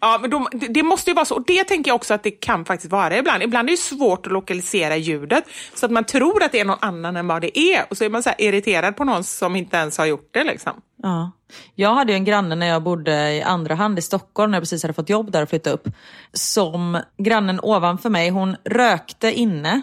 Ja, 0.00 0.18
men 0.20 0.30
de, 0.30 0.48
det, 0.52 0.66
det 0.66 0.82
måste 0.82 1.10
ju 1.10 1.14
vara 1.14 1.24
så. 1.24 1.34
Och 1.34 1.44
det 1.46 1.64
tänker 1.64 1.88
jag 1.90 1.96
också 1.96 2.14
att 2.14 2.22
det 2.22 2.30
kan 2.30 2.64
faktiskt 2.64 2.92
vara 2.92 3.18
ibland. 3.18 3.42
Ibland 3.42 3.68
är 3.68 3.72
det 3.72 3.76
svårt 3.76 4.26
att 4.26 4.32
lokalisera 4.32 4.96
ljudet 4.96 5.44
så 5.74 5.86
att 5.86 5.92
man 5.92 6.04
tror 6.04 6.42
att 6.42 6.52
det 6.52 6.60
är 6.60 6.64
någon 6.64 6.78
annan 6.80 7.16
än 7.16 7.26
vad 7.26 7.42
det 7.42 7.58
är. 7.58 7.84
Och 7.90 7.96
så 7.96 8.04
är 8.04 8.08
man 8.08 8.22
så 8.22 8.28
här 8.28 8.40
irriterad 8.40 8.96
på 8.96 9.04
någon 9.04 9.24
som 9.24 9.56
inte 9.56 9.76
ens 9.76 9.98
har 9.98 10.06
gjort 10.06 10.28
det 10.30 10.44
liksom. 10.44 10.72
Ja. 11.02 11.32
Jag 11.74 11.94
hade 11.94 12.12
en 12.12 12.24
granne 12.24 12.54
när 12.54 12.66
jag 12.66 12.82
bodde 12.82 13.32
i 13.32 13.42
andra 13.42 13.74
hand 13.74 13.98
i 13.98 14.02
Stockholm, 14.02 14.50
när 14.50 14.56
jag 14.56 14.62
precis 14.62 14.82
hade 14.82 14.92
fått 14.94 15.10
jobb 15.10 15.30
där 15.30 15.42
och 15.42 15.48
flyttat 15.48 15.72
upp. 15.74 15.88
Som 16.32 16.98
grannen 17.18 17.60
ovanför 17.62 18.10
mig, 18.10 18.30
hon 18.30 18.56
rökte 18.64 19.32
inne. 19.32 19.82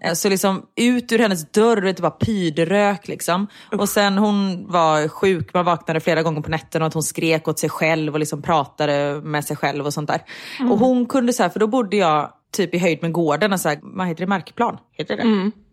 Eh, 0.00 0.12
Så 0.12 0.28
liksom 0.28 0.62
ut 0.76 1.12
ur 1.12 1.18
hennes 1.18 1.50
dörr, 1.50 1.80
det 1.80 2.00
var 2.00 2.10
pydrök 2.10 3.08
liksom. 3.08 3.46
Och 3.78 3.88
sen 3.88 4.18
hon 4.18 4.66
var 4.72 5.08
sjuk, 5.08 5.54
man 5.54 5.64
vaknade 5.64 6.00
flera 6.00 6.22
gånger 6.22 6.40
på 6.40 6.50
nätterna 6.50 6.84
och 6.84 6.86
att 6.86 6.94
hon 6.94 7.02
skrek 7.02 7.48
åt 7.48 7.58
sig 7.58 7.70
själv 7.70 8.12
och 8.12 8.18
liksom 8.20 8.42
pratade 8.42 9.20
med 9.24 9.44
sig 9.44 9.56
själv 9.56 9.86
och 9.86 9.94
sånt 9.94 10.08
där. 10.08 10.22
Och 10.70 10.78
hon 10.78 11.06
kunde 11.06 11.32
så 11.32 11.42
här, 11.42 11.50
för 11.50 11.60
då 11.60 11.66
bodde 11.66 11.96
jag 11.96 12.32
typ 12.52 12.74
i 12.74 12.78
höjd 12.78 12.98
med 13.02 13.12
gården, 13.12 13.52
och 13.52 13.60
så 13.60 13.68
här, 13.68 13.78
vad 13.82 14.06
heter 14.06 14.20
det, 14.20 14.26
markplan? 14.28 14.78
Heter 14.92 15.16
det? 15.16 15.22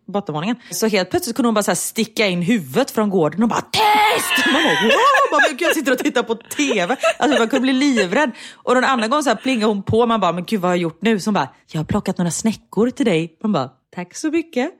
Bottenvåningen. 0.07 0.55
Så 0.71 0.87
helt 0.87 1.09
plötsligt 1.09 1.35
kunde 1.35 1.47
hon 1.47 1.53
bara 1.53 1.63
så 1.63 1.71
här 1.71 1.75
sticka 1.75 2.27
in 2.27 2.41
huvudet 2.41 2.91
från 2.91 3.09
gården 3.09 3.43
och 3.43 3.49
bara 3.49 3.61
tyst! 3.61 4.45
Man 4.53 4.63
bara 4.63 4.81
wow! 4.81 4.91
Man 5.31 5.39
bara, 5.41 5.49
gud, 5.49 5.61
jag 5.61 5.75
sitter 5.75 5.91
och 5.91 5.97
tittar 5.97 6.23
på 6.23 6.35
TV. 6.35 6.95
Alltså 7.19 7.39
man 7.39 7.49
kunde 7.49 7.61
bli 7.61 7.73
livrädd. 7.73 8.31
Och 8.53 8.75
den 8.75 8.83
andra 8.83 9.07
gången 9.07 9.23
så 9.23 9.29
här 9.29 9.37
plingade 9.37 9.65
hon 9.65 9.83
på 9.83 10.05
man 10.05 10.19
bara, 10.19 10.31
men 10.31 10.45
gud 10.45 10.61
vad 10.61 10.69
har 10.69 10.75
jag 10.75 10.81
gjort 10.81 11.01
nu? 11.01 11.19
Så 11.19 11.27
hon 11.27 11.33
bara, 11.33 11.49
jag 11.71 11.79
har 11.79 11.85
plockat 11.85 12.17
några 12.17 12.31
snäckor 12.31 12.89
till 12.89 13.05
dig. 13.05 13.37
Man 13.43 13.51
bara, 13.51 13.69
tack 13.95 14.15
så 14.15 14.31
mycket. 14.31 14.71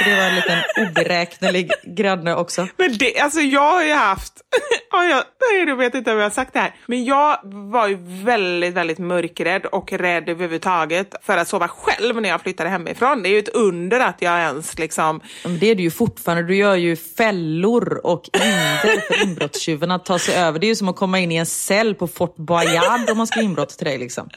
Så 0.00 0.10
det 0.10 0.16
var 0.16 0.22
en 0.22 0.34
liten 0.34 0.58
oberäknelig 0.76 1.70
granne 1.84 2.34
också. 2.34 2.66
Men 2.76 2.98
det, 2.98 3.18
alltså 3.18 3.40
jag 3.40 3.70
har 3.70 3.84
ju 3.84 3.92
haft, 3.92 4.32
ja, 4.90 5.04
jag, 5.04 5.24
du 5.66 5.74
vet 5.74 5.94
inte 5.94 6.12
om 6.12 6.16
jag 6.16 6.24
har 6.24 6.30
sagt 6.30 6.52
det 6.52 6.58
här, 6.58 6.74
men 6.86 7.04
jag 7.04 7.38
var 7.44 7.88
ju 7.88 7.98
väldigt, 8.24 8.74
väldigt 8.74 8.98
mörkrädd 8.98 9.66
och 9.66 9.92
rädd 9.92 10.28
överhuvudtaget 10.28 11.14
för 11.22 11.36
att 11.36 11.48
sova 11.48 11.68
själv 11.68 12.20
när 12.20 12.28
jag 12.28 12.40
flyttade 12.40 12.70
hemifrån. 12.70 13.22
Det 13.22 13.28
är 13.28 13.30
ju 13.30 13.38
ett 13.38 13.48
under 13.48 14.00
att 14.00 14.22
jag 14.22 14.38
ens 14.38 14.78
liksom, 14.78 15.20
Men 15.42 15.58
det 15.58 15.66
är 15.66 15.74
du 15.74 15.82
ju 15.82 15.90
fortfarande. 15.90 16.42
Du 16.42 16.56
gör 16.56 16.74
ju 16.74 16.96
fällor 16.96 18.00
och 18.06 18.22
hinder 18.32 19.00
för 19.00 19.22
inbrottstjuven 19.22 19.90
att 19.90 20.04
ta 20.04 20.18
sig 20.18 20.34
över. 20.34 20.58
Det 20.58 20.66
är 20.66 20.68
ju 20.68 20.76
som 20.76 20.88
att 20.88 20.96
komma 20.96 21.18
in 21.18 21.32
i 21.32 21.36
en 21.36 21.46
cell 21.46 21.94
på 21.94 22.08
Fort 22.08 22.36
Boyard 22.36 23.10
om 23.10 23.16
man 23.16 23.26
ska 23.26 23.40
inbrott 23.40 23.68
till 23.68 23.86
dig. 23.86 23.98
Liksom. 23.98 24.28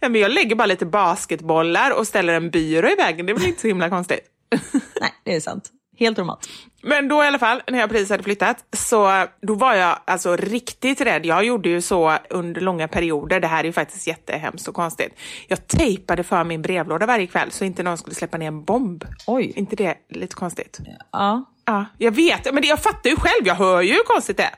nej, 0.00 0.10
men 0.10 0.20
jag 0.20 0.30
lägger 0.30 0.56
bara 0.56 0.66
lite 0.66 0.86
basketbollar 0.86 1.90
och 1.90 2.06
ställer 2.06 2.32
en 2.32 2.50
byrå 2.50 2.88
i 2.88 2.94
vägen. 2.94 3.26
Det 3.26 3.32
är 3.32 3.34
väl 3.34 3.46
inte 3.46 3.60
så 3.60 3.66
himla 3.66 3.90
konstigt. 3.90 4.31
Nej, 5.00 5.10
det 5.24 5.34
är 5.34 5.40
sant. 5.40 5.70
Helt 5.98 6.16
normalt. 6.16 6.48
Men 6.82 7.08
då 7.08 7.24
i 7.24 7.26
alla 7.26 7.38
fall, 7.38 7.62
när 7.70 7.78
jag 7.78 7.90
precis 7.90 8.10
hade 8.10 8.22
flyttat, 8.22 8.64
så 8.76 9.26
då 9.42 9.54
var 9.54 9.74
jag 9.74 9.98
alltså 10.04 10.36
riktigt 10.36 11.00
rädd. 11.00 11.26
Jag 11.26 11.44
gjorde 11.44 11.68
ju 11.68 11.80
så 11.80 12.18
under 12.30 12.60
långa 12.60 12.88
perioder. 12.88 13.40
Det 13.40 13.46
här 13.46 13.60
är 13.60 13.64
ju 13.64 13.72
faktiskt 13.72 14.06
jättehemskt 14.06 14.68
och 14.68 14.74
konstigt. 14.74 15.18
Jag 15.48 15.66
tejpade 15.66 16.22
för 16.22 16.44
min 16.44 16.62
brevlåda 16.62 17.06
varje 17.06 17.26
kväll 17.26 17.50
så 17.50 17.64
inte 17.64 17.82
någon 17.82 17.98
skulle 17.98 18.14
släppa 18.14 18.38
ner 18.38 18.48
en 18.48 18.64
bomb. 18.64 19.04
Oj. 19.26 19.52
inte 19.56 19.76
det 19.76 19.96
lite 20.08 20.34
konstigt? 20.34 20.78
Ja. 21.12 21.44
Ja, 21.64 21.86
jag 21.98 22.12
vet. 22.12 22.44
Men 22.52 22.62
det, 22.62 22.68
jag 22.68 22.82
fattar 22.82 23.10
ju 23.10 23.16
själv. 23.16 23.46
Jag 23.46 23.54
hör 23.54 23.82
ju 23.82 23.92
hur 23.92 24.04
konstigt 24.04 24.36
det 24.36 24.42
är. 24.42 24.54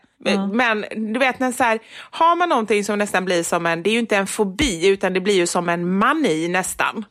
Men 0.52 0.84
du 1.12 1.20
vet, 1.20 1.38
när 1.38 1.52
så 1.52 1.64
här, 1.64 1.78
har 2.10 2.36
man 2.36 2.48
någonting 2.48 2.84
som 2.84 2.98
nästan 2.98 3.24
blir 3.24 3.42
som 3.42 3.66
en, 3.66 3.82
det 3.82 3.90
är 3.90 3.92
ju 3.92 3.98
inte 3.98 4.16
en 4.16 4.26
fobi, 4.26 4.88
utan 4.88 5.12
det 5.12 5.20
blir 5.20 5.34
ju 5.34 5.46
som 5.46 5.68
en 5.68 5.98
mani 5.98 6.48
nästan. 6.48 7.04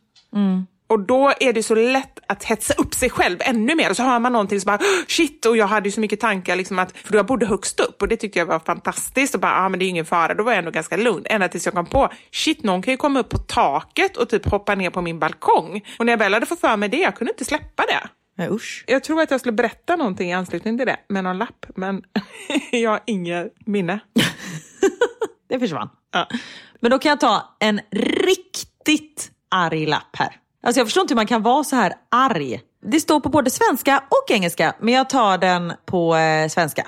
Och 0.94 1.00
då 1.00 1.34
är 1.40 1.54
det 1.54 1.64
så 1.64 1.76
lätt 1.76 2.20
att 2.28 2.44
hetsa 2.44 2.74
upp 2.74 2.94
sig 2.94 3.10
själv 3.10 3.38
ännu 3.42 3.76
mer. 3.76 3.90
Och 3.90 3.96
så 3.96 4.04
hör 4.04 4.20
man 4.20 4.32
någonting 4.32 4.60
som 4.62 4.68
bara, 4.68 4.78
"Oh, 4.78 5.06
shit, 5.08 5.46
och 5.46 5.58
jag 5.58 5.68
hade 5.68 5.88
ju 5.88 5.92
så 5.92 6.00
mycket 6.00 6.20
tankar. 6.20 6.56
Liksom 6.56 6.80
att, 6.80 6.98
för 6.98 7.16
jag 7.16 7.26
bodde 7.26 7.46
högst 7.46 7.80
upp 7.80 8.02
och 8.02 8.08
det 8.08 8.18
tyckte 8.18 8.40
jag 8.40 8.46
var 8.46 8.60
fantastiskt. 8.60 9.36
Och 9.36 9.42
bara, 9.42 9.56
ah, 9.56 9.70
men 9.70 9.80
det 9.80 9.86
är 9.86 9.90
ingen 9.90 10.06
fara. 10.06 10.34
Då 10.34 10.44
var 10.44 10.52
jag 10.52 10.60
ändå 10.60 10.72
ganska 10.72 10.98
lugn. 10.98 11.26
Ända 11.26 11.48
tills 11.48 11.66
jag 11.66 11.76
kom 11.76 11.86
på, 11.86 12.10
shit, 12.32 12.64
någon 12.64 12.82
kan 12.82 12.92
ju 12.94 12.98
komma 12.98 13.20
upp 13.20 13.30
på 13.30 13.38
taket 13.38 14.18
och 14.18 14.30
typ 14.30 14.46
hoppa 14.46 14.76
ner 14.76 14.90
på 14.90 15.02
min 15.02 15.20
balkong. 15.20 15.82
Och 16.00 16.06
när 16.06 16.14
jag 16.14 16.18
väl 16.18 16.34
hade 16.34 16.46
fått 16.46 16.60
för 16.60 16.78
mig 16.78 16.90
det, 16.90 16.98
jag 16.98 17.16
kunde 17.16 17.32
inte 17.34 17.46
släppa 17.46 17.84
det. 17.84 18.08
Nej, 18.38 18.50
usch. 18.52 18.84
Jag 18.88 19.04
tror 19.04 19.22
att 19.22 19.32
jag 19.32 19.40
skulle 19.40 19.54
berätta 19.54 19.96
någonting 19.96 20.30
i 20.30 20.34
anslutning 20.34 20.78
till 20.78 20.88
det 20.88 20.98
med 21.10 21.24
någon 21.24 21.38
lapp, 21.38 21.66
men 21.76 22.02
jag 22.72 22.92
har 22.92 23.00
inget 23.06 23.54
minne. 23.66 24.00
Det 25.50 25.60
försvann. 25.60 25.90
Ja. 26.12 26.28
Men 26.80 26.92
då 26.92 27.00
kan 27.00 27.10
jag 27.10 27.20
ta 27.20 27.56
en 27.60 27.82
riktigt 27.92 29.32
arg 29.52 29.86
lapp 29.86 30.16
här. 30.18 30.40
Alltså 30.64 30.80
jag 30.80 30.88
förstår 30.88 31.02
inte 31.02 31.14
hur 31.14 31.16
man 31.16 31.28
kan 31.28 31.42
vara 31.42 31.64
så 31.64 31.76
här 31.76 31.94
arg. 32.12 32.62
Det 32.86 33.00
står 33.00 33.20
på 33.20 33.30
både 33.30 33.50
svenska 33.50 34.04
och 34.10 34.32
engelska, 34.32 34.76
men 34.80 34.94
jag 34.94 35.10
tar 35.10 35.38
den 35.38 35.74
på 35.86 36.16
eh, 36.16 36.48
svenska. 36.48 36.88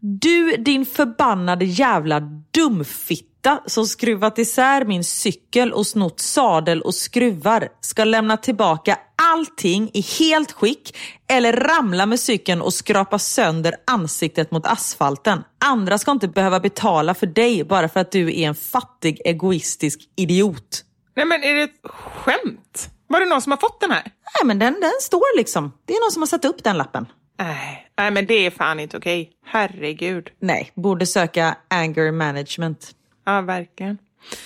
Du 0.00 0.56
din 0.56 0.86
förbannade 0.86 1.64
jävla 1.64 2.20
dumfitta 2.50 3.60
som 3.66 3.86
skruvat 3.86 4.38
isär 4.38 4.84
min 4.84 5.04
cykel 5.04 5.72
och 5.72 5.86
snott 5.86 6.20
sadel 6.20 6.82
och 6.82 6.94
skruvar 6.94 7.68
ska 7.80 8.04
lämna 8.04 8.36
tillbaka 8.36 8.98
allting 9.32 9.90
i 9.94 10.00
helt 10.18 10.52
skick 10.52 10.96
eller 11.28 11.52
ramla 11.52 12.06
med 12.06 12.20
cykeln 12.20 12.62
och 12.62 12.74
skrapa 12.74 13.18
sönder 13.18 13.74
ansiktet 13.86 14.50
mot 14.50 14.66
asfalten. 14.66 15.44
Andra 15.64 15.98
ska 15.98 16.10
inte 16.10 16.28
behöva 16.28 16.60
betala 16.60 17.14
för 17.14 17.26
dig 17.26 17.64
bara 17.64 17.88
för 17.88 18.00
att 18.00 18.12
du 18.12 18.40
är 18.40 18.48
en 18.48 18.54
fattig 18.54 19.20
egoistisk 19.24 20.00
idiot. 20.16 20.84
Nej 21.16 21.26
men 21.26 21.44
är 21.44 21.54
det 21.54 21.62
ett 21.62 21.80
skämt? 21.84 22.90
Var 23.12 23.20
det 23.20 23.26
någon 23.26 23.42
som 23.42 23.52
har 23.52 23.56
fått 23.56 23.80
den 23.80 23.90
här? 23.90 24.02
Nej 24.04 24.46
men 24.46 24.58
den, 24.58 24.80
den 24.80 24.92
står 25.00 25.36
liksom. 25.36 25.72
Det 25.84 25.94
är 25.94 26.00
någon 26.00 26.12
som 26.12 26.22
har 26.22 26.26
satt 26.26 26.44
upp 26.44 26.64
den 26.64 26.78
lappen. 26.78 27.06
Nej, 27.38 27.88
nej 27.98 28.10
men 28.10 28.26
det 28.26 28.46
är 28.46 28.50
fan 28.50 28.80
inte 28.80 28.96
okej. 28.96 29.30
Herregud. 29.46 30.30
Nej, 30.40 30.70
borde 30.74 31.06
söka 31.06 31.56
anger 31.68 32.12
management. 32.12 32.90
Ja, 33.24 33.40
verkligen. 33.40 33.98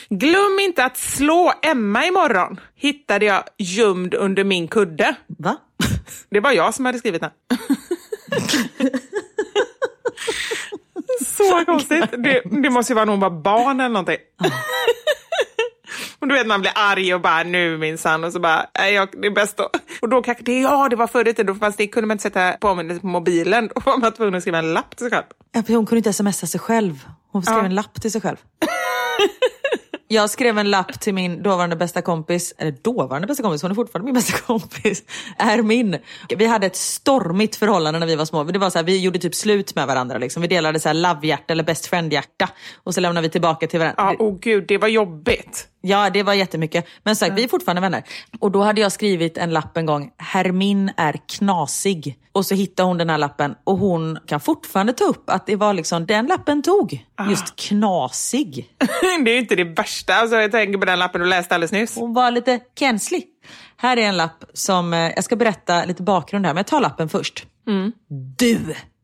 Glöm 0.08 0.58
inte 0.60 0.84
att 0.84 0.96
slå 0.96 1.52
Emma 1.62 2.06
imorgon, 2.06 2.60
hittade 2.74 3.24
jag 3.26 3.42
gömd 3.58 4.14
under 4.14 4.44
min 4.44 4.68
kudde. 4.68 5.14
Va? 5.26 5.56
Det 6.30 6.40
var 6.40 6.52
jag 6.52 6.74
som 6.74 6.84
hade 6.84 6.98
skrivit 6.98 7.20
den. 7.20 7.30
Så 11.26 11.64
konstigt. 11.64 12.04
Det, 12.10 12.42
det 12.62 12.70
måste 12.70 12.92
ju 12.92 12.94
vara 12.94 13.04
när 13.04 13.12
hon 13.12 13.20
var 13.20 13.30
barn 13.30 13.80
eller 13.80 13.88
någonting. 13.88 14.18
Och 16.18 16.28
du 16.28 16.34
vet 16.34 16.46
man 16.46 16.60
blir 16.60 16.72
arg 16.74 17.14
och 17.14 17.20
bara 17.20 17.42
nu 17.42 17.78
minsann 17.78 18.24
och 18.24 18.32
så 18.32 18.40
bara, 18.40 18.66
nej, 18.78 18.94
jag, 18.94 19.08
det 19.22 19.26
är 19.26 19.30
bäst 19.30 19.56
då. 19.56 19.68
Och 20.02 20.08
då 20.08 20.22
kanske 20.22 20.44
det, 20.44 20.60
ja 20.60 20.88
det 20.88 20.96
var 20.96 21.06
förr 21.06 21.28
i 21.28 21.34
tiden, 21.34 21.46
då 21.46 21.54
fanns 21.54 21.76
det, 21.76 21.86
kunde 21.86 22.06
man 22.06 22.14
inte 22.14 22.22
sätta 22.22 22.52
påminnelse 22.52 23.00
på 23.00 23.06
mobilen. 23.06 23.70
Då 23.74 23.80
var 23.84 23.96
man 23.98 24.12
tvungen 24.12 24.34
att 24.34 24.42
skriva 24.42 24.58
en 24.58 24.74
lapp 24.74 24.96
till 24.96 25.04
sig 25.04 25.10
själv. 25.10 25.24
Ja, 25.52 25.62
Hon 25.76 25.86
kunde 25.86 25.96
inte 25.98 26.12
smsa 26.12 26.46
sig 26.46 26.60
själv. 26.60 27.06
Hon 27.32 27.42
skrev 27.42 27.58
Ja. 27.58 27.64
en 27.64 27.74
lapp 27.74 28.00
till 28.02 28.12
sig 28.12 28.20
själv. 28.20 28.36
Jag 30.08 30.30
skrev 30.30 30.58
en 30.58 30.70
lapp 30.70 31.00
till 31.00 31.14
min 31.14 31.42
dåvarande 31.42 31.76
bästa 31.76 32.02
kompis, 32.02 32.54
eller 32.58 32.70
dåvarande 32.70 33.26
bästa 33.26 33.42
kompis, 33.42 33.62
hon 33.62 33.70
är 33.70 33.74
fortfarande 33.74 34.04
min 34.04 34.14
bästa 34.14 34.38
kompis, 34.46 35.02
är 35.38 35.62
min. 35.62 35.96
Vi 36.36 36.46
hade 36.46 36.66
ett 36.66 36.76
stormigt 36.76 37.56
förhållande 37.56 38.00
när 38.00 38.06
vi 38.06 38.16
var 38.16 38.24
små. 38.24 38.44
Det 38.44 38.58
var 38.58 38.70
så 38.70 38.78
här, 38.78 38.84
vi 38.84 38.98
gjorde 39.00 39.18
typ 39.18 39.34
slut 39.34 39.74
med 39.74 39.86
varandra. 39.86 40.18
Liksom. 40.18 40.42
Vi 40.42 40.48
delade 40.48 40.80
så 40.80 40.88
här 40.88 40.94
love-hjärta 40.94 41.52
eller 41.52 41.64
best 41.64 41.86
friend-hjärta 41.86 42.48
och 42.84 42.94
så 42.94 43.00
lämnade 43.00 43.26
vi 43.26 43.30
tillbaka 43.32 43.66
till 43.66 43.78
varandra. 43.78 44.02
Ja, 44.02 44.16
åh 44.18 44.38
gud, 44.40 44.64
det 44.68 44.78
var 44.78 44.88
jobbigt. 44.88 45.68
Ja, 45.86 46.10
det 46.10 46.22
var 46.22 46.34
jättemycket. 46.34 46.86
Men 47.02 47.16
sagt, 47.16 47.32
vi 47.34 47.44
är 47.44 47.48
fortfarande 47.48 47.80
vänner. 47.80 48.02
Och 48.40 48.50
då 48.50 48.62
hade 48.62 48.80
jag 48.80 48.92
skrivit 48.92 49.38
en 49.38 49.50
lapp 49.50 49.76
en 49.76 49.86
gång. 49.86 50.10
Hermin 50.18 50.90
är 50.96 51.20
knasig. 51.28 52.18
Och 52.32 52.46
så 52.46 52.54
hittade 52.54 52.86
hon 52.86 52.98
den 52.98 53.10
här 53.10 53.18
lappen 53.18 53.54
och 53.64 53.78
hon 53.78 54.18
kan 54.26 54.40
fortfarande 54.40 54.92
ta 54.92 55.04
upp 55.04 55.30
att 55.30 55.46
det 55.46 55.56
var 55.56 55.74
liksom 55.74 56.06
den 56.06 56.26
lappen 56.26 56.62
tog. 56.62 57.06
Just 57.30 57.56
knasig. 57.56 58.68
det 59.24 59.30
är 59.30 59.34
ju 59.34 59.38
inte 59.38 59.54
det 59.54 59.64
värsta. 59.64 60.14
Alltså, 60.14 60.36
jag 60.36 60.52
tänker 60.52 60.78
på 60.78 60.84
den 60.84 60.98
lappen 60.98 61.20
du 61.20 61.26
läste 61.26 61.54
alldeles 61.54 61.72
nyss. 61.72 61.96
Hon 61.96 62.14
var 62.14 62.30
lite 62.30 62.60
känslig. 62.78 63.24
Här 63.76 63.96
är 63.96 64.02
en 64.02 64.16
lapp 64.16 64.44
som, 64.52 64.92
eh, 64.94 64.98
jag 64.98 65.24
ska 65.24 65.36
berätta 65.36 65.84
lite 65.84 66.02
bakgrund 66.02 66.46
här, 66.46 66.54
men 66.54 66.58
jag 66.58 66.66
tar 66.66 66.80
lappen 66.80 67.08
först. 67.08 67.46
Du! 68.38 68.58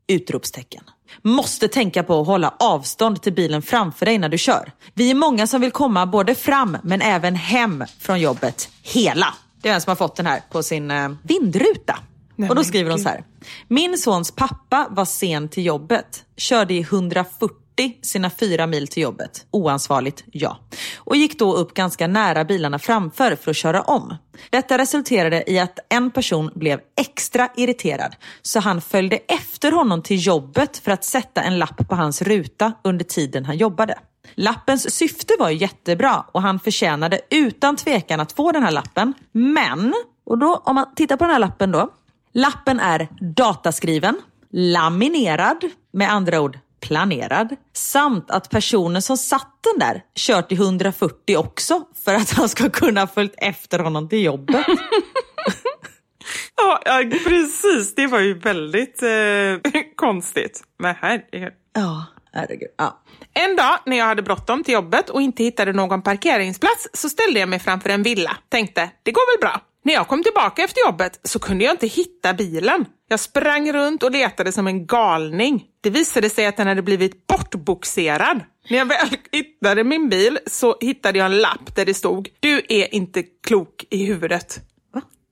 Utropstecken. 0.07 0.83
Måste 1.21 1.67
tänka 1.67 2.03
på 2.03 2.21
att 2.21 2.27
hålla 2.27 2.53
avstånd 2.59 3.21
till 3.21 3.33
bilen 3.33 3.61
framför 3.61 4.05
dig 4.05 4.17
när 4.17 4.29
du 4.29 4.37
kör. 4.37 4.71
Vi 4.93 5.11
är 5.11 5.15
många 5.15 5.47
som 5.47 5.61
vill 5.61 5.71
komma 5.71 6.05
både 6.05 6.35
fram 6.35 6.77
men 6.83 7.01
även 7.01 7.35
hem 7.35 7.83
från 7.99 8.19
jobbet 8.19 8.69
hela. 8.81 9.33
Det 9.61 9.69
är 9.69 9.73
en 9.73 9.81
som 9.81 9.91
har 9.91 9.95
fått 9.95 10.15
den 10.15 10.25
här 10.25 10.41
på 10.51 10.63
sin 10.63 10.91
eh, 10.91 11.09
vindruta. 11.23 11.99
Nej, 12.35 12.49
och 12.49 12.55
då 12.55 12.63
skriver 12.63 12.91
hon 12.91 12.99
så 12.99 13.09
här. 13.09 13.23
Min 13.67 13.97
sons 13.97 14.31
pappa 14.31 14.87
var 14.89 15.05
sen 15.05 15.49
till 15.49 15.65
jobbet. 15.65 16.25
Körde 16.37 16.73
i 16.73 16.79
140 16.79 17.62
sina 18.01 18.29
fyra 18.29 18.67
mil 18.67 18.87
till 18.87 19.03
jobbet. 19.03 19.45
Oansvarigt, 19.51 20.23
ja. 20.31 20.59
Och 20.97 21.15
gick 21.15 21.39
då 21.39 21.53
upp 21.53 21.73
ganska 21.73 22.07
nära 22.07 22.45
bilarna 22.45 22.79
framför 22.79 23.35
för 23.35 23.51
att 23.51 23.57
köra 23.57 23.81
om. 23.81 24.15
Detta 24.49 24.77
resulterade 24.77 25.51
i 25.51 25.59
att 25.59 25.79
en 25.89 26.11
person 26.11 26.51
blev 26.55 26.79
extra 26.97 27.49
irriterad. 27.55 28.15
Så 28.41 28.59
han 28.59 28.81
följde 28.81 29.15
efter 29.15 29.71
honom 29.71 30.01
till 30.01 30.27
jobbet 30.27 30.77
för 30.77 30.91
att 30.91 31.03
sätta 31.03 31.41
en 31.41 31.59
lapp 31.59 31.87
på 31.89 31.95
hans 31.95 32.21
ruta 32.21 32.73
under 32.83 33.05
tiden 33.05 33.45
han 33.45 33.57
jobbade. 33.57 33.99
Lappens 34.35 34.95
syfte 34.95 35.33
var 35.39 35.49
ju 35.49 35.57
jättebra 35.57 36.25
och 36.31 36.41
han 36.41 36.59
förtjänade 36.59 37.19
utan 37.29 37.75
tvekan 37.75 38.19
att 38.19 38.31
få 38.31 38.51
den 38.51 38.63
här 38.63 38.71
lappen. 38.71 39.13
Men, 39.31 39.93
och 40.25 40.37
då, 40.37 40.55
om 40.55 40.75
man 40.75 40.95
tittar 40.95 41.17
på 41.17 41.23
den 41.23 41.31
här 41.31 41.39
lappen 41.39 41.71
då. 41.71 41.89
Lappen 42.33 42.79
är 42.79 43.07
dataskriven, 43.35 44.21
laminerad, 44.51 45.63
med 45.91 46.11
andra 46.11 46.41
ord 46.41 46.59
planerad, 46.87 47.55
samt 47.73 48.31
att 48.31 48.49
personen 48.49 49.01
som 49.01 49.17
satt 49.17 49.59
den 49.61 49.79
där 49.79 50.01
kört 50.15 50.51
i 50.51 50.55
140 50.55 51.37
också 51.37 51.81
för 52.05 52.13
att 52.13 52.31
han 52.31 52.49
ska 52.49 52.69
kunna 52.69 53.07
följt 53.07 53.35
efter 53.37 53.79
honom 53.79 54.09
till 54.09 54.23
jobbet. 54.23 54.65
Ja, 56.55 56.81
ja, 56.85 57.03
precis. 57.23 57.95
Det 57.95 58.07
var 58.07 58.19
ju 58.19 58.33
väldigt 58.33 59.03
eh, 59.03 59.81
konstigt. 59.95 60.63
Men 60.79 60.95
herregud. 60.99 61.53
Ja, 61.73 62.05
herregud. 62.33 62.69
Ja. 62.77 62.99
En 63.33 63.55
dag 63.55 63.79
när 63.85 63.97
jag 63.97 64.05
hade 64.05 64.21
bråttom 64.21 64.63
till 64.63 64.73
jobbet 64.73 65.09
och 65.09 65.21
inte 65.21 65.43
hittade 65.43 65.73
någon 65.73 66.01
parkeringsplats 66.01 66.87
så 66.93 67.09
ställde 67.09 67.39
jag 67.39 67.49
mig 67.49 67.59
framför 67.59 67.89
en 67.89 68.03
villa. 68.03 68.37
Tänkte, 68.49 68.89
det 69.03 69.11
går 69.11 69.37
väl 69.37 69.49
bra. 69.49 69.61
När 69.85 69.93
jag 69.93 70.07
kom 70.07 70.23
tillbaka 70.23 70.63
efter 70.63 70.81
jobbet 70.85 71.19
så 71.23 71.39
kunde 71.39 71.63
jag 71.63 71.73
inte 71.73 71.87
hitta 71.87 72.33
bilen. 72.33 72.85
Jag 73.09 73.19
sprang 73.19 73.73
runt 73.73 74.03
och 74.03 74.11
letade 74.11 74.51
som 74.51 74.67
en 74.67 74.87
galning. 74.87 75.65
Det 75.81 75.89
visade 75.89 76.29
sig 76.29 76.45
att 76.45 76.57
den 76.57 76.67
hade 76.67 76.81
blivit 76.81 77.27
bortboxerad. 77.27 78.39
När 78.69 78.77
jag 78.77 78.85
väl 78.85 79.07
hittade 79.31 79.83
min 79.83 80.09
bil 80.09 80.39
så 80.45 80.75
hittade 80.81 81.19
jag 81.19 81.25
en 81.25 81.37
lapp 81.37 81.75
där 81.75 81.85
det 81.85 81.93
stod, 81.93 82.29
du 82.39 82.61
är 82.69 82.95
inte 82.95 83.23
klok 83.47 83.85
i 83.89 84.05
huvudet. 84.05 84.59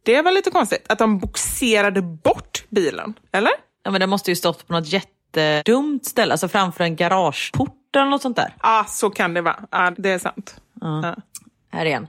Det 0.04 0.22
var 0.22 0.32
lite 0.32 0.52
konstigt 0.52 0.86
att 0.90 1.00
de 1.00 1.20
boxerade 1.20 2.02
bort 2.02 2.64
bilen, 2.70 3.14
eller? 3.32 3.52
ja, 3.84 3.92
men 3.92 4.02
det 4.02 4.08
måste 4.08 4.32
ju 4.32 4.36
stått 4.36 4.68
på 4.68 4.74
något 4.74 4.88
jättedumt 4.88 6.06
ställe, 6.06 6.32
alltså 6.32 6.48
framför 6.48 6.84
en 6.84 6.96
garageport 6.96 7.96
eller 7.96 8.06
något 8.06 8.22
sånt 8.22 8.36
där. 8.36 8.56
Ja, 8.62 8.86
så 8.88 9.10
kan 9.10 9.34
det 9.34 9.42
vara. 9.42 9.60
Ja, 9.72 9.92
det 9.98 10.10
är 10.10 10.20
sant. 10.20 10.56
Ja. 10.82 11.16
Här 11.72 11.86
igen. 11.86 12.08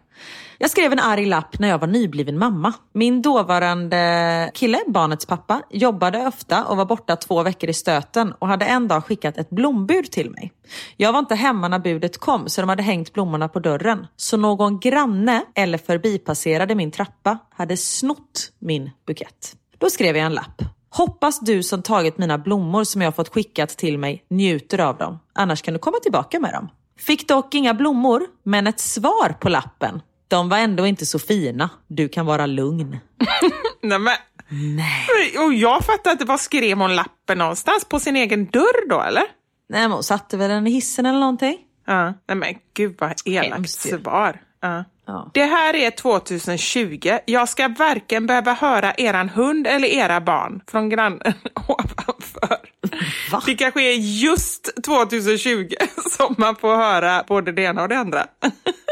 Jag 0.58 0.70
skrev 0.70 0.92
en 0.92 0.98
arg 0.98 1.26
lapp 1.26 1.58
när 1.58 1.68
jag 1.68 1.78
var 1.78 1.86
nybliven 1.86 2.38
mamma. 2.38 2.72
Min 2.92 3.22
dåvarande 3.22 4.50
kille, 4.54 4.78
barnets 4.86 5.26
pappa, 5.26 5.62
jobbade 5.70 6.26
ofta 6.26 6.64
och 6.64 6.76
var 6.76 6.84
borta 6.84 7.16
två 7.16 7.42
veckor 7.42 7.70
i 7.70 7.74
stöten 7.74 8.32
och 8.38 8.48
hade 8.48 8.64
en 8.64 8.88
dag 8.88 9.04
skickat 9.04 9.38
ett 9.38 9.50
blombud 9.50 10.10
till 10.10 10.30
mig. 10.30 10.52
Jag 10.96 11.12
var 11.12 11.18
inte 11.18 11.34
hemma 11.34 11.68
när 11.68 11.78
budet 11.78 12.18
kom 12.18 12.48
så 12.48 12.60
de 12.60 12.68
hade 12.68 12.82
hängt 12.82 13.12
blommorna 13.12 13.48
på 13.48 13.60
dörren. 13.60 14.06
Så 14.16 14.36
någon 14.36 14.80
granne 14.80 15.44
eller 15.54 15.78
förbipasserade 15.78 16.74
min 16.74 16.90
trappa 16.90 17.38
hade 17.50 17.76
snott 17.76 18.52
min 18.58 18.90
bukett. 19.06 19.56
Då 19.78 19.90
skrev 19.90 20.16
jag 20.16 20.26
en 20.26 20.34
lapp. 20.34 20.62
Hoppas 20.90 21.40
du 21.40 21.62
som 21.62 21.82
tagit 21.82 22.18
mina 22.18 22.38
blommor 22.38 22.84
som 22.84 23.02
jag 23.02 23.16
fått 23.16 23.28
skickat 23.28 23.68
till 23.68 23.98
mig 23.98 24.24
njuter 24.30 24.80
av 24.80 24.98
dem. 24.98 25.18
Annars 25.34 25.62
kan 25.62 25.74
du 25.74 25.80
komma 25.80 25.98
tillbaka 26.02 26.40
med 26.40 26.52
dem. 26.52 26.68
Fick 26.98 27.28
dock 27.28 27.54
inga 27.54 27.74
blommor, 27.74 28.22
men 28.42 28.66
ett 28.66 28.80
svar 28.80 29.36
på 29.40 29.48
lappen. 29.48 30.02
De 30.28 30.48
var 30.48 30.58
ändå 30.58 30.86
inte 30.86 31.06
så 31.06 31.18
fina. 31.18 31.70
Du 31.86 32.08
kan 32.08 32.26
vara 32.26 32.46
lugn. 32.46 32.98
Nej, 33.82 33.98
men... 33.98 34.14
Nej. 34.76 35.38
Och 35.38 35.54
jag 35.54 35.84
fattar 35.84 36.12
inte, 36.12 36.24
var 36.24 36.38
skrev 36.38 36.78
hon 36.78 36.96
lappen 36.96 37.38
någonstans? 37.38 37.84
På 37.84 38.00
sin 38.00 38.16
egen 38.16 38.46
dörr 38.46 38.88
då, 38.88 39.00
eller? 39.00 39.24
Nej, 39.68 39.80
men 39.80 39.90
hon 39.90 40.02
satte 40.02 40.36
väl 40.36 40.50
den 40.50 40.66
i 40.66 40.70
hissen 40.70 41.06
eller 41.06 41.20
någonting. 41.20 41.58
Ja. 41.86 42.04
Nej, 42.28 42.36
men 42.36 42.54
gud 42.74 42.96
vad 42.98 43.14
elakt 43.24 43.54
Hemskt 43.54 43.80
svar. 43.80 44.40
Ja. 44.62 44.84
Ja. 45.06 45.30
Det 45.34 45.44
här 45.44 45.74
är 45.74 45.90
2020. 45.90 47.18
Jag 47.24 47.48
ska 47.48 47.68
varken 47.68 48.26
behöva 48.26 48.52
höra 48.52 48.94
eran 48.94 49.28
hund 49.28 49.66
eller 49.66 49.88
era 49.88 50.20
barn 50.20 50.60
från 50.70 50.88
grannen 50.88 51.34
ovanför. 51.68 52.58
Va? 53.32 53.42
Det 53.46 53.54
kanske 53.54 53.82
är 53.82 53.94
just 53.96 54.84
2020 54.86 55.68
som 56.10 56.34
man 56.38 56.56
får 56.56 56.76
höra 56.76 57.24
både 57.28 57.52
det 57.52 57.62
ena 57.62 57.82
och 57.82 57.88
det 57.88 57.98
andra. 57.98 58.26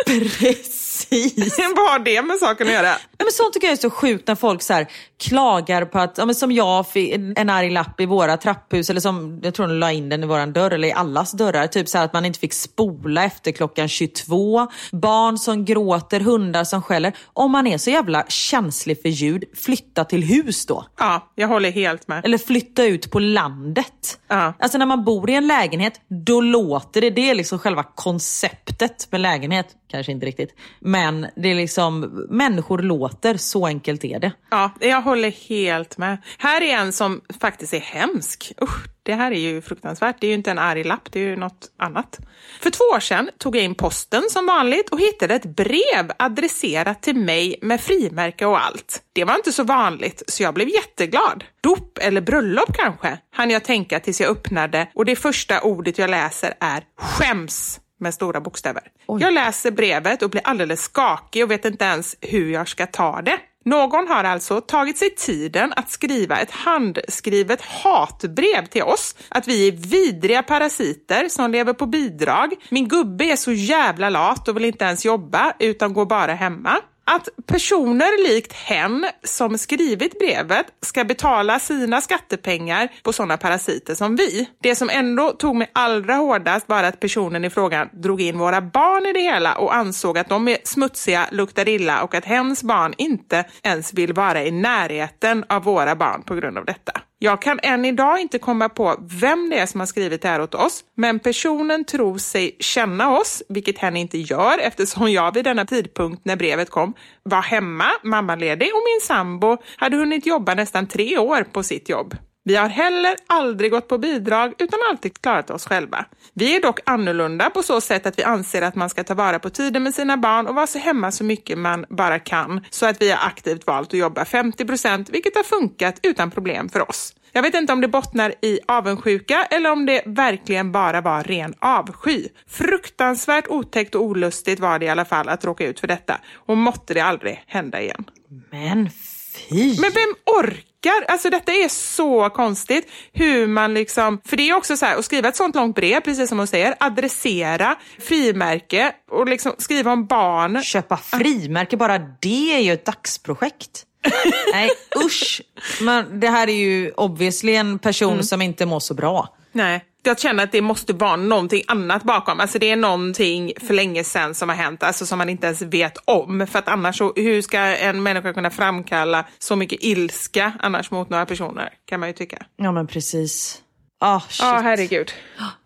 Precis. 0.06 0.79
Precis. 1.10 1.58
Vad 1.76 1.90
har 1.90 1.98
det 1.98 2.22
med 2.22 2.36
saken 2.38 2.66
att 2.66 2.72
göra? 2.72 2.86
Ja, 2.88 3.24
men 3.24 3.32
sånt 3.32 3.52
tycker 3.52 3.66
jag 3.66 3.72
är 3.72 3.76
så 3.76 3.90
sjukt 3.90 4.28
när 4.28 4.34
folk 4.34 4.62
så 4.62 4.72
här, 4.72 4.86
klagar 5.20 5.84
på 5.84 5.98
att, 5.98 6.18
ja, 6.18 6.26
men 6.26 6.34
som 6.34 6.52
jag 6.52 6.88
fick 6.88 7.14
en 7.14 7.50
arg 7.50 7.70
lapp 7.70 8.00
i 8.00 8.06
våra 8.06 8.36
trapphus, 8.36 8.90
eller 8.90 9.00
som 9.00 9.40
jag 9.42 9.54
tror 9.54 9.66
de 9.66 9.74
la 9.76 9.92
in 9.92 10.08
den 10.08 10.22
i 10.22 10.26
våran 10.26 10.52
dörr, 10.52 10.70
eller 10.70 10.88
i 10.88 10.92
allas 10.92 11.32
dörrar. 11.32 11.66
Typ 11.66 11.88
så 11.88 11.98
här 11.98 12.04
att 12.04 12.12
man 12.12 12.24
inte 12.24 12.38
fick 12.38 12.52
spola 12.52 13.24
efter 13.24 13.52
klockan 13.52 13.88
22. 13.88 14.66
Barn 14.92 15.38
som 15.38 15.64
gråter, 15.64 16.20
hundar 16.20 16.64
som 16.64 16.82
skäller. 16.82 17.12
Om 17.32 17.50
man 17.50 17.66
är 17.66 17.78
så 17.78 17.90
jävla 17.90 18.24
känslig 18.28 19.02
för 19.02 19.08
ljud, 19.08 19.44
flytta 19.56 20.04
till 20.04 20.22
hus 20.22 20.66
då. 20.66 20.86
Ja, 20.98 21.32
jag 21.34 21.48
håller 21.48 21.70
helt 21.70 22.08
med. 22.08 22.24
Eller 22.24 22.38
flytta 22.38 22.84
ut 22.84 23.10
på 23.10 23.18
landet. 23.18 24.18
Ja. 24.28 24.54
Alltså 24.58 24.78
när 24.78 24.86
man 24.86 25.04
bor 25.04 25.30
i 25.30 25.34
en 25.34 25.46
lägenhet, 25.46 26.00
då 26.26 26.40
låter 26.40 27.00
det. 27.00 27.10
Det 27.10 27.30
är 27.30 27.34
liksom 27.34 27.58
själva 27.58 27.82
konceptet 27.82 29.08
med 29.10 29.20
lägenhet. 29.20 29.66
Kanske 29.90 30.12
inte 30.12 30.26
riktigt. 30.26 30.54
Men 30.80 31.26
det 31.36 31.48
är 31.48 31.54
liksom, 31.54 32.00
människor 32.30 32.78
låter, 32.78 33.36
så 33.36 33.66
enkelt 33.66 34.04
är 34.04 34.18
det. 34.18 34.32
Ja, 34.50 34.70
jag 34.80 35.02
håller 35.02 35.30
helt 35.30 35.98
med. 35.98 36.18
Här 36.38 36.62
är 36.62 36.76
en 36.76 36.92
som 36.92 37.20
faktiskt 37.40 37.74
är 37.74 37.80
hemsk. 37.80 38.52
Usch, 38.62 38.86
det 39.02 39.14
här 39.14 39.32
är 39.32 39.38
ju 39.38 39.62
fruktansvärt. 39.62 40.16
Det 40.20 40.26
är 40.26 40.28
ju 40.28 40.34
inte 40.34 40.50
en 40.50 40.58
arg 40.58 40.84
lapp, 40.84 41.12
det 41.12 41.20
är 41.20 41.24
ju 41.24 41.36
något 41.36 41.70
annat. 41.78 42.18
För 42.60 42.70
två 42.70 42.84
år 42.84 43.00
sedan 43.00 43.30
tog 43.38 43.56
jag 43.56 43.64
in 43.64 43.74
posten 43.74 44.22
som 44.30 44.46
vanligt 44.46 44.88
och 44.88 45.00
hittade 45.00 45.34
ett 45.34 45.56
brev 45.56 46.12
adresserat 46.18 47.02
till 47.02 47.16
mig 47.16 47.58
med 47.62 47.80
frimärke 47.80 48.46
och 48.46 48.64
allt. 48.64 49.02
Det 49.12 49.24
var 49.24 49.34
inte 49.34 49.52
så 49.52 49.64
vanligt, 49.64 50.22
så 50.26 50.42
jag 50.42 50.54
blev 50.54 50.68
jätteglad. 50.68 51.44
Dop 51.60 51.98
eller 51.98 52.20
bröllop 52.20 52.76
kanske, 52.76 53.18
hann 53.32 53.50
jag 53.50 53.64
tänka 53.64 54.00
tills 54.00 54.20
jag 54.20 54.30
öppnade 54.30 54.88
och 54.94 55.04
det 55.04 55.16
första 55.16 55.60
ordet 55.60 55.98
jag 55.98 56.10
läser 56.10 56.54
är 56.60 56.84
skäms 56.96 57.80
med 58.00 58.14
stora 58.14 58.40
bokstäver. 58.40 58.82
Jag 59.06 59.34
läser 59.34 59.70
brevet 59.70 60.22
och 60.22 60.30
blir 60.30 60.42
alldeles 60.44 60.82
skakig 60.82 61.44
och 61.44 61.50
vet 61.50 61.64
inte 61.64 61.84
ens 61.84 62.16
hur 62.20 62.52
jag 62.52 62.68
ska 62.68 62.86
ta 62.86 63.22
det. 63.22 63.38
Någon 63.64 64.08
har 64.08 64.24
alltså 64.24 64.60
tagit 64.60 64.98
sig 64.98 65.14
tiden 65.14 65.72
att 65.76 65.90
skriva 65.90 66.38
ett 66.38 66.50
handskrivet 66.50 67.62
hatbrev 67.62 68.66
till 68.66 68.82
oss. 68.82 69.16
Att 69.28 69.48
vi 69.48 69.68
är 69.68 69.72
vidriga 69.72 70.42
parasiter 70.42 71.28
som 71.28 71.50
lever 71.50 71.72
på 71.72 71.86
bidrag. 71.86 72.54
Min 72.68 72.88
gubbe 72.88 73.24
är 73.24 73.36
så 73.36 73.52
jävla 73.52 74.08
lat 74.08 74.48
och 74.48 74.56
vill 74.56 74.64
inte 74.64 74.84
ens 74.84 75.04
jobba 75.04 75.52
utan 75.58 75.92
går 75.92 76.06
bara 76.06 76.34
hemma. 76.34 76.76
Att 77.04 77.28
personer 77.46 78.28
likt 78.28 78.52
hen 78.52 79.06
som 79.24 79.58
skrivit 79.58 80.18
brevet 80.18 80.66
ska 80.82 81.04
betala 81.04 81.58
sina 81.58 82.00
skattepengar 82.00 82.88
på 83.02 83.12
sådana 83.12 83.36
parasiter 83.36 83.94
som 83.94 84.16
vi. 84.16 84.48
Det 84.62 84.74
som 84.74 84.90
ändå 84.90 85.32
tog 85.32 85.56
mig 85.56 85.70
allra 85.72 86.14
hårdast 86.14 86.68
var 86.68 86.82
att 86.84 87.00
personen 87.00 87.44
i 87.44 87.50
frågan 87.50 87.88
drog 87.92 88.20
in 88.20 88.38
våra 88.38 88.60
barn 88.60 89.06
i 89.06 89.12
det 89.12 89.20
hela 89.20 89.54
och 89.54 89.74
ansåg 89.74 90.18
att 90.18 90.28
de 90.28 90.48
är 90.48 90.58
smutsiga, 90.64 91.28
luktar 91.32 91.68
illa 91.68 92.02
och 92.02 92.14
att 92.14 92.24
hens 92.24 92.62
barn 92.62 92.94
inte 92.98 93.44
ens 93.62 93.94
vill 93.94 94.12
vara 94.12 94.44
i 94.44 94.50
närheten 94.50 95.44
av 95.48 95.62
våra 95.64 95.96
barn 95.96 96.22
på 96.22 96.34
grund 96.34 96.58
av 96.58 96.64
detta. 96.64 96.92
Jag 97.22 97.42
kan 97.42 97.60
än 97.62 97.84
idag 97.84 98.20
inte 98.20 98.38
komma 98.38 98.68
på 98.68 98.96
vem 99.20 99.50
det 99.50 99.58
är 99.58 99.66
som 99.66 99.80
har 99.80 99.86
skrivit 99.86 100.22
det 100.22 100.28
här 100.28 100.40
åt 100.40 100.54
oss, 100.54 100.84
men 100.94 101.18
personen 101.18 101.84
tror 101.84 102.18
sig 102.18 102.56
känna 102.60 103.18
oss, 103.18 103.42
vilket 103.48 103.78
hen 103.78 103.96
inte 103.96 104.18
gör 104.18 104.58
eftersom 104.58 105.12
jag 105.12 105.34
vid 105.34 105.44
denna 105.44 105.64
tidpunkt 105.64 106.24
när 106.24 106.36
brevet 106.36 106.70
kom 106.70 106.94
var 107.22 107.42
hemma, 107.42 107.84
mammaledig 108.04 108.68
och 108.74 108.82
min 108.86 109.00
sambo 109.02 109.56
hade 109.76 109.96
hunnit 109.96 110.26
jobba 110.26 110.54
nästan 110.54 110.86
tre 110.86 111.18
år 111.18 111.44
på 111.44 111.62
sitt 111.62 111.88
jobb. 111.88 112.14
Vi 112.44 112.56
har 112.56 112.68
heller 112.68 113.16
aldrig 113.26 113.70
gått 113.70 113.88
på 113.88 113.98
bidrag 113.98 114.54
utan 114.58 114.78
alltid 114.90 115.22
klarat 115.22 115.50
oss 115.50 115.66
själva. 115.66 116.04
Vi 116.34 116.56
är 116.56 116.62
dock 116.62 116.80
annorlunda 116.86 117.50
på 117.50 117.62
så 117.62 117.80
sätt 117.80 118.06
att 118.06 118.18
vi 118.18 118.22
anser 118.22 118.62
att 118.62 118.74
man 118.74 118.90
ska 118.90 119.04
ta 119.04 119.14
vara 119.14 119.38
på 119.38 119.50
tiden 119.50 119.82
med 119.82 119.94
sina 119.94 120.16
barn 120.16 120.46
och 120.46 120.54
vara 120.54 120.66
så 120.66 120.78
hemma 120.78 121.12
så 121.12 121.24
mycket 121.24 121.58
man 121.58 121.86
bara 121.88 122.18
kan 122.18 122.64
så 122.70 122.86
att 122.86 123.02
vi 123.02 123.10
har 123.10 123.26
aktivt 123.26 123.66
valt 123.66 123.88
att 123.88 123.98
jobba 123.98 124.24
50 124.24 124.64
procent 124.64 125.10
vilket 125.10 125.36
har 125.36 125.42
funkat 125.42 126.00
utan 126.02 126.30
problem 126.30 126.68
för 126.68 126.90
oss. 126.90 127.14
Jag 127.32 127.42
vet 127.42 127.54
inte 127.54 127.72
om 127.72 127.80
det 127.80 127.88
bottnar 127.88 128.34
i 128.42 128.60
avundsjuka 128.68 129.46
eller 129.50 129.72
om 129.72 129.86
det 129.86 130.02
verkligen 130.06 130.72
bara 130.72 131.00
var 131.00 131.22
ren 131.22 131.54
avsky. 131.58 132.28
Fruktansvärt 132.46 133.48
otäckt 133.48 133.94
och 133.94 134.02
olustigt 134.02 134.60
var 134.60 134.78
det 134.78 134.86
i 134.86 134.88
alla 134.88 135.04
fall 135.04 135.28
att 135.28 135.44
råka 135.44 135.66
ut 135.66 135.80
för 135.80 135.86
detta 135.86 136.20
och 136.34 136.56
måtte 136.56 136.94
det 136.94 137.00
aldrig 137.00 137.44
hända 137.46 137.80
igen. 137.80 138.04
Men 138.50 138.90
fy! 138.90 139.80
Men 139.80 139.90
vem 139.94 140.14
orkar? 140.36 140.69
Alltså 141.08 141.30
detta 141.30 141.52
är 141.52 141.68
så 141.68 142.30
konstigt. 142.30 142.90
Hur 143.12 143.46
man 143.46 143.74
liksom, 143.74 144.20
för 144.24 144.36
det 144.36 144.50
är 144.50 144.54
också 144.54 144.76
så 144.76 144.86
här, 144.86 144.96
att 144.96 145.04
skriva 145.04 145.28
ett 145.28 145.36
sånt 145.36 145.54
långt 145.54 145.76
brev, 145.76 146.00
precis 146.00 146.28
som 146.28 146.38
hon 146.38 146.46
säger, 146.46 146.74
adressera, 146.80 147.76
frimärke 147.98 148.92
och 149.10 149.28
liksom 149.28 149.52
skriva 149.58 149.92
om 149.92 150.06
barn. 150.06 150.62
Köpa 150.62 150.96
frimärke, 150.96 151.76
bara 151.76 151.98
det 151.98 152.54
är 152.54 152.60
ju 152.60 152.72
ett 152.72 152.84
dagsprojekt. 152.84 153.86
Nej 154.52 154.70
usch. 155.04 155.42
Men 155.80 156.20
det 156.20 156.28
här 156.28 156.48
är 156.48 156.54
ju 156.54 156.90
obviously 156.90 157.54
en 157.54 157.78
person 157.78 158.24
som 158.24 158.42
inte 158.42 158.66
mår 158.66 158.80
så 158.80 158.94
bra. 158.94 159.28
Nej. 159.52 159.84
Jag 160.02 160.18
känner 160.18 160.44
att 160.44 160.52
det 160.52 160.60
måste 160.60 160.92
vara 160.92 161.16
någonting 161.16 161.62
annat 161.66 162.02
bakom. 162.02 162.40
Alltså 162.40 162.58
det 162.58 162.70
är 162.70 162.76
någonting 162.76 163.52
för 163.60 163.74
länge 163.74 164.04
sedan 164.04 164.34
som 164.34 164.48
har 164.48 164.56
hänt, 164.56 164.82
alltså 164.82 165.06
som 165.06 165.18
man 165.18 165.28
inte 165.28 165.46
ens 165.46 165.62
vet 165.62 165.98
om. 166.04 166.46
För 166.46 166.58
att 166.58 166.68
annars 166.68 166.98
så, 166.98 167.12
hur 167.16 167.42
ska 167.42 167.58
en 167.58 168.02
människa 168.02 168.32
kunna 168.32 168.50
framkalla 168.50 169.24
så 169.38 169.56
mycket 169.56 169.78
ilska 169.82 170.52
annars 170.60 170.90
mot 170.90 171.10
några 171.10 171.26
personer, 171.26 171.68
kan 171.84 172.00
man 172.00 172.08
ju 172.08 172.12
tycka. 172.12 172.42
Ja 172.56 172.72
men 172.72 172.86
precis. 172.86 173.62
Ah, 174.00 174.20
shit. 174.20 174.40
Ja, 174.42 174.60
herregud. 174.62 175.12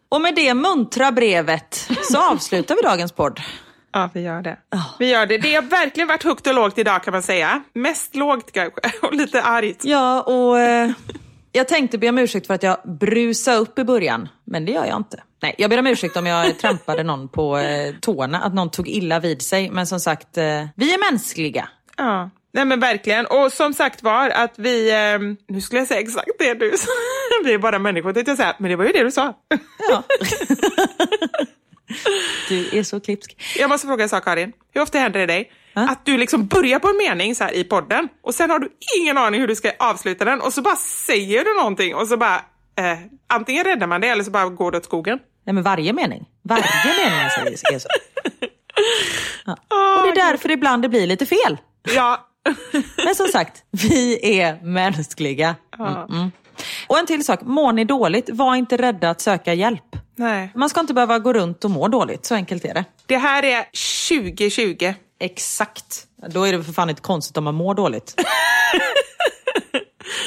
Och 0.09 0.21
med 0.21 0.35
det 0.35 0.55
muntra 0.55 1.13
brevet 1.13 1.89
så 2.03 2.31
avslutar 2.33 2.77
vi 2.77 2.83
dagens 2.83 3.13
podd. 3.13 3.41
Ja, 3.93 4.11
vi 4.15 4.21
gör 4.21 4.43
det. 4.43 4.57
Vi 4.99 5.11
gör 5.11 5.27
det. 5.27 5.39
Det 5.39 5.55
har 5.55 5.63
verkligen 5.63 6.09
varit 6.09 6.23
högt 6.25 6.47
och 6.47 6.55
lågt 6.55 6.79
idag 6.79 7.03
kan 7.05 7.13
man 7.13 7.23
säga. 7.23 7.63
Mest 7.73 8.15
lågt 8.15 8.53
kanske, 8.53 8.81
och 9.03 9.15
lite 9.15 9.43
argt. 9.43 9.85
Ja, 9.85 10.23
och 10.23 10.61
eh, 10.61 10.91
jag 11.57 11.69
tänkte 11.69 11.99
be 11.99 12.09
om 12.09 12.19
ursäkt 12.19 12.47
för 12.47 12.55
att 12.55 12.63
jag 12.63 12.79
brusade 12.85 13.57
upp 13.57 13.79
i 13.79 13.85
början, 13.85 14.29
men 14.45 14.65
det 14.65 14.73
gör 14.73 14.85
jag 14.85 14.97
inte. 14.97 15.23
Nej, 15.43 15.55
jag 15.59 15.71
ber 15.71 15.79
om 15.79 15.87
ursäkt 15.87 16.17
om 16.17 16.27
jag 16.27 16.59
trampade 16.61 17.03
någon 17.03 17.29
på 17.29 17.59
eh, 17.59 17.95
tårna, 18.01 18.41
att 18.41 18.55
någon 18.55 18.71
tog 18.71 18.89
illa 18.89 19.21
vid 19.21 19.43
sig. 19.43 19.71
Men 19.71 19.87
som 19.87 20.01
sagt, 20.01 20.39
eh, 20.39 20.67
vi 20.77 20.95
är 20.95 21.11
mänskliga. 21.11 21.69
Ja, 21.97 22.31
nej 22.53 22.65
men 22.65 22.81
verkligen. 22.81 23.27
Och 23.27 23.53
som 23.53 23.75
sagt 23.75 24.03
var 24.03 24.31
att 24.31 24.55
vi, 24.59 24.91
eh, 24.91 25.19
nu 25.49 25.61
skulle 25.61 25.81
jag 25.81 25.89
säga 25.89 26.01
exakt 26.01 26.29
det 26.39 26.55
du 26.55 26.73
sa, 26.79 26.91
vi 27.45 27.55
är 27.55 27.59
bara 27.59 27.79
människor 27.79 28.13
tänkte 28.13 28.31
jag 28.31 28.39
säga, 28.39 28.57
men 28.59 28.71
det 28.71 28.77
var 28.77 28.85
ju 28.85 28.93
det 28.93 29.05
du 29.05 29.11
sa. 29.11 29.35
Ja. 29.91 30.03
du 32.49 32.79
är 32.79 32.83
så 32.83 33.01
klipsk. 33.01 33.37
Jag 33.59 33.71
måste 33.71 33.87
fråga 33.87 34.03
en 34.03 34.09
sak 34.09 34.25
Karin, 34.25 34.53
hur 34.73 34.81
ofta 34.81 34.99
händer 34.99 35.21
det 35.21 35.27
dig 35.27 35.53
att 35.75 36.07
du 36.07 36.19
liksom 36.19 36.47
börjar 36.47 36.79
på 36.79 36.89
en 36.89 36.97
mening 36.97 37.35
så 37.35 37.45
här 37.45 37.55
i 37.55 37.65
podden 37.65 38.09
och 38.23 38.35
sen 38.35 38.51
har 38.51 38.59
du 38.59 38.69
ingen 39.01 39.19
aning 39.19 39.41
hur 39.41 39.49
du 39.49 39.57
ska 39.57 39.71
avsluta 39.79 40.25
den 40.25 40.41
och 40.41 40.53
så 40.53 40.63
bara 40.63 40.77
säger 40.77 41.45
du 41.45 41.55
någonting 41.55 41.95
och 41.95 42.09
så 42.09 42.17
bara 42.17 42.37
eh, 42.79 42.99
antingen 43.27 43.65
räddar 43.65 43.87
man 43.87 44.01
det 44.01 44.09
eller 44.09 44.25
så 44.25 44.31
bara 44.31 44.49
går 44.49 44.71
det 44.71 44.79
åt 44.79 44.85
skogen. 44.85 45.19
Nej 45.47 45.55
men 45.55 45.63
varje 45.63 45.93
mening. 45.93 46.25
Varje 46.43 46.65
mening 47.45 47.59
säger 47.59 47.75
är 47.75 47.79
så. 47.79 47.89
Ja. 49.45 49.57
Och 49.99 50.03
det 50.15 50.21
är 50.21 50.31
därför 50.31 50.51
ibland 50.51 50.83
det 50.83 50.89
blir 50.89 51.07
lite 51.07 51.27
fel. 51.27 51.59
Ja, 51.95 52.29
Men 53.05 53.15
som 53.15 53.27
sagt, 53.27 53.63
vi 53.71 54.39
är 54.41 54.63
mänskliga. 54.63 55.57
Mm 55.79 55.93
-mm. 55.95 56.31
Och 56.87 56.99
en 56.99 57.07
till 57.07 57.25
sak, 57.25 57.41
mår 57.43 57.73
ni 57.73 57.85
dåligt, 57.85 58.31
var 58.33 58.55
inte 58.55 58.77
rädda 58.77 59.11
att 59.11 59.21
söka 59.21 59.55
hjälp. 59.55 59.97
nej. 60.17 60.51
Man 60.55 60.69
ska 60.71 60.81
inte 60.81 60.95
behöva 60.95 61.19
gå 61.19 61.33
runt 61.33 61.65
och 61.65 61.71
må 61.71 61.89
dåligt, 61.89 62.27
så 62.27 62.35
enkelt 62.35 62.65
är 62.65 62.75
det. 62.75 62.85
Det 63.07 63.17
här 63.17 63.43
är 63.43 63.65
2020. 64.09 64.95
Exakt. 65.25 66.07
Då 66.29 66.45
är 66.45 66.53
det 66.53 66.65
för 66.65 66.73
fan 66.73 66.91
inte 66.91 67.03
konstigt 67.03 67.37
om 67.37 67.45
man 67.45 67.55
mår 67.55 67.75
dåligt. 67.75 68.15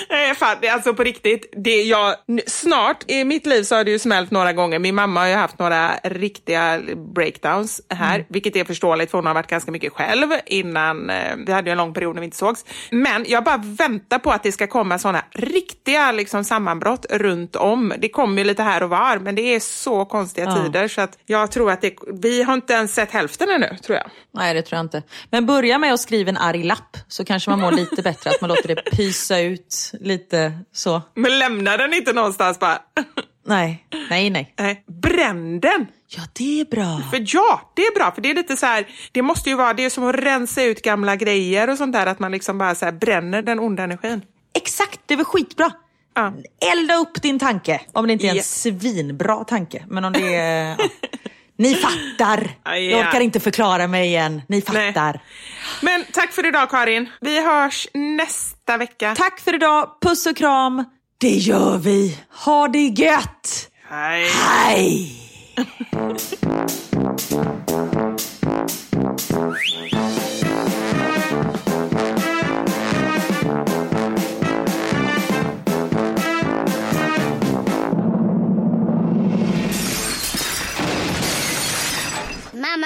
Nej, 0.09 0.35
fan, 0.35 0.57
det 0.61 0.69
alltså 0.69 0.93
på 0.93 1.03
riktigt. 1.03 1.53
Det 1.57 1.81
jag, 1.83 2.15
snart, 2.47 3.11
i 3.11 3.23
mitt 3.23 3.45
liv 3.45 3.63
så 3.63 3.75
har 3.75 3.83
det 3.83 3.91
ju 3.91 3.99
smält 3.99 4.31
några 4.31 4.53
gånger. 4.53 4.79
Min 4.79 4.95
mamma 4.95 5.19
har 5.19 5.27
ju 5.27 5.35
haft 5.35 5.59
några 5.59 5.91
riktiga 6.03 6.81
breakdowns 7.15 7.81
här, 7.89 8.25
vilket 8.29 8.55
är 8.55 8.63
förståeligt 8.63 9.11
för 9.11 9.17
hon 9.17 9.25
har 9.27 9.33
varit 9.33 9.47
ganska 9.47 9.71
mycket 9.71 9.93
själv 9.93 10.27
innan. 10.45 11.09
Eh, 11.09 11.35
vi 11.47 11.51
hade 11.53 11.69
ju 11.69 11.71
en 11.71 11.77
lång 11.77 11.93
period 11.93 12.15
när 12.15 12.19
vi 12.21 12.25
inte 12.25 12.37
sågs. 12.37 12.65
Men 12.91 13.25
jag 13.27 13.43
bara 13.43 13.57
väntar 13.57 14.19
på 14.19 14.31
att 14.31 14.43
det 14.43 14.51
ska 14.51 14.67
komma 14.67 14.99
sådana 14.99 15.23
riktiga 15.31 16.11
liksom, 16.11 16.43
sammanbrott 16.43 17.05
runt 17.09 17.55
om. 17.55 17.93
Det 17.97 18.09
kommer 18.09 18.37
ju 18.41 18.43
lite 18.47 18.63
här 18.63 18.83
och 18.83 18.89
var, 18.89 19.19
men 19.19 19.35
det 19.35 19.55
är 19.55 19.59
så 19.59 20.05
konstiga 20.05 20.45
Ja. 20.47 20.63
tider 20.63 20.87
så 20.87 21.01
att 21.01 21.17
jag 21.25 21.51
tror 21.51 21.71
att 21.71 21.81
det, 21.81 21.93
vi 22.21 22.43
har 22.43 22.53
inte 22.53 22.73
ens 22.73 22.93
sett 22.95 23.11
hälften 23.11 23.49
ännu, 23.49 23.77
tror 23.85 23.97
jag. 23.97 24.07
Nej, 24.33 24.53
det 24.53 24.61
tror 24.61 24.77
jag 24.77 24.85
inte. 24.85 25.03
Men 25.31 25.45
börja 25.45 25.77
med 25.77 25.93
att 25.93 25.99
skriva 25.99 26.29
en 26.29 26.37
arg 26.37 26.63
lapp, 26.63 26.97
så 27.07 27.25
kanske 27.25 27.49
man 27.49 27.59
mår 27.59 27.71
lite 27.71 28.01
bättre. 28.01 28.29
Att 28.29 28.41
man 28.41 28.47
låter 28.49 28.67
det 28.75 28.75
pysa 28.91 29.39
ut 29.39 29.91
lite 29.99 30.59
så. 30.73 31.01
Men 31.13 31.39
lämna 31.39 31.77
den 31.77 31.93
inte 31.93 32.13
någonstans 32.13 32.59
bara. 32.59 32.79
Nej, 33.45 33.85
nej, 34.09 34.29
nej. 34.29 34.53
Nej, 34.59 34.83
bränn 34.87 35.59
den! 35.59 35.87
Ja, 36.07 36.21
det 36.33 36.61
är 36.61 36.65
bra. 36.65 37.01
För 37.11 37.23
ja, 37.35 37.71
det 37.75 37.81
är 37.81 37.95
bra, 37.95 38.11
för 38.11 38.21
det 38.21 38.29
är 38.31 38.35
lite 38.35 38.57
så 38.57 38.65
här, 38.65 38.87
det 39.11 39.21
måste 39.21 39.49
ju 39.49 39.55
vara, 39.55 39.73
det 39.73 39.85
är 39.85 39.89
som 39.89 40.03
att 40.03 40.15
rensa 40.15 40.63
ut 40.63 40.81
gamla 40.81 41.15
grejer 41.15 41.69
och 41.69 41.77
sånt 41.77 41.93
där, 41.93 42.05
att 42.05 42.19
man 42.19 42.31
liksom 42.31 42.57
bara 42.57 42.75
så 42.75 42.85
här 42.85 42.91
bränner 42.91 43.41
den 43.41 43.59
onda 43.59 43.83
energin. 43.83 44.21
Exakt, 44.53 44.99
det 45.05 45.13
är 45.13 45.15
väl 45.15 45.25
skitbra. 45.25 45.71
Ja. 46.13 46.33
Elda 46.71 46.95
upp 46.95 47.21
din 47.21 47.39
tanke. 47.39 47.81
Om 47.93 48.07
det 48.07 48.13
inte 48.13 48.25
är 48.27 48.29
en 48.31 48.35
Ja. 48.35 48.43
svinbra 48.43 49.43
tanke. 49.43 49.85
Men 49.87 50.05
om 50.05 50.13
det 50.13 50.35
är... 50.35 50.75
Ja. 50.79 50.85
Ni 51.57 51.75
fattar. 51.75 52.49
Ja, 52.63 52.77
ja. 52.77 52.77
Jag 52.77 52.99
orkar 53.07 53.19
inte 53.19 53.39
förklara 53.39 53.87
mig 53.87 54.07
igen. 54.07 54.41
Ni 54.47 54.61
fattar. 54.61 55.21
Men 55.81 56.05
tack 56.13 56.31
för 56.31 56.47
idag 56.47 56.69
Karin. 56.69 57.09
Vi 57.21 57.45
hörs 57.45 57.87
nästa 57.93 58.77
vecka. 58.77 59.15
Tack 59.15 59.39
för 59.39 59.55
idag. 59.55 59.89
Puss 60.01 60.25
och 60.25 60.37
kram. 60.37 60.83
Det 61.17 61.29
gör 61.29 61.77
vi. 61.77 62.17
Ha 62.45 62.67
det 62.67 62.85
gött. 62.85 63.69
Hej. 63.89 64.29
Hej! 64.29 65.11